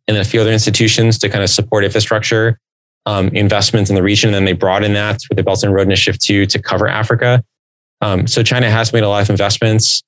and 0.08 0.16
then 0.16 0.22
a 0.22 0.26
few 0.26 0.42
other 0.42 0.52
institutions 0.52 1.18
to 1.20 1.30
kind 1.30 1.44
of 1.44 1.50
support 1.50 1.84
infrastructure 1.84 2.60
um, 3.06 3.30
investments 3.30 3.90
in 3.90 3.96
the 3.96 4.04
region. 4.04 4.34
And 4.34 4.36
then 4.36 4.46
they 4.46 4.84
in 4.84 4.94
that 4.94 5.22
with 5.30 5.38
the 5.38 5.44
Belt 5.44 5.64
and 5.64 5.74
Road 5.74 5.88
Initiative 5.88 6.20
too 6.20 6.46
to 6.46 6.60
cover 6.60 6.88
Africa. 6.88 7.44
Um, 8.02 8.28
so 8.28 8.44
China 8.44 8.70
has 8.70 8.94
made 8.94 9.04
a 9.04 9.10
lot 9.10 9.24
of 9.24 9.30
investments 9.30 10.04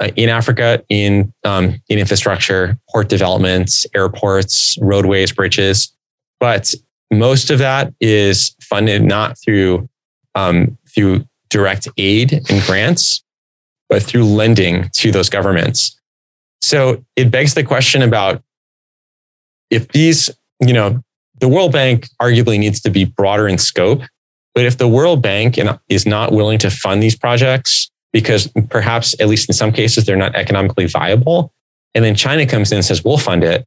uh, 0.00 0.10
in 0.16 0.28
Africa 0.28 0.82
in 0.88 1.32
um, 1.44 1.80
in 1.88 1.98
infrastructure, 1.98 2.76
port 2.90 3.08
developments, 3.08 3.86
airports, 3.94 4.76
roadways, 4.80 5.32
bridges, 5.32 5.92
but 6.40 6.74
most 7.12 7.50
of 7.50 7.58
that 7.60 7.94
is 8.00 8.54
funded 8.60 9.02
not 9.02 9.38
through 9.38 9.88
um, 10.34 10.76
through 10.92 11.24
direct 11.48 11.88
aid 11.96 12.32
and 12.32 12.62
grants, 12.62 13.22
but 13.88 14.02
through 14.02 14.24
lending 14.24 14.90
to 14.94 15.12
those 15.12 15.28
governments. 15.30 16.00
So 16.60 17.04
it 17.14 17.30
begs 17.30 17.54
the 17.54 17.62
question 17.62 18.02
about 18.02 18.42
if 19.74 19.88
these, 19.88 20.30
you 20.60 20.72
know, 20.72 21.02
the 21.40 21.48
World 21.48 21.72
Bank 21.72 22.08
arguably 22.22 22.58
needs 22.58 22.80
to 22.82 22.90
be 22.90 23.04
broader 23.04 23.48
in 23.48 23.58
scope. 23.58 24.02
But 24.54 24.64
if 24.64 24.78
the 24.78 24.86
World 24.86 25.20
Bank 25.20 25.58
is 25.88 26.06
not 26.06 26.32
willing 26.32 26.58
to 26.60 26.70
fund 26.70 27.02
these 27.02 27.16
projects 27.16 27.90
because 28.12 28.48
perhaps, 28.70 29.18
at 29.20 29.26
least 29.26 29.48
in 29.48 29.54
some 29.54 29.72
cases, 29.72 30.06
they're 30.06 30.14
not 30.16 30.36
economically 30.36 30.86
viable, 30.86 31.52
and 31.94 32.04
then 32.04 32.14
China 32.14 32.46
comes 32.46 32.70
in 32.70 32.76
and 32.76 32.84
says, 32.84 33.04
we'll 33.04 33.18
fund 33.18 33.42
it, 33.42 33.66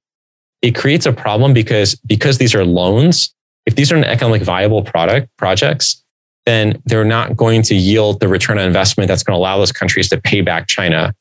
it 0.62 0.74
creates 0.74 1.06
a 1.06 1.12
problem 1.12 1.54
because, 1.54 1.96
because 1.96 2.38
these 2.38 2.56
are 2.56 2.64
loans, 2.64 3.34
if 3.66 3.76
these 3.76 3.92
are 3.92 3.98
an 3.98 4.06
economically 4.06 4.46
viable 4.46 4.82
product 4.82 5.28
projects, 5.38 6.02
then 6.46 6.82
they're 6.86 7.04
not 7.04 7.36
going 7.36 7.62
to 7.64 7.76
yield 7.76 8.22
the 8.22 8.30
return 8.30 8.58
on 8.58 8.66
investment 8.66 9.10
that's 9.10 9.24
going 9.24 9.36
to 9.36 9.38
allow 9.38 9.58
those 9.58 9.74
countries 9.74 10.08
to 10.10 10.20
pay 10.20 10.40
back 10.40 10.68
China 10.68 11.14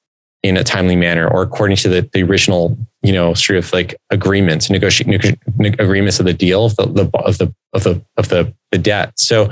in 0.47 0.56
a 0.56 0.64
timely 0.64 0.97
manner 0.97 1.28
or 1.28 1.43
according 1.43 1.77
to 1.78 1.89
the, 1.89 2.09
the 2.12 2.23
original, 2.23 2.77
you 3.02 3.12
know, 3.12 3.35
sort 3.35 3.59
of 3.59 3.73
like 3.73 3.97
agreements, 4.10 4.70
negotiate 4.70 5.39
agreements 5.59 6.20
of 6.20 6.27
the 6.27 6.32
deal 6.32 6.66
of 6.66 6.77
the, 6.77 6.86
the, 6.86 7.10
of 7.18 7.39
the 7.39 7.55
of 7.73 7.82
the 7.85 8.02
of 8.16 8.28
the, 8.28 8.52
the 8.73 8.78
debt. 8.78 9.12
So 9.18 9.48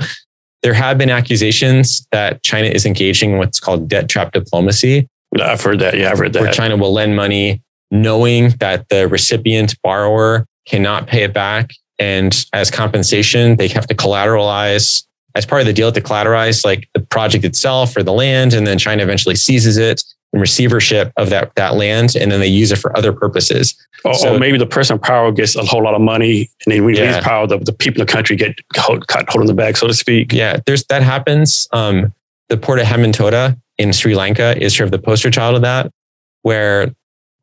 there 0.63 0.73
have 0.73 0.97
been 0.97 1.09
accusations 1.09 2.07
that 2.11 2.43
China 2.43 2.67
is 2.67 2.85
engaging 2.85 3.31
in 3.31 3.37
what's 3.37 3.59
called 3.59 3.87
debt 3.87 4.09
trap 4.09 4.31
diplomacy. 4.31 5.07
I've 5.39 5.61
heard 5.61 5.79
that. 5.79 5.97
Yeah, 5.97 6.11
I've 6.11 6.17
heard 6.17 6.33
that. 6.33 6.41
Where 6.41 6.51
China 6.51 6.77
will 6.77 6.93
lend 6.93 7.15
money 7.15 7.61
knowing 7.91 8.49
that 8.59 8.89
the 8.89 9.07
recipient 9.07 9.75
borrower 9.83 10.45
cannot 10.65 11.07
pay 11.07 11.23
it 11.23 11.33
back. 11.33 11.69
And 11.99 12.45
as 12.51 12.71
compensation, 12.71 13.57
they 13.57 13.67
have 13.69 13.87
to 13.87 13.95
collateralize 13.95 15.03
as 15.35 15.45
part 15.45 15.61
of 15.61 15.67
the 15.67 15.73
deal 15.73 15.91
to 15.91 16.01
collateralize 16.01 16.65
like 16.65 16.89
the 16.93 17.01
project 17.01 17.43
itself 17.43 17.95
or 17.95 18.03
the 18.03 18.13
land. 18.13 18.53
And 18.53 18.65
then 18.65 18.77
China 18.77 19.03
eventually 19.03 19.35
seizes 19.35 19.77
it 19.77 20.01
receivership 20.39 21.11
of 21.17 21.29
that, 21.29 21.53
that 21.55 21.75
land. 21.75 22.15
And 22.15 22.31
then 22.31 22.39
they 22.39 22.47
use 22.47 22.71
it 22.71 22.77
for 22.77 22.95
other 22.97 23.13
purposes. 23.13 23.75
Or, 24.03 24.13
so, 24.13 24.35
or 24.35 24.39
maybe 24.39 24.57
the 24.57 24.65
person 24.65 24.95
in 24.95 24.99
power 24.99 25.31
gets 25.31 25.55
a 25.55 25.63
whole 25.63 25.83
lot 25.83 25.95
of 25.95 26.01
money 26.01 26.49
and 26.65 26.73
then 26.73 26.85
when 26.85 26.95
yeah. 26.95 27.21
power, 27.21 27.47
the, 27.47 27.57
the 27.57 27.73
people 27.73 28.01
in 28.01 28.07
the 28.07 28.11
country 28.11 28.35
get 28.35 28.55
hold, 28.75 29.07
caught 29.07 29.29
holding 29.29 29.47
the 29.47 29.53
bag, 29.53 29.77
so 29.77 29.87
to 29.87 29.93
speak. 29.93 30.31
Yeah, 30.31 30.59
there's 30.65 30.83
that 30.85 31.01
happens. 31.01 31.67
Um, 31.71 32.13
the 32.49 32.57
port 32.57 32.79
of 32.79 32.85
Hambantota 32.85 33.59
in 33.77 33.93
Sri 33.93 34.15
Lanka 34.15 34.55
is 34.61 34.75
sort 34.75 34.85
of 34.85 34.91
the 34.91 34.99
poster 34.99 35.31
child 35.31 35.55
of 35.55 35.61
that, 35.63 35.91
where 36.43 36.93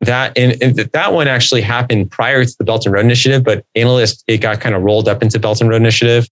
that 0.02 0.36
and, 0.36 0.60
and, 0.62 0.77
that 0.77 1.12
one 1.12 1.28
actually 1.28 1.62
happened 1.62 2.10
prior 2.10 2.44
to 2.44 2.55
the 2.59 2.64
Belt 2.64 2.86
and 2.86 2.94
Road 2.94 3.05
Initiative, 3.05 3.43
but 3.44 3.64
analysts 3.74 4.23
it 4.27 4.39
got 4.39 4.60
kind 4.60 4.74
of 4.74 4.82
rolled 4.82 5.09
up 5.09 5.23
into 5.23 5.39
Belt 5.39 5.60
and 5.60 5.70
Road 5.70 5.77
Initiative, 5.77 6.28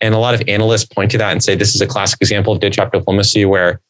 and 0.00 0.14
a 0.14 0.18
lot 0.18 0.34
of 0.34 0.42
analysts 0.48 0.84
point 0.84 1.10
to 1.12 1.18
that 1.18 1.32
and 1.32 1.42
say 1.42 1.54
this 1.54 1.74
is 1.74 1.80
a 1.80 1.86
classic 1.86 2.18
example 2.20 2.52
of 2.52 2.72
trap 2.72 2.92
diplomacy 2.92 3.44
where 3.44 3.80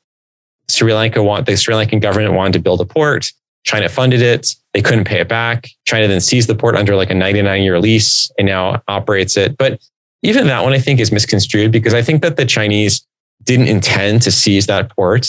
Sri 0.73 0.93
Lanka 0.93 1.23
want 1.23 1.47
the 1.47 1.57
Sri 1.57 1.75
Lankan 1.75 2.01
government 2.01 2.35
wanted 2.35 2.55
to 2.55 2.61
build 2.61 2.81
a 2.81 2.85
port, 2.85 3.27
China 3.65 3.89
funded 3.89 4.23
it, 4.23 4.55
they 4.73 4.83
couldn't 4.83 5.05
pay 5.05 5.21
it 5.21 5.29
back. 5.29 5.69
China 5.85 6.09
then 6.09 6.21
seized 6.21 6.49
the 6.49 6.55
port 6.55 6.77
under 6.77 6.97
like 6.97 7.11
a 7.11 7.15
99 7.15 7.63
year 7.63 7.79
lease 7.79 8.31
and 8.39 8.47
now 8.47 8.83
operates 8.89 9.37
it. 9.37 9.57
But 9.57 9.81
even 10.23 10.47
that 10.47 10.63
one 10.63 10.73
I 10.73 10.79
think 10.79 11.01
is 11.01 11.13
misconstrued 11.13 11.73
because 11.73 11.95
I 11.95 12.03
think 12.03 12.23
that 12.23 12.37
the 12.37 12.47
Chinese 12.47 13.07
didn't 13.45 13.69
intend 13.69 14.23
to 14.23 14.31
seize 14.31 14.67
that 14.67 14.91
port. 14.91 15.29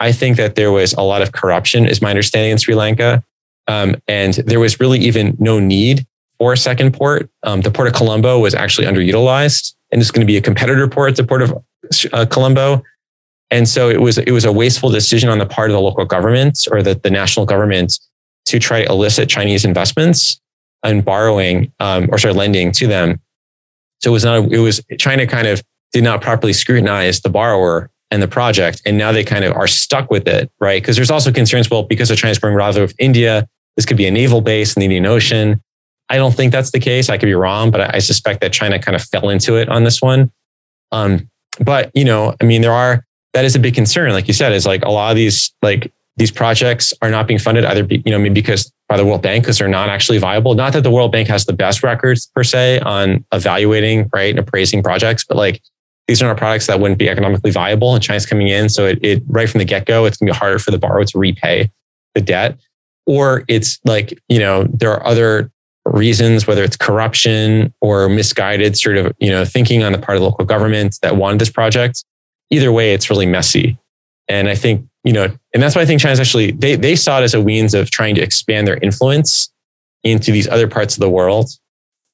I 0.00 0.12
think 0.12 0.36
that 0.36 0.54
there 0.56 0.72
was 0.72 0.92
a 0.94 1.02
lot 1.02 1.22
of 1.22 1.32
corruption, 1.32 1.86
is 1.86 2.02
my 2.02 2.10
understanding 2.10 2.52
in 2.52 2.58
Sri 2.58 2.74
Lanka. 2.74 3.22
Um, 3.68 3.96
and 4.08 4.34
there 4.34 4.60
was 4.60 4.80
really 4.80 4.98
even 4.98 5.36
no 5.38 5.58
need 5.58 6.06
for 6.38 6.52
a 6.52 6.56
second 6.56 6.92
port. 6.92 7.30
Um, 7.44 7.62
the 7.62 7.70
port 7.70 7.88
of 7.88 7.94
Colombo 7.94 8.38
was 8.40 8.54
actually 8.54 8.86
underutilized, 8.86 9.72
and 9.90 10.00
it's 10.00 10.10
going 10.10 10.20
to 10.20 10.26
be 10.26 10.36
a 10.36 10.42
competitor 10.42 10.88
port 10.88 11.16
the 11.16 11.24
port 11.24 11.42
of 11.42 11.56
uh, 12.12 12.26
Colombo. 12.26 12.82
And 13.54 13.68
so 13.68 13.88
it 13.88 14.00
was 14.00 14.18
it 14.18 14.32
was 14.32 14.44
a 14.44 14.50
wasteful 14.50 14.90
decision 14.90 15.28
on 15.28 15.38
the 15.38 15.46
part 15.46 15.70
of 15.70 15.74
the 15.74 15.80
local 15.80 16.04
government 16.04 16.66
or 16.72 16.82
the, 16.82 16.96
the 16.96 17.08
national 17.08 17.46
government 17.46 18.00
to 18.46 18.58
try 18.58 18.82
to 18.82 18.90
elicit 18.90 19.28
Chinese 19.28 19.64
investments 19.64 20.40
and 20.82 21.04
borrowing 21.04 21.72
um, 21.78 22.08
or 22.10 22.18
sorry 22.18 22.34
lending 22.34 22.72
to 22.72 22.88
them. 22.88 23.20
So 24.02 24.10
it 24.10 24.12
was 24.12 24.24
not 24.24 24.52
it 24.52 24.58
was 24.58 24.82
China 24.98 25.24
kind 25.24 25.46
of 25.46 25.62
did 25.92 26.02
not 26.02 26.20
properly 26.20 26.52
scrutinize 26.52 27.20
the 27.20 27.28
borrower 27.28 27.92
and 28.10 28.20
the 28.20 28.26
project, 28.26 28.82
and 28.86 28.98
now 28.98 29.12
they 29.12 29.22
kind 29.22 29.44
of 29.44 29.52
are 29.52 29.68
stuck 29.68 30.10
with 30.10 30.26
it, 30.26 30.50
right? 30.58 30.82
Because 30.82 30.96
there's 30.96 31.12
also 31.12 31.30
concerns. 31.30 31.70
Well, 31.70 31.84
because 31.84 32.10
of 32.10 32.18
China's 32.18 32.40
growing 32.40 32.56
rivalry 32.56 32.86
with 32.86 32.96
India, 32.98 33.46
this 33.76 33.86
could 33.86 33.96
be 33.96 34.06
a 34.06 34.10
naval 34.10 34.40
base 34.40 34.74
in 34.74 34.80
the 34.80 34.86
Indian 34.86 35.06
Ocean. 35.06 35.62
I 36.08 36.16
don't 36.16 36.34
think 36.34 36.50
that's 36.50 36.72
the 36.72 36.80
case. 36.80 37.08
I 37.08 37.18
could 37.18 37.26
be 37.26 37.34
wrong, 37.34 37.70
but 37.70 37.94
I 37.94 38.00
suspect 38.00 38.40
that 38.40 38.52
China 38.52 38.80
kind 38.80 38.96
of 38.96 39.02
fell 39.04 39.28
into 39.28 39.54
it 39.54 39.68
on 39.68 39.84
this 39.84 40.02
one. 40.02 40.32
Um, 40.90 41.30
but 41.60 41.92
you 41.94 42.04
know, 42.04 42.34
I 42.40 42.44
mean, 42.44 42.60
there 42.60 42.72
are 42.72 43.04
that 43.34 43.44
is 43.44 43.54
a 43.54 43.58
big 43.58 43.74
concern. 43.74 44.10
Like 44.12 44.28
you 44.28 44.34
said, 44.34 44.52
is 44.52 44.66
like 44.66 44.82
a 44.84 44.90
lot 44.90 45.10
of 45.10 45.16
these 45.16 45.52
like 45.62 45.92
these 46.16 46.30
projects 46.30 46.94
are 47.02 47.10
not 47.10 47.26
being 47.26 47.40
funded 47.40 47.64
either, 47.64 47.84
you 47.90 48.10
know, 48.12 48.18
maybe 48.18 48.34
because 48.34 48.72
by 48.88 48.96
the 48.96 49.04
World 49.04 49.22
Bank 49.22 49.44
because 49.44 49.58
they're 49.58 49.68
not 49.68 49.88
actually 49.88 50.18
viable. 50.18 50.54
Not 50.54 50.72
that 50.72 50.82
the 50.82 50.90
World 50.90 51.12
Bank 51.12 51.28
has 51.28 51.44
the 51.44 51.52
best 51.52 51.82
records 51.82 52.26
per 52.34 52.44
se 52.44 52.80
on 52.80 53.24
evaluating, 53.32 54.08
right, 54.12 54.30
and 54.30 54.38
appraising 54.38 54.82
projects, 54.82 55.24
but 55.24 55.36
like 55.36 55.60
these 56.06 56.22
are 56.22 56.26
not 56.26 56.36
products 56.36 56.66
that 56.66 56.80
wouldn't 56.80 56.98
be 56.98 57.08
economically 57.08 57.50
viable, 57.50 57.94
and 57.94 58.02
China's 58.02 58.26
coming 58.26 58.48
in, 58.48 58.68
so 58.68 58.86
it, 58.86 58.98
it 59.02 59.22
right 59.26 59.48
from 59.48 59.58
the 59.58 59.64
get 59.64 59.86
go, 59.86 60.04
it's 60.04 60.18
to 60.18 60.24
be 60.24 60.30
harder 60.30 60.58
for 60.58 60.70
the 60.70 60.78
borrower 60.78 61.04
to 61.04 61.18
repay 61.18 61.70
the 62.14 62.20
debt 62.20 62.58
or 63.06 63.44
it's 63.48 63.78
like, 63.84 64.18
you 64.28 64.38
know, 64.38 64.64
there 64.64 64.92
are 64.92 65.06
other 65.06 65.50
reasons, 65.84 66.46
whether 66.46 66.64
it's 66.64 66.76
corruption 66.76 67.72
or 67.80 68.08
misguided 68.08 68.76
sort 68.76 68.96
of, 68.96 69.12
you 69.18 69.30
know, 69.30 69.44
thinking 69.44 69.82
on 69.82 69.92
the 69.92 69.98
part 69.98 70.16
of 70.16 70.22
local 70.22 70.44
government 70.44 70.98
that 71.02 71.16
wanted 71.16 71.38
this 71.38 71.50
project. 71.50 72.04
Either 72.50 72.72
way, 72.72 72.94
it's 72.94 73.10
really 73.10 73.26
messy. 73.26 73.76
And 74.28 74.48
I 74.48 74.54
think, 74.54 74.86
you 75.02 75.12
know, 75.12 75.24
and 75.52 75.62
that's 75.62 75.76
why 75.76 75.82
I 75.82 75.86
think 75.86 76.00
China's 76.00 76.20
actually, 76.20 76.52
they, 76.52 76.76
they 76.76 76.96
saw 76.96 77.20
it 77.20 77.24
as 77.24 77.34
a 77.34 77.42
means 77.42 77.74
of 77.74 77.90
trying 77.90 78.14
to 78.14 78.22
expand 78.22 78.66
their 78.66 78.78
influence 78.78 79.52
into 80.02 80.32
these 80.32 80.48
other 80.48 80.68
parts 80.68 80.94
of 80.94 81.00
the 81.00 81.10
world. 81.10 81.50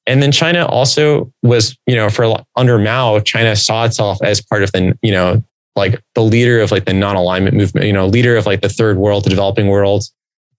And 0.07 0.21
then 0.21 0.31
China 0.31 0.65
also 0.65 1.31
was, 1.43 1.77
you 1.85 1.95
know, 1.95 2.09
for 2.09 2.33
under 2.55 2.77
Mao, 2.77 3.19
China 3.19 3.55
saw 3.55 3.85
itself 3.85 4.17
as 4.23 4.41
part 4.41 4.63
of 4.63 4.71
the, 4.71 4.97
you 5.01 5.11
know, 5.11 5.43
like 5.75 6.01
the 6.15 6.23
leader 6.23 6.59
of 6.59 6.71
like 6.71 6.85
the 6.85 6.93
non-alignment 6.93 7.55
movement, 7.55 7.85
you 7.85 7.93
know, 7.93 8.07
leader 8.07 8.35
of 8.35 8.45
like 8.45 8.61
the 8.61 8.69
third 8.69 8.97
world, 8.97 9.23
the 9.23 9.29
developing 9.29 9.67
world 9.67 10.03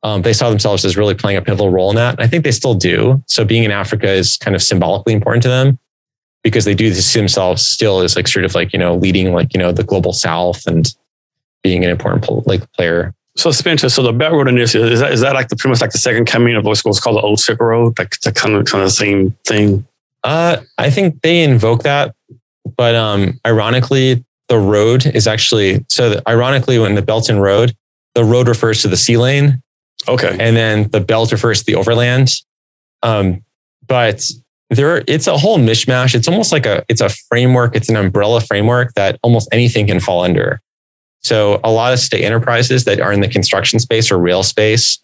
um, 0.03 0.23
they 0.23 0.33
saw 0.33 0.51
themselves 0.51 0.85
as 0.85 0.97
really 0.97 1.15
playing 1.15 1.39
a 1.39 1.43
pivotal 1.43 1.71
role 1.71 1.91
in 1.91 1.97
that. 1.97 2.15
And 2.15 2.21
I 2.23 2.27
think 2.27 2.45
they 2.45 2.51
still 2.51 2.75
do. 2.75 3.23
So 3.27 3.45
being 3.45 3.65
in 3.65 3.71
Africa 3.71 4.11
is 4.11 4.37
kind 4.37 4.55
of 4.55 4.63
symbolically 4.63 5.13
important 5.13 5.43
to 5.45 5.49
them 5.49 5.79
because 6.43 6.65
they 6.65 6.75
do 6.75 6.93
see 6.95 7.19
themselves 7.19 7.65
still 7.65 8.01
as 8.01 8.17
like 8.17 8.29
sort 8.29 8.45
of 8.45 8.55
like, 8.55 8.73
you 8.73 8.79
know, 8.79 8.97
leading 8.97 9.33
like, 9.33 9.55
you 9.55 9.59
know, 9.59 9.73
the 9.73 9.85
global 9.85 10.13
south 10.13 10.67
and 10.67 10.95
being 11.63 11.85
an 11.85 11.91
important 11.91 12.47
like 12.47 12.71
player. 12.73 13.15
So 13.37 13.51
Spencer, 13.51 13.89
so 13.89 14.03
the 14.03 14.13
Belt 14.13 14.33
Road 14.33 14.49
Initiative, 14.49 14.93
is 14.93 15.01
that, 15.01 15.13
is 15.13 15.21
that 15.21 15.35
like 15.35 15.49
the 15.49 15.57
pretty 15.57 15.71
much 15.71 15.81
like 15.81 15.93
the 15.93 15.99
second 15.99 16.27
coming 16.27 16.55
of 16.55 16.65
what's 16.65 16.83
called 16.83 17.17
the 17.17 17.23
Old 17.23 17.41
Silk 17.41 17.61
Road? 17.61 17.99
Like 17.99 18.19
the 18.21 18.33
kind 18.33 18.55
of, 18.55 18.67
kind 18.67 18.83
of 18.83 18.89
the 18.89 18.95
same 18.95 19.31
thing? 19.45 19.87
Uh, 20.25 20.59
I 20.79 20.91
think 20.91 21.23
they 21.23 21.43
invoke 21.43 21.83
that, 21.85 22.15
but 22.77 22.95
um, 22.95 23.41
ironically, 23.47 24.25
the 24.49 24.59
road 24.59 25.07
is 25.07 25.27
actually, 25.27 25.85
so 25.89 26.11
the, 26.11 26.29
ironically, 26.29 26.79
when 26.79 26.95
the 26.95 27.03
Belt 27.03 27.29
and 27.29 27.41
Road, 27.41 27.75
the 28.15 28.25
road 28.25 28.49
refers 28.49 28.83
to 28.83 28.89
the 28.89 28.97
sea 28.97 29.17
lane 29.17 29.63
Okay. 30.09 30.37
And 30.39 30.57
then 30.57 30.89
the 30.91 31.01
belt 31.01 31.33
refers 31.33 31.61
to 31.61 31.67
the 31.67 31.75
overland. 31.75 32.35
Um, 33.03 33.45
but 33.87 34.31
there, 34.75 35.03
it's 35.07 35.27
a 35.27 35.37
whole 35.37 35.59
mishmash. 35.59 36.15
It's 36.15 36.29
almost 36.29 36.53
like 36.53 36.67
a, 36.67 36.85
it's 36.89 37.01
a 37.01 37.09
framework. 37.09 37.77
It's 37.77 37.89
an 37.89 37.97
umbrella 37.97 38.41
framework 38.41 38.95
that 38.95 39.19
almost 39.23 39.49
anything 39.53 39.87
can 39.87 40.01
fall 40.01 40.23
under. 40.23 40.61
So 41.21 41.61
a 41.63 41.71
lot 41.71 41.93
of 41.93 41.99
state 41.99 42.25
enterprises 42.25 42.85
that 42.85 43.01
are 43.01 43.13
in 43.13 43.21
the 43.21 43.29
construction 43.29 43.79
space 43.79 44.11
or 44.11 44.19
rail 44.19 44.43
space 44.43 44.99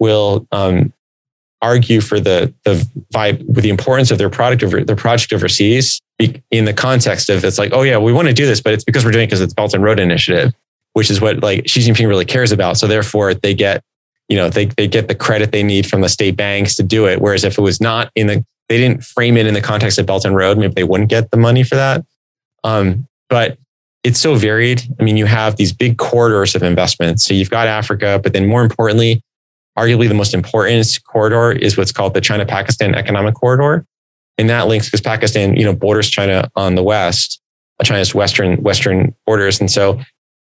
will 0.00 0.46
um, 0.52 0.92
argue 1.62 2.00
for 2.00 2.18
the 2.20 2.52
the 2.64 2.86
vibe 3.12 3.44
with 3.46 3.62
the 3.62 3.70
importance 3.70 4.10
of 4.10 4.18
their 4.18 4.30
product 4.30 4.62
over 4.62 4.82
their 4.82 4.96
project 4.96 5.32
overseas 5.32 6.00
in 6.50 6.64
the 6.64 6.72
context 6.72 7.28
of 7.28 7.44
it's 7.44 7.58
like 7.58 7.72
oh 7.72 7.82
yeah 7.82 7.98
we 7.98 8.12
want 8.12 8.28
to 8.28 8.34
do 8.34 8.46
this 8.46 8.60
but 8.60 8.72
it's 8.72 8.84
because 8.84 9.04
we're 9.04 9.10
doing 9.10 9.24
it 9.24 9.26
because 9.26 9.40
it's 9.40 9.54
Belt 9.54 9.74
and 9.74 9.82
Road 9.82 9.98
Initiative, 9.98 10.52
which 10.94 11.10
is 11.10 11.20
what 11.20 11.42
like 11.42 11.68
Xi 11.68 11.80
Jinping 11.80 12.08
really 12.08 12.24
cares 12.24 12.52
about. 12.52 12.76
So 12.76 12.86
therefore 12.86 13.34
they 13.34 13.54
get 13.54 13.82
you 14.28 14.36
know, 14.36 14.48
they, 14.48 14.66
they 14.66 14.88
get 14.88 15.08
the 15.08 15.14
credit 15.14 15.52
they 15.52 15.62
need 15.62 15.86
from 15.86 16.00
the 16.00 16.08
state 16.08 16.36
banks 16.36 16.76
to 16.76 16.82
do 16.82 17.06
it. 17.06 17.20
Whereas 17.20 17.44
if 17.44 17.58
it 17.58 17.60
was 17.60 17.80
not 17.80 18.10
in 18.14 18.26
the, 18.26 18.44
they 18.68 18.78
didn't 18.78 19.04
frame 19.04 19.36
it 19.36 19.46
in 19.46 19.54
the 19.54 19.60
context 19.60 19.98
of 19.98 20.06
Belt 20.06 20.24
and 20.24 20.34
Road, 20.34 20.58
maybe 20.58 20.74
they 20.74 20.84
wouldn't 20.84 21.10
get 21.10 21.30
the 21.30 21.36
money 21.36 21.62
for 21.62 21.76
that. 21.76 22.04
Um, 22.64 23.06
but 23.28 23.58
it's 24.02 24.20
so 24.20 24.34
varied. 24.34 24.82
I 25.00 25.02
mean, 25.02 25.16
you 25.16 25.26
have 25.26 25.56
these 25.56 25.72
big 25.72 25.98
corridors 25.98 26.54
of 26.54 26.62
investment. 26.62 27.20
So 27.20 27.34
you've 27.34 27.50
got 27.50 27.66
Africa, 27.66 28.20
but 28.22 28.32
then 28.32 28.46
more 28.46 28.62
importantly, 28.62 29.22
arguably 29.76 30.08
the 30.08 30.14
most 30.14 30.32
important 30.32 30.98
corridor 31.04 31.52
is 31.52 31.76
what's 31.76 31.92
called 31.92 32.14
the 32.14 32.20
China-Pakistan 32.20 32.94
Economic 32.94 33.34
Corridor. 33.34 33.84
And 34.38 34.48
that 34.50 34.68
links 34.68 34.86
because 34.86 35.00
Pakistan, 35.00 35.56
you 35.56 35.64
know, 35.64 35.74
borders 35.74 36.08
China 36.08 36.48
on 36.56 36.74
the 36.74 36.82
west, 36.82 37.40
China's 37.82 38.14
western 38.14 38.62
western 38.62 39.14
borders. 39.26 39.60
And 39.60 39.70
so 39.70 40.00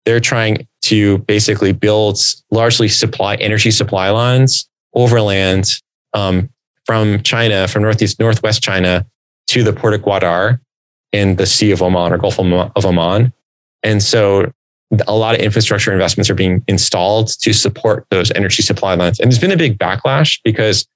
they're 0.05 0.21
trying 0.21 0.67
to 0.83 1.19
basically 1.19 1.73
build 1.73 2.19
largely 2.51 2.89
supply 2.89 3.35
energy 3.37 3.71
supply 3.71 4.11
lines 4.11 4.69
overland 4.95 5.71
um, 6.15 6.49
from 6.87 7.23
China, 7.23 7.69
from 7.69 7.83
northeast 7.83 8.19
northwest 8.21 8.63
China 8.63 9.05
to 9.49 9.63
the 9.63 9.73
port 9.73 9.95
of 9.95 10.03
Gwadar 10.03 10.61
in 11.13 11.37
the 11.37 11.47
Sea 11.47 11.73
of 11.73 11.83
Oman 11.83 12.13
or 12.13 12.19
Gulf 12.19 12.39
of 12.39 12.87
Oman. 12.87 13.33
And 13.83 14.03
so 14.03 14.53
a 15.07 15.17
lot 15.17 15.35
of 15.35 15.41
infrastructure 15.41 15.93
investments 15.93 16.31
are 16.31 16.35
being 16.35 16.63
installed 16.69 17.29
to 17.41 17.53
support 17.53 18.07
those 18.11 18.31
energy 18.33 18.63
supply 18.63 18.95
lines. 18.95 19.19
And 19.19 19.31
there's 19.31 19.41
been 19.41 19.53
a 19.53 19.57
big 19.57 19.79
backlash 19.79 20.41
because 20.45 20.87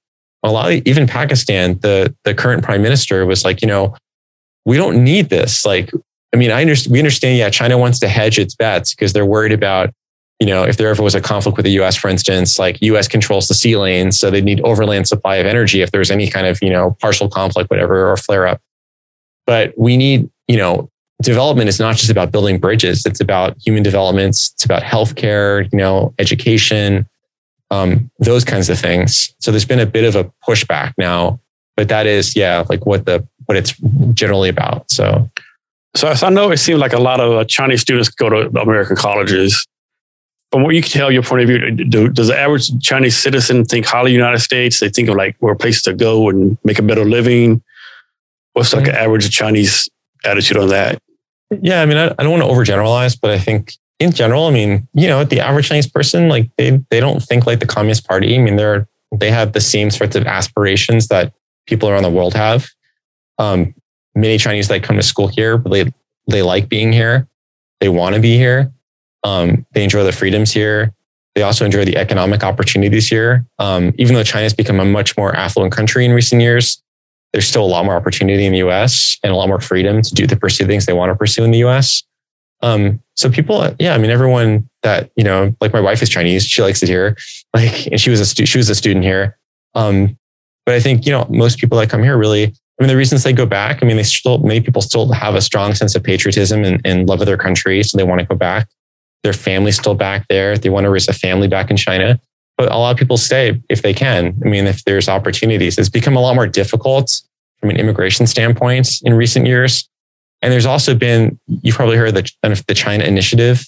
a 0.43 0.51
lot 0.51 0.71
of, 0.71 0.81
even 0.85 1.07
Pakistan, 1.07 1.77
the 1.79 2.15
the 2.23 2.33
current 2.33 2.63
prime 2.63 2.81
minister 2.81 3.25
was 3.25 3.43
like, 3.43 3.61
you 3.61 3.67
know, 3.67 3.95
we 4.65 4.77
don't 4.77 5.03
need 5.03 5.29
this. 5.29 5.65
Like, 5.65 5.91
I 6.33 6.37
mean, 6.37 6.51
I 6.51 6.61
understand 6.61 6.93
we 6.93 6.99
understand, 6.99 7.37
yeah, 7.37 7.49
China 7.49 7.77
wants 7.77 7.99
to 7.99 8.07
hedge 8.07 8.39
its 8.39 8.55
bets 8.55 8.95
because 8.95 9.13
they're 9.13 9.25
worried 9.25 9.51
about, 9.51 9.91
you 10.41 10.47
know, 10.47 10.63
if 10.63 10.77
there 10.77 10.89
ever 10.89 11.03
was 11.03 11.13
a 11.13 11.21
conflict 11.21 11.55
with 11.55 11.65
the 11.65 11.79
US, 11.83 11.95
for 11.95 12.09
instance, 12.09 12.57
like 12.57 12.81
US 12.81 13.07
controls 13.07 13.47
the 13.47 13.53
sea 13.53 13.77
lanes, 13.77 14.17
so 14.17 14.31
they 14.31 14.41
need 14.41 14.59
overland 14.61 15.07
supply 15.07 15.35
of 15.35 15.45
energy 15.45 15.83
if 15.83 15.91
there's 15.91 16.09
any 16.09 16.27
kind 16.27 16.47
of, 16.47 16.57
you 16.63 16.71
know, 16.71 16.97
partial 16.99 17.29
conflict, 17.29 17.69
whatever, 17.69 18.11
or 18.11 18.17
flare 18.17 18.47
up. 18.47 18.59
But 19.45 19.71
we 19.77 19.97
need, 19.97 20.31
you 20.47 20.57
know, 20.57 20.89
development 21.21 21.69
is 21.69 21.79
not 21.79 21.95
just 21.95 22.09
about 22.09 22.31
building 22.31 22.57
bridges. 22.57 23.05
It's 23.05 23.19
about 23.19 23.55
human 23.63 23.83
developments. 23.83 24.49
It's 24.55 24.65
about 24.65 24.81
healthcare, 24.81 25.71
you 25.71 25.77
know, 25.77 26.11
education, 26.17 27.07
um, 27.69 28.09
those 28.17 28.43
kinds 28.43 28.67
of 28.67 28.79
things. 28.79 29.35
So 29.37 29.51
there's 29.51 29.65
been 29.65 29.79
a 29.79 29.85
bit 29.85 30.05
of 30.05 30.15
a 30.15 30.31
pushback 30.43 30.93
now, 30.97 31.39
but 31.77 31.87
that 31.89 32.07
is, 32.07 32.35
yeah, 32.35 32.65
like 32.67 32.87
what 32.87 33.05
the 33.05 33.27
what 33.45 33.57
it's 33.59 33.75
generally 34.15 34.49
about. 34.49 34.89
So, 34.89 35.29
so 35.95 36.11
I 36.19 36.29
know, 36.31 36.49
it 36.49 36.57
seems 36.57 36.79
like 36.79 36.93
a 36.93 36.99
lot 36.99 37.19
of 37.19 37.31
uh, 37.31 37.45
Chinese 37.45 37.81
students 37.81 38.09
go 38.09 38.27
to 38.27 38.59
American 38.59 38.95
colleges. 38.95 39.67
From 40.51 40.63
what 40.63 40.75
you 40.75 40.81
can 40.81 40.91
tell, 40.91 41.11
your 41.11 41.23
point 41.23 41.43
of 41.43 41.47
view, 41.47 41.71
do, 41.71 42.09
does 42.09 42.27
the 42.27 42.37
average 42.37 42.77
Chinese 42.81 43.17
citizen 43.17 43.63
think 43.63 43.85
highly 43.85 44.11
of 44.11 44.13
the 44.13 44.17
United 44.17 44.39
States? 44.39 44.79
They 44.79 44.89
think 44.89 45.07
of 45.07 45.15
like 45.15 45.37
where 45.39 45.53
a 45.53 45.57
place 45.57 45.81
to 45.83 45.93
go 45.93 46.29
and 46.29 46.57
make 46.63 46.77
a 46.77 46.81
better 46.81 47.05
living. 47.05 47.63
What's 48.53 48.73
like 48.73 48.83
mm-hmm. 48.83 48.95
an 48.95 49.01
average 49.01 49.29
Chinese 49.29 49.89
attitude 50.25 50.57
on 50.57 50.67
that? 50.69 51.01
Yeah, 51.61 51.81
I 51.81 51.85
mean, 51.85 51.97
I, 51.97 52.13
I 52.17 52.23
don't 52.23 52.31
want 52.31 52.43
to 52.43 52.49
overgeneralize, 52.49 53.17
but 53.19 53.31
I 53.31 53.39
think 53.39 53.73
in 53.99 54.11
general, 54.11 54.45
I 54.45 54.51
mean, 54.51 54.87
you 54.93 55.07
know, 55.07 55.23
the 55.23 55.39
average 55.39 55.69
Chinese 55.69 55.87
person, 55.87 56.27
like 56.27 56.49
they 56.57 56.81
they 56.89 56.99
don't 56.99 57.21
think 57.21 57.45
like 57.45 57.59
the 57.59 57.67
Communist 57.67 58.07
Party. 58.07 58.35
I 58.35 58.39
mean, 58.39 58.55
they're 58.55 58.87
they 59.11 59.29
have 59.31 59.53
the 59.53 59.61
same 59.61 59.91
sorts 59.91 60.15
of 60.15 60.25
aspirations 60.25 61.07
that 61.07 61.33
people 61.67 61.87
around 61.89 62.03
the 62.03 62.09
world 62.09 62.33
have. 62.33 62.67
Um, 63.37 63.73
many 64.15 64.37
Chinese 64.37 64.67
that 64.69 64.83
come 64.83 64.95
to 64.95 65.03
school 65.03 65.27
here, 65.27 65.57
they 65.57 65.91
they 66.27 66.41
like 66.41 66.67
being 66.67 66.91
here. 66.91 67.27
They 67.79 67.89
want 67.89 68.15
to 68.15 68.21
be 68.21 68.37
here. 68.37 68.71
Um, 69.23 69.65
they 69.73 69.83
enjoy 69.83 70.03
the 70.03 70.11
freedoms 70.11 70.51
here. 70.51 70.93
They 71.35 71.43
also 71.43 71.65
enjoy 71.65 71.85
the 71.85 71.97
economic 71.97 72.43
opportunities 72.43 73.07
here. 73.07 73.45
Um, 73.59 73.93
even 73.97 74.15
though 74.15 74.23
China 74.23 74.43
has 74.43 74.53
become 74.53 74.79
a 74.79 74.85
much 74.85 75.15
more 75.17 75.33
affluent 75.35 75.73
country 75.73 76.05
in 76.05 76.11
recent 76.11 76.41
years, 76.41 76.81
there's 77.31 77.47
still 77.47 77.63
a 77.63 77.67
lot 77.67 77.85
more 77.85 77.95
opportunity 77.95 78.45
in 78.45 78.51
the 78.51 78.59
US 78.59 79.17
and 79.23 79.31
a 79.31 79.35
lot 79.35 79.47
more 79.47 79.61
freedom 79.61 80.01
to 80.01 80.13
do 80.13 80.27
the 80.27 80.35
pursue 80.35 80.65
things 80.65 80.85
they 80.85 80.93
want 80.93 81.09
to 81.09 81.15
pursue 81.15 81.43
in 81.43 81.51
the 81.51 81.63
US. 81.65 82.03
Um, 82.61 83.01
so 83.15 83.29
people, 83.29 83.73
yeah, 83.79 83.95
I 83.95 83.97
mean, 83.97 84.11
everyone 84.11 84.69
that, 84.83 85.09
you 85.15 85.23
know, 85.23 85.55
like 85.61 85.73
my 85.73 85.79
wife 85.79 86.01
is 86.01 86.09
Chinese, 86.09 86.45
she 86.45 86.61
likes 86.61 86.83
it 86.83 86.89
here. 86.89 87.15
Like, 87.53 87.87
and 87.87 87.99
she 87.99 88.09
was 88.09 88.21
a, 88.21 88.25
stu- 88.25 88.45
she 88.45 88.57
was 88.57 88.69
a 88.69 88.75
student 88.75 89.03
here. 89.03 89.37
Um, 89.75 90.17
but 90.65 90.73
I 90.73 90.79
think, 90.79 91.05
you 91.05 91.11
know, 91.11 91.27
most 91.29 91.59
people 91.59 91.77
that 91.79 91.89
come 91.89 92.01
here 92.01 92.17
really, 92.17 92.45
I 92.45 92.49
mean, 92.79 92.87
the 92.87 92.95
reasons 92.95 93.23
they 93.23 93.33
go 93.33 93.45
back, 93.45 93.83
I 93.83 93.85
mean, 93.85 93.97
they 93.97 94.03
still, 94.03 94.37
many 94.37 94.61
people 94.61 94.81
still 94.81 95.11
have 95.11 95.35
a 95.35 95.41
strong 95.41 95.75
sense 95.75 95.93
of 95.93 96.01
patriotism 96.01 96.63
and, 96.63 96.79
and 96.85 97.09
love 97.09 97.19
of 97.19 97.25
their 97.25 97.35
country. 97.35 97.83
So 97.83 97.97
they 97.97 98.05
want 98.05 98.21
to 98.21 98.25
go 98.25 98.35
back. 98.35 98.69
Their 99.23 99.33
family's 99.33 99.77
still 99.77 99.95
back 99.95 100.27
there. 100.29 100.57
They 100.57 100.69
want 100.69 100.85
to 100.85 100.89
raise 100.89 101.07
a 101.07 101.13
family 101.13 101.47
back 101.47 101.69
in 101.69 101.77
China. 101.77 102.19
But 102.57 102.71
a 102.71 102.77
lot 102.77 102.91
of 102.91 102.97
people 102.97 103.17
stay 103.17 103.59
if 103.69 103.81
they 103.81 103.93
can. 103.93 104.39
I 104.43 104.47
mean, 104.47 104.67
if 104.67 104.83
there's 104.83 105.09
opportunities, 105.09 105.77
it's 105.77 105.89
become 105.89 106.15
a 106.15 106.19
lot 106.19 106.35
more 106.35 106.47
difficult 106.47 107.21
from 107.59 107.69
an 107.69 107.77
immigration 107.77 108.27
standpoint 108.27 109.01
in 109.03 109.13
recent 109.13 109.45
years. 109.45 109.87
And 110.41 110.51
there's 110.51 110.65
also 110.65 110.95
been, 110.95 111.39
you've 111.47 111.75
probably 111.75 111.97
heard 111.97 112.15
the, 112.15 112.63
the 112.67 112.73
China 112.73 113.03
Initiative, 113.03 113.67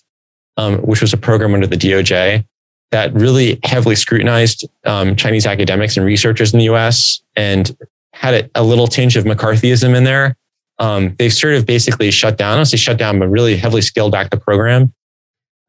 um, 0.57 0.79
which 0.79 1.01
was 1.01 1.13
a 1.13 1.17
program 1.17 1.53
under 1.53 1.67
the 1.67 1.75
DOJ 1.75 2.45
that 2.91 3.13
really 3.13 3.59
heavily 3.63 3.95
scrutinized 3.95 4.67
um, 4.85 5.15
Chinese 5.15 5.45
academics 5.45 5.97
and 5.97 6.05
researchers 6.05 6.53
in 6.53 6.59
the 6.59 6.65
US 6.65 7.21
and 7.35 7.75
had 8.13 8.33
a, 8.33 8.49
a 8.55 8.63
little 8.63 8.87
tinge 8.87 9.17
of 9.17 9.25
McCarthyism 9.25 9.95
in 9.95 10.03
there. 10.03 10.35
Um, 10.79 11.15
they've 11.17 11.33
sort 11.33 11.55
of 11.55 11.65
basically 11.65 12.11
shut 12.11 12.37
down, 12.37 12.59
I 12.59 12.63
say 12.63 12.77
shut 12.77 12.97
down, 12.97 13.19
but 13.19 13.29
really 13.29 13.57
heavily 13.57 13.81
scaled 13.81 14.11
back 14.11 14.29
the 14.29 14.37
program. 14.37 14.93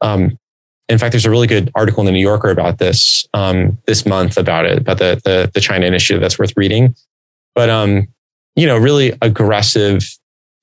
Um, 0.05 0.39
in 0.89 0.99
fact, 0.99 1.13
there's 1.13 1.25
a 1.25 1.31
really 1.31 1.47
good 1.47 1.71
article 1.75 2.01
in 2.01 2.07
the 2.07 2.13
New 2.13 2.21
Yorker 2.21 2.51
about 2.51 2.79
this 2.79 3.27
um, 3.33 3.79
this 3.87 4.05
month 4.05 4.37
about 4.37 4.67
it, 4.67 4.79
about 4.79 4.99
the, 4.99 5.21
the, 5.25 5.51
the 5.55 5.61
China 5.61 5.87
initiative 5.87 6.21
that's 6.21 6.39
worth 6.39 6.53
reading. 6.57 6.95
But 7.55 7.71
um, 7.71 8.07
you 8.55 8.67
know, 8.67 8.77
really 8.77 9.13
aggressive 9.23 10.05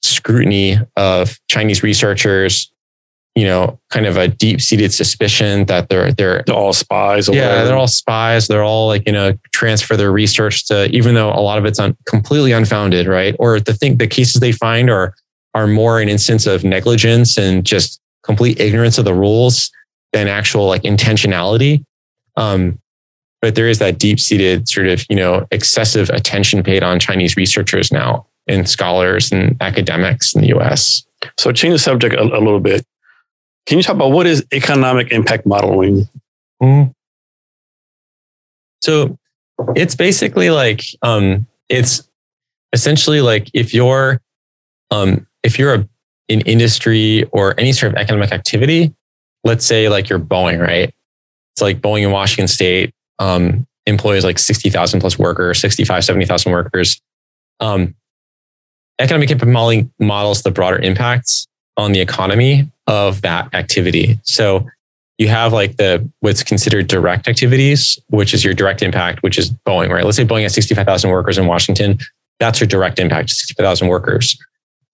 scrutiny 0.04 0.78
of 0.96 1.40
Chinese 1.48 1.84
researchers, 1.84 2.72
you 3.36 3.46
know, 3.46 3.80
kind 3.90 4.06
of 4.06 4.18
a 4.18 4.28
deep 4.28 4.62
seated 4.62 4.94
suspicion 4.94 5.66
that 5.66 5.90
they're, 5.90 6.12
they're, 6.14 6.44
they're 6.46 6.56
all 6.56 6.74
spies. 6.74 7.28
yeah, 7.30 7.48
whatever. 7.48 7.68
they're 7.68 7.78
all 7.78 7.88
spies. 7.88 8.48
They're 8.48 8.64
all 8.64 8.88
like, 8.88 9.06
you 9.06 9.14
know, 9.14 9.38
transfer 9.54 9.96
their 9.96 10.12
research 10.12 10.66
to, 10.68 10.90
even 10.90 11.16
though 11.16 11.32
a 11.32 11.42
lot 11.42 11.58
of 11.58 11.66
it's 11.66 11.80
un, 11.80 11.96
completely 12.06 12.52
unfounded, 12.52 13.08
right? 13.08 13.36
Or 13.40 13.60
the 13.60 13.74
thing, 13.74 13.98
the 13.98 14.08
cases 14.08 14.42
they 14.42 14.52
find 14.52 14.90
are, 14.90 15.14
are 15.54 15.68
more 15.68 16.00
an 16.00 16.10
instance 16.10 16.46
of 16.46 16.64
negligence 16.64 17.38
and 17.38 17.66
just 17.66 18.02
complete 18.24 18.60
ignorance 18.60 18.98
of 18.98 19.06
the 19.06 19.14
rules 19.14 19.72
than 20.14 20.28
actual 20.28 20.68
like 20.68 20.84
intentionality. 20.84 21.84
Um, 22.38 22.80
but 23.42 23.56
there 23.56 23.68
is 23.68 23.80
that 23.80 23.98
deep 23.98 24.20
seated 24.20 24.70
sort 24.70 24.88
of, 24.88 25.04
you 25.10 25.16
know, 25.16 25.48
excessive 25.52 26.10
attention 26.10 26.62
paid 26.64 26.84
on 26.84 27.00
Chinese 27.00 27.36
researchers 27.36 27.92
now 27.92 28.28
and 28.48 28.70
scholars 28.70 29.32
and 29.32 29.58
academics 29.62 30.36
in 30.36 30.42
the 30.42 30.56
US. 30.58 31.04
So 31.38 31.52
change 31.52 31.74
the 31.74 31.80
subject 31.80 32.14
a, 32.16 32.22
a 32.22 32.40
little 32.40 32.60
bit. 32.60 32.86
Can 33.66 33.78
you 33.78 33.84
talk 33.84 33.96
about 33.96 34.12
what 34.12 34.28
is 34.28 34.46
economic 34.54 35.12
impact 35.12 35.46
modeling? 35.46 36.08
Mm. 36.62 36.94
So 38.82 39.18
it's 39.76 39.96
basically 39.96 40.50
like 40.50 40.84
um, 41.02 41.48
it's 41.70 42.08
essentially 42.74 43.22
like 43.22 43.50
if 43.54 43.74
you're 43.74 44.20
um, 44.90 45.28
if 45.44 45.58
you're 45.58 45.74
a, 45.74 45.90
an 46.32 46.42
industry 46.42 47.24
or 47.32 47.60
any 47.60 47.72
sort 47.72 47.94
of 47.94 47.98
economic 47.98 48.32
activity, 48.32 48.94
let's 49.44 49.66
say 49.66 49.90
like 49.90 50.10
you're 50.10 50.20
Boeing, 50.20 50.62
right? 50.62 50.94
It's 51.54 51.62
like 51.62 51.82
Boeing 51.82 52.04
in 52.04 52.12
Washington 52.12 52.48
State 52.48 52.94
um, 53.20 53.68
employs 53.86 54.24
like 54.24 54.40
60,000 54.40 55.00
plus 55.00 55.20
workers, 55.20 55.60
65, 55.60 56.04
70,000 56.04 56.52
workers. 56.52 57.02
Um, 57.60 57.96
economic 59.00 59.32
impact 59.32 59.52
modeling 59.52 59.92
models 60.00 60.44
the 60.44 60.52
broader 60.52 60.78
impacts 60.78 61.48
on 61.78 61.92
the 61.92 62.00
economy 62.00 62.70
of 62.88 63.22
that 63.22 63.54
activity. 63.54 64.20
So 64.24 64.68
you 65.18 65.28
have 65.28 65.54
like 65.54 65.78
the 65.78 66.08
what's 66.20 66.44
considered 66.44 66.88
direct 66.88 67.28
activities, 67.28 68.00
which 68.10 68.34
is 68.34 68.44
your 68.44 68.54
direct 68.54 68.82
impact, 68.82 69.22
which 69.24 69.38
is 69.38 69.52
Boeing, 69.52 69.90
right? 69.90 70.04
Let's 70.04 70.18
say 70.18 70.26
Boeing 70.26 70.44
has 70.44 70.54
65,000 70.54 71.10
workers 71.10 71.38
in 71.38 71.46
Washington. 71.46 72.00
That's 72.40 72.60
your 72.60 72.68
direct 72.68 73.00
impact, 73.00 73.30
65,000 73.30 73.88
workers. 73.88 74.38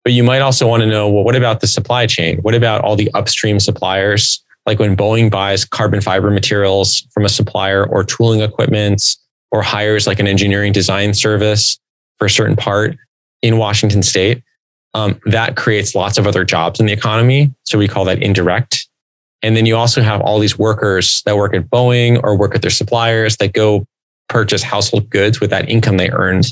But 0.08 0.14
you 0.14 0.24
might 0.24 0.40
also 0.40 0.66
want 0.66 0.80
to 0.84 0.88
know, 0.88 1.10
well, 1.10 1.26
what 1.26 1.36
about 1.36 1.60
the 1.60 1.68
supply 1.68 2.08
chain? 2.08 2.38
What 2.38 2.56
about 2.56 2.80
all 2.80 2.96
the 2.96 3.12
upstream 3.14 3.60
suppliers? 3.60 4.42
Like 4.66 4.80
when 4.80 4.96
Boeing 4.96 5.30
buys 5.30 5.66
carbon 5.66 6.00
fiber 6.00 6.32
materials 6.32 7.06
from 7.14 7.26
a 7.26 7.30
supplier 7.30 7.86
or 7.86 8.06
tooling 8.06 8.40
equipment 8.40 9.18
or 9.52 9.62
hires 9.62 10.08
like 10.08 10.22
an 10.22 10.26
engineering 10.26 10.72
design 10.72 11.14
service 11.14 11.78
for 12.20 12.24
a 12.28 12.30
certain 12.30 12.56
part, 12.56 12.96
in 13.42 13.58
Washington 13.58 14.02
state. 14.02 14.42
Um, 14.94 15.20
that 15.26 15.58
creates 15.58 15.94
lots 15.94 16.18
of 16.18 16.26
other 16.26 16.46
jobs 16.46 16.80
in 16.80 16.86
the 16.86 16.94
economy. 16.94 17.54
So 17.64 17.78
we 17.78 17.90
call 17.90 18.06
that 18.06 18.24
indirect. 18.24 18.88
And 19.42 19.58
then 19.58 19.66
you 19.66 19.76
also 19.76 20.02
have 20.02 20.22
all 20.22 20.40
these 20.40 20.58
workers 20.58 21.22
that 21.26 21.36
work 21.36 21.54
at 21.54 21.70
Boeing 21.70 22.24
or 22.24 22.38
work 22.38 22.56
at 22.56 22.62
their 22.62 22.72
suppliers 22.72 23.36
that 23.42 23.52
go 23.52 23.86
purchase 24.30 24.64
household 24.64 25.10
goods 25.10 25.42
with 25.42 25.50
that 25.50 25.68
income 25.68 25.98
they 25.98 26.10
earned 26.12 26.46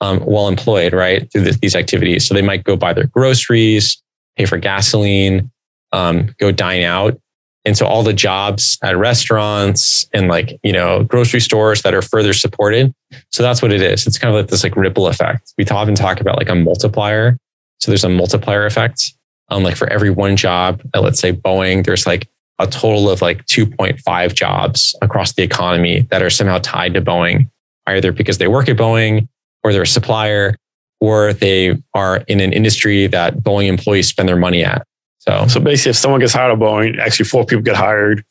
um, 0.00 0.20
while 0.20 0.48
employed, 0.48 0.92
right, 0.92 1.30
through 1.32 1.52
these 1.52 1.74
activities. 1.74 2.26
So 2.26 2.34
they 2.34 2.42
might 2.42 2.64
go 2.64 2.76
buy 2.76 2.92
their 2.92 3.06
groceries, 3.06 4.00
pay 4.36 4.44
for 4.44 4.58
gasoline, 4.58 5.50
um, 5.92 6.34
go 6.38 6.52
dine 6.52 6.82
out. 6.82 7.18
And 7.64 7.76
so 7.76 7.86
all 7.86 8.02
the 8.02 8.12
jobs 8.12 8.78
at 8.82 8.96
restaurants 8.96 10.08
and 10.14 10.28
like, 10.28 10.58
you 10.62 10.72
know, 10.72 11.04
grocery 11.04 11.40
stores 11.40 11.82
that 11.82 11.92
are 11.92 12.02
further 12.02 12.32
supported. 12.32 12.94
So 13.30 13.42
that's 13.42 13.60
what 13.60 13.72
it 13.72 13.82
is. 13.82 14.06
It's 14.06 14.18
kind 14.18 14.34
of 14.34 14.40
like 14.40 14.50
this 14.50 14.62
like 14.62 14.76
ripple 14.76 15.06
effect. 15.06 15.52
We 15.58 15.66
often 15.66 15.94
talk 15.94 16.20
about 16.20 16.38
like 16.38 16.48
a 16.48 16.54
multiplier. 16.54 17.36
So 17.80 17.90
there's 17.90 18.04
a 18.04 18.08
multiplier 18.08 18.64
effect. 18.64 19.12
Um, 19.50 19.62
like 19.62 19.76
for 19.76 19.90
every 19.92 20.10
one 20.10 20.36
job 20.36 20.80
at 20.94 21.02
let's 21.02 21.20
say 21.20 21.32
Boeing, 21.32 21.84
there's 21.84 22.06
like 22.06 22.28
a 22.58 22.66
total 22.66 23.10
of 23.10 23.22
like 23.22 23.44
2.5 23.46 24.34
jobs 24.34 24.94
across 25.02 25.32
the 25.32 25.42
economy 25.42 26.02
that 26.10 26.22
are 26.22 26.30
somehow 26.30 26.58
tied 26.58 26.94
to 26.94 27.02
Boeing, 27.02 27.50
either 27.86 28.12
because 28.12 28.38
they 28.38 28.48
work 28.48 28.68
at 28.68 28.76
Boeing 28.76 29.28
or 29.62 29.72
they're 29.72 29.82
a 29.82 29.86
supplier 29.86 30.56
or 31.00 31.32
they 31.32 31.76
are 31.94 32.18
in 32.28 32.40
an 32.40 32.52
industry 32.52 33.06
that 33.06 33.38
Boeing 33.38 33.68
employees 33.68 34.08
spend 34.08 34.28
their 34.28 34.36
money 34.36 34.64
at. 34.64 34.86
So, 35.18 35.46
so 35.46 35.60
basically, 35.60 35.90
if 35.90 35.96
someone 35.96 36.20
gets 36.20 36.32
hired 36.32 36.52
at 36.52 36.58
Boeing, 36.58 36.98
actually 36.98 37.26
four 37.26 37.44
people 37.44 37.62
get 37.62 37.76
hired 37.76 38.24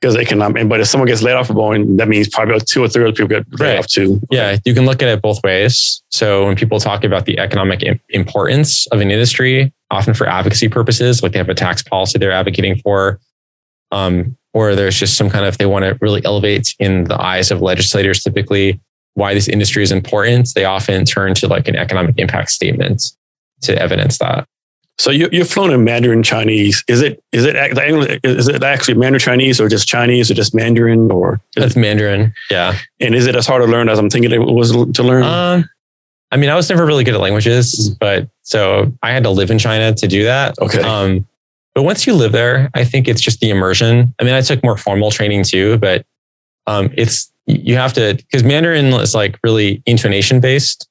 because 0.00 0.16
they 0.16 0.24
can. 0.24 0.38
But 0.68 0.80
if 0.80 0.88
someone 0.88 1.06
gets 1.06 1.22
laid 1.22 1.34
off 1.34 1.50
at 1.50 1.56
Boeing, 1.56 1.98
that 1.98 2.08
means 2.08 2.28
probably 2.28 2.58
two 2.60 2.82
or 2.82 2.88
three 2.88 3.04
other 3.04 3.12
people 3.12 3.28
get 3.28 3.46
laid 3.52 3.60
right. 3.60 3.78
off 3.78 3.86
too. 3.86 4.20
Yeah, 4.30 4.56
you 4.64 4.74
can 4.74 4.84
look 4.84 5.02
at 5.02 5.08
it 5.08 5.22
both 5.22 5.42
ways. 5.44 6.02
So 6.08 6.46
when 6.46 6.56
people 6.56 6.80
talk 6.80 7.04
about 7.04 7.26
the 7.26 7.38
economic 7.38 7.84
importance 8.08 8.86
of 8.88 9.00
an 9.00 9.10
industry, 9.10 9.72
often 9.90 10.14
for 10.14 10.26
advocacy 10.26 10.68
purposes, 10.68 11.22
like 11.22 11.32
they 11.32 11.38
have 11.38 11.48
a 11.48 11.54
tax 11.54 11.82
policy 11.82 12.18
they're 12.18 12.32
advocating 12.32 12.78
for, 12.78 13.20
um, 13.92 14.36
or 14.54 14.74
there's 14.74 14.98
just 14.98 15.16
some 15.16 15.30
kind 15.30 15.44
of 15.44 15.58
they 15.58 15.66
want 15.66 15.84
to 15.84 15.96
really 16.00 16.24
elevate 16.24 16.74
in 16.78 17.04
the 17.04 17.20
eyes 17.20 17.50
of 17.50 17.62
legislators, 17.62 18.22
typically 18.22 18.80
why 19.14 19.34
this 19.34 19.48
industry 19.48 19.82
is 19.82 19.92
important, 19.92 20.54
they 20.54 20.64
often 20.64 21.04
turn 21.04 21.34
to 21.34 21.48
like 21.48 21.68
an 21.68 21.76
economic 21.76 22.18
impact 22.18 22.50
statement 22.50 23.12
to 23.62 23.78
evidence 23.80 24.18
that. 24.18 24.46
So 24.98 25.10
you, 25.10 25.28
you're 25.32 25.44
flown 25.44 25.72
in 25.72 25.84
Mandarin 25.84 26.22
Chinese. 26.22 26.84
Is 26.86 27.02
it 27.02 27.22
is 27.32 27.44
it 27.44 27.56
is 28.24 28.48
it 28.48 28.62
actually 28.62 28.94
Mandarin 28.94 29.20
Chinese 29.20 29.60
or 29.60 29.68
just 29.68 29.88
Chinese 29.88 30.30
or 30.30 30.34
just 30.34 30.54
Mandarin 30.54 31.10
or? 31.10 31.40
That's 31.56 31.76
Mandarin. 31.76 32.32
Yeah. 32.50 32.78
And 33.00 33.14
is 33.14 33.26
it 33.26 33.34
as 33.34 33.46
hard 33.46 33.62
to 33.62 33.70
learn 33.70 33.88
as 33.88 33.98
I'm 33.98 34.10
thinking 34.10 34.30
it 34.30 34.38
was 34.38 34.70
to 34.70 35.02
learn? 35.02 35.22
Um, 35.22 35.68
I 36.30 36.36
mean, 36.36 36.50
I 36.50 36.54
was 36.54 36.68
never 36.68 36.86
really 36.86 37.04
good 37.04 37.14
at 37.14 37.20
languages, 37.20 37.90
but 38.00 38.28
so 38.42 38.92
I 39.02 39.10
had 39.10 39.22
to 39.24 39.30
live 39.30 39.50
in 39.50 39.58
China 39.58 39.94
to 39.94 40.06
do 40.06 40.24
that. 40.24 40.58
Okay. 40.60 40.82
Um, 40.82 41.26
but 41.74 41.82
once 41.82 42.06
you 42.06 42.14
live 42.14 42.32
there, 42.32 42.70
I 42.74 42.84
think 42.84 43.08
it's 43.08 43.20
just 43.20 43.40
the 43.40 43.50
immersion. 43.50 44.14
I 44.20 44.24
mean, 44.24 44.34
I 44.34 44.42
took 44.42 44.62
more 44.62 44.76
formal 44.76 45.10
training 45.10 45.44
too, 45.44 45.78
but 45.78 46.04
um, 46.66 46.90
it's 46.96 47.31
you 47.46 47.76
have 47.76 47.92
to 47.94 48.14
because 48.14 48.44
Mandarin 48.44 48.86
is 48.94 49.14
like 49.14 49.38
really 49.42 49.82
intonation 49.86 50.40
based. 50.40 50.88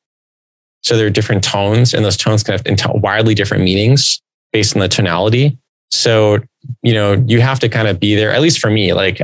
So 0.84 0.98
there 0.98 1.06
are 1.06 1.12
different 1.12 1.44
tones, 1.44 1.94
and 1.94 2.04
those 2.04 2.18
tones 2.18 2.44
can 2.44 2.58
have 2.58 2.92
wildly 2.96 3.36
different 3.36 3.64
meanings 3.64 4.22
based 4.52 4.76
on 4.76 4.80
the 4.80 4.88
tonality. 4.88 5.58
So, 5.92 6.40
you 6.82 6.94
know, 6.94 7.24
you 7.28 7.42
have 7.42 7.60
to 7.60 7.70
kind 7.70 7.88
of 7.88 8.00
be 8.00 8.16
there, 8.16 8.32
at 8.32 8.42
least 8.42 8.60
for 8.60 8.72
me, 8.72 8.94
like 8.94 9.22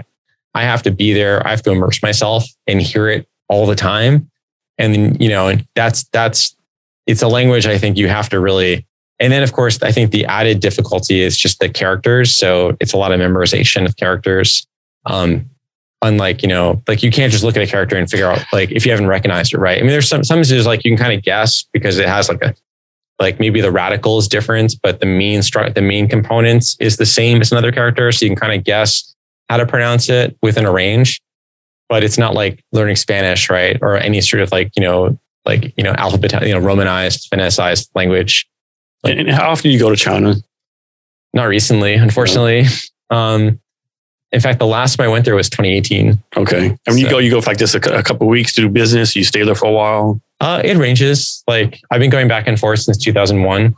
I 0.54 0.64
have 0.64 0.84
to 0.84 0.92
be 0.92 1.14
there. 1.14 1.46
I 1.46 1.52
have 1.52 1.64
to 1.64 1.72
immerse 1.72 2.04
myself 2.04 2.44
and 2.68 2.82
hear 2.82 3.10
it 3.10 3.28
all 3.50 3.66
the 3.66 3.76
time. 3.76 4.30
And 4.78 4.94
then, 4.94 5.22
you 5.22 5.30
know, 5.30 5.54
that's, 5.76 6.04
that's, 6.10 6.56
it's 7.08 7.22
a 7.22 7.28
language 7.28 7.66
I 7.66 7.78
think 7.78 7.98
you 7.98 8.08
have 8.10 8.30
to 8.30 8.40
really, 8.40 8.86
and 9.20 9.34
then 9.34 9.42
of 9.44 9.54
course, 9.54 9.82
I 9.82 9.92
think 9.92 10.12
the 10.12 10.26
added 10.26 10.60
difficulty 10.60 11.22
is 11.22 11.38
just 11.38 11.60
the 11.60 11.70
characters. 11.70 12.36
So 12.36 12.76
it's 12.80 12.94
a 12.94 12.98
lot 12.98 13.12
of 13.12 13.20
memorization 13.20 13.86
of 13.86 13.96
characters. 13.96 14.68
Um, 15.06 15.50
unlike 16.02 16.44
you 16.44 16.48
know 16.48 16.82
like 16.88 17.02
you 17.02 17.12
can't 17.12 17.32
just 17.32 17.44
look 17.44 17.58
at 17.58 17.64
a 17.64 17.68
character 17.68 17.98
and 17.98 18.10
figure 18.10 18.30
out 18.30 18.40
like 18.54 18.72
if 18.72 18.86
you 18.86 18.92
haven't 18.92 19.08
recognized 19.08 19.54
it 19.54 19.58
right? 19.58 19.78
I 19.78 19.82
mean 19.82 19.90
there's 19.90 20.08
some 20.08 20.24
sometimes 20.24 20.50
there's 20.50 20.66
like 20.66 20.84
you 20.84 20.92
can 20.92 20.98
kind 20.98 21.18
of 21.18 21.24
guess 21.24 21.64
because 21.74 21.98
it 21.98 22.08
has 22.08 22.30
like 22.30 22.42
a 22.42 22.56
like 23.20 23.40
maybe 23.40 23.62
the 23.62 23.72
radical 23.72 24.20
is 24.20 24.28
different 24.28 24.76
but 24.84 25.00
the 25.00 25.08
main 25.08 25.40
stru- 25.40 25.74
the 25.74 25.82
main 25.82 26.08
components 26.08 26.78
is 26.80 26.98
the 26.98 27.06
same 27.06 27.42
as 27.42 27.52
another 27.52 27.72
character 27.72 28.12
so 28.12 28.26
you 28.26 28.30
can 28.30 28.36
kind 28.36 28.54
of 28.54 28.64
guess 28.64 29.16
how 29.50 29.58
to 29.58 29.66
pronounce 29.66 30.10
it 30.10 30.38
within 30.42 30.66
a 30.66 30.72
range. 30.72 31.22
But 31.90 32.04
it's 32.04 32.18
not 32.18 32.34
like 32.34 32.64
learning 32.74 32.98
spanish 32.98 33.50
right? 33.50 33.78
Or 33.82 33.96
any 33.96 34.22
sort 34.22 34.42
of 34.42 34.52
like 34.52 34.72
you 34.76 34.84
know 34.84 35.18
like 35.46 35.74
you 35.78 35.84
know 35.84 35.94
alphabet 35.94 36.46
you 36.46 36.54
know 36.54 36.60
romanized 36.60 37.30
phoneticized 37.32 37.90
language. 37.96 38.48
Like, 39.04 39.18
and 39.18 39.30
how 39.30 39.50
often 39.50 39.64
do 39.64 39.70
you 39.70 39.80
go 39.80 39.90
to 39.90 39.96
china? 39.96 40.36
Not 41.34 41.46
recently 41.46 41.94
unfortunately. 41.94 42.66
Um 43.10 43.62
in 44.32 44.42
fact, 44.42 44.60
the 44.60 44.68
last 44.68 44.98
time 44.98 45.06
I 45.06 45.08
went 45.08 45.26
there 45.26 45.36
was 45.36 45.50
2018. 45.50 46.22
Okay. 46.36 46.58
I 46.58 46.62
mean, 46.62 46.78
so, 46.88 46.94
you 46.94 47.10
go, 47.10 47.18
you 47.20 47.32
go 47.32 47.42
for 47.42 47.52
like 47.52 47.58
just 47.58 47.76
a, 47.76 47.98
a 47.98 48.04
couple 48.04 48.28
weeks 48.28 48.54
to 48.54 48.62
do 48.62 48.70
business. 48.70 49.16
You 49.16 49.24
stay 49.24 49.44
there 49.44 49.56
for 49.56 49.68
a 49.68 49.72
while. 49.72 50.22
Uh, 50.40 50.62
it 50.64 50.78
ranges. 50.78 51.44
Like 51.48 51.80
I've 51.92 52.00
been 52.00 52.10
going 52.10 52.28
back 52.28 52.48
and 52.48 52.60
forth 52.60 52.80
since 52.80 52.98
2001. 52.98 53.76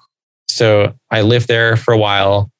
So 0.47 0.93
I 1.11 1.21
lived 1.21 1.47
there 1.47 1.77
for 1.77 1.93
a 1.93 1.97
while 1.97 2.51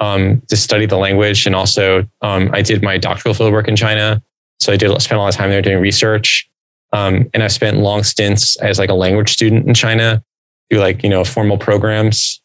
um, 0.00 0.42
to 0.48 0.56
study 0.56 0.86
the 0.86 0.98
language, 0.98 1.46
and 1.46 1.56
also 1.56 2.06
um, 2.22 2.50
I 2.52 2.62
did 2.62 2.82
my 2.82 2.98
doctoral 2.98 3.34
fieldwork 3.34 3.66
in 3.66 3.74
China. 3.76 4.22
So 4.60 4.72
I 4.72 4.76
did 4.76 4.90
spend 5.00 5.18
a 5.18 5.22
lot 5.22 5.28
of 5.28 5.34
time 5.34 5.50
there 5.50 5.62
doing 5.62 5.80
research, 5.80 6.48
um, 6.92 7.28
and 7.34 7.42
I've 7.42 7.52
spent 7.52 7.78
long 7.78 8.02
stints 8.04 8.56
as 8.56 8.78
like 8.78 8.90
a 8.90 8.94
language 8.94 9.32
student 9.32 9.66
in 9.66 9.74
China, 9.74 10.22
do 10.70 10.78
like 10.78 11.02
you 11.02 11.08
know 11.08 11.24
formal 11.24 11.58
programs. 11.58 12.40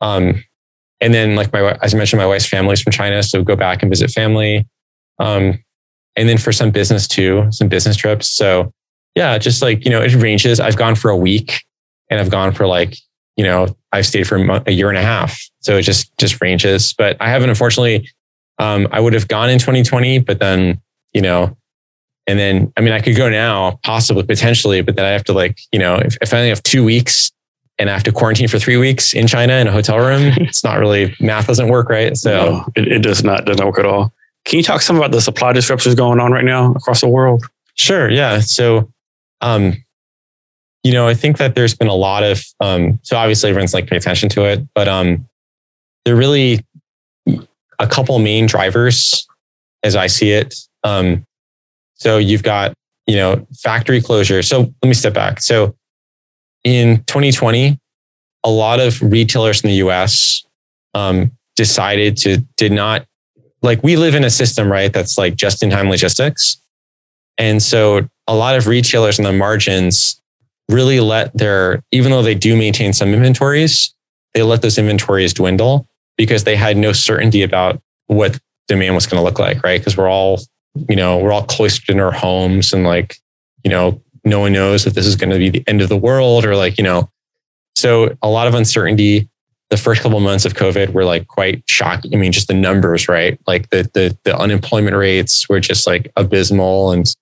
Um, 0.00 0.44
and 1.00 1.12
then 1.12 1.36
like 1.36 1.52
my 1.52 1.76
as 1.82 1.94
I 1.94 1.98
mentioned, 1.98 2.18
my 2.18 2.26
wife's 2.26 2.46
family's 2.46 2.80
from 2.80 2.92
China, 2.92 3.22
so 3.22 3.42
go 3.42 3.56
back 3.56 3.82
and 3.82 3.90
visit 3.90 4.10
family. 4.10 4.66
Um, 5.18 5.62
and 6.16 6.28
then 6.28 6.38
for 6.38 6.52
some 6.52 6.70
business 6.70 7.08
too, 7.08 7.46
some 7.50 7.68
business 7.68 7.96
trips. 7.96 8.28
So 8.28 8.72
yeah, 9.14 9.36
just 9.38 9.62
like 9.62 9.84
you 9.84 9.90
know, 9.90 10.02
it 10.02 10.14
ranges. 10.14 10.60
I've 10.60 10.76
gone 10.76 10.94
for 10.94 11.10
a 11.10 11.16
week, 11.16 11.62
and 12.10 12.20
I've 12.20 12.30
gone 12.30 12.52
for 12.52 12.66
like 12.66 12.96
you 13.36 13.44
know, 13.44 13.66
I've 13.92 14.06
stayed 14.06 14.28
for 14.28 14.36
a 14.36 14.70
year 14.70 14.88
and 14.88 14.98
a 14.98 15.02
half. 15.02 15.38
So 15.60 15.76
it 15.76 15.82
just 15.82 16.16
just 16.18 16.40
ranges. 16.40 16.92
But 16.92 17.16
I 17.20 17.28
haven't 17.28 17.50
unfortunately. 17.50 18.08
Um, 18.60 18.86
I 18.92 19.00
would 19.00 19.14
have 19.14 19.26
gone 19.26 19.50
in 19.50 19.58
2020, 19.58 20.20
but 20.20 20.38
then 20.38 20.80
you 21.12 21.20
know, 21.20 21.56
and 22.26 22.38
then 22.38 22.72
I 22.76 22.80
mean, 22.80 22.92
I 22.92 23.00
could 23.00 23.16
go 23.16 23.28
now, 23.28 23.80
possibly, 23.82 24.22
potentially, 24.22 24.80
but 24.80 24.94
then 24.94 25.04
I 25.04 25.10
have 25.10 25.24
to 25.24 25.32
like 25.32 25.58
you 25.72 25.78
know, 25.78 25.96
if, 25.96 26.16
if 26.22 26.32
I 26.32 26.38
only 26.38 26.50
have 26.50 26.62
two 26.62 26.84
weeks 26.84 27.32
and 27.78 27.90
I 27.90 27.92
have 27.92 28.02
to 28.04 28.12
quarantine 28.12 28.48
for 28.48 28.58
three 28.58 28.76
weeks 28.76 29.14
in 29.14 29.26
China 29.26 29.54
in 29.54 29.66
a 29.66 29.72
hotel 29.72 29.98
room, 29.98 30.32
it's 30.36 30.62
not 30.62 30.78
really 30.78 31.14
math 31.20 31.46
doesn't 31.46 31.68
work, 31.68 31.88
right? 31.88 32.16
So 32.16 32.30
no, 32.30 32.68
it, 32.76 32.88
it 32.88 32.98
does 33.02 33.24
not 33.24 33.44
doesn't 33.44 33.64
work 33.64 33.78
at 33.78 33.86
all. 33.86 34.12
Can 34.44 34.58
you 34.58 34.62
talk 34.62 34.82
some 34.82 34.96
about 34.96 35.10
the 35.10 35.20
supply 35.20 35.52
disruptions 35.52 35.94
going 35.94 36.20
on 36.20 36.30
right 36.30 36.44
now 36.44 36.72
across 36.72 37.00
the 37.00 37.08
world? 37.08 37.44
Sure. 37.76 38.10
Yeah. 38.10 38.40
So, 38.40 38.92
um, 39.40 39.74
you 40.82 40.92
know, 40.92 41.08
I 41.08 41.14
think 41.14 41.38
that 41.38 41.54
there's 41.54 41.74
been 41.74 41.88
a 41.88 41.94
lot 41.94 42.22
of 42.22 42.44
um, 42.60 43.00
so 43.02 43.16
obviously 43.16 43.50
everyone's 43.50 43.74
like 43.74 43.86
paying 43.86 43.98
attention 43.98 44.28
to 44.30 44.44
it, 44.44 44.60
but 44.74 44.86
um, 44.86 45.26
there 46.04 46.14
are 46.14 46.18
really 46.18 46.64
a 47.78 47.86
couple 47.86 48.18
main 48.18 48.46
drivers 48.46 49.26
as 49.82 49.96
I 49.96 50.06
see 50.06 50.30
it. 50.30 50.54
Um, 50.84 51.24
so 51.94 52.18
you've 52.18 52.42
got 52.42 52.74
you 53.06 53.16
know 53.16 53.46
factory 53.58 54.00
closure. 54.00 54.42
So 54.42 54.72
let 54.82 54.88
me 54.88 54.94
step 54.94 55.14
back. 55.14 55.40
So 55.40 55.74
in 56.64 57.04
2020, 57.04 57.78
a 58.44 58.50
lot 58.50 58.80
of 58.80 59.00
retailers 59.00 59.62
in 59.62 59.68
the 59.68 59.76
US 59.76 60.44
um, 60.94 61.30
decided 61.56 62.16
to 62.18 62.38
did 62.56 62.72
not 62.72 63.06
like 63.62 63.82
we 63.82 63.96
live 63.96 64.14
in 64.14 64.24
a 64.24 64.30
system 64.30 64.70
right 64.70 64.92
that's 64.92 65.16
like 65.16 65.36
just 65.36 65.62
in 65.62 65.70
time 65.70 65.88
logistics, 65.88 66.58
and 67.38 67.62
so 67.62 68.08
a 68.26 68.34
lot 68.34 68.56
of 68.56 68.66
retailers 68.66 69.18
on 69.18 69.24
the 69.24 69.32
margins 69.32 70.20
really 70.68 71.00
let 71.00 71.36
their 71.36 71.82
even 71.92 72.10
though 72.10 72.22
they 72.22 72.34
do 72.34 72.56
maintain 72.56 72.92
some 72.92 73.12
inventories, 73.12 73.94
they 74.34 74.42
let 74.42 74.62
those 74.62 74.78
inventories 74.78 75.34
dwindle 75.34 75.86
because 76.16 76.44
they 76.44 76.56
had 76.56 76.76
no 76.76 76.92
certainty 76.92 77.42
about 77.42 77.80
what 78.06 78.38
demand 78.68 78.94
was 78.94 79.06
going 79.06 79.18
to 79.18 79.24
look 79.24 79.38
like, 79.38 79.62
right? 79.62 79.80
Because 79.80 79.96
we're 79.96 80.10
all 80.10 80.40
you 80.88 80.96
know 80.96 81.18
we're 81.18 81.32
all 81.32 81.44
cloistered 81.44 81.94
in 81.94 82.00
our 82.00 82.12
homes 82.12 82.72
and 82.72 82.84
like 82.84 83.16
you 83.62 83.70
know 83.70 84.00
no 84.24 84.40
one 84.40 84.52
knows 84.52 84.84
that 84.84 84.94
this 84.94 85.06
is 85.06 85.16
going 85.16 85.30
to 85.30 85.38
be 85.38 85.50
the 85.50 85.64
end 85.66 85.82
of 85.82 85.88
the 85.88 85.96
world 85.96 86.44
or 86.44 86.56
like, 86.56 86.78
you 86.78 86.84
know, 86.84 87.10
so 87.74 88.16
a 88.22 88.28
lot 88.28 88.46
of 88.46 88.54
uncertainty. 88.54 89.28
The 89.70 89.76
first 89.76 90.02
couple 90.02 90.18
of 90.18 90.24
months 90.24 90.44
of 90.44 90.54
COVID 90.54 90.92
were 90.92 91.04
like 91.04 91.26
quite 91.26 91.64
shocking. 91.66 92.14
I 92.14 92.18
mean, 92.18 92.32
just 92.32 92.48
the 92.48 92.54
numbers, 92.54 93.08
right? 93.08 93.40
Like 93.46 93.70
the 93.70 93.88
the 93.94 94.16
the 94.24 94.36
unemployment 94.36 94.94
rates 94.94 95.48
were 95.48 95.58
just 95.58 95.86
like 95.86 96.12
abysmal 96.16 96.92
and 96.92 97.12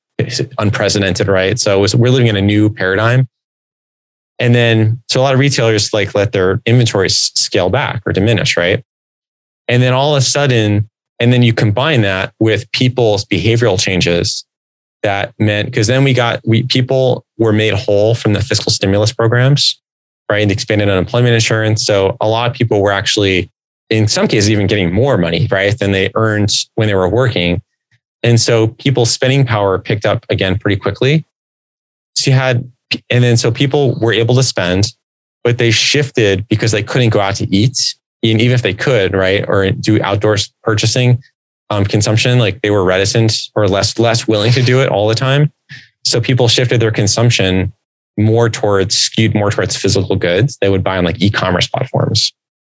unprecedented, 0.58 1.28
right? 1.28 1.58
So 1.58 1.80
was, 1.80 1.94
we're 1.94 2.10
living 2.10 2.26
in 2.26 2.36
a 2.36 2.42
new 2.42 2.68
paradigm. 2.68 3.28
And 4.38 4.54
then 4.54 5.00
so 5.08 5.20
a 5.20 5.22
lot 5.22 5.34
of 5.34 5.40
retailers 5.40 5.92
like 5.92 6.14
let 6.14 6.32
their 6.32 6.60
inventories 6.66 7.16
scale 7.16 7.70
back 7.70 8.02
or 8.06 8.12
diminish, 8.12 8.56
right? 8.56 8.84
And 9.68 9.82
then 9.82 9.92
all 9.92 10.14
of 10.14 10.22
a 10.22 10.24
sudden, 10.24 10.88
and 11.20 11.32
then 11.32 11.42
you 11.42 11.52
combine 11.52 12.02
that 12.02 12.34
with 12.40 12.70
people's 12.72 13.24
behavioral 13.24 13.80
changes 13.80 14.44
that 15.02 15.34
meant 15.38 15.66
because 15.66 15.86
then 15.86 16.04
we 16.04 16.14
got 16.14 16.40
we 16.44 16.62
people 16.64 17.24
were 17.38 17.52
made 17.52 17.74
whole 17.74 18.14
from 18.14 18.32
the 18.32 18.40
fiscal 18.40 18.70
stimulus 18.70 19.12
programs, 19.12 19.80
right? 20.30 20.42
And 20.42 20.50
expanded 20.50 20.88
unemployment 20.88 21.34
insurance. 21.34 21.84
So 21.84 22.16
a 22.20 22.28
lot 22.28 22.50
of 22.50 22.56
people 22.56 22.80
were 22.80 22.92
actually, 22.92 23.50
in 23.90 24.08
some 24.08 24.28
cases, 24.28 24.50
even 24.50 24.66
getting 24.66 24.92
more 24.92 25.18
money, 25.18 25.48
right, 25.50 25.76
than 25.78 25.92
they 25.92 26.10
earned 26.14 26.54
when 26.76 26.88
they 26.88 26.94
were 26.94 27.08
working. 27.08 27.60
And 28.22 28.40
so 28.40 28.68
people's 28.68 29.10
spending 29.10 29.44
power 29.44 29.78
picked 29.78 30.06
up 30.06 30.24
again 30.30 30.58
pretty 30.58 30.76
quickly. 30.80 31.24
So 32.14 32.30
you 32.30 32.36
had, 32.36 32.70
and 33.10 33.24
then 33.24 33.36
so 33.36 33.50
people 33.50 33.98
were 33.98 34.12
able 34.12 34.36
to 34.36 34.42
spend, 34.42 34.94
but 35.42 35.58
they 35.58 35.70
shifted 35.72 36.46
because 36.48 36.70
they 36.70 36.82
couldn't 36.82 37.10
go 37.10 37.20
out 37.20 37.34
to 37.36 37.54
eat. 37.54 37.96
And 38.22 38.40
even 38.40 38.54
if 38.54 38.62
they 38.62 38.74
could, 38.74 39.14
right, 39.14 39.44
or 39.48 39.72
do 39.72 40.00
outdoors 40.00 40.52
purchasing, 40.62 41.20
um, 41.72 41.86
consumption, 41.86 42.38
like 42.38 42.60
they 42.60 42.70
were 42.70 42.84
reticent 42.84 43.32
or 43.54 43.66
less 43.66 43.98
less 43.98 44.28
willing 44.28 44.52
to 44.52 44.62
do 44.62 44.82
it 44.82 44.90
all 44.90 45.08
the 45.08 45.14
time. 45.14 45.50
So 46.04 46.20
people 46.20 46.46
shifted 46.46 46.80
their 46.80 46.90
consumption 46.90 47.72
more 48.18 48.50
towards 48.50 48.96
skewed 48.96 49.34
more 49.34 49.50
towards 49.50 49.74
physical 49.74 50.16
goods. 50.16 50.58
They 50.60 50.68
would 50.68 50.84
buy 50.84 50.98
on 50.98 51.04
like 51.04 51.22
e-commerce 51.22 51.66
platforms. 51.66 52.32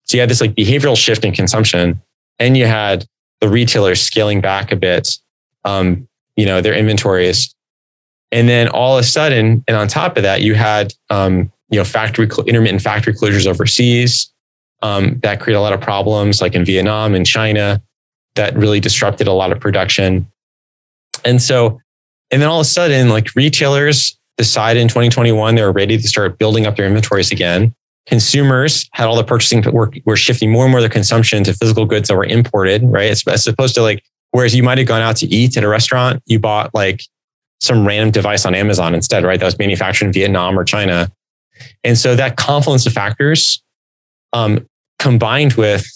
So 0.06 0.16
you 0.16 0.22
had 0.22 0.30
this 0.30 0.40
like 0.40 0.56
behavioral 0.56 0.96
shift 0.96 1.26
in 1.26 1.34
consumption, 1.34 2.02
and 2.40 2.56
you 2.56 2.68
had 2.68 3.06
the 3.42 3.50
retailers 3.50 4.02
scaling 4.02 4.40
back 4.40 4.72
a 4.72 4.78
bit, 4.78 5.18
um, 5.66 6.08
you 6.38 6.46
know, 6.46 6.62
their 6.62 6.74
inventories, 6.74 7.54
and 8.32 8.48
then 8.48 8.70
all 8.70 8.98
of 8.98 9.04
a 9.04 9.08
sudden, 9.08 9.62
and 9.68 9.76
on 9.76 9.90
top 9.90 10.16
of 10.16 10.24
that, 10.24 10.42
you 10.42 10.56
had 10.56 10.94
um, 11.10 11.52
you 11.70 11.78
know 11.78 11.84
factory 11.84 12.30
intermittent 12.48 12.82
factory 12.82 13.14
closures 13.14 13.46
overseas 13.46 14.32
um, 14.84 15.20
that 15.20 15.42
create 15.42 15.58
a 15.58 15.62
lot 15.62 15.74
of 15.74 15.82
problems, 15.82 16.40
like 16.40 16.56
in 16.56 16.64
Vietnam 16.64 17.14
and 17.14 17.26
China 17.26 17.82
that 18.36 18.56
really 18.56 18.80
disrupted 18.80 19.28
a 19.28 19.34
lot 19.34 19.52
of 19.52 19.60
production. 19.60 20.28
And 21.24 21.42
so, 21.42 21.80
and 22.32 22.42
then 22.42 22.50
all 22.50 22.60
of 22.60 22.66
a 22.66 22.70
sudden, 22.70 23.10
like 23.10 23.36
retailers 23.36 24.18
decided 24.38 24.82
in 24.82 24.88
2021 24.88 25.56
they 25.56 25.62
were 25.62 25.72
ready 25.72 25.98
to 25.98 26.08
start 26.08 26.38
building 26.38 26.66
up 26.66 26.76
their 26.76 26.86
inventories 26.86 27.32
again. 27.32 27.74
Consumers 28.06 28.88
had 28.92 29.08
all 29.08 29.16
the 29.16 29.24
purchasing, 29.24 29.62
were, 29.72 29.92
were 30.06 30.18
shifting 30.18 30.52
more 30.52 30.66
and 30.66 30.72
more 30.72 30.82
their 30.82 30.90
consumption 30.90 31.44
to 31.44 31.54
physical 31.54 31.86
goods 31.86 32.08
that 32.08 32.16
were 32.16 32.26
imported, 32.26 32.84
right? 32.84 33.10
As, 33.10 33.24
as 33.28 33.48
opposed 33.48 33.74
to 33.76 33.82
like, 33.82 34.04
whereas 34.32 34.54
you 34.54 34.62
might 34.62 34.78
have 34.78 34.88
gone 34.88 35.02
out 35.02 35.16
to 35.18 35.28
eat 35.28 35.58
at 35.58 35.64
a 35.64 35.68
restaurant, 35.68 36.22
you 36.26 36.40
bought 36.40 36.74
like, 36.74 37.02
some 37.62 37.88
random 37.88 38.12
device 38.12 38.46
on 38.46 38.56
Amazon 38.56 38.94
instead, 38.94 39.24
right? 39.24 39.40
That 39.40 39.46
was 39.46 39.58
manufactured 39.58 40.06
in 40.06 40.14
Vietnam 40.14 40.58
or 40.58 40.64
China. 40.64 41.12
And 41.84 41.98
so 41.98 42.16
that 42.16 42.38
confluence 42.38 42.86
of 42.86 42.94
factors 42.94 43.62
um, 44.34 44.68
combined 45.00 45.54
with 45.54 45.88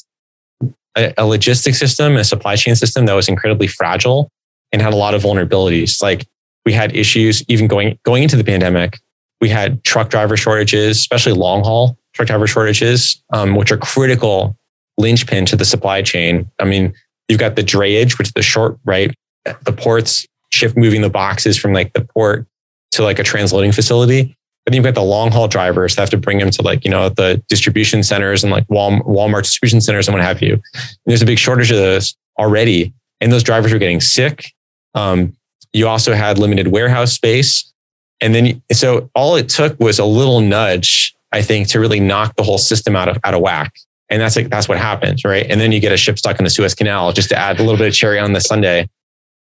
a, 0.98 1.14
a 1.18 1.26
logistics 1.26 1.80
system, 1.80 2.16
a 2.18 2.24
supply 2.24 2.56
chain 2.56 2.76
system 2.76 3.06
that 3.06 3.14
was 3.14 3.28
incredibly 3.28 3.68
fragile 3.68 4.32
and 4.72 4.82
had 4.82 4.94
a 4.94 4.98
lot 4.98 5.14
of 5.14 5.24
vulnerabilities. 5.24 6.02
Like 6.02 6.28
we 6.66 6.74
had 6.74 6.96
issues 6.96 7.44
even 7.48 7.68
going 7.68 7.98
going 8.04 8.24
into 8.24 8.36
the 8.36 8.44
pandemic. 8.44 9.00
We 9.42 9.50
had 9.50 9.84
truck 9.84 10.10
driver 10.10 10.36
shortages, 10.36 10.98
especially 10.98 11.34
long 11.34 11.64
haul 11.64 11.98
truck 12.14 12.28
driver 12.28 12.48
shortages, 12.48 13.24
um, 13.32 13.56
which 13.56 13.72
are 13.72 13.78
critical 13.78 14.58
linchpin 14.98 15.46
to 15.46 15.56
the 15.56 15.66
supply 15.66 16.02
chain. 16.02 16.50
I 16.60 16.66
mean, 16.66 16.94
you've 17.28 17.40
got 17.40 17.56
the 17.56 17.64
drayage, 17.64 18.18
which 18.18 18.30
is 18.30 18.34
the 18.34 18.42
short 18.42 18.78
right, 18.84 19.16
the 19.64 19.72
ports 19.72 20.28
shift 20.52 20.76
moving 20.76 21.02
the 21.02 21.10
boxes 21.10 21.58
from 21.58 21.74
like 21.74 21.94
the 21.94 22.02
port 22.02 22.46
to 22.92 23.04
like 23.04 23.20
a 23.20 23.24
transloading 23.24 23.74
facility. 23.74 24.36
Then 24.70 24.76
you've 24.76 24.84
got 24.84 24.94
the 24.94 25.02
long 25.02 25.32
haul 25.32 25.48
drivers 25.48 25.96
that 25.96 26.04
have 26.04 26.10
to 26.12 26.18
bring 26.18 26.38
them 26.38 26.52
to 26.52 26.62
like, 26.62 26.86
you 26.86 26.92
know, 26.92 27.10
the 27.10 27.42
distribution 27.48 28.04
centers 28.04 28.44
and 28.44 28.52
like 28.52 28.68
Walmart 28.68 29.42
distribution 29.42 29.82
centers 29.82 30.08
and 30.08 30.16
what 30.16 30.24
have 30.24 30.44
you. 30.44 30.54
And 30.54 30.62
there's 31.08 31.24
a 31.24 31.26
big 31.26 31.40
shortage 31.40 31.72
of 31.72 31.78
those 31.78 32.16
already. 32.38 32.94
And 33.20 33.32
those 33.32 33.42
drivers 33.42 33.74
are 33.74 33.80
getting 33.80 34.00
sick. 34.00 34.54
Um, 34.94 35.36
you 35.74 35.88
also 35.88 36.14
had 36.14 36.38
limited 36.38 36.68
warehouse 36.68 37.14
space. 37.14 37.74
And 38.22 38.36
then, 38.36 38.62
so 38.72 39.10
all 39.16 39.38
it 39.38 39.50
took 39.50 39.80
was 39.80 39.98
a 39.98 40.06
little 40.06 40.40
nudge, 40.40 41.16
I 41.32 41.42
think, 41.42 41.68
to 41.70 41.80
really 41.80 42.00
knock 42.00 42.36
the 42.36 42.44
whole 42.44 42.60
system 42.60 42.96
out 42.96 43.10
of, 43.10 43.18
out 43.24 43.34
of 43.34 43.42
whack. 43.42 43.74
And 44.10 44.22
that's 44.22 44.36
like, 44.36 44.52
that's 44.52 44.70
what 44.70 44.78
happens, 44.78 45.26
right? 45.26 45.48
And 45.50 45.60
then 45.60 45.72
you 45.72 45.80
get 45.80 45.92
a 45.92 45.98
ship 45.98 46.20
stuck 46.20 46.38
in 46.38 46.44
the 46.44 46.52
Suez 46.52 46.76
Canal 46.76 47.12
just 47.12 47.30
to 47.30 47.36
add 47.36 47.60
a 47.60 47.64
little 47.64 47.78
bit 47.80 47.88
of 47.88 47.94
cherry 47.96 48.20
on 48.20 48.34
the 48.34 48.42
sundae. 48.42 48.88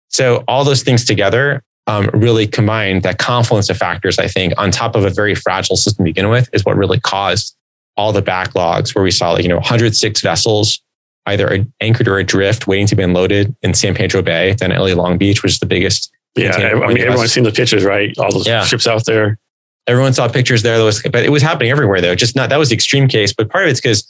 So 0.10 0.44
all 0.48 0.64
those 0.64 0.84
things 0.84 1.04
together 1.04 1.64
um, 1.88 2.10
really 2.14 2.48
combined 2.48 3.04
that 3.04 3.20
confluence 3.20 3.70
of 3.70 3.78
factors, 3.78 4.18
I 4.18 4.28
think, 4.28 4.54
on 4.58 4.72
top 4.72 4.96
of 4.96 5.06
a 5.06 5.10
very 5.10 5.36
fragile 5.36 5.76
system 5.76 6.06
to 6.06 6.10
begin 6.10 6.30
with, 6.30 6.50
is 6.54 6.66
what 6.66 6.76
really 6.76 7.00
caused 7.00 7.56
all 7.98 8.12
the 8.12 8.22
backlogs 8.22 8.94
where 8.94 9.04
we 9.04 9.12
saw 9.12 9.32
like, 9.32 9.44
you 9.44 9.50
know, 9.50 9.56
106 9.56 10.22
vessels 10.22 10.82
either 11.28 11.66
anchored 11.82 12.08
or 12.08 12.18
adrift 12.18 12.68
waiting 12.68 12.88
to 12.88 12.96
be 12.96 13.04
unloaded 13.04 13.56
in 13.62 13.74
San 13.74 13.96
Pedro 13.96 14.22
Bay, 14.22 14.54
then 14.54 14.72
LA 14.72 14.94
Long 14.94 15.18
Beach, 15.18 15.42
which 15.44 15.54
is 15.54 15.60
the 15.60 15.66
biggest. 15.66 16.12
Yeah. 16.36 16.56
I 16.56 16.88
mean, 16.88 17.00
everyone's 17.00 17.32
seen 17.32 17.44
the 17.44 17.52
pictures, 17.52 17.84
right? 17.84 18.16
All 18.18 18.32
those 18.32 18.48
yeah. 18.48 18.64
ships 18.64 18.86
out 18.86 19.06
there. 19.06 19.40
Everyone 19.88 20.14
saw 20.14 20.28
pictures 20.28 20.64
there. 20.64 20.84
Was, 20.84 21.02
but 21.04 21.24
it 21.24 21.32
was 21.32 21.42
happening 21.42 21.72
everywhere 21.72 22.02
though. 22.02 22.16
Just 22.16 22.36
not, 22.36 22.50
that 22.50 22.58
was 22.58 22.70
the 22.70 22.76
extreme 22.76 23.08
case, 23.08 23.34
but 23.34 23.50
part 23.50 23.64
of 23.64 23.70
it's 23.70 23.80
because, 23.80 24.08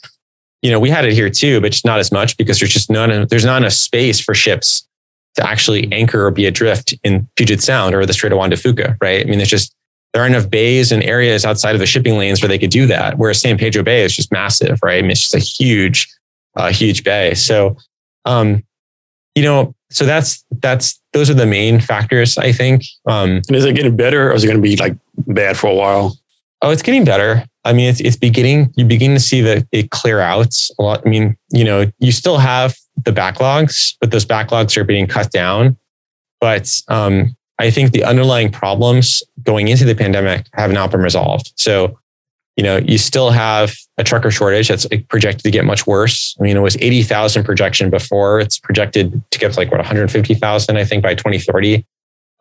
you 0.61 0.72
know, 0.72 0.80
we 0.80 0.89
had 0.89 1.06
it 1.06 1.14
here 1.14 1.30
too, 1.30 1.61
but 1.61 1.72
just 1.72 1.85
not 1.85 1.99
as 1.99 2.11
much 2.11 2.35
because 2.38 2.60
there's 2.60 2.73
just 2.73 2.89
not, 2.89 3.30
there's 3.30 3.45
not 3.45 3.61
enough 3.61 3.73
space 3.73 4.19
for 4.19 4.34
ships 4.34 4.88
to 5.36 5.48
actually 5.48 5.91
anchor 5.91 6.26
or 6.26 6.32
be 6.32 6.45
adrift 6.45 6.94
in 7.03 7.28
Puget 7.36 7.62
Sound 7.62 7.94
or 7.94 8.06
the 8.06 8.14
Strait 8.14 8.32
of 8.32 8.38
Juan 8.38 8.49
de 8.49 8.56
Fuca, 8.56 8.98
right? 9.02 9.26
I 9.26 9.30
mean, 9.30 9.38
there's 9.38 9.49
just, 9.49 9.76
there 10.14 10.22
aren't 10.22 10.34
enough 10.34 10.49
bays 10.49 10.91
and 10.91 11.03
areas 11.03 11.44
outside 11.44 11.76
of 11.76 11.80
the 11.80 11.86
shipping 11.86 12.18
lanes 12.18 12.41
where 12.41 12.48
they 12.48 12.57
could 12.57 12.70
do 12.70 12.88
that. 12.88 13.18
Whereas 13.18 13.41
San 13.41 13.57
Pedro 13.57 13.84
Bay 13.84 14.03
is 14.03 14.16
just 14.16 14.32
massive, 14.32 14.80
right? 14.82 14.99
I 14.99 15.02
mean, 15.02 15.12
it's 15.12 15.30
just 15.30 15.36
a 15.36 15.40
huge, 15.40 16.07
uh, 16.56 16.72
huge 16.72 17.03
bay. 17.03 17.34
So, 17.34 17.76
um, 18.24 18.64
you 19.36 19.44
know, 19.44 19.76
so 19.91 20.06
that's, 20.06 20.45
that's, 20.62 21.02
those 21.12 21.30
are 21.30 21.34
the 21.34 21.45
main 21.45 21.82
factors, 21.82 22.38
I 22.38 22.53
think. 22.53 22.84
Um, 23.06 23.41
and 23.48 23.56
is 23.56 23.66
it 23.66 23.76
getting 23.76 23.98
better 23.98 24.32
or 24.32 24.34
is 24.34 24.44
it 24.44 24.48
going 24.48 24.62
to 24.62 24.64
be 24.64 24.78
like 24.78 24.95
bad 25.28 25.57
for 25.57 25.68
a 25.68 25.76
while? 25.76 26.18
Oh, 26.62 26.70
it's 26.70 26.82
getting 26.82 27.03
better. 27.03 27.44
I 27.66 27.74
mean, 27.74 27.90
it's, 27.90 27.99
it's 27.99 28.16
beginning, 28.16 28.74
you 28.78 28.86
begin 28.86 29.14
to 29.16 29.20
see 29.20 29.41
that 29.41 29.68
it 29.74 29.91
clear 29.91 30.22
out 30.22 30.57
a 30.80 30.82
lot. 30.82 31.02
I 31.06 31.10
mean, 31.10 31.36
you 31.52 31.66
know, 31.66 31.91
you 31.99 32.14
still 32.14 32.38
have 32.38 32.76
the 33.03 33.11
backlogs, 33.11 33.95
but 33.99 34.11
those 34.11 34.26
backlogs 34.26 34.77
are 34.77 34.84
being 34.84 35.07
cut 35.07 35.31
down. 35.31 35.77
But 36.39 36.81
um, 36.88 37.35
I 37.59 37.72
think 37.72 37.91
the 37.91 38.03
underlying 38.03 38.51
problems 38.51 39.23
going 39.43 39.67
into 39.67 39.85
the 39.85 39.95
pandemic 39.95 40.45
have 40.53 40.72
not 40.72 40.91
been 40.91 41.01
resolved. 41.01 41.53
So, 41.55 41.97
you 42.55 42.63
know, 42.63 42.77
you 42.77 42.97
still 42.97 43.31
have 43.31 43.73
a 43.97 44.03
trucker 44.03 44.31
shortage 44.31 44.67
that's 44.67 44.85
projected 45.09 45.43
to 45.43 45.51
get 45.51 45.65
much 45.65 45.85
worse. 45.88 46.35
I 46.39 46.43
mean, 46.43 46.57
it 46.57 46.61
was 46.61 46.77
80,000 46.77 47.43
projection 47.43 47.89
before. 47.89 48.39
It's 48.39 48.59
projected 48.59 49.22
to 49.31 49.39
get 49.39 49.53
to 49.53 49.59
like 49.59 49.72
what 49.72 49.80
150,000, 49.80 50.77
I 50.77 50.85
think, 50.85 51.03
by 51.03 51.15
2030. 51.15 51.85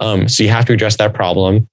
Um, 0.01 0.29
so 0.29 0.43
you 0.43 0.51
have 0.51 0.65
to 0.67 0.73
address 0.73 0.97
that 0.97 1.15
problem. 1.15 1.69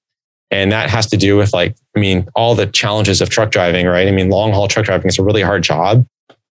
And 0.51 0.71
that 0.71 0.89
has 0.89 1.07
to 1.07 1.17
do 1.17 1.37
with 1.37 1.53
like, 1.53 1.75
I 1.95 1.99
mean, 1.99 2.27
all 2.35 2.55
the 2.55 2.67
challenges 2.67 3.21
of 3.21 3.29
truck 3.29 3.51
driving, 3.51 3.87
right? 3.87 4.07
I 4.07 4.11
mean, 4.11 4.29
long 4.29 4.51
haul 4.51 4.67
truck 4.67 4.85
driving 4.85 5.07
is 5.07 5.17
a 5.17 5.23
really 5.23 5.41
hard 5.41 5.63
job. 5.63 6.05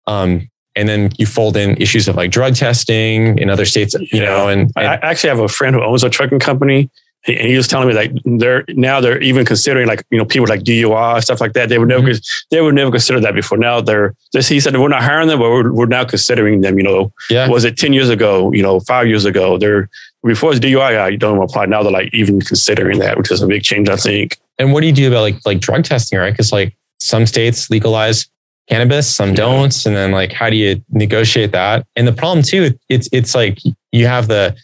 Um, 0.08 0.50
and 0.80 0.88
then 0.88 1.12
you 1.18 1.26
fold 1.26 1.58
in 1.58 1.76
issues 1.76 2.08
of 2.08 2.16
like 2.16 2.32
drug 2.32 2.56
testing 2.56 3.38
in 3.38 3.50
other 3.50 3.66
states, 3.66 3.96
you 4.14 4.22
know. 4.22 4.48
And, 4.48 4.72
and 4.78 4.88
I 4.88 4.96
actually 4.96 5.30
have 5.30 5.40
a 5.40 5.50
friend 5.50 5.76
who 5.76 5.84
owns 5.84 6.06
a 6.06 6.10
trucking 6.10 6.40
company, 6.40 6.90
and 7.28 7.48
he 7.50 7.58
was 7.58 7.68
telling 7.68 7.90
me 7.90 7.94
like 7.94 8.12
they're 8.24 8.64
now 8.70 9.02
they're 9.02 9.22
even 9.22 9.46
considering 9.46 9.88
like 9.88 10.06
you 10.10 10.18
know 10.18 10.24
people 10.24 10.48
like 10.48 10.62
DUI 10.62 11.22
stuff 11.22 11.42
like 11.42 11.52
that. 11.54 11.68
They 11.68 11.78
would 11.78 11.90
never 11.90 12.08
mm-hmm. 12.08 12.48
they 12.50 12.62
would 12.62 12.76
never 12.76 12.92
consider 12.92 13.20
that 13.20 13.36
before. 13.36 13.58
Now 13.58 13.82
they're 13.82 14.16
just 14.34 14.48
he 14.48 14.62
said 14.62 14.76
we're 14.78 14.88
not 14.88 15.04
hiring 15.04 15.28
them, 15.28 15.40
but 15.40 15.50
we're, 15.50 15.74
we're 15.74 15.86
now 15.86 16.06
considering 16.06 16.62
them. 16.62 16.78
You 16.78 16.84
know, 16.84 17.14
yeah. 17.30 17.50
was 17.50 17.66
it 17.66 17.78
ten 17.78 17.92
years 17.92 18.10
ago? 18.10 18.54
You 18.54 18.64
know, 18.64 18.80
five 18.80 19.08
years 19.08 19.26
ago? 19.26 19.58
They're 19.58 19.90
before 20.24 20.52
it's 20.52 20.60
DUI, 20.60 21.12
you 21.12 21.18
don't 21.18 21.42
apply. 21.42 21.66
Now 21.66 21.84
they're 21.84 21.92
like 21.92 22.14
even 22.14 22.40
considering 22.40 23.00
that, 23.00 23.18
which 23.18 23.32
is 23.32 23.42
a 23.42 23.48
big 23.48 23.64
change, 23.64 23.90
I 23.90 23.96
think. 23.98 24.38
And 24.58 24.74
what 24.74 24.82
do 24.82 24.88
you 24.88 24.94
do 24.94 25.08
about 25.10 25.22
like 25.22 25.36
like 25.46 25.60
drug 25.60 25.84
testing, 25.84 26.20
right? 26.20 26.32
Because 26.32 26.52
like 26.54 26.76
some 27.00 27.26
states 27.26 27.70
legalize 27.70 28.28
cannabis, 28.70 29.14
some 29.14 29.34
don't. 29.34 29.86
And 29.86 29.96
then 29.96 30.12
like, 30.12 30.32
how 30.32 30.50
do 30.50 30.56
you 30.56 30.82
negotiate 30.90 31.52
that? 31.52 31.86
And 31.96 32.08
the 32.08 32.14
problem 32.14 32.44
too, 32.44 32.78
it's, 32.88 33.10
it's 33.12 33.36
like 33.36 33.60
you 33.92 34.06
have 34.08 34.28
the, 34.28 34.56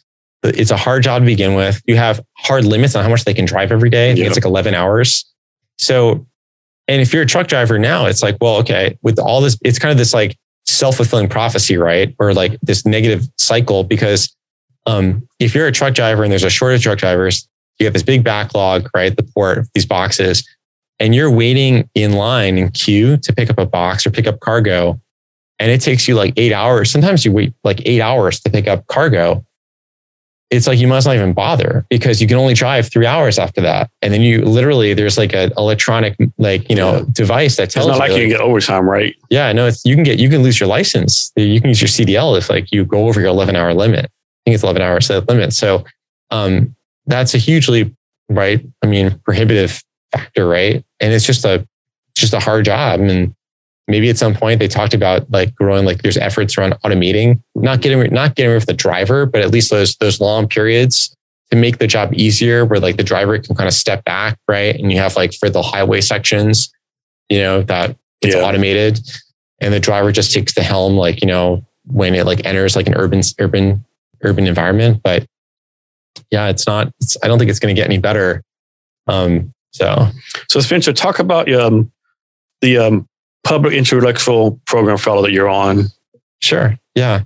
it's 0.44 0.72
a 0.72 0.78
hard 0.78 1.04
job 1.04 1.24
to 1.24 1.26
begin 1.26 1.56
with. 1.56 1.82
You 1.88 1.96
have 1.96 2.24
hard 2.38 2.66
limits 2.66 2.96
on 2.96 3.04
how 3.04 3.10
much 3.10 3.26
they 3.26 3.34
can 3.34 3.46
drive 3.46 3.72
every 3.72 3.90
day. 3.90 4.14
Yep. 4.14 4.28
It's 4.28 4.36
like 4.38 4.46
11 4.46 4.76
hours. 4.76 5.26
So, 5.80 6.26
and 6.88 7.02
if 7.02 7.14
you're 7.14 7.24
a 7.24 7.26
truck 7.26 7.48
driver 7.48 7.80
now, 7.80 8.06
it's 8.06 8.22
like, 8.22 8.38
well, 8.40 8.58
okay, 8.58 8.96
with 9.02 9.18
all 9.18 9.42
this, 9.42 9.58
it's 9.66 9.80
kind 9.80 9.92
of 9.92 9.98
this 9.98 10.14
like 10.14 10.38
self-fulfilling 10.68 11.30
prophecy, 11.30 11.78
right? 11.78 12.14
Or 12.20 12.34
like 12.34 12.60
this 12.62 12.86
negative 12.86 13.28
cycle 13.38 13.84
because 13.84 14.36
um, 14.86 15.28
if 15.40 15.56
you're 15.56 15.66
a 15.66 15.72
truck 15.72 15.96
driver 15.96 16.24
and 16.24 16.32
there's 16.32 16.44
a 16.44 16.50
shortage 16.50 16.82
of 16.82 16.84
truck 16.84 17.00
drivers, 17.00 17.48
you 17.80 17.88
have 17.88 17.94
this 17.94 18.04
big 18.04 18.24
backlog, 18.24 18.88
right? 18.96 19.16
The 19.16 19.24
port, 19.24 19.68
these 19.74 19.86
boxes 19.86 20.48
and 21.00 21.14
you're 21.14 21.32
waiting 21.32 21.90
in 21.96 22.14
line 22.14 22.58
in 22.58 22.72
queue 22.72 23.18
to 23.18 23.34
pick 23.34 23.50
up 23.50 23.58
a 23.58 23.66
box 23.66 24.06
or 24.06 24.12
pick 24.12 24.28
up 24.28 24.40
cargo, 24.40 25.00
and 25.60 25.72
it 25.72 25.82
takes 25.82 26.08
you 26.08 26.16
like 26.16 26.34
eight 26.38 26.54
hours. 26.54 26.92
Sometimes 26.92 27.26
you 27.26 27.32
wait 27.32 27.54
like 27.64 27.82
eight 27.86 28.02
hours 28.02 28.40
to 28.42 28.50
pick 28.50 28.68
up 28.68 28.88
cargo. 28.88 29.46
It's 30.52 30.68
like 30.68 30.78
you 30.78 30.88
must 30.88 31.08
not 31.08 31.16
even 31.16 31.34
bother 31.34 31.86
because 31.90 32.22
you 32.22 32.28
can 32.28 32.38
only 32.38 32.54
drive 32.54 32.90
three 32.92 33.08
hours 33.08 33.40
after 33.40 33.62
that. 33.62 33.90
And 34.02 34.14
then 34.14 34.22
you 34.22 34.46
literally, 34.46 34.94
there's 34.94 35.18
like 35.18 35.34
an 35.34 35.52
electronic, 35.58 36.16
like, 36.38 36.70
you 36.70 36.76
know, 36.76 36.98
yeah. 36.98 37.04
device 37.12 37.58
that 37.58 37.72
tells 37.72 37.88
it's 37.88 37.98
not 37.98 38.08
you. 38.08 38.14
like 38.14 38.22
you 38.22 38.28
can 38.28 38.38
get 38.38 38.42
overtime, 38.42 38.88
right? 38.88 39.16
Yeah, 39.32 39.52
no, 39.54 39.66
it's, 39.66 39.84
you 39.84 39.96
can 39.96 40.04
get, 40.04 40.20
you 40.20 40.30
can 40.30 40.44
lose 40.44 40.60
your 40.60 40.70
license. 40.70 41.32
You 41.36 41.60
can 41.60 41.70
use 41.70 41.82
your 41.82 41.90
CDL 41.90 42.38
if 42.38 42.50
like 42.50 42.72
you 42.72 42.86
go 42.86 43.08
over 43.08 43.20
your 43.20 43.30
11 43.30 43.56
hour 43.56 43.74
limit. 43.74 44.06
I 44.06 44.42
think 44.46 44.54
it's 44.54 44.64
11 44.64 44.84
hours 44.84 45.10
limit. 45.10 45.52
So 45.52 45.84
um, 46.30 46.76
that's 47.08 47.34
a 47.34 47.40
hugely, 47.40 47.96
right? 48.30 48.64
I 48.84 48.88
mean, 48.88 49.20
prohibitive 49.26 49.84
factor, 50.16 50.48
right? 50.48 50.84
And 51.00 51.14
it's 51.14 51.26
just 51.26 51.46
a 51.46 51.68
just 52.16 52.34
a 52.34 52.40
hard 52.40 52.66
job. 52.66 53.00
And 53.02 53.36
maybe 53.88 54.10
at 54.10 54.18
some 54.18 54.34
point 54.34 54.60
they 54.60 54.68
talked 54.68 54.94
about 54.94 55.30
like 55.32 55.54
growing 55.56 55.86
like 55.86 56.02
there's 56.02 56.18
efforts 56.18 56.58
around 56.58 56.76
automating, 56.84 57.42
not 57.56 57.82
getting 57.82 58.14
not 58.14 58.36
getting 58.36 58.52
rid 58.52 58.62
of 58.62 58.68
the 58.68 58.74
driver, 58.74 59.26
but 59.26 59.42
at 59.42 59.52
least 59.52 59.70
those 59.70 59.96
those 59.98 60.20
long 60.20 60.48
periods 60.48 61.16
to 61.52 61.58
make 61.58 61.78
the 61.78 61.88
job 61.88 62.14
easier 62.14 62.66
where 62.66 62.80
like 62.80 62.98
the 62.98 63.04
driver 63.04 63.38
can 63.38 63.56
kind 63.56 63.68
of 63.68 63.74
step 63.74 64.04
back, 64.06 64.38
right? 64.48 64.76
And 64.76 64.92
you 64.92 64.98
have 64.98 65.16
like 65.16 65.34
for 65.34 65.50
the 65.50 65.62
highway 65.62 66.02
sections, 66.02 66.74
you 67.30 67.38
know, 67.38 67.62
that 67.64 67.96
it's 68.22 68.36
yeah. 68.36 68.42
automated 68.42 69.00
and 69.60 69.74
the 69.74 69.80
driver 69.80 70.12
just 70.12 70.34
takes 70.34 70.54
the 70.54 70.64
helm 70.64 70.96
like, 70.96 71.22
you 71.22 71.28
know, 71.28 71.64
when 71.86 72.16
it 72.16 72.26
like 72.26 72.46
enters 72.46 72.76
like 72.76 72.88
an 72.88 72.96
urban 72.96 73.22
urban 73.40 73.86
urban 74.24 74.48
environment. 74.48 75.02
But 75.04 75.28
yeah, 76.32 76.48
it's 76.48 76.66
not, 76.66 76.92
it's, 77.00 77.18
I 77.24 77.28
don't 77.28 77.38
think 77.38 77.50
it's 77.50 77.60
going 77.60 77.76
to 77.76 77.80
get 77.80 77.88
any 77.88 78.00
better. 78.00 78.44
Um, 79.08 79.54
so, 79.76 80.08
so 80.48 80.62
Spencer, 80.62 80.94
talk 80.94 81.20
about 81.20 81.52
um, 81.52 81.92
the 82.62 82.78
um, 82.78 83.10
public 83.44 83.74
intellectual 83.74 84.58
program 84.66 84.98
fellow 84.98 85.22
that 85.22 85.34
you're 85.34 85.50
on. 85.50 85.88
Sure. 86.42 86.78
Yeah. 86.96 87.24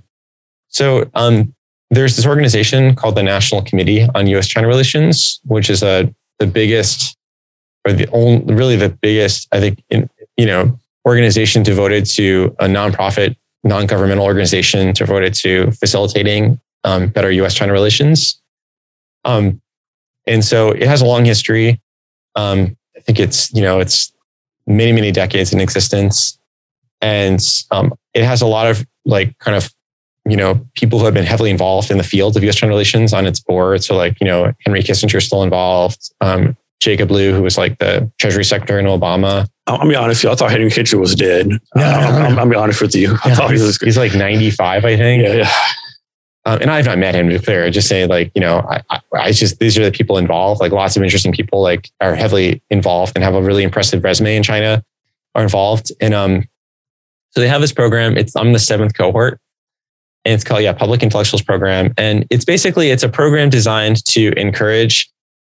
So 0.66 1.08
um, 1.14 1.54
there's 1.90 2.16
this 2.16 2.26
organization 2.26 2.96
called 2.96 3.14
the 3.14 3.22
National 3.22 3.62
Committee 3.62 4.08
on 4.16 4.26
U.S.-China 4.26 4.66
Relations, 4.66 5.40
which 5.44 5.70
is 5.70 5.84
a 5.84 6.12
the 6.40 6.46
biggest, 6.48 7.16
or 7.86 7.92
the 7.92 8.08
only, 8.10 8.52
really 8.52 8.74
the 8.76 8.88
biggest, 8.88 9.46
I 9.52 9.60
think, 9.60 9.84
in, 9.88 10.10
you 10.36 10.46
know, 10.46 10.76
organization 11.06 11.62
devoted 11.62 12.04
to 12.06 12.56
a 12.58 12.64
nonprofit, 12.64 13.36
non-governmental 13.62 14.24
organization 14.24 14.92
devoted 14.92 15.34
to 15.34 15.70
facilitating 15.72 16.58
um, 16.82 17.08
better 17.10 17.30
U.S.-China 17.30 17.70
relations. 17.70 18.40
Um, 19.24 19.60
and 20.26 20.44
so 20.44 20.70
it 20.70 20.88
has 20.88 21.02
a 21.02 21.06
long 21.06 21.24
history. 21.24 21.80
Um, 22.40 22.76
I 22.96 23.00
think 23.00 23.18
it's, 23.18 23.52
you 23.52 23.62
know, 23.62 23.80
it's 23.80 24.12
many, 24.66 24.92
many 24.92 25.12
decades 25.12 25.52
in 25.52 25.60
existence. 25.60 26.38
And 27.00 27.40
um, 27.70 27.92
it 28.14 28.24
has 28.24 28.42
a 28.42 28.46
lot 28.46 28.66
of 28.66 28.86
like 29.04 29.38
kind 29.38 29.56
of 29.56 29.70
you 30.26 30.36
know, 30.36 30.64
people 30.74 30.98
who 30.98 31.04
have 31.06 31.14
been 31.14 31.24
heavily 31.24 31.50
involved 31.50 31.90
in 31.90 31.98
the 31.98 32.04
field 32.04 32.36
of 32.36 32.44
US 32.44 32.56
China 32.56 32.70
relations 32.70 33.12
on 33.12 33.26
its 33.26 33.40
board. 33.40 33.82
So 33.82 33.96
like, 33.96 34.20
you 34.20 34.26
know, 34.26 34.52
Henry 34.64 34.82
Kissinger 34.82 35.16
is 35.16 35.24
still 35.24 35.42
involved, 35.42 36.12
um, 36.20 36.56
Jacob 36.80 37.10
Lew, 37.10 37.34
who 37.34 37.42
was 37.42 37.58
like 37.58 37.78
the 37.78 38.10
Treasury 38.18 38.44
Secretary 38.44 38.80
in 38.80 38.86
Obama. 38.86 39.46
I'll 39.66 39.86
be 39.86 39.94
honest 39.94 40.20
with 40.20 40.30
you. 40.30 40.32
I 40.32 40.34
thought 40.36 40.50
Henry 40.50 40.70
Kissinger 40.70 40.98
was 40.98 41.14
dead. 41.14 41.50
Yeah, 41.76 42.26
I'm, 42.26 42.38
I'll 42.38 42.48
be 42.48 42.56
honest 42.56 42.80
with 42.80 42.94
you. 42.94 43.16
I 43.24 43.28
yeah, 43.28 43.34
thought 43.34 43.50
he 43.50 43.60
was. 43.60 43.76
He's 43.78 43.98
like 43.98 44.14
95, 44.14 44.84
I 44.84 44.96
think. 44.96 45.22
Yeah, 45.22 45.34
yeah. 45.34 45.50
Um, 46.46 46.58
and 46.62 46.70
I've 46.70 46.86
not 46.86 46.98
met 46.98 47.14
him 47.14 47.28
to 47.28 47.38
be 47.38 47.44
clear. 47.44 47.64
I 47.64 47.70
just 47.70 47.88
say 47.88 48.06
like, 48.06 48.32
you 48.34 48.40
know, 48.40 48.60
I, 48.60 48.82
I, 48.88 49.00
I, 49.14 49.32
just, 49.32 49.58
these 49.58 49.76
are 49.76 49.84
the 49.84 49.92
people 49.92 50.16
involved, 50.16 50.60
like 50.60 50.72
lots 50.72 50.96
of 50.96 51.02
interesting 51.02 51.32
people 51.32 51.60
like 51.60 51.90
are 52.00 52.14
heavily 52.14 52.62
involved 52.70 53.12
and 53.14 53.22
have 53.22 53.34
a 53.34 53.42
really 53.42 53.62
impressive 53.62 54.02
resume 54.02 54.36
in 54.36 54.42
China 54.42 54.82
are 55.34 55.42
involved. 55.42 55.92
And, 56.00 56.14
um, 56.14 56.48
so 57.30 57.40
they 57.40 57.48
have 57.48 57.60
this 57.60 57.72
program. 57.72 58.16
It's, 58.16 58.34
I'm 58.34 58.52
the 58.52 58.58
seventh 58.58 58.96
cohort 58.96 59.38
and 60.24 60.34
it's 60.34 60.42
called, 60.42 60.62
yeah, 60.62 60.72
public 60.72 61.02
intellectuals 61.02 61.42
program. 61.42 61.92
And 61.98 62.26
it's 62.30 62.44
basically, 62.44 62.90
it's 62.90 63.02
a 63.02 63.08
program 63.08 63.50
designed 63.50 64.04
to 64.06 64.32
encourage 64.38 65.10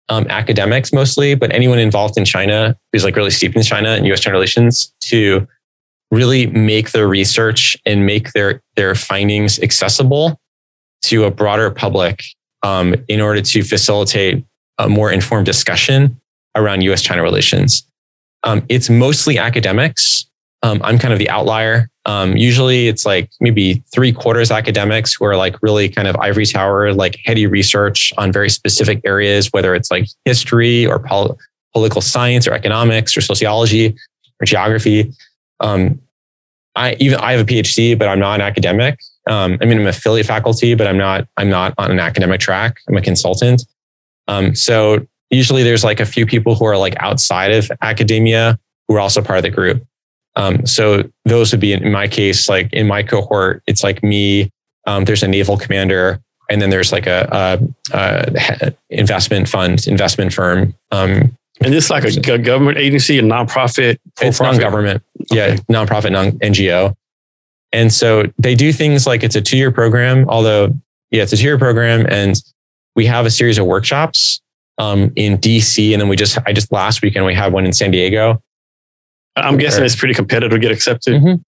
um, 0.09 0.25
academics 0.29 0.91
mostly, 0.91 1.35
but 1.35 1.53
anyone 1.53 1.77
involved 1.77 2.17
in 2.17 2.25
China 2.25 2.75
who's 2.91 3.03
like 3.03 3.15
really 3.15 3.29
steeped 3.29 3.55
in 3.55 3.61
China 3.61 3.89
and 3.89 4.05
US 4.07 4.19
China 4.19 4.33
relations 4.33 4.91
to 5.01 5.47
really 6.09 6.47
make 6.47 6.91
their 6.91 7.07
research 7.07 7.77
and 7.85 8.05
make 8.05 8.33
their, 8.33 8.61
their 8.75 8.95
findings 8.95 9.59
accessible 9.59 10.40
to 11.03 11.25
a 11.25 11.31
broader 11.31 11.71
public 11.71 12.23
um, 12.63 12.95
in 13.07 13.21
order 13.21 13.41
to 13.41 13.63
facilitate 13.63 14.43
a 14.77 14.87
more 14.87 15.11
informed 15.11 15.45
discussion 15.45 16.19
around 16.55 16.81
US 16.81 17.01
China 17.01 17.21
relations. 17.21 17.83
Um, 18.43 18.63
it's 18.69 18.89
mostly 18.89 19.37
academics. 19.37 20.25
Um, 20.63 20.81
I'm 20.83 20.97
kind 20.97 21.13
of 21.13 21.19
the 21.19 21.29
outlier. 21.29 21.89
Um, 22.05 22.35
usually 22.35 22.87
it's 22.87 23.05
like 23.05 23.29
maybe 23.39 23.83
three 23.93 24.11
quarters 24.11 24.49
academics 24.49 25.13
who 25.13 25.25
are 25.25 25.35
like 25.35 25.61
really 25.61 25.87
kind 25.87 26.07
of 26.07 26.15
ivory 26.17 26.45
tower, 26.45 26.93
like 26.93 27.19
heady 27.23 27.45
research 27.45 28.11
on 28.17 28.31
very 28.31 28.49
specific 28.49 29.01
areas, 29.03 29.49
whether 29.51 29.75
it's 29.75 29.91
like 29.91 30.07
history 30.25 30.85
or 30.85 30.99
pol- 30.99 31.37
political 31.73 32.01
science 32.01 32.47
or 32.47 32.53
economics 32.53 33.15
or 33.15 33.21
sociology 33.21 33.95
or 34.41 34.45
geography. 34.45 35.11
Um, 35.59 36.01
I 36.75 36.95
even 36.99 37.19
I 37.19 37.33
have 37.33 37.41
a 37.41 37.45
PhD, 37.45 37.97
but 37.97 38.07
I'm 38.07 38.19
not 38.19 38.35
an 38.35 38.41
academic. 38.41 38.99
Um, 39.29 39.57
I 39.61 39.65
mean, 39.65 39.79
I'm 39.79 39.87
affiliate 39.87 40.25
faculty, 40.25 40.73
but 40.73 40.87
I'm 40.87 40.97
not, 40.97 41.27
I'm 41.37 41.49
not 41.49 41.73
on 41.77 41.91
an 41.91 41.99
academic 41.99 42.39
track. 42.39 42.79
I'm 42.87 42.97
a 42.97 43.01
consultant. 43.01 43.63
Um, 44.27 44.55
so 44.55 45.05
usually 45.29 45.63
there's 45.63 45.83
like 45.83 45.99
a 45.99 46.05
few 46.05 46.25
people 46.25 46.55
who 46.55 46.65
are 46.65 46.77
like 46.77 46.95
outside 46.99 47.51
of 47.51 47.71
academia 47.81 48.59
who 48.87 48.95
are 48.95 48.99
also 48.99 49.21
part 49.21 49.37
of 49.37 49.43
the 49.43 49.49
group. 49.49 49.85
Um, 50.35 50.65
so 50.65 51.09
those 51.25 51.51
would 51.51 51.59
be 51.59 51.73
in 51.73 51.91
my 51.91 52.07
case, 52.07 52.47
like 52.47 52.71
in 52.71 52.87
my 52.87 53.03
cohort, 53.03 53.63
it's 53.67 53.83
like 53.83 54.03
me. 54.03 54.51
Um, 54.87 55.05
there's 55.05 55.23
a 55.23 55.27
naval 55.27 55.57
commander, 55.57 56.21
and 56.49 56.61
then 56.61 56.69
there's 56.69 56.91
like 56.91 57.05
a, 57.05 57.61
a, 57.93 57.97
a 57.97 58.73
investment 58.89 59.47
fund, 59.47 59.85
investment 59.87 60.33
firm. 60.33 60.73
Um, 60.91 61.37
and 61.59 61.73
this 61.73 61.89
like 61.89 62.03
a 62.05 62.37
government 62.39 62.77
agency, 62.77 63.19
a 63.19 63.21
nonprofit. 63.21 63.99
It's 64.19 64.41
non-government, 64.41 65.03
okay. 65.31 65.35
yeah, 65.35 65.55
nonprofit, 65.69 66.11
non 66.11 66.31
NGO. 66.39 66.95
And 67.73 67.91
so 67.91 68.25
they 68.37 68.55
do 68.55 68.73
things 68.73 69.07
like 69.07 69.23
it's 69.23 69.35
a 69.35 69.41
two 69.41 69.57
year 69.57 69.71
program, 69.71 70.27
although, 70.29 70.73
yeah, 71.09 71.23
it's 71.23 71.33
a 71.33 71.37
two 71.37 71.43
year 71.43 71.57
program. 71.57 72.05
And 72.09 72.35
we 72.95 73.05
have 73.05 73.25
a 73.25 73.31
series 73.31 73.57
of 73.57 73.65
workshops 73.65 74.41
um, 74.77 75.11
in 75.15 75.37
DC. 75.37 75.91
And 75.93 76.01
then 76.01 76.09
we 76.09 76.15
just, 76.15 76.37
I 76.45 76.53
just 76.53 76.71
last 76.71 77.01
weekend, 77.01 77.25
we 77.25 77.33
had 77.33 77.53
one 77.53 77.65
in 77.65 77.73
San 77.73 77.91
Diego. 77.91 78.41
I'm 79.37 79.57
guessing 79.57 79.83
it's 79.85 79.95
pretty 79.95 80.13
competitive 80.13 80.51
to 80.51 80.59
get 80.59 80.71
accepted. 80.71 81.21
Mm-hmm. 81.21 81.41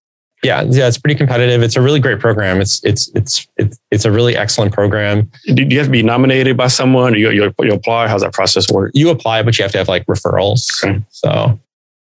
Yeah, 0.43 0.63
yeah, 0.63 0.87
it's 0.87 0.97
pretty 0.97 1.15
competitive. 1.15 1.63
It's 1.63 1.77
a 1.77 1.81
really 1.81 2.01
great 2.01 2.19
program. 2.19 2.59
It's 2.59 2.83
it's 2.83 3.09
it's 3.15 3.47
it's, 3.55 3.79
it's 3.91 4.05
a 4.05 4.11
really 4.11 4.35
excellent 4.35 4.73
program. 4.73 5.31
Do 5.45 5.63
you 5.63 5.77
have 5.77 5.87
to 5.87 5.91
be 5.91 6.03
nominated 6.03 6.57
by 6.57 6.67
someone? 6.67 7.13
Or 7.13 7.17
you, 7.17 7.29
you 7.31 7.53
you 7.59 7.73
apply? 7.73 8.09
How's 8.09 8.21
that 8.21 8.33
process 8.33 8.69
work? 8.69 8.91
You 8.93 9.09
apply, 9.09 9.43
but 9.43 9.57
you 9.57 9.63
have 9.63 9.71
to 9.71 9.77
have 9.77 9.87
like 9.87 10.05
referrals. 10.05 10.83
Okay. 10.83 11.01
So, 11.11 11.57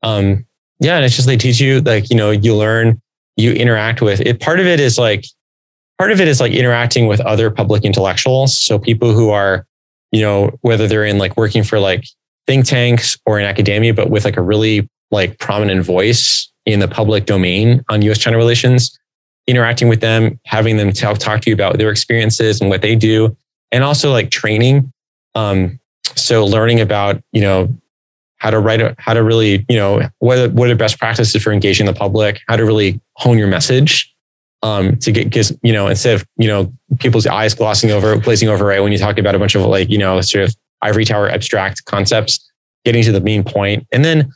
um, 0.03 0.47
yeah, 0.81 0.97
and 0.97 1.05
it's 1.05 1.17
just 1.17 1.29
they 1.29 1.37
teach 1.37 1.61
you 1.61 1.83
like 1.83 2.09
you 2.09 2.17
know 2.17 2.31
you 2.31 2.57
learn 2.57 3.01
you 3.37 3.53
interact 3.53 4.01
with 4.01 4.21
it. 4.21 4.41
Part 4.41 4.61
of 4.61 4.67
it 4.67 4.81
is 4.81 4.99
like, 4.99 5.25
part 5.99 6.13
of 6.13 6.21
it 6.21 6.29
is 6.29 6.41
like 6.41 6.53
interacting 6.53 7.07
with 7.07 7.21
other 7.21 7.51
public 7.51 7.85
intellectuals. 7.85 8.57
So 8.57 8.79
people 8.79 9.13
who 9.13 9.31
are, 9.31 9.67
you 10.13 10.21
know, 10.21 10.51
whether 10.61 10.87
they're 10.87 11.05
in 11.05 11.19
like 11.19 11.37
working 11.37 11.65
for 11.65 11.81
like 11.81 12.05
think 12.47 12.67
tanks 12.67 13.19
or 13.27 13.39
in 13.39 13.47
academia, 13.47 13.95
but 13.95 14.11
with 14.11 14.25
like 14.25 14.37
a 14.37 14.43
really 14.43 14.89
like 15.11 15.39
prominent 15.39 15.85
voice 15.85 16.51
in 16.67 16.81
the 16.81 16.89
public 16.89 17.27
domain 17.27 17.85
on 17.89 18.03
US 18.03 18.19
China 18.19 18.37
relations, 18.37 18.99
interacting 19.47 19.89
with 19.89 20.01
them, 20.01 20.39
having 20.45 20.77
them 20.77 20.93
talk, 20.93 21.19
talk 21.19 21.41
to 21.43 21.51
you 21.51 21.55
about 21.55 21.79
their 21.79 21.91
experiences 21.91 22.61
and 22.61 22.71
what 22.71 22.83
they 22.83 22.97
do, 22.97 23.37
and 23.73 23.85
also 23.85 24.11
like 24.11 24.31
training. 24.31 24.93
Um, 25.35 25.79
so 26.17 26.45
learning 26.45 26.81
about, 26.81 27.23
you 27.33 27.41
know, 27.41 27.77
how 28.45 28.51
to 28.51 28.61
write, 28.61 28.83
a, 28.83 28.95
how 28.99 29.15
to 29.15 29.25
really, 29.25 29.65
you 29.71 29.77
know, 29.77 30.07
what, 30.19 30.53
what 30.53 30.69
are 30.69 30.75
best 30.75 30.99
practices 30.99 31.43
for 31.43 31.51
engaging 31.51 31.87
the 31.87 31.95
public, 31.95 32.43
how 32.47 32.57
to 32.57 32.65
really 32.67 33.01
hone 33.15 33.39
your 33.39 33.49
message 33.49 34.15
um, 34.63 34.97
to 34.97 35.11
get, 35.11 35.51
you 35.63 35.73
know, 35.73 35.89
instead 35.89 36.15
of, 36.15 36.27
you 36.37 36.47
know, 36.47 36.71
people's 36.99 37.27
eyes 37.27 37.55
glossing 37.55 37.91
over, 37.91 38.15
glazing 38.19 38.51
over, 38.51 38.67
right? 38.67 38.81
When 38.81 38.93
you 38.93 38.99
talk 38.99 39.17
about 39.17 39.35
a 39.35 39.39
bunch 39.39 39.55
of 39.55 39.63
like, 39.63 39.89
you 39.89 39.97
know, 39.97 40.21
sort 40.21 40.45
of 40.45 40.55
ivory 40.83 41.07
tower 41.07 41.27
abstract 41.31 41.87
concepts, 41.87 42.39
getting 42.85 43.03
to 43.05 43.13
the 43.13 43.21
main 43.23 43.45
point. 43.45 43.87
And 43.93 44.05
then, 44.05 44.31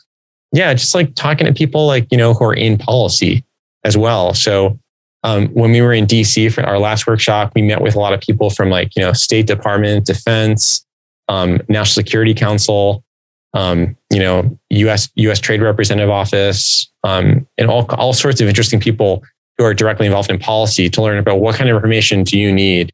yeah, 0.53 0.73
just 0.73 0.95
like 0.95 1.15
talking 1.15 1.47
to 1.47 1.53
people 1.53 1.87
like, 1.87 2.07
you 2.11 2.17
know, 2.17 2.33
who 2.33 2.47
are 2.47 2.55
in 2.55 2.79
policy 2.79 3.45
as 3.85 3.99
well. 3.99 4.33
So, 4.33 4.79
um, 5.23 5.49
when 5.49 5.73
we 5.73 5.83
were 5.83 5.93
in 5.93 6.07
DC 6.07 6.51
for 6.51 6.63
our 6.63 6.79
last 6.79 7.07
workshop, 7.07 7.53
we 7.55 7.61
met 7.61 7.83
with 7.83 7.95
a 7.95 7.99
lot 7.99 8.15
of 8.15 8.23
people 8.23 8.49
from 8.49 8.71
like, 8.71 8.97
you 8.97 9.03
know, 9.03 9.13
State 9.13 9.47
Department, 9.47 10.07
Defense, 10.07 10.87
um, 11.29 11.61
National 11.69 11.93
Security 12.07 12.33
Council, 12.33 13.05
um, 13.55 13.97
you 14.11 14.19
know, 14.19 14.59
U.S. 14.71 15.09
U.S. 15.17 15.41
Trade 15.41 15.63
Representative 15.63 16.11
Office, 16.11 16.91
um, 17.05 17.47
and 17.57 17.71
all 17.71 17.87
all 17.95 18.13
sorts 18.13 18.41
of 18.41 18.49
interesting 18.49 18.81
people 18.81 19.23
who 19.57 19.65
are 19.65 19.75
directly 19.75 20.07
involved 20.07 20.31
in 20.31 20.39
policy 20.39 20.89
to 20.91 21.03
learn 21.03 21.19
about 21.19 21.41
what 21.41 21.57
kind 21.57 21.69
of 21.69 21.77
information 21.77 22.23
do 22.23 22.39
you 22.39 22.53
need 22.53 22.93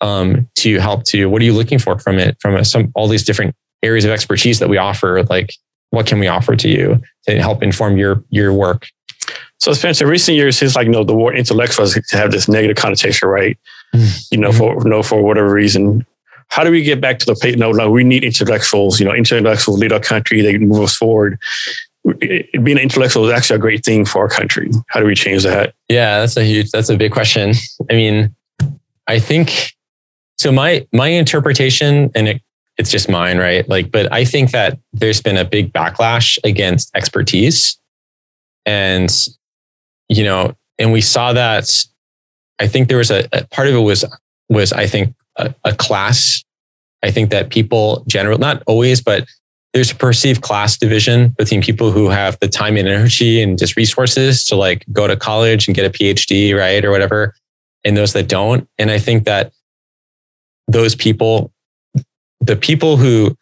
um, 0.00 0.48
to 0.56 0.78
help 0.78 1.04
to 1.04 1.26
what 1.26 1.42
are 1.42 1.44
you 1.44 1.52
looking 1.52 1.78
for 1.78 1.98
from 1.98 2.18
it 2.18 2.36
from 2.40 2.56
a, 2.56 2.64
some 2.64 2.90
all 2.94 3.08
these 3.08 3.24
different 3.24 3.54
areas 3.82 4.04
of 4.04 4.10
expertise 4.10 4.58
that 4.58 4.68
we 4.68 4.76
offer 4.76 5.22
like 5.24 5.54
what 5.90 6.06
can 6.06 6.18
we 6.18 6.28
offer 6.28 6.54
to 6.56 6.68
you 6.68 7.00
to 7.26 7.40
help 7.40 7.62
inform 7.62 7.96
your 7.96 8.22
your 8.30 8.52
work 8.52 8.86
so 9.60 9.74
Spencer, 9.74 10.06
recent 10.06 10.36
years, 10.36 10.56
seems 10.56 10.74
like 10.74 10.86
you 10.86 10.92
know 10.92 11.04
the 11.04 11.14
word 11.14 11.36
intellectuals 11.36 11.98
have 12.12 12.30
this 12.30 12.48
negative 12.48 12.76
connotation, 12.76 13.28
right? 13.28 13.58
Mm-hmm. 13.94 14.34
You 14.34 14.40
know, 14.40 14.52
for 14.52 14.74
you 14.82 14.88
know 14.88 15.02
for 15.02 15.22
whatever 15.22 15.52
reason, 15.52 16.06
how 16.50 16.64
do 16.64 16.70
we 16.70 16.82
get 16.82 17.00
back 17.00 17.18
to 17.20 17.26
the? 17.26 17.56
No, 17.56 17.72
no, 17.72 17.90
we 17.90 18.04
need 18.04 18.24
intellectuals. 18.24 19.00
You 19.00 19.06
know, 19.06 19.14
intellectuals 19.14 19.78
lead 19.78 19.92
our 19.92 20.00
country. 20.00 20.42
They 20.42 20.58
move 20.58 20.82
us 20.82 20.96
forward. 20.96 21.38
Being 22.18 22.48
an 22.52 22.78
intellectual 22.78 23.26
is 23.26 23.32
actually 23.32 23.56
a 23.56 23.60
great 23.60 23.84
thing 23.84 24.04
for 24.04 24.20
our 24.20 24.28
country. 24.28 24.70
How 24.88 25.00
do 25.00 25.06
we 25.06 25.14
change 25.14 25.44
that? 25.44 25.74
Yeah, 25.88 26.20
that's 26.20 26.36
a 26.36 26.44
huge, 26.44 26.70
that's 26.70 26.88
a 26.88 26.96
big 26.96 27.12
question. 27.12 27.52
I 27.88 27.94
mean, 27.94 28.34
I 29.06 29.18
think 29.20 29.72
so. 30.38 30.50
My 30.50 30.86
my 30.92 31.08
interpretation, 31.08 32.10
and 32.14 32.28
it, 32.28 32.42
it's 32.78 32.90
just 32.90 33.08
mine, 33.08 33.38
right? 33.38 33.68
Like, 33.68 33.92
but 33.92 34.12
I 34.12 34.24
think 34.24 34.50
that 34.50 34.78
there's 34.92 35.20
been 35.20 35.36
a 35.36 35.44
big 35.44 35.72
backlash 35.72 36.38
against 36.42 36.90
expertise, 36.96 37.78
and 38.66 39.10
you 40.08 40.24
know, 40.24 40.56
and 40.78 40.92
we 40.92 41.00
saw 41.00 41.32
that. 41.32 41.70
I 42.58 42.66
think 42.66 42.88
there 42.88 42.98
was 42.98 43.10
a, 43.10 43.26
a 43.32 43.46
part 43.46 43.68
of 43.68 43.74
it 43.74 43.78
was 43.78 44.04
was 44.48 44.72
I 44.72 44.86
think 44.86 45.14
a, 45.46 45.54
a 45.64 45.74
class. 45.74 46.44
I 47.02 47.10
think 47.10 47.30
that 47.30 47.50
people 47.50 48.04
generally, 48.06 48.38
not 48.38 48.62
always, 48.66 49.00
but 49.00 49.26
there's 49.72 49.92
a 49.92 49.94
perceived 49.94 50.42
class 50.42 50.76
division 50.76 51.28
between 51.38 51.62
people 51.62 51.92
who 51.92 52.08
have 52.08 52.38
the 52.40 52.48
time 52.48 52.76
and 52.76 52.88
energy 52.88 53.40
and 53.40 53.58
just 53.58 53.76
resources 53.76 54.44
to 54.46 54.56
like 54.56 54.84
go 54.92 55.06
to 55.06 55.16
college 55.16 55.68
and 55.68 55.74
get 55.74 55.86
a 55.86 55.90
PhD, 55.90 56.56
right? 56.56 56.84
Or 56.84 56.90
whatever, 56.90 57.34
and 57.84 57.96
those 57.96 58.12
that 58.12 58.28
don't. 58.28 58.68
And 58.78 58.90
I 58.90 58.98
think 58.98 59.24
that 59.24 59.52
those 60.66 60.94
people, 60.94 61.52
the 62.40 62.56
people 62.56 62.96
who 62.96 63.36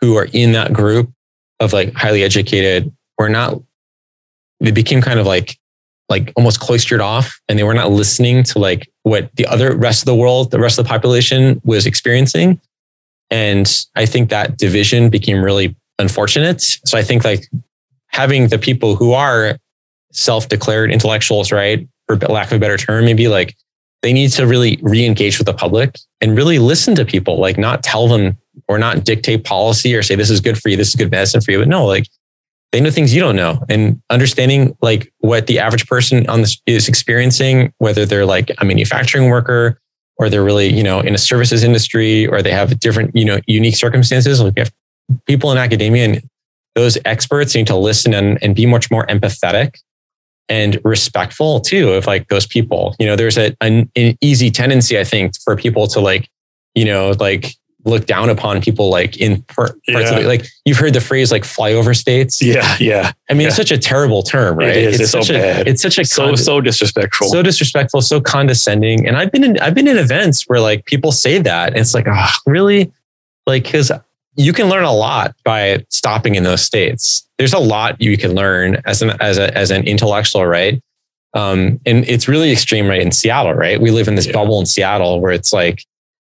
who 0.00 0.16
are 0.16 0.28
in 0.32 0.52
that 0.52 0.72
group 0.72 1.10
of 1.60 1.72
like 1.72 1.94
highly 1.94 2.22
educated 2.22 2.92
were 3.18 3.28
not 3.28 3.60
they 4.60 4.70
became 4.70 5.00
kind 5.00 5.20
of 5.20 5.26
like 5.26 5.58
like 6.08 6.32
almost 6.36 6.60
cloistered 6.60 7.00
off 7.00 7.40
and 7.48 7.58
they 7.58 7.64
were 7.64 7.74
not 7.74 7.90
listening 7.90 8.42
to 8.44 8.58
like 8.58 8.90
what 9.02 9.34
the 9.36 9.46
other 9.46 9.76
rest 9.76 10.02
of 10.02 10.06
the 10.06 10.14
world, 10.14 10.50
the 10.50 10.58
rest 10.58 10.78
of 10.78 10.84
the 10.84 10.88
population 10.88 11.60
was 11.64 11.86
experiencing. 11.86 12.60
And 13.30 13.70
I 13.96 14.06
think 14.06 14.30
that 14.30 14.58
division 14.58 15.08
became 15.08 15.42
really 15.42 15.74
unfortunate. 15.98 16.60
So 16.60 16.98
I 16.98 17.02
think 17.02 17.24
like 17.24 17.46
having 18.08 18.48
the 18.48 18.58
people 18.58 18.96
who 18.96 19.12
are 19.12 19.58
self-declared 20.12 20.92
intellectuals, 20.92 21.50
right, 21.50 21.88
for 22.06 22.16
lack 22.16 22.48
of 22.48 22.56
a 22.56 22.60
better 22.60 22.76
term, 22.76 23.04
maybe 23.04 23.28
like 23.28 23.56
they 24.02 24.12
need 24.12 24.30
to 24.32 24.46
really 24.46 24.78
re-engage 24.82 25.38
with 25.38 25.46
the 25.46 25.54
public 25.54 25.96
and 26.20 26.36
really 26.36 26.58
listen 26.58 26.94
to 26.96 27.04
people, 27.04 27.38
like 27.38 27.56
not 27.56 27.82
tell 27.82 28.06
them 28.06 28.36
or 28.68 28.78
not 28.78 29.04
dictate 29.04 29.44
policy 29.44 29.94
or 29.94 30.02
say 30.02 30.14
this 30.14 30.30
is 30.30 30.40
good 30.40 30.58
for 30.58 30.68
you, 30.68 30.76
this 30.76 30.88
is 30.88 30.94
good 30.94 31.10
medicine 31.10 31.40
for 31.40 31.50
you, 31.50 31.58
but 31.58 31.68
no, 31.68 31.86
like 31.86 32.06
they 32.74 32.80
know 32.80 32.90
things 32.90 33.14
you 33.14 33.20
don't 33.20 33.36
know 33.36 33.62
and 33.68 34.02
understanding 34.10 34.76
like 34.82 35.12
what 35.18 35.46
the 35.46 35.60
average 35.60 35.86
person 35.86 36.28
on 36.28 36.40
this 36.40 36.60
is 36.66 36.88
experiencing, 36.88 37.72
whether 37.78 38.04
they're 38.04 38.26
like 38.26 38.50
a 38.58 38.64
manufacturing 38.64 39.30
worker 39.30 39.80
or 40.16 40.28
they're 40.28 40.42
really, 40.42 40.74
you 40.74 40.82
know, 40.82 40.98
in 40.98 41.14
a 41.14 41.18
services 41.18 41.62
industry 41.62 42.26
or 42.26 42.42
they 42.42 42.50
have 42.50 42.76
different, 42.80 43.14
you 43.14 43.24
know, 43.24 43.38
unique 43.46 43.76
circumstances. 43.76 44.40
Like 44.40 44.58
have 44.58 44.72
people 45.24 45.52
in 45.52 45.58
academia 45.58 46.04
and 46.04 46.22
those 46.74 46.98
experts 47.04 47.54
need 47.54 47.68
to 47.68 47.76
listen 47.76 48.12
and, 48.12 48.42
and 48.42 48.56
be 48.56 48.66
much 48.66 48.90
more 48.90 49.06
empathetic 49.06 49.76
and 50.48 50.80
respectful 50.82 51.60
too 51.60 51.92
of 51.92 52.08
like 52.08 52.26
those 52.26 52.44
people. 52.44 52.96
You 52.98 53.06
know, 53.06 53.14
there's 53.14 53.38
a, 53.38 53.56
an, 53.60 53.88
an 53.94 54.18
easy 54.20 54.50
tendency, 54.50 54.98
I 54.98 55.04
think, 55.04 55.34
for 55.44 55.54
people 55.54 55.86
to 55.86 56.00
like, 56.00 56.28
you 56.74 56.86
know, 56.86 57.12
like 57.20 57.54
look 57.84 58.06
down 58.06 58.30
upon 58.30 58.60
people 58.60 58.88
like 58.88 59.16
in 59.18 59.42
parts 59.42 59.78
yeah. 59.86 59.98
of 59.98 60.18
it. 60.18 60.26
Like 60.26 60.46
you've 60.64 60.78
heard 60.78 60.94
the 60.94 61.00
phrase 61.00 61.30
like 61.30 61.42
flyover 61.42 61.96
states. 61.96 62.40
Yeah, 62.40 62.76
yeah. 62.80 63.12
I 63.28 63.34
mean, 63.34 63.42
yeah. 63.42 63.48
it's 63.48 63.56
such 63.56 63.70
a 63.70 63.78
terrible 63.78 64.22
term, 64.22 64.58
right? 64.58 64.68
It 64.68 64.76
is. 64.76 64.94
It's, 64.94 65.02
it's 65.02 65.12
such 65.12 65.26
so 65.26 65.34
a, 65.34 65.38
bad. 65.38 65.68
It's 65.68 65.82
such 65.82 65.98
a 65.98 66.04
so 66.04 66.34
so 66.34 66.60
disrespectful. 66.60 67.28
so 67.28 67.42
disrespectful, 67.42 68.00
so 68.00 68.20
condescending. 68.20 69.06
And 69.06 69.16
I've 69.16 69.30
been 69.30 69.44
in 69.44 69.58
I've 69.60 69.74
been 69.74 69.88
in 69.88 69.98
events 69.98 70.44
where 70.44 70.60
like 70.60 70.84
people 70.86 71.12
say 71.12 71.38
that, 71.38 71.68
and 71.68 71.78
it's 71.78 71.94
like, 71.94 72.06
oh, 72.08 72.30
really? 72.46 72.92
Like, 73.46 73.64
because 73.64 73.92
you 74.36 74.52
can 74.52 74.68
learn 74.68 74.84
a 74.84 74.92
lot 74.92 75.34
by 75.44 75.84
stopping 75.90 76.34
in 76.34 76.42
those 76.42 76.62
states. 76.62 77.26
There's 77.38 77.52
a 77.52 77.58
lot 77.58 78.00
you 78.00 78.16
can 78.16 78.34
learn 78.34 78.80
as 78.86 79.02
an 79.02 79.12
as 79.20 79.38
a 79.38 79.56
as 79.56 79.70
an 79.70 79.86
intellectual, 79.86 80.46
right? 80.46 80.82
Um, 81.34 81.80
and 81.84 82.08
it's 82.08 82.28
really 82.28 82.52
extreme, 82.52 82.86
right? 82.86 83.02
In 83.02 83.10
Seattle, 83.10 83.54
right? 83.54 83.80
We 83.80 83.90
live 83.90 84.08
in 84.08 84.14
this 84.14 84.26
Yeah. 84.26 84.34
bubble 84.34 84.60
in 84.60 84.66
Seattle 84.66 85.20
where 85.20 85.32
it's 85.32 85.52
like, 85.52 85.84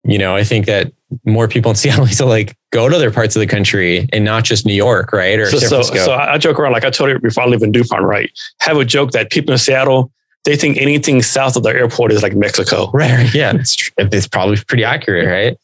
you 0.04 0.18
know, 0.18 0.34
I 0.34 0.42
think 0.42 0.66
that 0.66 0.92
more 1.24 1.48
people 1.48 1.70
in 1.70 1.76
Seattle 1.76 2.06
need 2.06 2.16
to 2.16 2.26
like 2.26 2.56
go 2.72 2.88
to 2.88 2.94
other 2.94 3.10
parts 3.10 3.36
of 3.36 3.40
the 3.40 3.46
country 3.46 4.08
and 4.12 4.24
not 4.24 4.44
just 4.44 4.66
New 4.66 4.74
York, 4.74 5.12
right? 5.12 5.38
Or 5.38 5.46
so, 5.46 5.58
San 5.58 5.68
so, 5.68 5.76
Francisco. 5.76 6.04
so 6.06 6.12
I 6.12 6.34
I 6.34 6.38
joke 6.38 6.58
around 6.58 6.72
like 6.72 6.84
I 6.84 6.90
told 6.90 7.10
you 7.10 7.18
before 7.18 7.44
I 7.44 7.46
live 7.46 7.62
in 7.62 7.72
DuPont, 7.72 8.04
right? 8.04 8.30
Have 8.60 8.76
a 8.76 8.84
joke 8.84 9.12
that 9.12 9.30
people 9.30 9.52
in 9.52 9.58
Seattle 9.58 10.12
they 10.44 10.56
think 10.56 10.78
anything 10.78 11.20
south 11.20 11.56
of 11.56 11.62
the 11.62 11.70
airport 11.70 12.12
is 12.12 12.22
like 12.22 12.34
Mexico. 12.34 12.90
Right. 12.94 13.10
right. 13.10 13.34
Yeah. 13.34 13.52
It's, 13.54 13.90
it's 13.98 14.26
probably 14.26 14.56
pretty 14.66 14.82
accurate, 14.84 15.26
right? 15.26 15.58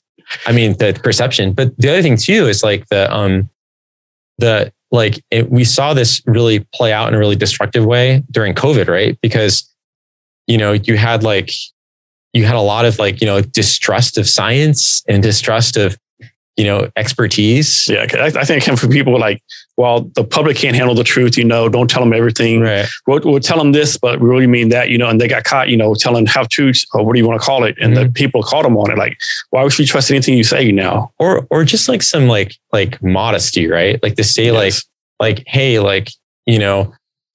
I 0.47 0.53
mean, 0.53 0.77
the 0.77 0.99
perception. 1.03 1.53
But 1.53 1.77
the 1.79 1.89
other 1.89 2.03
thing 2.03 2.17
too 2.17 2.47
is 2.47 2.63
like 2.63 2.87
the 2.89 3.13
um 3.13 3.49
the 4.39 4.73
like 4.91 5.23
it, 5.31 5.51
we 5.51 5.65
saw 5.65 5.95
this 5.95 6.23
really 6.27 6.61
play 6.75 6.93
out 6.93 7.09
in 7.09 7.15
a 7.15 7.19
really 7.19 7.37
destructive 7.37 7.85
way 7.85 8.23
during 8.31 8.55
COVID, 8.55 8.89
right? 8.89 9.19
Because 9.23 9.69
you 10.47 10.59
know 10.59 10.73
you 10.73 10.97
had 10.97 11.23
like 11.23 11.51
you 12.35 12.45
had 12.45 12.57
a 12.57 12.61
lot 12.61 12.85
of 12.85 12.99
like 12.99 13.21
you 13.21 13.27
know 13.27 13.41
distrust 13.41 14.19
of 14.19 14.29
science 14.29 15.03
and 15.09 15.23
distrust 15.23 15.77
of 15.77 15.97
you 16.57 16.65
know 16.65 16.91
expertise. 16.97 17.89
Yeah, 17.89 18.07
I, 18.13 18.27
I 18.27 18.45
think 18.45 18.65
from 18.79 18.91
people 18.91 19.19
like, 19.19 19.43
well, 19.77 20.03
the 20.15 20.25
public 20.25 20.57
can't 20.57 20.77
handle 20.77 20.95
the 20.95 21.05
truth. 21.05 21.39
You 21.39 21.45
know, 21.45 21.69
don't 21.69 21.89
tell 21.89 22.03
them 22.03 22.13
everything. 22.13 22.61
Right. 22.61 22.87
We'll, 23.07 23.21
we'll 23.25 23.41
tell 23.41 23.59
them 23.59 23.73
this, 23.73 23.97
but 23.97 24.21
we 24.21 24.29
really 24.29 24.47
mean 24.47 24.69
that. 24.71 24.91
You 24.91 24.99
know, 24.99 25.09
and 25.09 25.21
they 25.21 25.29
got 25.29 25.45
caught. 25.45 25.69
You 25.69 25.77
know, 25.77 25.95
telling 25.95 26.27
half 26.27 26.49
truths 26.49 26.85
or 26.93 27.05
what 27.07 27.15
do 27.15 27.21
you 27.21 27.27
want 27.27 27.41
to 27.41 27.45
call 27.45 27.65
it? 27.65 27.77
And 27.81 27.97
the 27.97 28.03
mm-hmm. 28.03 28.13
people 28.13 28.43
caught 28.43 28.65
them 28.65 28.77
on 28.77 28.91
it. 28.91 28.99
Like, 28.99 29.17
why 29.51 29.63
would 29.63 29.77
we 29.79 29.87
trust 29.87 30.11
anything 30.11 30.37
you 30.37 30.45
say 30.45 30.71
now? 30.71 31.13
or 31.19 31.47
or 31.51 31.65
just 31.65 31.89
like 31.89 32.03
some 32.03 32.27
like 32.27 32.57
like 32.73 33.01
modesty, 33.03 33.69
right? 33.69 34.03
Like 34.03 34.17
to 34.17 34.25
say 34.25 34.51
like 34.51 34.75
like 35.21 35.45
hey, 35.47 35.79
like 35.79 36.11
you 36.47 36.59
know, 36.59 36.93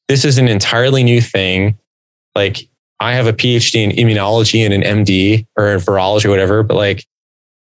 this 0.09 0.25
is 0.25 0.37
an 0.37 0.49
entirely 0.49 1.03
new 1.03 1.21
thing. 1.21 1.77
Like 2.35 2.69
I 2.99 3.13
have 3.13 3.27
a 3.27 3.33
PhD 3.33 3.83
in 3.83 3.91
immunology 3.91 4.65
and 4.65 4.73
an 4.73 5.05
MD 5.05 5.45
or 5.55 5.69
in 5.69 5.79
virology 5.79 6.25
or 6.25 6.29
whatever, 6.29 6.63
but 6.63 6.75
like 6.75 7.05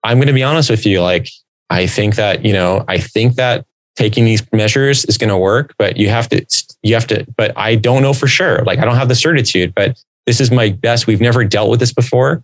I'm 0.04 0.18
going 0.18 0.28
to 0.28 0.34
be 0.34 0.44
honest 0.44 0.70
with 0.70 0.86
you, 0.86 1.02
like 1.02 1.30
I 1.70 1.88
think 1.88 2.16
that 2.16 2.46
you 2.46 2.54
know 2.54 2.86
I 2.88 2.98
think 2.98 3.36
that 3.36 3.66
taking 3.96 4.24
these 4.24 4.42
measures 4.54 5.04
is 5.06 5.18
going 5.18 5.30
to 5.30 5.38
work, 5.38 5.76
but 5.78 5.98
you 5.98 6.10
have 6.10 6.30
to 6.30 6.46
you 6.84 6.94
have 6.94 7.08
to. 7.08 7.26
But 7.36 7.58
I 7.58 7.76
don't 7.76 8.02
know 8.02 8.14
for 8.14 8.28
sure. 8.28 8.64
Like 8.64 8.80
I 8.80 8.86
don't 8.86 8.96
have 8.96 9.10
the 9.10 9.16
certitude, 9.16 9.74
but 9.76 10.02
this 10.26 10.40
is 10.40 10.52
my 10.52 10.70
best. 10.70 11.08
We've 11.08 11.22
never 11.22 11.44
dealt 11.44 11.70
with 11.70 11.80
this 11.80 11.94
before, 11.94 12.44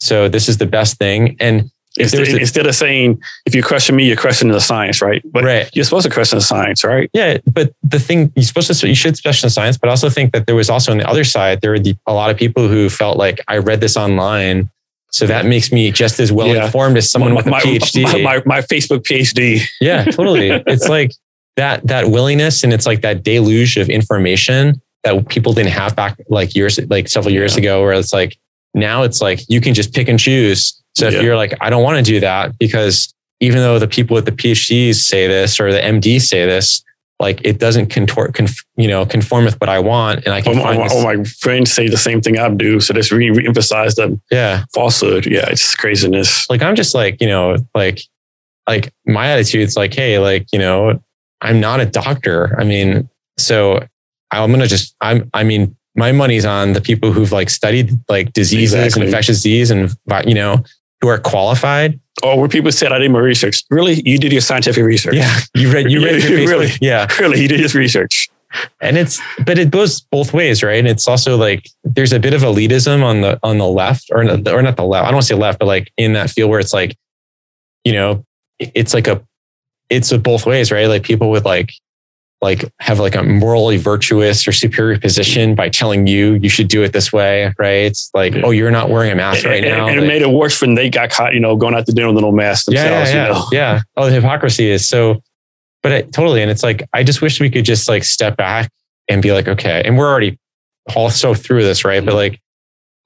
so 0.00 0.28
this 0.28 0.48
is 0.48 0.58
the 0.58 0.66
best 0.66 0.98
thing. 0.98 1.36
And 1.40 1.70
Instead, 1.98 2.26
a- 2.26 2.40
instead 2.40 2.66
of 2.66 2.74
saying, 2.74 3.20
if 3.46 3.54
you 3.54 3.62
question 3.62 3.94
me, 3.94 4.04
you're 4.06 4.16
questioning 4.16 4.52
the 4.52 4.60
science, 4.60 5.00
right? 5.00 5.22
But 5.32 5.44
right. 5.44 5.70
you're 5.74 5.84
supposed 5.84 6.06
to 6.06 6.12
question 6.12 6.38
the 6.38 6.44
science, 6.44 6.82
right? 6.82 7.08
Yeah, 7.12 7.38
but 7.52 7.72
the 7.84 8.00
thing 8.00 8.32
you're 8.34 8.42
supposed 8.44 8.72
to 8.72 8.88
you 8.88 8.94
should 8.96 9.20
question 9.22 9.46
the 9.46 9.50
science, 9.52 9.78
but 9.78 9.88
I 9.88 9.90
also 9.90 10.10
think 10.10 10.32
that 10.32 10.46
there 10.46 10.56
was 10.56 10.68
also 10.68 10.90
on 10.90 10.98
the 10.98 11.08
other 11.08 11.22
side 11.24 11.60
there 11.60 11.70
were 11.70 11.78
the, 11.78 11.96
a 12.06 12.12
lot 12.12 12.30
of 12.30 12.36
people 12.36 12.66
who 12.68 12.90
felt 12.90 13.16
like 13.16 13.40
I 13.46 13.58
read 13.58 13.80
this 13.80 13.96
online, 13.96 14.70
so 15.12 15.26
that 15.28 15.46
makes 15.46 15.70
me 15.70 15.92
just 15.92 16.18
as 16.18 16.32
well 16.32 16.48
Yeah. 16.48 16.64
informed 16.66 16.96
as 16.96 17.08
someone 17.08 17.36
with 17.36 17.46
a 17.46 17.50
my, 17.50 17.60
PhD. 17.60 18.02
My, 18.02 18.20
my, 18.38 18.42
my 18.44 18.60
Facebook 18.60 19.02
PhD. 19.04 19.60
yeah, 19.80 20.04
totally. 20.04 20.50
it's 20.66 20.88
like 20.88 21.12
that 21.56 21.86
that 21.86 22.08
willingness 22.10 22.64
and 22.64 22.72
it's 22.72 22.86
like 22.86 23.02
that 23.02 23.22
deluge 23.22 23.76
of 23.76 23.88
information 23.88 24.80
that 25.04 25.28
people 25.28 25.52
didn't 25.52 25.70
have 25.70 25.94
back 25.94 26.18
like 26.28 26.56
years 26.56 26.80
like 26.90 27.06
several 27.06 27.32
years 27.32 27.54
Yeah. 27.54 27.60
ago, 27.60 27.82
where 27.82 27.92
it's 27.92 28.12
like 28.12 28.36
now 28.74 29.04
it's 29.04 29.20
like 29.20 29.38
you 29.48 29.60
can 29.60 29.74
just 29.74 29.94
pick 29.94 30.08
and 30.08 30.18
choose. 30.18 30.80
So 30.96 31.06
if 31.06 31.14
Yeah. 31.14 31.20
you're 31.22 31.36
like, 31.36 31.54
I 31.60 31.70
don't 31.70 31.82
want 31.82 31.96
to 31.98 32.02
do 32.02 32.20
that 32.20 32.58
because 32.58 33.12
even 33.40 33.58
though 33.58 33.78
the 33.78 33.88
people 33.88 34.14
with 34.14 34.24
the 34.26 34.32
PhDs 34.32 34.96
say 34.96 35.26
this 35.26 35.58
or 35.60 35.72
the 35.72 35.80
MD 35.80 36.20
say 36.20 36.46
this, 36.46 36.82
like 37.20 37.40
it 37.44 37.58
doesn't 37.58 37.86
contort, 37.90 38.34
conf, 38.34 38.56
you 38.76 38.88
know, 38.88 39.06
conform 39.06 39.44
with 39.44 39.60
what 39.60 39.68
I 39.68 39.78
want, 39.78 40.24
and 40.24 40.34
I 40.34 40.40
can 40.40 40.56
my, 40.56 40.62
find 40.62 40.78
all 40.78 40.88
this, 40.88 41.04
my 41.04 41.24
friends 41.24 41.72
say 41.72 41.88
the 41.88 41.96
same 41.96 42.20
thing 42.20 42.38
I 42.38 42.48
do. 42.48 42.80
So 42.80 42.92
this 42.92 43.12
re- 43.12 43.30
re-emphasize 43.30 43.94
the 43.94 44.20
yeah. 44.32 44.64
falsehood. 44.74 45.26
Yeah, 45.26 45.48
it's 45.48 45.74
craziness. 45.76 46.48
Like 46.50 46.60
I'm 46.62 46.74
just 46.74 46.94
like 46.94 47.20
you 47.20 47.28
know, 47.28 47.56
like 47.74 48.00
like 48.68 48.92
my 49.06 49.28
attitude's 49.28 49.76
like, 49.76 49.94
hey, 49.94 50.18
like 50.18 50.46
you 50.52 50.58
know, 50.58 51.00
I'm 51.40 51.60
not 51.60 51.80
a 51.80 51.86
doctor. 51.86 52.54
I 52.58 52.64
mean, 52.64 53.08
so 53.38 53.86
I'm 54.32 54.50
gonna 54.50 54.66
just 54.66 54.96
I'm 55.00 55.30
I 55.34 55.44
mean, 55.44 55.76
my 55.94 56.10
money's 56.10 56.44
on 56.44 56.72
the 56.72 56.80
people 56.80 57.12
who've 57.12 57.32
like 57.32 57.48
studied 57.48 57.92
like 58.08 58.32
diseases 58.32 58.74
Exactly. 58.74 59.02
and 59.02 59.08
infectious 59.08 59.36
disease 59.38 59.70
and 59.70 59.94
you 60.26 60.34
know 60.34 60.64
who 61.00 61.08
are 61.08 61.18
qualified. 61.18 61.98
Or 62.22 62.38
where 62.38 62.48
people 62.48 62.70
said 62.72 62.92
I 62.92 62.98
did 62.98 63.10
my 63.10 63.18
research. 63.18 63.62
Really, 63.70 64.00
you 64.08 64.18
did 64.18 64.32
your 64.32 64.40
scientific 64.40 64.84
research. 64.84 65.14
Yeah, 65.16 65.36
you 65.54 65.70
read 65.72 65.90
you 65.90 66.02
read 66.04 66.22
Yeah, 66.22 66.28
your 66.38 66.48
really. 66.48 66.70
yeah. 66.80 67.06
really, 67.18 67.40
you 67.42 67.48
did 67.48 67.60
his 67.60 67.74
research. 67.74 68.28
and 68.80 68.96
it's 68.96 69.20
but 69.44 69.58
it 69.58 69.68
goes 69.72 70.00
both 70.00 70.32
ways 70.32 70.62
right 70.62 70.78
and 70.78 70.86
it's 70.86 71.08
also 71.08 71.36
like 71.36 71.68
there's 71.82 72.12
a 72.12 72.20
bit 72.20 72.32
of 72.32 72.42
elitism 72.42 73.02
on 73.02 73.20
the 73.20 73.36
on 73.42 73.58
the 73.58 73.66
left 73.66 74.08
or 74.12 74.22
not, 74.22 74.46
or 74.46 74.62
not 74.62 74.76
the 74.76 74.84
left 74.84 75.02
i 75.02 75.06
don't 75.08 75.16
want 75.16 75.24
to 75.24 75.26
say 75.26 75.34
left 75.34 75.58
but 75.58 75.66
like 75.66 75.90
in 75.96 76.12
that 76.12 76.30
field 76.30 76.48
where 76.48 76.60
it's 76.60 76.72
like 76.72 76.96
you 77.82 77.92
know 77.92 78.24
it's 78.60 78.94
like 78.94 79.08
a 79.08 79.20
it's 79.90 80.12
a 80.12 80.18
both 80.18 80.46
ways 80.46 80.70
right 80.70 80.86
like 80.86 81.02
people 81.02 81.30
would 81.30 81.44
like 81.44 81.72
like 82.44 82.70
have 82.78 83.00
like 83.00 83.14
a 83.14 83.22
morally 83.22 83.78
virtuous 83.78 84.46
or 84.46 84.52
superior 84.52 84.98
position 84.98 85.54
by 85.54 85.68
telling 85.68 86.06
you 86.06 86.34
you 86.34 86.48
should 86.50 86.68
do 86.68 86.82
it 86.82 86.92
this 86.92 87.10
way 87.12 87.52
right 87.58 87.86
it's 87.86 88.10
like 88.12 88.34
Yeah. 88.34 88.42
oh 88.44 88.50
you're 88.50 88.70
not 88.70 88.90
wearing 88.90 89.10
a 89.10 89.14
mask 89.16 89.44
right 89.46 89.64
and, 89.64 89.72
now 89.72 89.88
and 89.88 89.96
it 89.96 90.02
Like- 90.02 90.08
made 90.08 90.22
it 90.22 90.30
worse 90.30 90.60
when 90.60 90.74
they 90.74 90.90
got 90.90 91.10
caught, 91.10 91.34
you 91.34 91.40
know, 91.40 91.56
going 91.56 91.74
out 91.74 91.86
to 91.86 91.92
dinner 91.92 92.12
with 92.12 92.22
no 92.22 92.30
mask 92.30 92.66
themselves. 92.66 93.10
yeah, 93.10 93.16
yeah, 93.16 93.26
You 93.28 93.32
know? 93.32 93.46
yeah. 93.52 93.80
Oh, 93.96 94.06
the 94.06 94.12
hypocrisy 94.12 94.70
is 94.70 94.86
so, 94.86 95.22
but 95.82 95.92
it, 95.92 96.12
totally. 96.12 96.42
And 96.42 96.50
it's 96.50 96.62
like, 96.62 96.82
I 96.92 97.02
just 97.02 97.22
wish 97.22 97.40
we 97.40 97.50
could 97.50 97.64
just 97.64 97.88
like 97.88 98.04
step 98.04 98.36
back 98.36 98.70
and 99.08 99.22
be 99.22 99.32
like, 99.32 99.48
okay. 99.48 99.82
And 99.84 99.96
we're 99.96 100.08
already 100.10 100.38
also 100.94 101.32
through 101.34 101.62
this, 101.62 101.84
right? 101.84 102.04
But 102.04 102.10
mm-hmm. 102.10 102.16
like, 102.16 102.40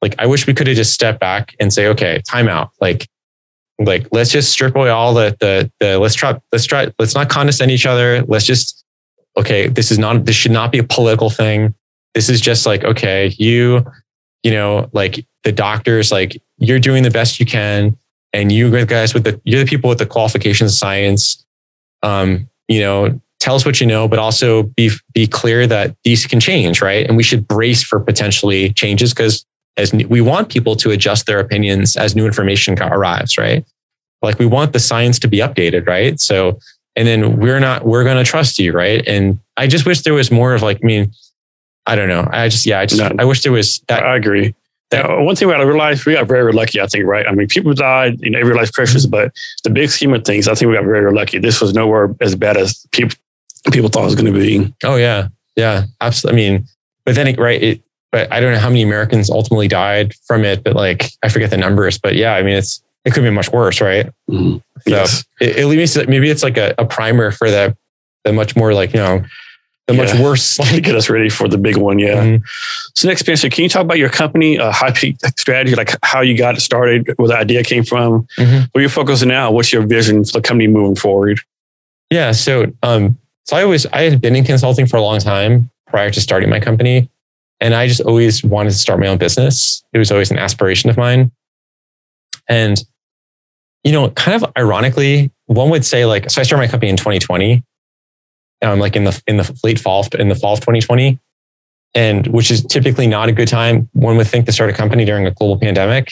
like 0.02 0.15
I 0.19 0.27
wish 0.27 0.47
we 0.47 0.55
could 0.55 0.66
have 0.66 0.77
just 0.77 0.93
stepped 0.93 1.20
back 1.20 1.55
and 1.60 1.73
say, 1.73 1.86
okay, 1.89 2.20
time 2.27 2.48
out. 2.48 2.70
Like, 2.81 3.09
like 3.78 4.09
let's 4.10 4.31
just 4.31 4.51
strip 4.51 4.74
away 4.74 4.90
all 4.90 5.15
the 5.15 5.36
the 5.39 5.70
the 5.78 5.98
let's 5.98 6.16
try 6.16 6.36
let's 6.51 6.65
try 6.65 6.89
let's 6.98 7.15
not 7.15 7.28
condescend 7.28 7.70
each 7.70 7.86
other. 7.86 8.23
Let's 8.23 8.44
just 8.44 8.85
okay. 9.39 9.69
This 9.69 9.90
is 9.90 9.98
not 9.98 10.24
this 10.24 10.36
should 10.36 10.52
not 10.52 10.73
be 10.73 10.78
a 10.78 10.85
political 10.85 11.31
thing. 11.31 11.74
This 12.15 12.28
is 12.28 12.40
just 12.40 12.66
like 12.66 12.85
okay, 12.85 13.35
you 13.39 13.85
you 14.43 14.51
know 14.51 14.89
like 14.93 15.24
the 15.44 15.52
doctors 15.52 16.10
like 16.12 16.40
you're 16.59 16.78
doing 16.78 17.02
the 17.02 17.10
best 17.10 17.40
you 17.40 17.47
can 17.47 17.97
and 18.32 18.52
you 18.52 18.85
guys 18.86 19.15
with 19.15 19.24
the 19.24 19.40
you're 19.44 19.60
the 19.60 19.69
people 19.69 19.89
with 19.89 19.98
the 19.98 20.06
qualifications 20.06 20.77
science 20.77 21.44
um 22.02 22.48
you 22.69 22.81
know 22.81 23.20
tell 23.40 23.55
us 23.55 23.65
what 23.65 23.81
you 23.81 23.86
know 23.86 24.09
but 24.09 24.19
also 24.19 24.62
be 24.62 24.90
be 25.12 25.27
clear 25.27 25.66
that 25.66 25.97
these 26.05 26.27
can 26.27 26.40
change 26.40 26.81
right 26.81 27.06
and 27.06 27.16
we 27.16 27.23
should 27.23 27.47
brace 27.48 27.82
for 27.82 28.01
potentially 28.01 28.73
changes 28.73 29.12
because 29.12 29.44
as 29.77 29.93
we 29.93 30.20
want 30.20 30.48
people 30.48 30.74
to 30.74 30.90
adjust 30.90 31.27
their 31.27 31.39
opinions 31.39 31.97
as 31.97 32.15
new 32.15 32.27
information 32.27 32.81
arrives 32.81 33.39
right 33.39 33.65
like 34.23 34.39
we 34.39 34.47
want 34.47 34.73
the 34.73 34.81
science 34.81 35.19
to 35.19 35.28
be 35.28 35.39
updated 35.39 35.86
right 35.86 36.20
so 36.20 36.59
and 36.99 37.07
then 37.07 37.39
we're 37.39 37.61
not 37.61 37.87
we're 37.87 38.05
going 38.05 38.23
to 38.23 38.29
trust 38.29 38.59
you 38.59 38.73
right 38.73 39.07
and 39.07 39.39
i 39.57 39.66
just 39.66 39.87
wish 39.87 40.03
there 40.03 40.12
was 40.12 40.31
more 40.31 40.53
of 40.53 40.62
like 40.62 40.79
i 40.83 40.87
mean 40.87 41.11
i 41.87 41.95
don't 41.95 42.09
know 42.09 42.29
i 42.33 42.49
just 42.49 42.66
yeah 42.66 42.81
i 42.81 42.87
just 42.87 43.01
No. 43.01 43.11
i 43.19 43.25
wish 43.25 43.43
there 43.43 43.53
was 43.53 43.79
that 43.89 44.03
I 44.03 44.16
agree. 44.16 44.55
Now, 44.91 45.23
one 45.23 45.37
thing 45.37 45.51
I 45.51 45.61
realized 45.62 46.07
we 46.07 46.15
got 46.15 46.27
very 46.27 46.51
lucky, 46.51 46.81
I 46.81 46.87
think, 46.87 47.05
right? 47.05 47.27
I 47.27 47.33
mean, 47.33 47.47
people 47.47 47.75
died, 47.75 48.19
you 48.20 48.31
know, 48.31 48.39
every 48.39 48.55
life's 48.55 48.70
precious, 48.70 49.05
but 49.05 49.33
the 49.62 49.69
big 49.69 49.91
scheme 49.91 50.15
of 50.15 50.25
things, 50.25 50.49
I 50.49 50.55
think 50.55 50.70
we 50.70 50.77
got 50.77 50.85
very 50.85 51.12
lucky. 51.12 51.39
This 51.39 51.61
was 51.61 51.75
nowhere 51.75 52.15
as 52.23 52.35
bad 52.35 52.57
as 52.57 52.87
people 52.93 53.15
people 53.70 53.91
thought 53.91 54.03
it 54.03 54.07
was 54.07 54.15
going 54.15 54.33
to 54.33 54.39
be. 54.39 54.75
Oh 54.85 54.97
yeah, 54.97 55.29
yeah, 55.57 55.85
absolutely. 56.01 56.47
I 56.47 56.51
mean, 56.51 56.66
but 57.05 57.15
then 57.16 57.27
it, 57.27 57.39
right, 57.39 57.62
it, 57.62 57.83
but 58.11 58.33
I 58.33 58.41
don't 58.41 58.55
know 58.55 58.59
how 58.59 58.70
many 58.70 58.83
Americans 58.83 59.29
ultimately 59.29 59.69
died 59.69 60.15
from 60.27 60.45
it, 60.45 60.65
but 60.65 60.75
like 60.75 61.11
I 61.23 61.29
forget 61.29 61.51
the 61.51 61.59
numbers. 61.59 61.99
But 61.99 62.15
yeah, 62.15 62.35
I 62.35 62.43
mean, 62.43 62.57
it's 62.57 62.83
it 63.09 63.14
could 63.14 63.24
be 63.24 63.30
much 63.30 63.51
worse, 63.51 63.80
right? 63.80 64.06
Mhm. 64.30 64.60
So 64.86 64.90
Yes. 64.90 65.24
it, 65.40 65.56
at 65.56 65.66
least 65.66 65.97
maybe 66.09 66.28
it's 66.30 66.43
like 66.43 66.56
a, 66.59 66.74
a 66.78 66.85
primer 66.85 67.30
for 67.32 67.51
the 67.51 67.76
the 68.24 68.32
much 68.32 68.55
more 68.55 68.74
like 68.74 68.93
you 68.93 69.01
know 69.01 69.24
the 69.86 69.94
much 69.94 70.12
worse. 70.20 70.56
to 70.56 70.62
Like, 70.62 70.82
get 70.85 70.94
us 70.94 71.09
ready 71.09 71.30
for 71.30 71.48
the 71.48 71.56
big 71.56 71.76
one. 71.78 71.98
Yeah. 71.98 72.22
Mhm. 72.22 72.43
So 72.94 73.09
next, 73.09 73.20
Spencer, 73.20 73.48
can 73.48 73.62
you 73.62 73.70
talk 73.70 73.82
about 73.82 73.97
your 73.98 74.10
company, 74.10 74.59
uh, 74.59 74.70
High 74.70 74.90
Peak 74.93 75.16
Strategy, 75.39 75.74
like 75.74 75.97
how 76.02 76.20
you 76.20 76.36
got 76.36 76.56
it 76.56 76.60
started, 76.60 77.09
where 77.16 77.28
the 77.28 77.39
idea 77.39 77.62
came 77.64 77.85
from, 77.85 78.26
Mhm. 78.39 78.68
where 78.72 78.82
you're 78.82 78.90
focusing 78.90 79.28
now, 79.28 79.51
what's 79.51 79.72
your 79.72 79.86
vision 79.86 80.24
for 80.24 80.32
the 80.32 80.40
company 80.43 80.66
moving 80.68 80.94
forward? 80.97 81.40
Yeah. 82.10 82.32
So, 82.32 82.66
um, 82.82 83.16
so 83.44 83.56
I 83.56 83.62
always, 83.62 83.86
I 83.86 84.02
had 84.02 84.20
been 84.20 84.36
in 84.36 84.44
consulting 84.44 84.86
for 84.86 84.98
a 84.98 85.02
long 85.02 85.20
time 85.20 85.70
prior 85.86 86.10
to 86.10 86.20
starting 86.20 86.51
my 86.51 86.60
company. 86.60 87.09
And 87.60 87.74
I 87.74 87.89
just 87.89 88.01
always 88.02 88.44
wanted 88.44 88.70
to 88.70 88.76
start 88.78 89.01
my 89.01 89.06
own 89.09 89.18
business. 89.18 89.82
It 89.94 89.98
was 89.98 90.12
always 90.12 90.30
an 90.30 90.39
aspiration 90.39 90.90
of 90.90 90.97
mine. 90.98 91.32
And, 92.48 92.82
you 93.84 93.92
know, 93.92 94.10
kind 94.10 94.42
of 94.42 94.52
ironically, 94.56 95.30
one 95.46 95.70
would 95.70 95.84
say 95.84 96.05
like, 96.05 96.30
so 96.30 96.40
I 96.40 96.44
started 96.44 96.64
my 96.66 96.70
company 96.70 96.90
in 96.90 96.96
2020, 96.96 97.62
um, 98.62 98.78
like 98.78 98.96
in 98.96 99.05
the, 99.05 99.22
in 99.26 99.36
the 99.36 99.59
late 99.64 99.78
fall, 99.78 100.06
in 100.18 100.28
the 100.28 100.34
fall 100.34 100.55
of 100.55 100.60
2020. 100.60 101.18
And 101.94 102.26
which 102.26 102.50
is 102.50 102.62
typically 102.64 103.06
not 103.06 103.30
a 103.30 103.32
good 103.32 103.48
time. 103.48 103.88
One 103.94 104.18
would 104.18 104.26
think 104.26 104.44
to 104.46 104.52
start 104.52 104.68
a 104.68 104.74
company 104.74 105.06
during 105.06 105.26
a 105.26 105.30
global 105.30 105.59
pandemic. 105.59 106.10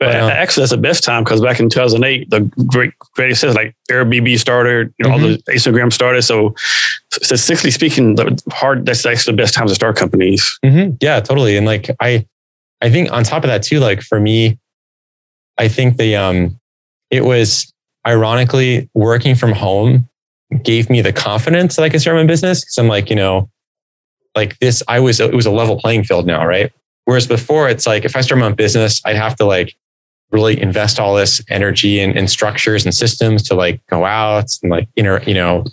But 0.00 0.12
But, 0.12 0.20
um, 0.22 0.30
actually, 0.30 0.62
that's 0.62 0.72
the 0.72 0.78
best 0.78 1.04
time 1.04 1.24
because 1.24 1.40
back 1.40 1.60
in 1.60 1.68
2008, 1.68 2.30
the 2.30 2.40
great 2.66 2.98
great 2.98 3.36
says 3.36 3.54
like 3.54 3.76
Airbnb 3.90 4.38
started, 4.38 4.92
you 4.98 5.06
know, 5.06 5.12
all 5.12 5.18
the 5.18 5.38
Instagram 5.50 5.92
started. 5.92 6.22
So, 6.22 6.54
statistically 7.12 7.70
speaking, 7.70 8.16
the 8.16 8.42
hard 8.50 8.86
that's 8.86 9.06
actually 9.06 9.32
the 9.32 9.42
best 9.42 9.54
time 9.54 9.68
to 9.68 9.74
start 9.74 9.96
companies. 9.96 10.58
Mm-hmm. 10.64 10.96
Yeah, 11.00 11.20
totally. 11.20 11.56
And 11.56 11.64
like 11.64 11.90
I, 12.00 12.26
I 12.80 12.90
think 12.90 13.12
on 13.12 13.24
top 13.24 13.44
of 13.44 13.48
that 13.48 13.62
too, 13.62 13.78
like 13.78 14.02
for 14.02 14.18
me, 14.18 14.58
I 15.58 15.68
think 15.68 15.96
the 15.96 16.16
um, 16.16 16.58
it 17.14 17.24
was 17.24 17.72
ironically 18.06 18.90
working 18.94 19.34
from 19.34 19.52
home 19.52 20.08
gave 20.62 20.90
me 20.90 21.00
the 21.00 21.12
confidence 21.12 21.76
that 21.76 21.82
I 21.82 21.88
could 21.88 22.00
start 22.00 22.16
my 22.16 22.26
business 22.26 22.60
because 22.60 22.76
I'm 22.76 22.88
like, 22.88 23.08
you 23.08 23.16
know, 23.16 23.48
like 24.34 24.58
this, 24.58 24.82
I 24.88 24.98
was 24.98 25.20
it 25.20 25.32
was 25.32 25.46
a 25.46 25.50
level 25.50 25.78
playing 25.78 26.04
field 26.04 26.26
now, 26.26 26.44
right? 26.44 26.72
Whereas 27.04 27.26
before, 27.26 27.68
it's 27.68 27.86
like 27.86 28.04
if 28.04 28.16
I 28.16 28.20
start 28.20 28.40
my 28.40 28.46
own 28.46 28.54
business, 28.54 29.00
I'd 29.04 29.16
have 29.16 29.36
to 29.36 29.44
like 29.44 29.74
really 30.32 30.60
invest 30.60 30.98
all 30.98 31.14
this 31.14 31.40
energy 31.48 32.00
and, 32.00 32.28
structures 32.28 32.84
and 32.84 32.92
systems 32.92 33.44
to 33.44 33.54
like 33.54 33.80
go 33.86 34.04
out 34.04 34.46
and 34.62 34.70
like 34.72 34.88
inter, 34.96 35.22
you 35.24 35.34
know, 35.34 35.64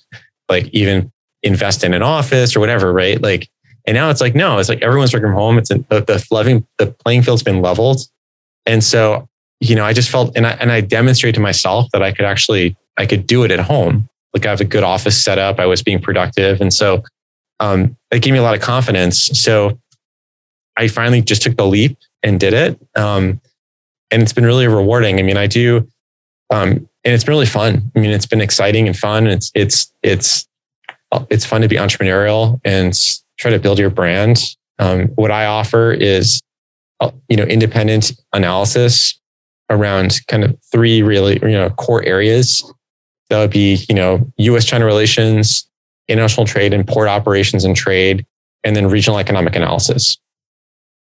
like 0.47 0.67
even 0.67 1.11
invest 1.41 1.83
in 1.83 1.95
an 1.95 2.03
office 2.03 2.55
or 2.55 2.59
whatever, 2.59 2.93
right? 2.93 3.19
Like 3.19 3.49
and 3.87 3.95
now 3.95 4.11
it's 4.11 4.21
like, 4.21 4.35
no, 4.35 4.59
it's 4.59 4.69
like 4.69 4.83
everyone's 4.83 5.11
working 5.11 5.29
from 5.29 5.35
home. 5.35 5.57
It's 5.57 5.69
the, 5.69 5.79
the, 5.89 6.23
leveling, 6.29 6.67
the 6.77 6.87
playing 6.87 7.23
field's 7.23 7.41
been 7.41 7.63
leveled. 7.63 8.01
And 8.67 8.83
so, 8.83 9.27
you 9.61 9.75
know, 9.75 9.85
I 9.85 9.93
just 9.93 10.09
felt, 10.09 10.35
and 10.35 10.45
I, 10.45 10.51
and 10.53 10.71
I 10.71 10.81
demonstrated 10.81 11.35
to 11.35 11.41
myself 11.41 11.87
that 11.93 12.01
I 12.01 12.11
could 12.11 12.25
actually, 12.25 12.75
I 12.97 13.05
could 13.05 13.27
do 13.27 13.43
it 13.43 13.51
at 13.51 13.59
home. 13.59 14.09
Like 14.33 14.45
I 14.45 14.49
have 14.49 14.59
a 14.59 14.65
good 14.65 14.83
office 14.83 15.23
set 15.23 15.37
up. 15.37 15.59
I 15.59 15.67
was 15.67 15.83
being 15.83 16.01
productive. 16.01 16.59
And 16.59 16.73
so, 16.73 17.03
um, 17.59 17.95
it 18.09 18.23
gave 18.23 18.33
me 18.33 18.39
a 18.39 18.41
lot 18.41 18.55
of 18.55 18.61
confidence. 18.61 19.19
So 19.39 19.79
I 20.75 20.87
finally 20.87 21.21
just 21.21 21.43
took 21.43 21.57
the 21.57 21.67
leap 21.67 21.95
and 22.23 22.39
did 22.39 22.53
it. 22.53 22.79
Um, 22.95 23.39
and 24.09 24.23
it's 24.23 24.33
been 24.33 24.45
really 24.45 24.67
rewarding. 24.67 25.19
I 25.19 25.21
mean, 25.21 25.37
I 25.37 25.45
do, 25.45 25.87
um, 26.49 26.69
and 27.03 27.13
it's 27.13 27.23
been 27.23 27.33
really 27.33 27.45
fun. 27.45 27.91
I 27.95 27.99
mean, 27.99 28.09
it's 28.09 28.25
been 28.25 28.41
exciting 28.41 28.87
and 28.87 28.97
fun. 28.97 29.27
It's, 29.27 29.51
it's, 29.53 29.93
it's, 30.01 30.47
it's 31.29 31.45
fun 31.45 31.61
to 31.61 31.67
be 31.67 31.75
entrepreneurial 31.75 32.59
and 32.65 32.97
try 33.37 33.51
to 33.51 33.59
build 33.59 33.77
your 33.77 33.89
brand. 33.91 34.55
Um, 34.79 35.09
what 35.09 35.29
I 35.29 35.45
offer 35.45 35.91
is, 35.91 36.41
uh, 36.99 37.11
you 37.29 37.37
know, 37.37 37.43
independent 37.43 38.13
analysis 38.33 39.20
around 39.71 40.19
kind 40.27 40.43
of 40.43 40.55
three 40.71 41.01
really, 41.01 41.39
you 41.41 41.57
know, 41.57 41.69
core 41.71 42.03
areas. 42.03 42.63
That 43.29 43.39
would 43.39 43.51
be, 43.51 43.83
you 43.87 43.95
know, 43.95 44.31
U.S.-China 44.37 44.85
relations, 44.85 45.67
international 46.07 46.45
trade 46.45 46.73
and 46.73 46.87
port 46.87 47.07
operations 47.07 47.63
and 47.63 47.75
trade, 47.75 48.25
and 48.63 48.75
then 48.75 48.87
regional 48.87 49.17
economic 49.17 49.55
analysis. 49.55 50.17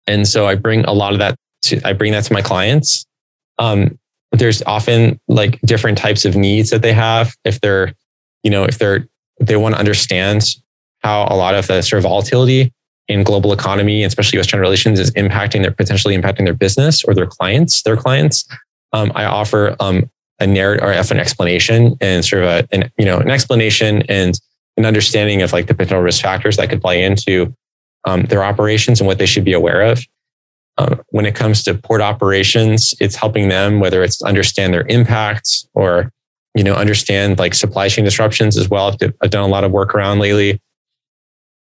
And 0.07 0.27
so 0.27 0.47
I 0.47 0.55
bring 0.55 0.85
a 0.85 0.93
lot 0.93 1.13
of 1.13 1.19
that 1.19 1.35
to, 1.63 1.81
I 1.83 1.93
bring 1.93 2.11
that 2.13 2.23
to 2.25 2.33
my 2.33 2.41
clients. 2.41 3.05
Um, 3.57 3.97
there's 4.31 4.61
often 4.63 5.19
like 5.27 5.59
different 5.61 5.97
types 5.97 6.23
of 6.23 6.35
needs 6.35 6.69
that 6.69 6.83
they 6.83 6.93
have. 6.93 7.35
If 7.43 7.59
they're, 7.61 7.93
you 8.43 8.51
know, 8.51 8.63
if 8.63 8.77
they're, 8.77 9.07
they 9.41 9.55
want 9.55 9.75
to 9.75 9.79
understand 9.79 10.55
how 10.99 11.27
a 11.29 11.35
lot 11.35 11.55
of 11.55 11.67
the 11.67 11.81
sort 11.81 11.97
of 11.97 12.03
volatility 12.03 12.71
in 13.09 13.23
global 13.23 13.51
economy, 13.51 14.03
especially 14.03 14.37
U.S. 14.37 14.47
China 14.47 14.61
relations, 14.61 14.99
is 14.99 15.11
impacting 15.11 15.63
their 15.63 15.71
potentially 15.71 16.15
impacting 16.15 16.45
their 16.45 16.53
business 16.53 17.03
or 17.03 17.13
their 17.13 17.25
clients. 17.25 17.81
Their 17.81 17.97
clients. 17.97 18.47
Um, 18.93 19.11
I 19.13 19.25
offer 19.25 19.75
um, 19.79 20.09
a 20.39 20.47
narrative 20.47 20.83
or 20.83 20.91
an 20.91 21.19
explanation 21.19 21.97
and 21.99 22.23
sort 22.23 22.43
of 22.43 22.49
a, 22.49 22.67
an 22.71 22.91
you 22.97 23.05
know 23.05 23.17
an 23.17 23.29
explanation 23.29 24.03
and 24.07 24.39
an 24.77 24.85
understanding 24.85 25.41
of 25.41 25.51
like 25.51 25.67
the 25.67 25.73
potential 25.73 26.01
risk 26.01 26.21
factors 26.21 26.55
that 26.57 26.69
could 26.69 26.81
play 26.81 27.03
into 27.03 27.53
um, 28.05 28.23
their 28.23 28.43
operations 28.43 29.01
and 29.01 29.07
what 29.07 29.17
they 29.17 29.25
should 29.25 29.43
be 29.43 29.53
aware 29.53 29.81
of. 29.81 29.99
Uh, 30.77 30.95
when 31.09 31.25
it 31.25 31.35
comes 31.35 31.63
to 31.63 31.73
port 31.73 31.99
operations, 31.99 32.95
it's 33.01 33.15
helping 33.15 33.49
them 33.49 33.81
whether 33.81 34.01
it's 34.01 34.21
understand 34.21 34.73
their 34.73 34.85
impacts 34.87 35.67
or 35.73 36.11
you 36.53 36.63
know 36.63 36.75
understand 36.75 37.39
like 37.39 37.55
supply 37.55 37.89
chain 37.89 38.05
disruptions 38.05 38.55
as 38.55 38.69
well. 38.69 38.95
I've 39.21 39.31
done 39.31 39.43
a 39.43 39.51
lot 39.51 39.63
of 39.63 39.71
work 39.71 39.95
around 39.95 40.19
lately 40.19 40.61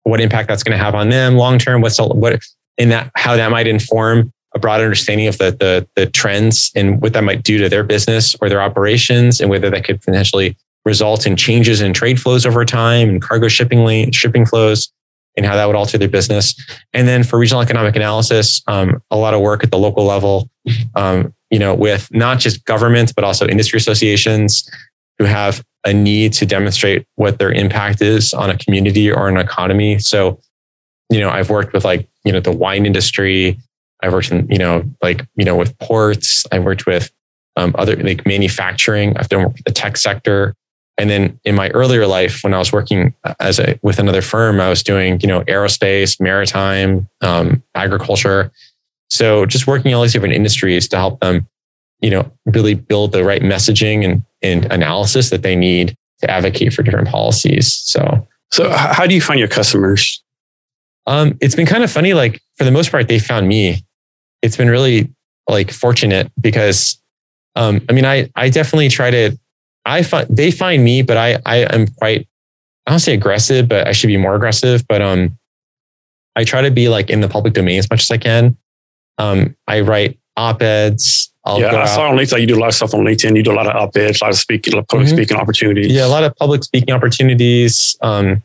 what 0.06 0.20
impact 0.20 0.48
that's 0.48 0.62
going 0.62 0.76
to 0.76 0.82
have 0.82 0.94
on 0.94 1.08
them 1.08 1.36
long 1.36 1.58
term. 1.58 1.80
What's 1.80 1.98
what 1.98 2.40
in 2.78 2.90
that 2.90 3.10
how 3.16 3.36
that 3.36 3.50
might 3.50 3.66
inform 3.66 4.32
a 4.54 4.58
broad 4.58 4.80
understanding 4.80 5.26
of 5.26 5.36
the, 5.38 5.50
the 5.50 5.88
the 5.96 6.06
trends 6.06 6.70
and 6.76 7.02
what 7.02 7.12
that 7.12 7.24
might 7.24 7.42
do 7.42 7.58
to 7.58 7.68
their 7.68 7.82
business 7.82 8.36
or 8.40 8.48
their 8.48 8.62
operations, 8.62 9.40
and 9.40 9.50
whether 9.50 9.68
that 9.68 9.84
could 9.84 10.00
potentially 10.00 10.56
result 10.84 11.26
in 11.26 11.34
changes 11.34 11.80
in 11.80 11.92
trade 11.92 12.20
flows 12.20 12.46
over 12.46 12.64
time 12.64 13.08
and 13.08 13.20
cargo 13.20 13.48
shipping 13.48 13.84
lane 13.84 14.12
shipping 14.12 14.46
flows, 14.46 14.92
and 15.36 15.44
how 15.44 15.56
that 15.56 15.66
would 15.66 15.74
alter 15.74 15.98
their 15.98 16.08
business. 16.08 16.54
And 16.92 17.08
then 17.08 17.24
for 17.24 17.36
regional 17.36 17.60
economic 17.60 17.96
analysis, 17.96 18.62
um, 18.68 19.02
a 19.10 19.16
lot 19.16 19.34
of 19.34 19.40
work 19.40 19.64
at 19.64 19.72
the 19.72 19.78
local 19.78 20.04
level, 20.04 20.48
um, 20.94 21.34
you 21.50 21.58
know, 21.58 21.74
with 21.74 22.08
not 22.12 22.38
just 22.38 22.64
governments 22.64 23.12
but 23.12 23.24
also 23.24 23.48
industry 23.48 23.78
associations 23.78 24.70
who 25.18 25.24
have 25.24 25.64
a 25.84 25.92
need 25.92 26.32
to 26.34 26.46
demonstrate 26.46 27.06
what 27.14 27.38
their 27.38 27.52
impact 27.52 28.02
is 28.02 28.34
on 28.34 28.50
a 28.50 28.58
community 28.58 29.10
or 29.10 29.28
an 29.28 29.36
economy. 29.36 29.98
So, 29.98 30.40
you 31.10 31.20
know, 31.20 31.30
I've 31.30 31.48
worked 31.48 31.72
with 31.72 31.84
like, 31.84 32.08
you 32.24 32.32
know, 32.32 32.40
the 32.40 32.52
wine 32.52 32.86
industry. 32.86 33.58
I've 34.02 34.12
worked 34.12 34.30
in, 34.30 34.48
you 34.48 34.58
know, 34.58 34.84
like, 35.02 35.24
you 35.36 35.44
know, 35.44 35.56
with 35.56 35.78
ports. 35.78 36.44
I've 36.50 36.64
worked 36.64 36.86
with 36.86 37.10
um, 37.56 37.74
other 37.78 37.96
like 37.96 38.26
manufacturing. 38.26 39.16
I've 39.16 39.28
done 39.28 39.44
work 39.44 39.54
with 39.54 39.64
the 39.64 39.72
tech 39.72 39.96
sector. 39.96 40.54
And 40.98 41.10
then 41.10 41.38
in 41.44 41.54
my 41.54 41.68
earlier 41.70 42.06
life, 42.06 42.42
when 42.42 42.54
I 42.54 42.58
was 42.58 42.72
working 42.72 43.14
as 43.38 43.58
a 43.58 43.78
with 43.82 43.98
another 43.98 44.22
firm, 44.22 44.60
I 44.60 44.68
was 44.68 44.82
doing, 44.82 45.20
you 45.20 45.28
know, 45.28 45.42
aerospace, 45.42 46.20
maritime, 46.20 47.08
um, 47.20 47.62
agriculture. 47.74 48.50
So 49.08 49.46
just 49.46 49.66
working 49.66 49.90
in 49.90 49.94
all 49.94 50.02
these 50.02 50.14
different 50.14 50.34
industries 50.34 50.88
to 50.88 50.96
help 50.96 51.20
them, 51.20 51.46
you 52.00 52.10
know, 52.10 52.32
really 52.46 52.74
build 52.74 53.12
the 53.12 53.24
right 53.24 53.42
messaging 53.42 54.04
and, 54.04 54.22
and 54.52 54.64
analysis 54.72 55.30
that 55.30 55.42
they 55.42 55.56
need 55.56 55.96
to 56.20 56.30
advocate 56.30 56.72
for 56.72 56.82
different 56.82 57.08
policies. 57.08 57.72
So, 57.72 58.26
So, 58.52 58.70
how 58.70 59.06
do 59.06 59.14
you 59.14 59.20
find 59.20 59.38
your 59.38 59.48
customers? 59.48 60.22
um, 61.08 61.36
it's 61.40 61.54
been 61.54 61.66
kind 61.66 61.84
of 61.84 61.90
funny. 61.90 62.14
Like 62.14 62.40
for 62.56 62.64
the 62.64 62.70
most 62.72 62.90
part, 62.90 63.06
they 63.08 63.18
found 63.18 63.46
me. 63.48 63.84
It's 64.42 64.56
been 64.56 64.68
really 64.68 65.08
like 65.48 65.70
fortunate 65.70 66.30
because, 66.40 67.00
um, 67.54 67.80
I 67.88 67.92
mean, 67.92 68.04
I 68.04 68.28
I 68.34 68.50
definitely 68.50 68.88
try 68.88 69.10
to. 69.10 69.38
I 69.84 70.02
find 70.02 70.26
they 70.28 70.50
find 70.50 70.82
me, 70.82 71.02
but 71.02 71.16
I 71.16 71.38
I 71.46 71.56
am 71.74 71.86
quite. 71.98 72.26
I 72.86 72.90
don't 72.92 72.98
say 73.00 73.14
aggressive, 73.14 73.68
but 73.68 73.86
I 73.86 73.92
should 73.92 74.08
be 74.08 74.16
more 74.16 74.34
aggressive. 74.34 74.84
But 74.88 75.00
um, 75.02 75.38
I 76.34 76.44
try 76.44 76.62
to 76.62 76.70
be 76.70 76.88
like 76.88 77.08
in 77.10 77.20
the 77.20 77.28
public 77.28 77.54
domain 77.54 77.78
as 77.78 77.88
much 77.90 78.02
as 78.02 78.10
I 78.10 78.18
can. 78.18 78.56
Um, 79.18 79.56
I 79.66 79.80
write 79.80 80.18
op 80.36 80.62
eds. 80.62 81.32
I'll 81.44 81.60
yeah, 81.60 81.76
I 81.76 81.86
saw 81.86 82.08
on 82.08 82.16
LinkedIn 82.16 82.40
you 82.40 82.46
do 82.48 82.56
a 82.56 82.58
lot 82.58 82.68
of 82.68 82.74
stuff 82.74 82.92
on 82.92 83.00
LinkedIn. 83.04 83.36
You 83.36 83.42
do 83.44 83.52
a 83.52 83.54
lot 83.54 83.68
of 83.68 83.76
op-eds, 83.76 84.20
a 84.20 84.24
lot 84.24 84.32
of 84.32 84.38
speaking, 84.38 84.72
a 84.74 84.76
lot 84.76 84.82
of 84.82 84.88
public 84.88 85.06
Mhm. 85.08 85.12
speaking 85.12 85.36
opportunities. 85.36 85.92
yeah, 85.92 86.04
a 86.04 86.08
lot 86.08 86.24
of 86.24 86.34
public 86.36 86.64
speaking 86.64 86.92
opportunities. 86.92 87.96
Um, 88.02 88.42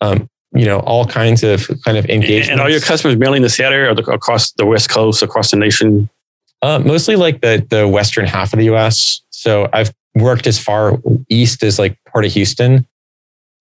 um, 0.00 0.28
you 0.54 0.64
know, 0.64 0.78
all 0.80 1.04
kinds 1.04 1.42
of 1.42 1.68
kind 1.84 1.98
of 1.98 2.06
engagement. 2.06 2.52
and 2.52 2.60
are 2.62 2.70
your 2.70 2.80
customers 2.80 3.18
mainly 3.18 3.36
in 3.36 3.42
the 3.42 3.50
Seattle 3.50 3.76
area 3.78 3.90
or 3.90 3.94
the, 3.94 4.02
across 4.10 4.52
the 4.52 4.64
West 4.64 4.88
Coast, 4.88 5.22
across 5.22 5.50
the 5.50 5.56
nation? 5.58 6.08
Uh, 6.62 6.78
mostly 6.78 7.16
like 7.16 7.42
the 7.42 7.64
the 7.68 7.86
western 7.86 8.24
half 8.26 8.54
of 8.54 8.58
the 8.58 8.64
U.S. 8.66 9.20
So 9.30 9.68
I've 9.74 9.92
worked 10.14 10.46
as 10.46 10.58
far 10.58 10.98
east 11.28 11.62
as 11.62 11.78
like 11.78 11.98
part 12.10 12.24
of 12.24 12.32
Houston. 12.32 12.86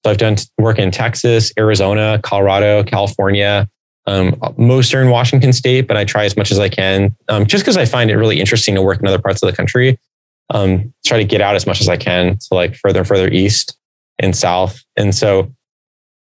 So 0.06 0.12
I've 0.12 0.18
done 0.18 0.38
work 0.58 0.80
in 0.80 0.92
Texas, 0.92 1.52
Arizona, 1.60 2.20
Colorado, 2.24 2.84
California. 2.84 3.68
Um, 4.08 4.40
most 4.58 4.94
are 4.94 5.02
in 5.02 5.10
Washington 5.10 5.52
State, 5.52 5.88
but 5.88 5.98
I 5.98 6.06
try 6.06 6.26
as 6.26 6.38
much 6.38 6.52
as 6.52 6.60
I 6.60 6.70
can, 6.70 7.16
um, 7.28 7.46
just 7.46 7.64
because 7.64 7.78
I 7.78 7.86
find 7.86 8.12
it 8.12 8.18
really 8.18 8.40
interesting 8.40 8.76
to 8.76 8.82
work 8.82 9.00
in 9.00 9.08
other 9.08 9.20
parts 9.20 9.42
of 9.42 9.50
the 9.50 9.56
country. 9.56 10.00
Um, 10.52 10.94
try 11.06 11.18
to 11.18 11.24
get 11.24 11.42
out 11.42 11.56
as 11.56 11.66
much 11.66 11.82
as 11.82 11.90
I 11.90 11.98
can 11.98 12.38
to 12.38 12.48
like 12.52 12.76
further 12.76 13.00
and 13.00 13.08
further 13.08 13.28
east 13.30 13.76
and 14.20 14.36
south. 14.36 14.84
And 14.96 15.16
so, 15.16 15.52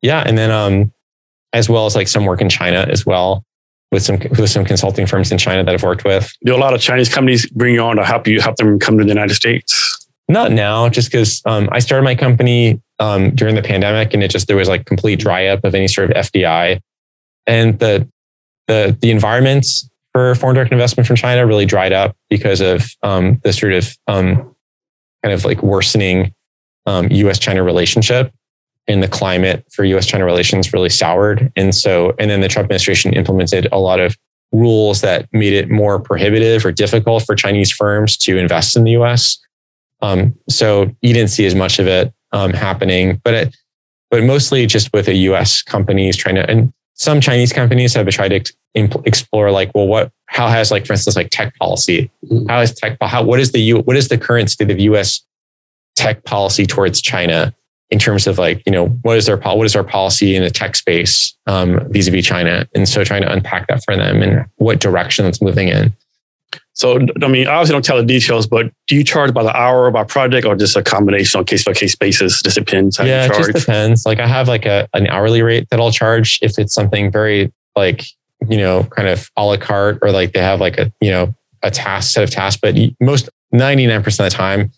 yeah, 0.01 0.23
and 0.25 0.37
then 0.37 0.51
um, 0.51 0.93
as 1.51 1.69
well 1.69 1.85
as 1.85 1.95
like 1.95 2.07
some 2.07 2.25
work 2.25 2.39
in 2.39 2.49
China 2.49 2.87
as 2.89 3.05
well 3.05 3.43
with 3.91 4.03
some 4.03 4.19
with 4.37 4.49
some 4.49 4.63
consulting 4.63 5.05
firms 5.05 5.31
in 5.31 5.37
China 5.37 5.63
that 5.65 5.73
I've 5.73 5.83
worked 5.83 6.05
with. 6.05 6.31
Do 6.45 6.55
a 6.55 6.57
lot 6.57 6.73
of 6.73 6.79
Chinese 6.79 7.13
companies 7.13 7.49
bring 7.49 7.73
you 7.73 7.81
on 7.81 7.97
to 7.97 8.05
help 8.05 8.25
you 8.25 8.39
help 8.39 8.55
them 8.55 8.79
come 8.79 8.97
to 8.97 9.03
the 9.03 9.09
United 9.09 9.33
States? 9.33 9.95
not 10.27 10.51
now, 10.51 10.89
just 10.89 11.11
because 11.11 11.41
um, 11.45 11.69
I 11.71 11.79
started 11.79 12.03
my 12.03 12.15
company 12.15 12.81
um, 12.99 13.31
during 13.35 13.55
the 13.55 13.61
pandemic, 13.61 14.13
and 14.13 14.23
it 14.23 14.31
just 14.31 14.47
there 14.47 14.55
was 14.55 14.67
like 14.67 14.85
complete 14.85 15.19
dry 15.19 15.47
up 15.47 15.63
of 15.63 15.75
any 15.75 15.87
sort 15.87 16.09
of 16.09 16.17
FDI, 16.17 16.81
and 17.47 17.79
the 17.79 18.07
the 18.67 18.97
the 19.01 19.11
environment 19.11 19.67
for 20.11 20.33
foreign 20.35 20.55
direct 20.55 20.71
investment 20.71 21.05
from 21.05 21.15
China 21.15 21.45
really 21.45 21.65
dried 21.65 21.93
up 21.93 22.15
because 22.29 22.61
of 22.61 22.89
um, 23.03 23.39
the 23.43 23.51
sort 23.51 23.73
of 23.73 23.97
um, 24.07 24.55
kind 25.23 25.33
of 25.33 25.43
like 25.43 25.61
worsening 25.61 26.33
U.S. 26.87 27.37
Um, 27.37 27.41
China 27.41 27.63
relationship, 27.63 28.31
and 28.87 29.01
the 29.01 29.07
climate 29.07 29.65
for 29.71 29.83
U.S. 29.85 30.05
China 30.05 30.25
relations 30.25 30.71
really 30.71 30.89
soured, 30.89 31.51
and 31.55 31.73
so 31.73 32.13
and 32.19 32.29
then 32.29 32.41
the 32.41 32.47
Trump 32.47 32.65
administration 32.65 33.13
implemented 33.13 33.67
a 33.71 33.79
lot 33.79 33.99
of 33.99 34.15
rules 34.51 35.01
that 35.01 35.27
made 35.33 35.53
it 35.53 35.69
more 35.69 35.99
prohibitive 35.99 36.65
or 36.65 36.71
difficult 36.71 37.25
for 37.25 37.35
Chinese 37.35 37.71
firms 37.71 38.15
to 38.15 38.37
invest 38.37 38.75
in 38.75 38.83
the 38.83 38.91
U.S. 38.91 39.37
Um, 40.01 40.35
so 40.49 40.83
you 41.01 41.13
didn't 41.13 41.29
see 41.29 41.45
as 41.45 41.55
much 41.55 41.79
of 41.79 41.87
it 41.87 42.13
um, 42.31 42.53
happening, 42.53 43.19
but 43.23 43.33
it, 43.33 43.57
but 44.11 44.23
mostly 44.23 44.65
just 44.65 44.93
with 44.93 45.07
the 45.07 45.15
U.S. 45.15 45.61
companies 45.61 46.15
trying 46.15 46.35
to, 46.35 46.49
and 46.49 46.71
some 46.95 47.21
Chinese 47.21 47.53
companies 47.53 47.93
have 47.93 48.07
tried 48.07 48.29
to 48.29 48.53
explore 49.05 49.51
like, 49.51 49.71
well, 49.75 49.87
what, 49.87 50.11
how 50.27 50.47
has 50.47 50.71
like, 50.71 50.85
for 50.85 50.93
instance, 50.93 51.15
like 51.15 51.29
tech 51.29 51.55
policy, 51.57 52.09
mm-hmm. 52.25 52.47
how 52.47 52.61
is 52.61 52.73
tech, 52.73 52.97
how, 53.01 53.23
what 53.23 53.39
is 53.39 53.51
the 53.51 53.59
U, 53.59 53.79
what 53.79 53.97
is 53.97 54.07
the 54.07 54.17
current 54.17 54.49
state 54.49 54.71
of 54.71 54.79
U.S. 54.79 55.21
tech 55.95 56.23
policy 56.23 56.65
towards 56.65 57.01
China 57.01 57.53
in 57.91 57.99
terms 57.99 58.27
of 58.27 58.37
like, 58.37 58.63
you 58.65 58.71
know, 58.71 58.87
what 59.03 59.17
is 59.17 59.25
their, 59.25 59.37
what 59.37 59.65
is 59.65 59.75
our 59.75 59.83
policy 59.83 60.35
in 60.35 60.43
the 60.43 60.49
tech 60.49 60.75
space 60.75 61.35
um, 61.47 61.79
vis-a-vis 61.91 62.25
China? 62.25 62.67
And 62.73 62.87
so 62.87 63.03
trying 63.03 63.21
to 63.21 63.31
unpack 63.31 63.67
that 63.67 63.83
for 63.83 63.95
them 63.95 64.21
and 64.21 64.45
what 64.55 64.79
direction 64.79 65.25
it's 65.25 65.41
moving 65.41 65.67
in. 65.67 65.93
So, 66.75 66.99
I 67.21 67.27
mean, 67.29 67.47
obviously 67.47 67.71
don't 67.71 67.85
tell 67.85 67.97
the 67.97 68.03
details, 68.03 68.47
but 68.47 68.69
do 68.87 68.97
you 68.97 69.03
charge 69.03 69.33
by 69.33 69.43
the 69.43 69.55
hour 69.55 69.89
by 69.91 70.03
project 70.03 70.45
or 70.45 70.57
just 70.57 70.75
a 70.75 70.83
combination 70.83 71.39
on 71.39 71.45
case 71.45 71.63
by 71.63 71.71
case 71.71 71.95
basis? 71.95 72.41
Just 72.41 72.57
depends 72.57 72.97
how 72.97 73.05
yeah, 73.05 73.23
you 73.23 73.29
charge. 73.29 73.49
it 73.49 73.53
just 73.53 73.65
depends. 73.65 74.05
Like 74.05 74.19
I 74.19 74.27
have 74.27 74.49
like 74.49 74.65
a, 74.65 74.87
an 74.93 75.07
hourly 75.07 75.41
rate 75.41 75.69
that 75.69 75.79
I'll 75.79 75.91
charge 75.91 76.37
if 76.41 76.59
it's 76.59 76.73
something 76.73 77.09
very 77.09 77.53
like, 77.77 78.03
you 78.49 78.57
know, 78.57 78.83
kind 78.83 79.07
of 79.07 79.31
a 79.37 79.45
la 79.45 79.55
carte 79.55 79.99
or 80.01 80.11
like 80.11 80.33
they 80.33 80.41
have 80.41 80.59
like 80.59 80.77
a, 80.77 80.91
you 80.99 81.11
know, 81.11 81.33
a 81.63 81.71
task 81.71 82.13
set 82.13 82.25
of 82.25 82.29
tasks. 82.29 82.59
But 82.61 82.75
most 82.99 83.29
99% 83.53 84.05
of 84.05 84.15
the 84.15 84.29
time, 84.29 84.69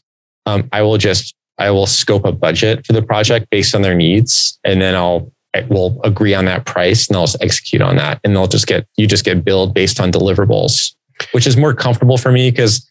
um, 0.45 0.69
I 0.71 0.83
will 0.83 0.99
just, 0.99 1.33
I 1.57 1.71
will 1.71 1.87
scope 1.87 2.25
a 2.25 2.31
budget 2.31 2.85
for 2.85 2.93
the 2.93 3.01
project 3.01 3.49
based 3.49 3.73
on 3.73 3.81
their 3.81 3.95
needs. 3.95 4.59
And 4.63 4.79
then 4.79 4.93
I'll, 4.93 5.31
I 5.55 5.61
will 5.61 5.99
agree 6.03 6.35
on 6.35 6.45
that 6.45 6.65
price 6.65 7.07
and 7.07 7.17
I'll 7.17 7.27
execute 7.41 7.81
on 7.81 7.95
that. 7.95 8.19
And 8.23 8.35
they'll 8.35 8.45
just 8.45 8.67
get, 8.67 8.85
you 8.97 9.07
just 9.07 9.25
get 9.25 9.43
billed 9.43 9.73
based 9.73 9.99
on 9.99 10.11
deliverables 10.11 10.93
which 11.31 11.47
is 11.47 11.57
more 11.57 11.73
comfortable 11.73 12.17
for 12.17 12.31
me 12.31 12.51
because 12.51 12.89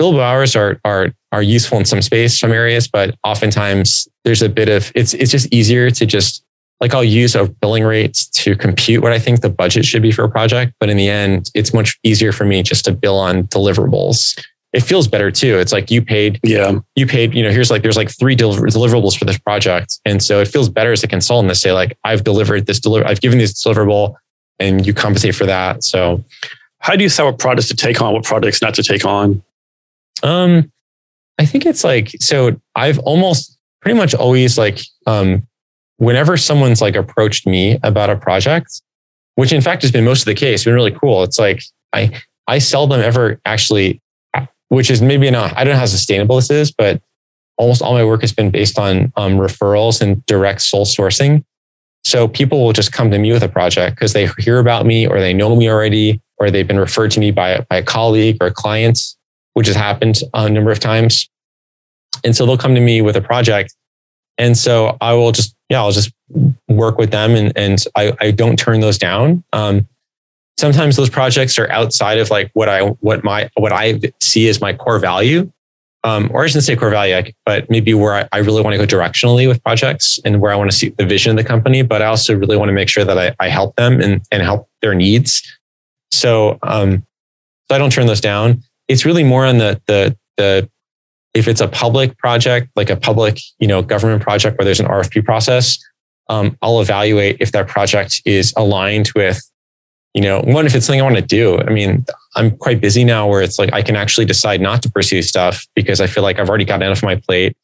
billable 0.00 0.20
hours 0.20 0.56
are 0.56 0.80
are 0.84 1.12
are 1.32 1.42
useful 1.42 1.78
in 1.78 1.84
some 1.84 2.00
space, 2.00 2.38
some 2.38 2.52
areas, 2.52 2.88
but 2.88 3.14
oftentimes 3.24 4.08
there's 4.24 4.42
a 4.42 4.48
bit 4.48 4.68
of 4.68 4.90
it's 4.94 5.14
it's 5.14 5.30
just 5.30 5.52
easier 5.52 5.90
to 5.90 6.06
just 6.06 6.44
like 6.80 6.94
I'll 6.94 7.04
use 7.04 7.34
a 7.34 7.46
billing 7.46 7.84
rate 7.84 8.26
to 8.34 8.54
compute 8.54 9.02
what 9.02 9.12
I 9.12 9.18
think 9.18 9.40
the 9.40 9.50
budget 9.50 9.84
should 9.84 10.02
be 10.02 10.12
for 10.12 10.24
a 10.24 10.30
project, 10.30 10.74
but 10.78 10.88
in 10.88 10.96
the 10.96 11.08
end, 11.08 11.50
it's 11.54 11.74
much 11.74 11.98
easier 12.04 12.32
for 12.32 12.44
me 12.44 12.62
just 12.62 12.84
to 12.84 12.92
bill 12.92 13.18
on 13.18 13.44
deliverables. 13.48 14.40
It 14.72 14.80
feels 14.80 15.08
better 15.08 15.30
too. 15.30 15.58
It's 15.58 15.72
like 15.72 15.90
you 15.90 16.02
paid, 16.02 16.38
yeah, 16.44 16.78
you 16.94 17.06
paid. 17.06 17.34
You 17.34 17.42
know, 17.42 17.50
here's 17.50 17.70
like 17.70 17.82
there's 17.82 17.96
like 17.96 18.10
three 18.10 18.36
deliverables 18.36 19.18
for 19.18 19.24
this 19.24 19.38
project, 19.38 19.98
and 20.04 20.22
so 20.22 20.40
it 20.40 20.48
feels 20.48 20.68
better 20.68 20.92
as 20.92 21.02
a 21.02 21.08
consultant 21.08 21.50
to 21.50 21.54
say 21.54 21.72
like 21.72 21.98
I've 22.04 22.22
delivered 22.22 22.66
this 22.66 22.78
deliver, 22.78 23.06
I've 23.06 23.20
given 23.20 23.38
this 23.38 23.52
deliverable, 23.52 24.14
and 24.58 24.86
you 24.86 24.92
compensate 24.92 25.34
for 25.34 25.46
that. 25.46 25.82
So 25.82 26.22
how 26.80 26.94
do 26.94 27.02
you 27.02 27.08
decide 27.08 27.24
what 27.24 27.38
projects 27.38 27.68
to 27.68 27.76
take 27.76 28.00
on, 28.00 28.12
what 28.12 28.24
projects 28.24 28.62
not 28.62 28.74
to 28.74 28.82
take 28.82 29.04
on? 29.04 29.42
Um, 30.22 30.70
I 31.38 31.44
think 31.44 31.66
it's 31.66 31.84
like 31.84 32.10
so. 32.20 32.60
I've 32.74 32.98
almost 33.00 33.56
pretty 33.80 33.98
much 33.98 34.14
always 34.14 34.58
like 34.58 34.80
um, 35.06 35.46
whenever 35.98 36.36
someone's 36.36 36.80
like 36.80 36.96
approached 36.96 37.46
me 37.46 37.78
about 37.82 38.10
a 38.10 38.16
project, 38.16 38.82
which 39.36 39.52
in 39.52 39.60
fact 39.60 39.82
has 39.82 39.92
been 39.92 40.04
most 40.04 40.20
of 40.20 40.26
the 40.26 40.34
case, 40.34 40.64
been 40.64 40.74
really 40.74 40.92
cool. 40.92 41.22
It's 41.22 41.38
like 41.38 41.62
I 41.92 42.20
I 42.46 42.58
seldom 42.58 43.00
ever 43.00 43.40
actually, 43.44 44.00
which 44.68 44.90
is 44.90 45.00
maybe 45.00 45.30
not. 45.30 45.56
I 45.56 45.64
don't 45.64 45.74
know 45.74 45.80
how 45.80 45.86
sustainable 45.86 46.36
this 46.36 46.50
is, 46.50 46.72
but 46.72 47.00
almost 47.56 47.82
all 47.82 47.92
my 47.92 48.04
work 48.04 48.22
has 48.22 48.32
been 48.32 48.50
based 48.50 48.78
on 48.78 49.12
um, 49.16 49.36
referrals 49.36 50.00
and 50.00 50.24
direct 50.26 50.62
sole 50.62 50.86
sourcing. 50.86 51.44
So 52.04 52.26
people 52.28 52.64
will 52.64 52.72
just 52.72 52.92
come 52.92 53.10
to 53.10 53.18
me 53.18 53.32
with 53.32 53.42
a 53.42 53.48
project 53.48 53.96
because 53.96 54.12
they 54.12 54.28
hear 54.38 54.60
about 54.60 54.86
me 54.86 55.06
or 55.06 55.20
they 55.20 55.34
know 55.34 55.54
me 55.54 55.68
already 55.68 56.22
or 56.38 56.50
they've 56.50 56.66
been 56.66 56.78
referred 56.78 57.10
to 57.12 57.20
me 57.20 57.30
by, 57.30 57.64
by 57.68 57.76
a 57.76 57.82
colleague 57.82 58.36
or 58.40 58.48
a 58.48 58.52
client, 58.52 59.14
which 59.54 59.66
has 59.66 59.76
happened 59.76 60.20
a 60.34 60.48
number 60.48 60.70
of 60.70 60.80
times. 60.80 61.28
And 62.24 62.34
so 62.34 62.46
they'll 62.46 62.58
come 62.58 62.74
to 62.74 62.80
me 62.80 63.02
with 63.02 63.16
a 63.16 63.20
project. 63.20 63.74
And 64.38 64.56
so 64.56 64.96
I 65.00 65.14
will 65.14 65.32
just, 65.32 65.54
yeah, 65.68 65.80
I'll 65.80 65.92
just 65.92 66.12
work 66.68 66.98
with 66.98 67.10
them 67.10 67.34
and, 67.34 67.52
and 67.56 67.84
I, 67.96 68.16
I 68.20 68.30
don't 68.30 68.58
turn 68.58 68.80
those 68.80 68.98
down. 68.98 69.42
Um, 69.52 69.88
sometimes 70.58 70.96
those 70.96 71.10
projects 71.10 71.58
are 71.58 71.70
outside 71.70 72.18
of 72.18 72.30
like 72.30 72.50
what 72.54 72.68
I, 72.68 72.82
what 72.82 73.24
my, 73.24 73.50
what 73.56 73.72
I 73.72 74.00
see 74.20 74.48
as 74.48 74.60
my 74.60 74.72
core 74.72 74.98
value. 74.98 75.50
Um, 76.04 76.30
or 76.32 76.44
I 76.44 76.46
shouldn't 76.46 76.64
say 76.64 76.76
core 76.76 76.90
value, 76.90 77.32
but 77.44 77.68
maybe 77.68 77.92
where 77.92 78.14
I, 78.14 78.28
I 78.30 78.38
really 78.38 78.62
want 78.62 78.74
to 78.74 78.78
go 78.78 78.86
directionally 78.86 79.48
with 79.48 79.62
projects 79.64 80.20
and 80.24 80.40
where 80.40 80.52
I 80.52 80.54
want 80.54 80.70
to 80.70 80.76
see 80.76 80.90
the 80.90 81.04
vision 81.04 81.32
of 81.32 81.36
the 81.36 81.46
company. 81.46 81.82
But 81.82 82.02
I 82.02 82.06
also 82.06 82.36
really 82.36 82.56
want 82.56 82.68
to 82.68 82.72
make 82.72 82.88
sure 82.88 83.04
that 83.04 83.18
I, 83.18 83.34
I 83.40 83.48
help 83.48 83.74
them 83.74 84.00
and, 84.00 84.22
and 84.30 84.40
help 84.40 84.68
their 84.80 84.94
needs 84.94 85.42
so, 86.10 86.58
um, 86.62 87.04
so 87.68 87.74
I 87.74 87.78
don't 87.78 87.92
turn 87.92 88.06
those 88.06 88.20
down. 88.20 88.62
It's 88.88 89.04
really 89.04 89.24
more 89.24 89.44
on 89.44 89.58
the 89.58 89.80
the 89.86 90.16
the 90.36 90.68
if 91.34 91.46
it's 91.46 91.60
a 91.60 91.68
public 91.68 92.16
project, 92.18 92.70
like 92.74 92.90
a 92.90 92.96
public 92.96 93.38
you 93.58 93.68
know 93.68 93.82
government 93.82 94.22
project 94.22 94.58
where 94.58 94.64
there's 94.64 94.80
an 94.80 94.86
RFP 94.86 95.24
process, 95.24 95.78
um, 96.28 96.56
I'll 96.62 96.80
evaluate 96.80 97.36
if 97.40 97.52
that 97.52 97.68
project 97.68 98.22
is 98.24 98.52
aligned 98.56 99.10
with 99.14 99.40
you 100.14 100.22
know 100.22 100.40
one 100.40 100.66
if 100.66 100.74
it's 100.74 100.86
something 100.86 101.00
I 101.00 101.04
want 101.04 101.16
to 101.16 101.22
do. 101.22 101.58
I 101.58 101.70
mean, 101.70 102.04
I'm 102.36 102.56
quite 102.56 102.80
busy 102.80 103.04
now 103.04 103.28
where 103.28 103.42
it's 103.42 103.58
like 103.58 103.72
I 103.72 103.82
can 103.82 103.96
actually 103.96 104.26
decide 104.26 104.60
not 104.60 104.82
to 104.82 104.90
pursue 104.90 105.22
stuff 105.22 105.66
because 105.74 106.00
I 106.00 106.06
feel 106.06 106.22
like 106.22 106.38
I've 106.38 106.48
already 106.48 106.64
got 106.64 106.82
enough 106.82 107.02
on 107.02 107.08
my 107.08 107.16
plate. 107.16 107.56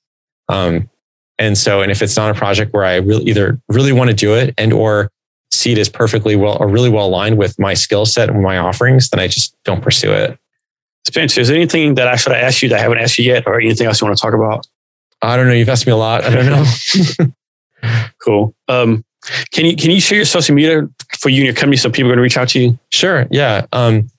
Um, 0.48 0.90
and 1.38 1.58
so, 1.58 1.82
and 1.82 1.90
if 1.90 2.02
it's 2.02 2.16
not 2.16 2.30
a 2.30 2.34
project 2.34 2.72
where 2.72 2.84
I 2.84 2.96
really 2.96 3.24
either 3.24 3.58
really 3.68 3.92
want 3.92 4.10
to 4.10 4.14
do 4.14 4.34
it 4.34 4.54
and 4.56 4.72
or 4.72 5.10
see 5.55 5.72
it 5.72 5.78
as 5.78 5.89
perfectly 5.89 6.36
well 6.36 6.56
or 6.60 6.68
really 6.68 6.90
well 6.90 7.06
aligned 7.06 7.39
with 7.39 7.59
my 7.59 7.74
skill 7.74 8.06
set 8.06 8.28
and 8.28 8.43
my 8.43 8.59
offerings, 8.59 9.10
then 9.10 9.20
I 9.20 9.28
just 9.28 9.56
don't 9.64 9.82
pursue 9.82 10.12
it. 10.12 10.39
Spencer, 11.06 11.40
is 11.40 11.48
there 11.48 11.56
anything 11.56 11.94
that 11.97 12.09
I 12.09 12.16
should 12.16 12.32
ask 12.32 12.62
you 12.62 12.68
that 12.70 12.78
I 12.78 12.82
haven't 12.82 12.98
asked 12.98 13.18
you 13.18 13.24
yet 13.24 13.44
or 13.47 13.60
anything 13.60 13.86
else 13.86 14.01
you 14.01 14.06
want 14.06 14.16
to 14.16 14.22
talk 14.22 14.35
about? 14.35 14.66
I 15.22 15.36
don't 15.36 15.47
know. 15.47 15.52
You've 15.52 15.68
asked 15.68 15.86
me 15.86 15.93
a 15.93 15.97
lot. 15.97 16.24
I 16.24 16.31
don't 16.31 16.47
know. 16.47 17.32
cool. 18.18 18.55
Um, 18.68 19.05
can 19.52 19.64
you 19.64 19.76
can 19.76 19.90
you 19.90 20.01
share 20.01 20.16
your 20.16 20.26
social 20.26 20.55
media 20.55 20.89
for 21.18 21.28
you 21.28 21.39
and 21.39 21.47
your 21.47 21.55
company 21.55 21.76
so 21.76 21.90
people 21.90 22.10
are 22.10 22.14
going 22.14 22.18
to 22.18 22.22
reach 22.22 22.36
out 22.36 22.48
to 22.51 22.60
you? 22.60 22.78
Sure. 22.90 23.26
Yeah. 23.31 23.66
Um, 23.72 24.10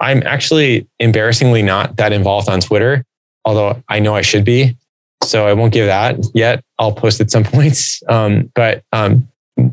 I'm 0.00 0.22
actually 0.26 0.86
embarrassingly 0.98 1.62
not 1.62 1.96
that 1.96 2.12
involved 2.12 2.48
on 2.48 2.60
Twitter, 2.60 3.04
although 3.44 3.82
I 3.88 4.00
know 4.00 4.14
I 4.14 4.22
should 4.22 4.44
be. 4.44 4.76
So 5.22 5.46
I 5.46 5.52
won't 5.52 5.72
give 5.72 5.86
that 5.86 6.18
yet. 6.34 6.64
I'll 6.78 6.92
post 6.92 7.20
at 7.20 7.30
some 7.30 7.44
points. 7.44 8.02
Um, 8.08 8.50
but 8.54 8.82
um, 8.92 9.28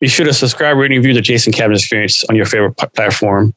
Be 0.00 0.06
sure 0.06 0.26
to 0.26 0.34
subscribe, 0.34 0.76
rate, 0.76 0.92
and 0.92 0.98
review 0.98 1.14
the 1.14 1.20
Jason 1.20 1.52
Cavness 1.52 1.78
Experience 1.78 2.22
on 2.24 2.36
your 2.36 2.46
favorite 2.46 2.76
platform. 2.94 3.52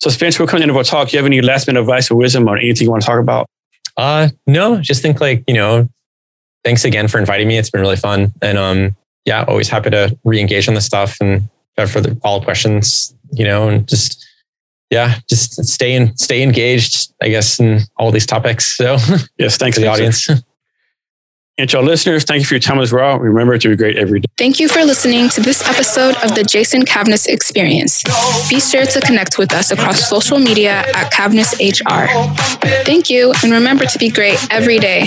So, 0.00 0.10
Spencer, 0.10 0.42
we're 0.42 0.48
coming 0.48 0.62
into 0.64 0.76
our 0.76 0.84
talk. 0.84 1.08
Do 1.08 1.16
you 1.16 1.18
have 1.18 1.26
any 1.26 1.40
last 1.40 1.66
minute 1.66 1.80
advice 1.80 2.10
or 2.10 2.16
wisdom 2.16 2.48
or 2.48 2.56
anything 2.56 2.84
you 2.84 2.90
want 2.90 3.02
to 3.02 3.06
talk 3.06 3.20
about? 3.20 3.48
Uh, 3.96 4.28
no, 4.46 4.78
just 4.80 5.00
think 5.00 5.20
like, 5.20 5.42
you 5.46 5.54
know, 5.54 5.88
thanks 6.64 6.84
again 6.84 7.08
for 7.08 7.18
inviting 7.18 7.48
me. 7.48 7.56
It's 7.56 7.70
been 7.70 7.80
really 7.80 7.96
fun. 7.96 8.32
And 8.42 8.58
um, 8.58 8.96
yeah, 9.24 9.44
always 9.48 9.68
happy 9.68 9.90
to 9.90 10.16
re-engage 10.24 10.68
on 10.68 10.74
this 10.74 10.84
stuff 10.84 11.16
and 11.20 11.48
have 11.78 11.90
further 11.90 12.14
follow 12.16 12.38
up 12.38 12.44
questions, 12.44 13.14
you 13.32 13.44
know, 13.44 13.68
and 13.68 13.88
just 13.88 14.24
yeah, 14.90 15.18
just 15.28 15.64
stay 15.64 15.94
in, 15.94 16.16
stay 16.16 16.42
engaged, 16.42 17.12
I 17.20 17.28
guess, 17.28 17.58
in 17.58 17.80
all 17.96 18.12
these 18.12 18.26
topics. 18.26 18.76
So 18.76 18.98
yes, 19.38 19.56
thanks 19.56 19.76
to 19.76 19.80
the 19.80 19.88
audience. 19.88 20.28
And 21.58 21.70
to 21.70 21.78
our 21.78 21.82
listeners, 21.82 22.24
thank 22.24 22.40
you 22.40 22.46
for 22.46 22.54
your 22.54 22.60
time 22.60 22.80
as 22.80 22.92
well. 22.92 23.18
Remember 23.18 23.56
to 23.56 23.68
be 23.70 23.76
great 23.76 23.96
every 23.96 24.20
day. 24.20 24.26
Thank 24.36 24.60
you 24.60 24.68
for 24.68 24.84
listening 24.84 25.30
to 25.30 25.40
this 25.40 25.66
episode 25.66 26.14
of 26.22 26.34
the 26.34 26.44
Jason 26.44 26.82
Cavness 26.82 27.26
Experience. 27.26 28.02
Be 28.50 28.60
sure 28.60 28.84
to 28.84 29.00
connect 29.00 29.38
with 29.38 29.54
us 29.54 29.70
across 29.70 30.06
social 30.06 30.38
media 30.38 30.84
at 30.94 31.10
CavnessHR. 31.10 32.08
Thank 32.84 33.08
you, 33.08 33.32
and 33.42 33.52
remember 33.52 33.86
to 33.86 33.98
be 33.98 34.10
great 34.10 34.38
every 34.50 34.78
day. 34.78 35.06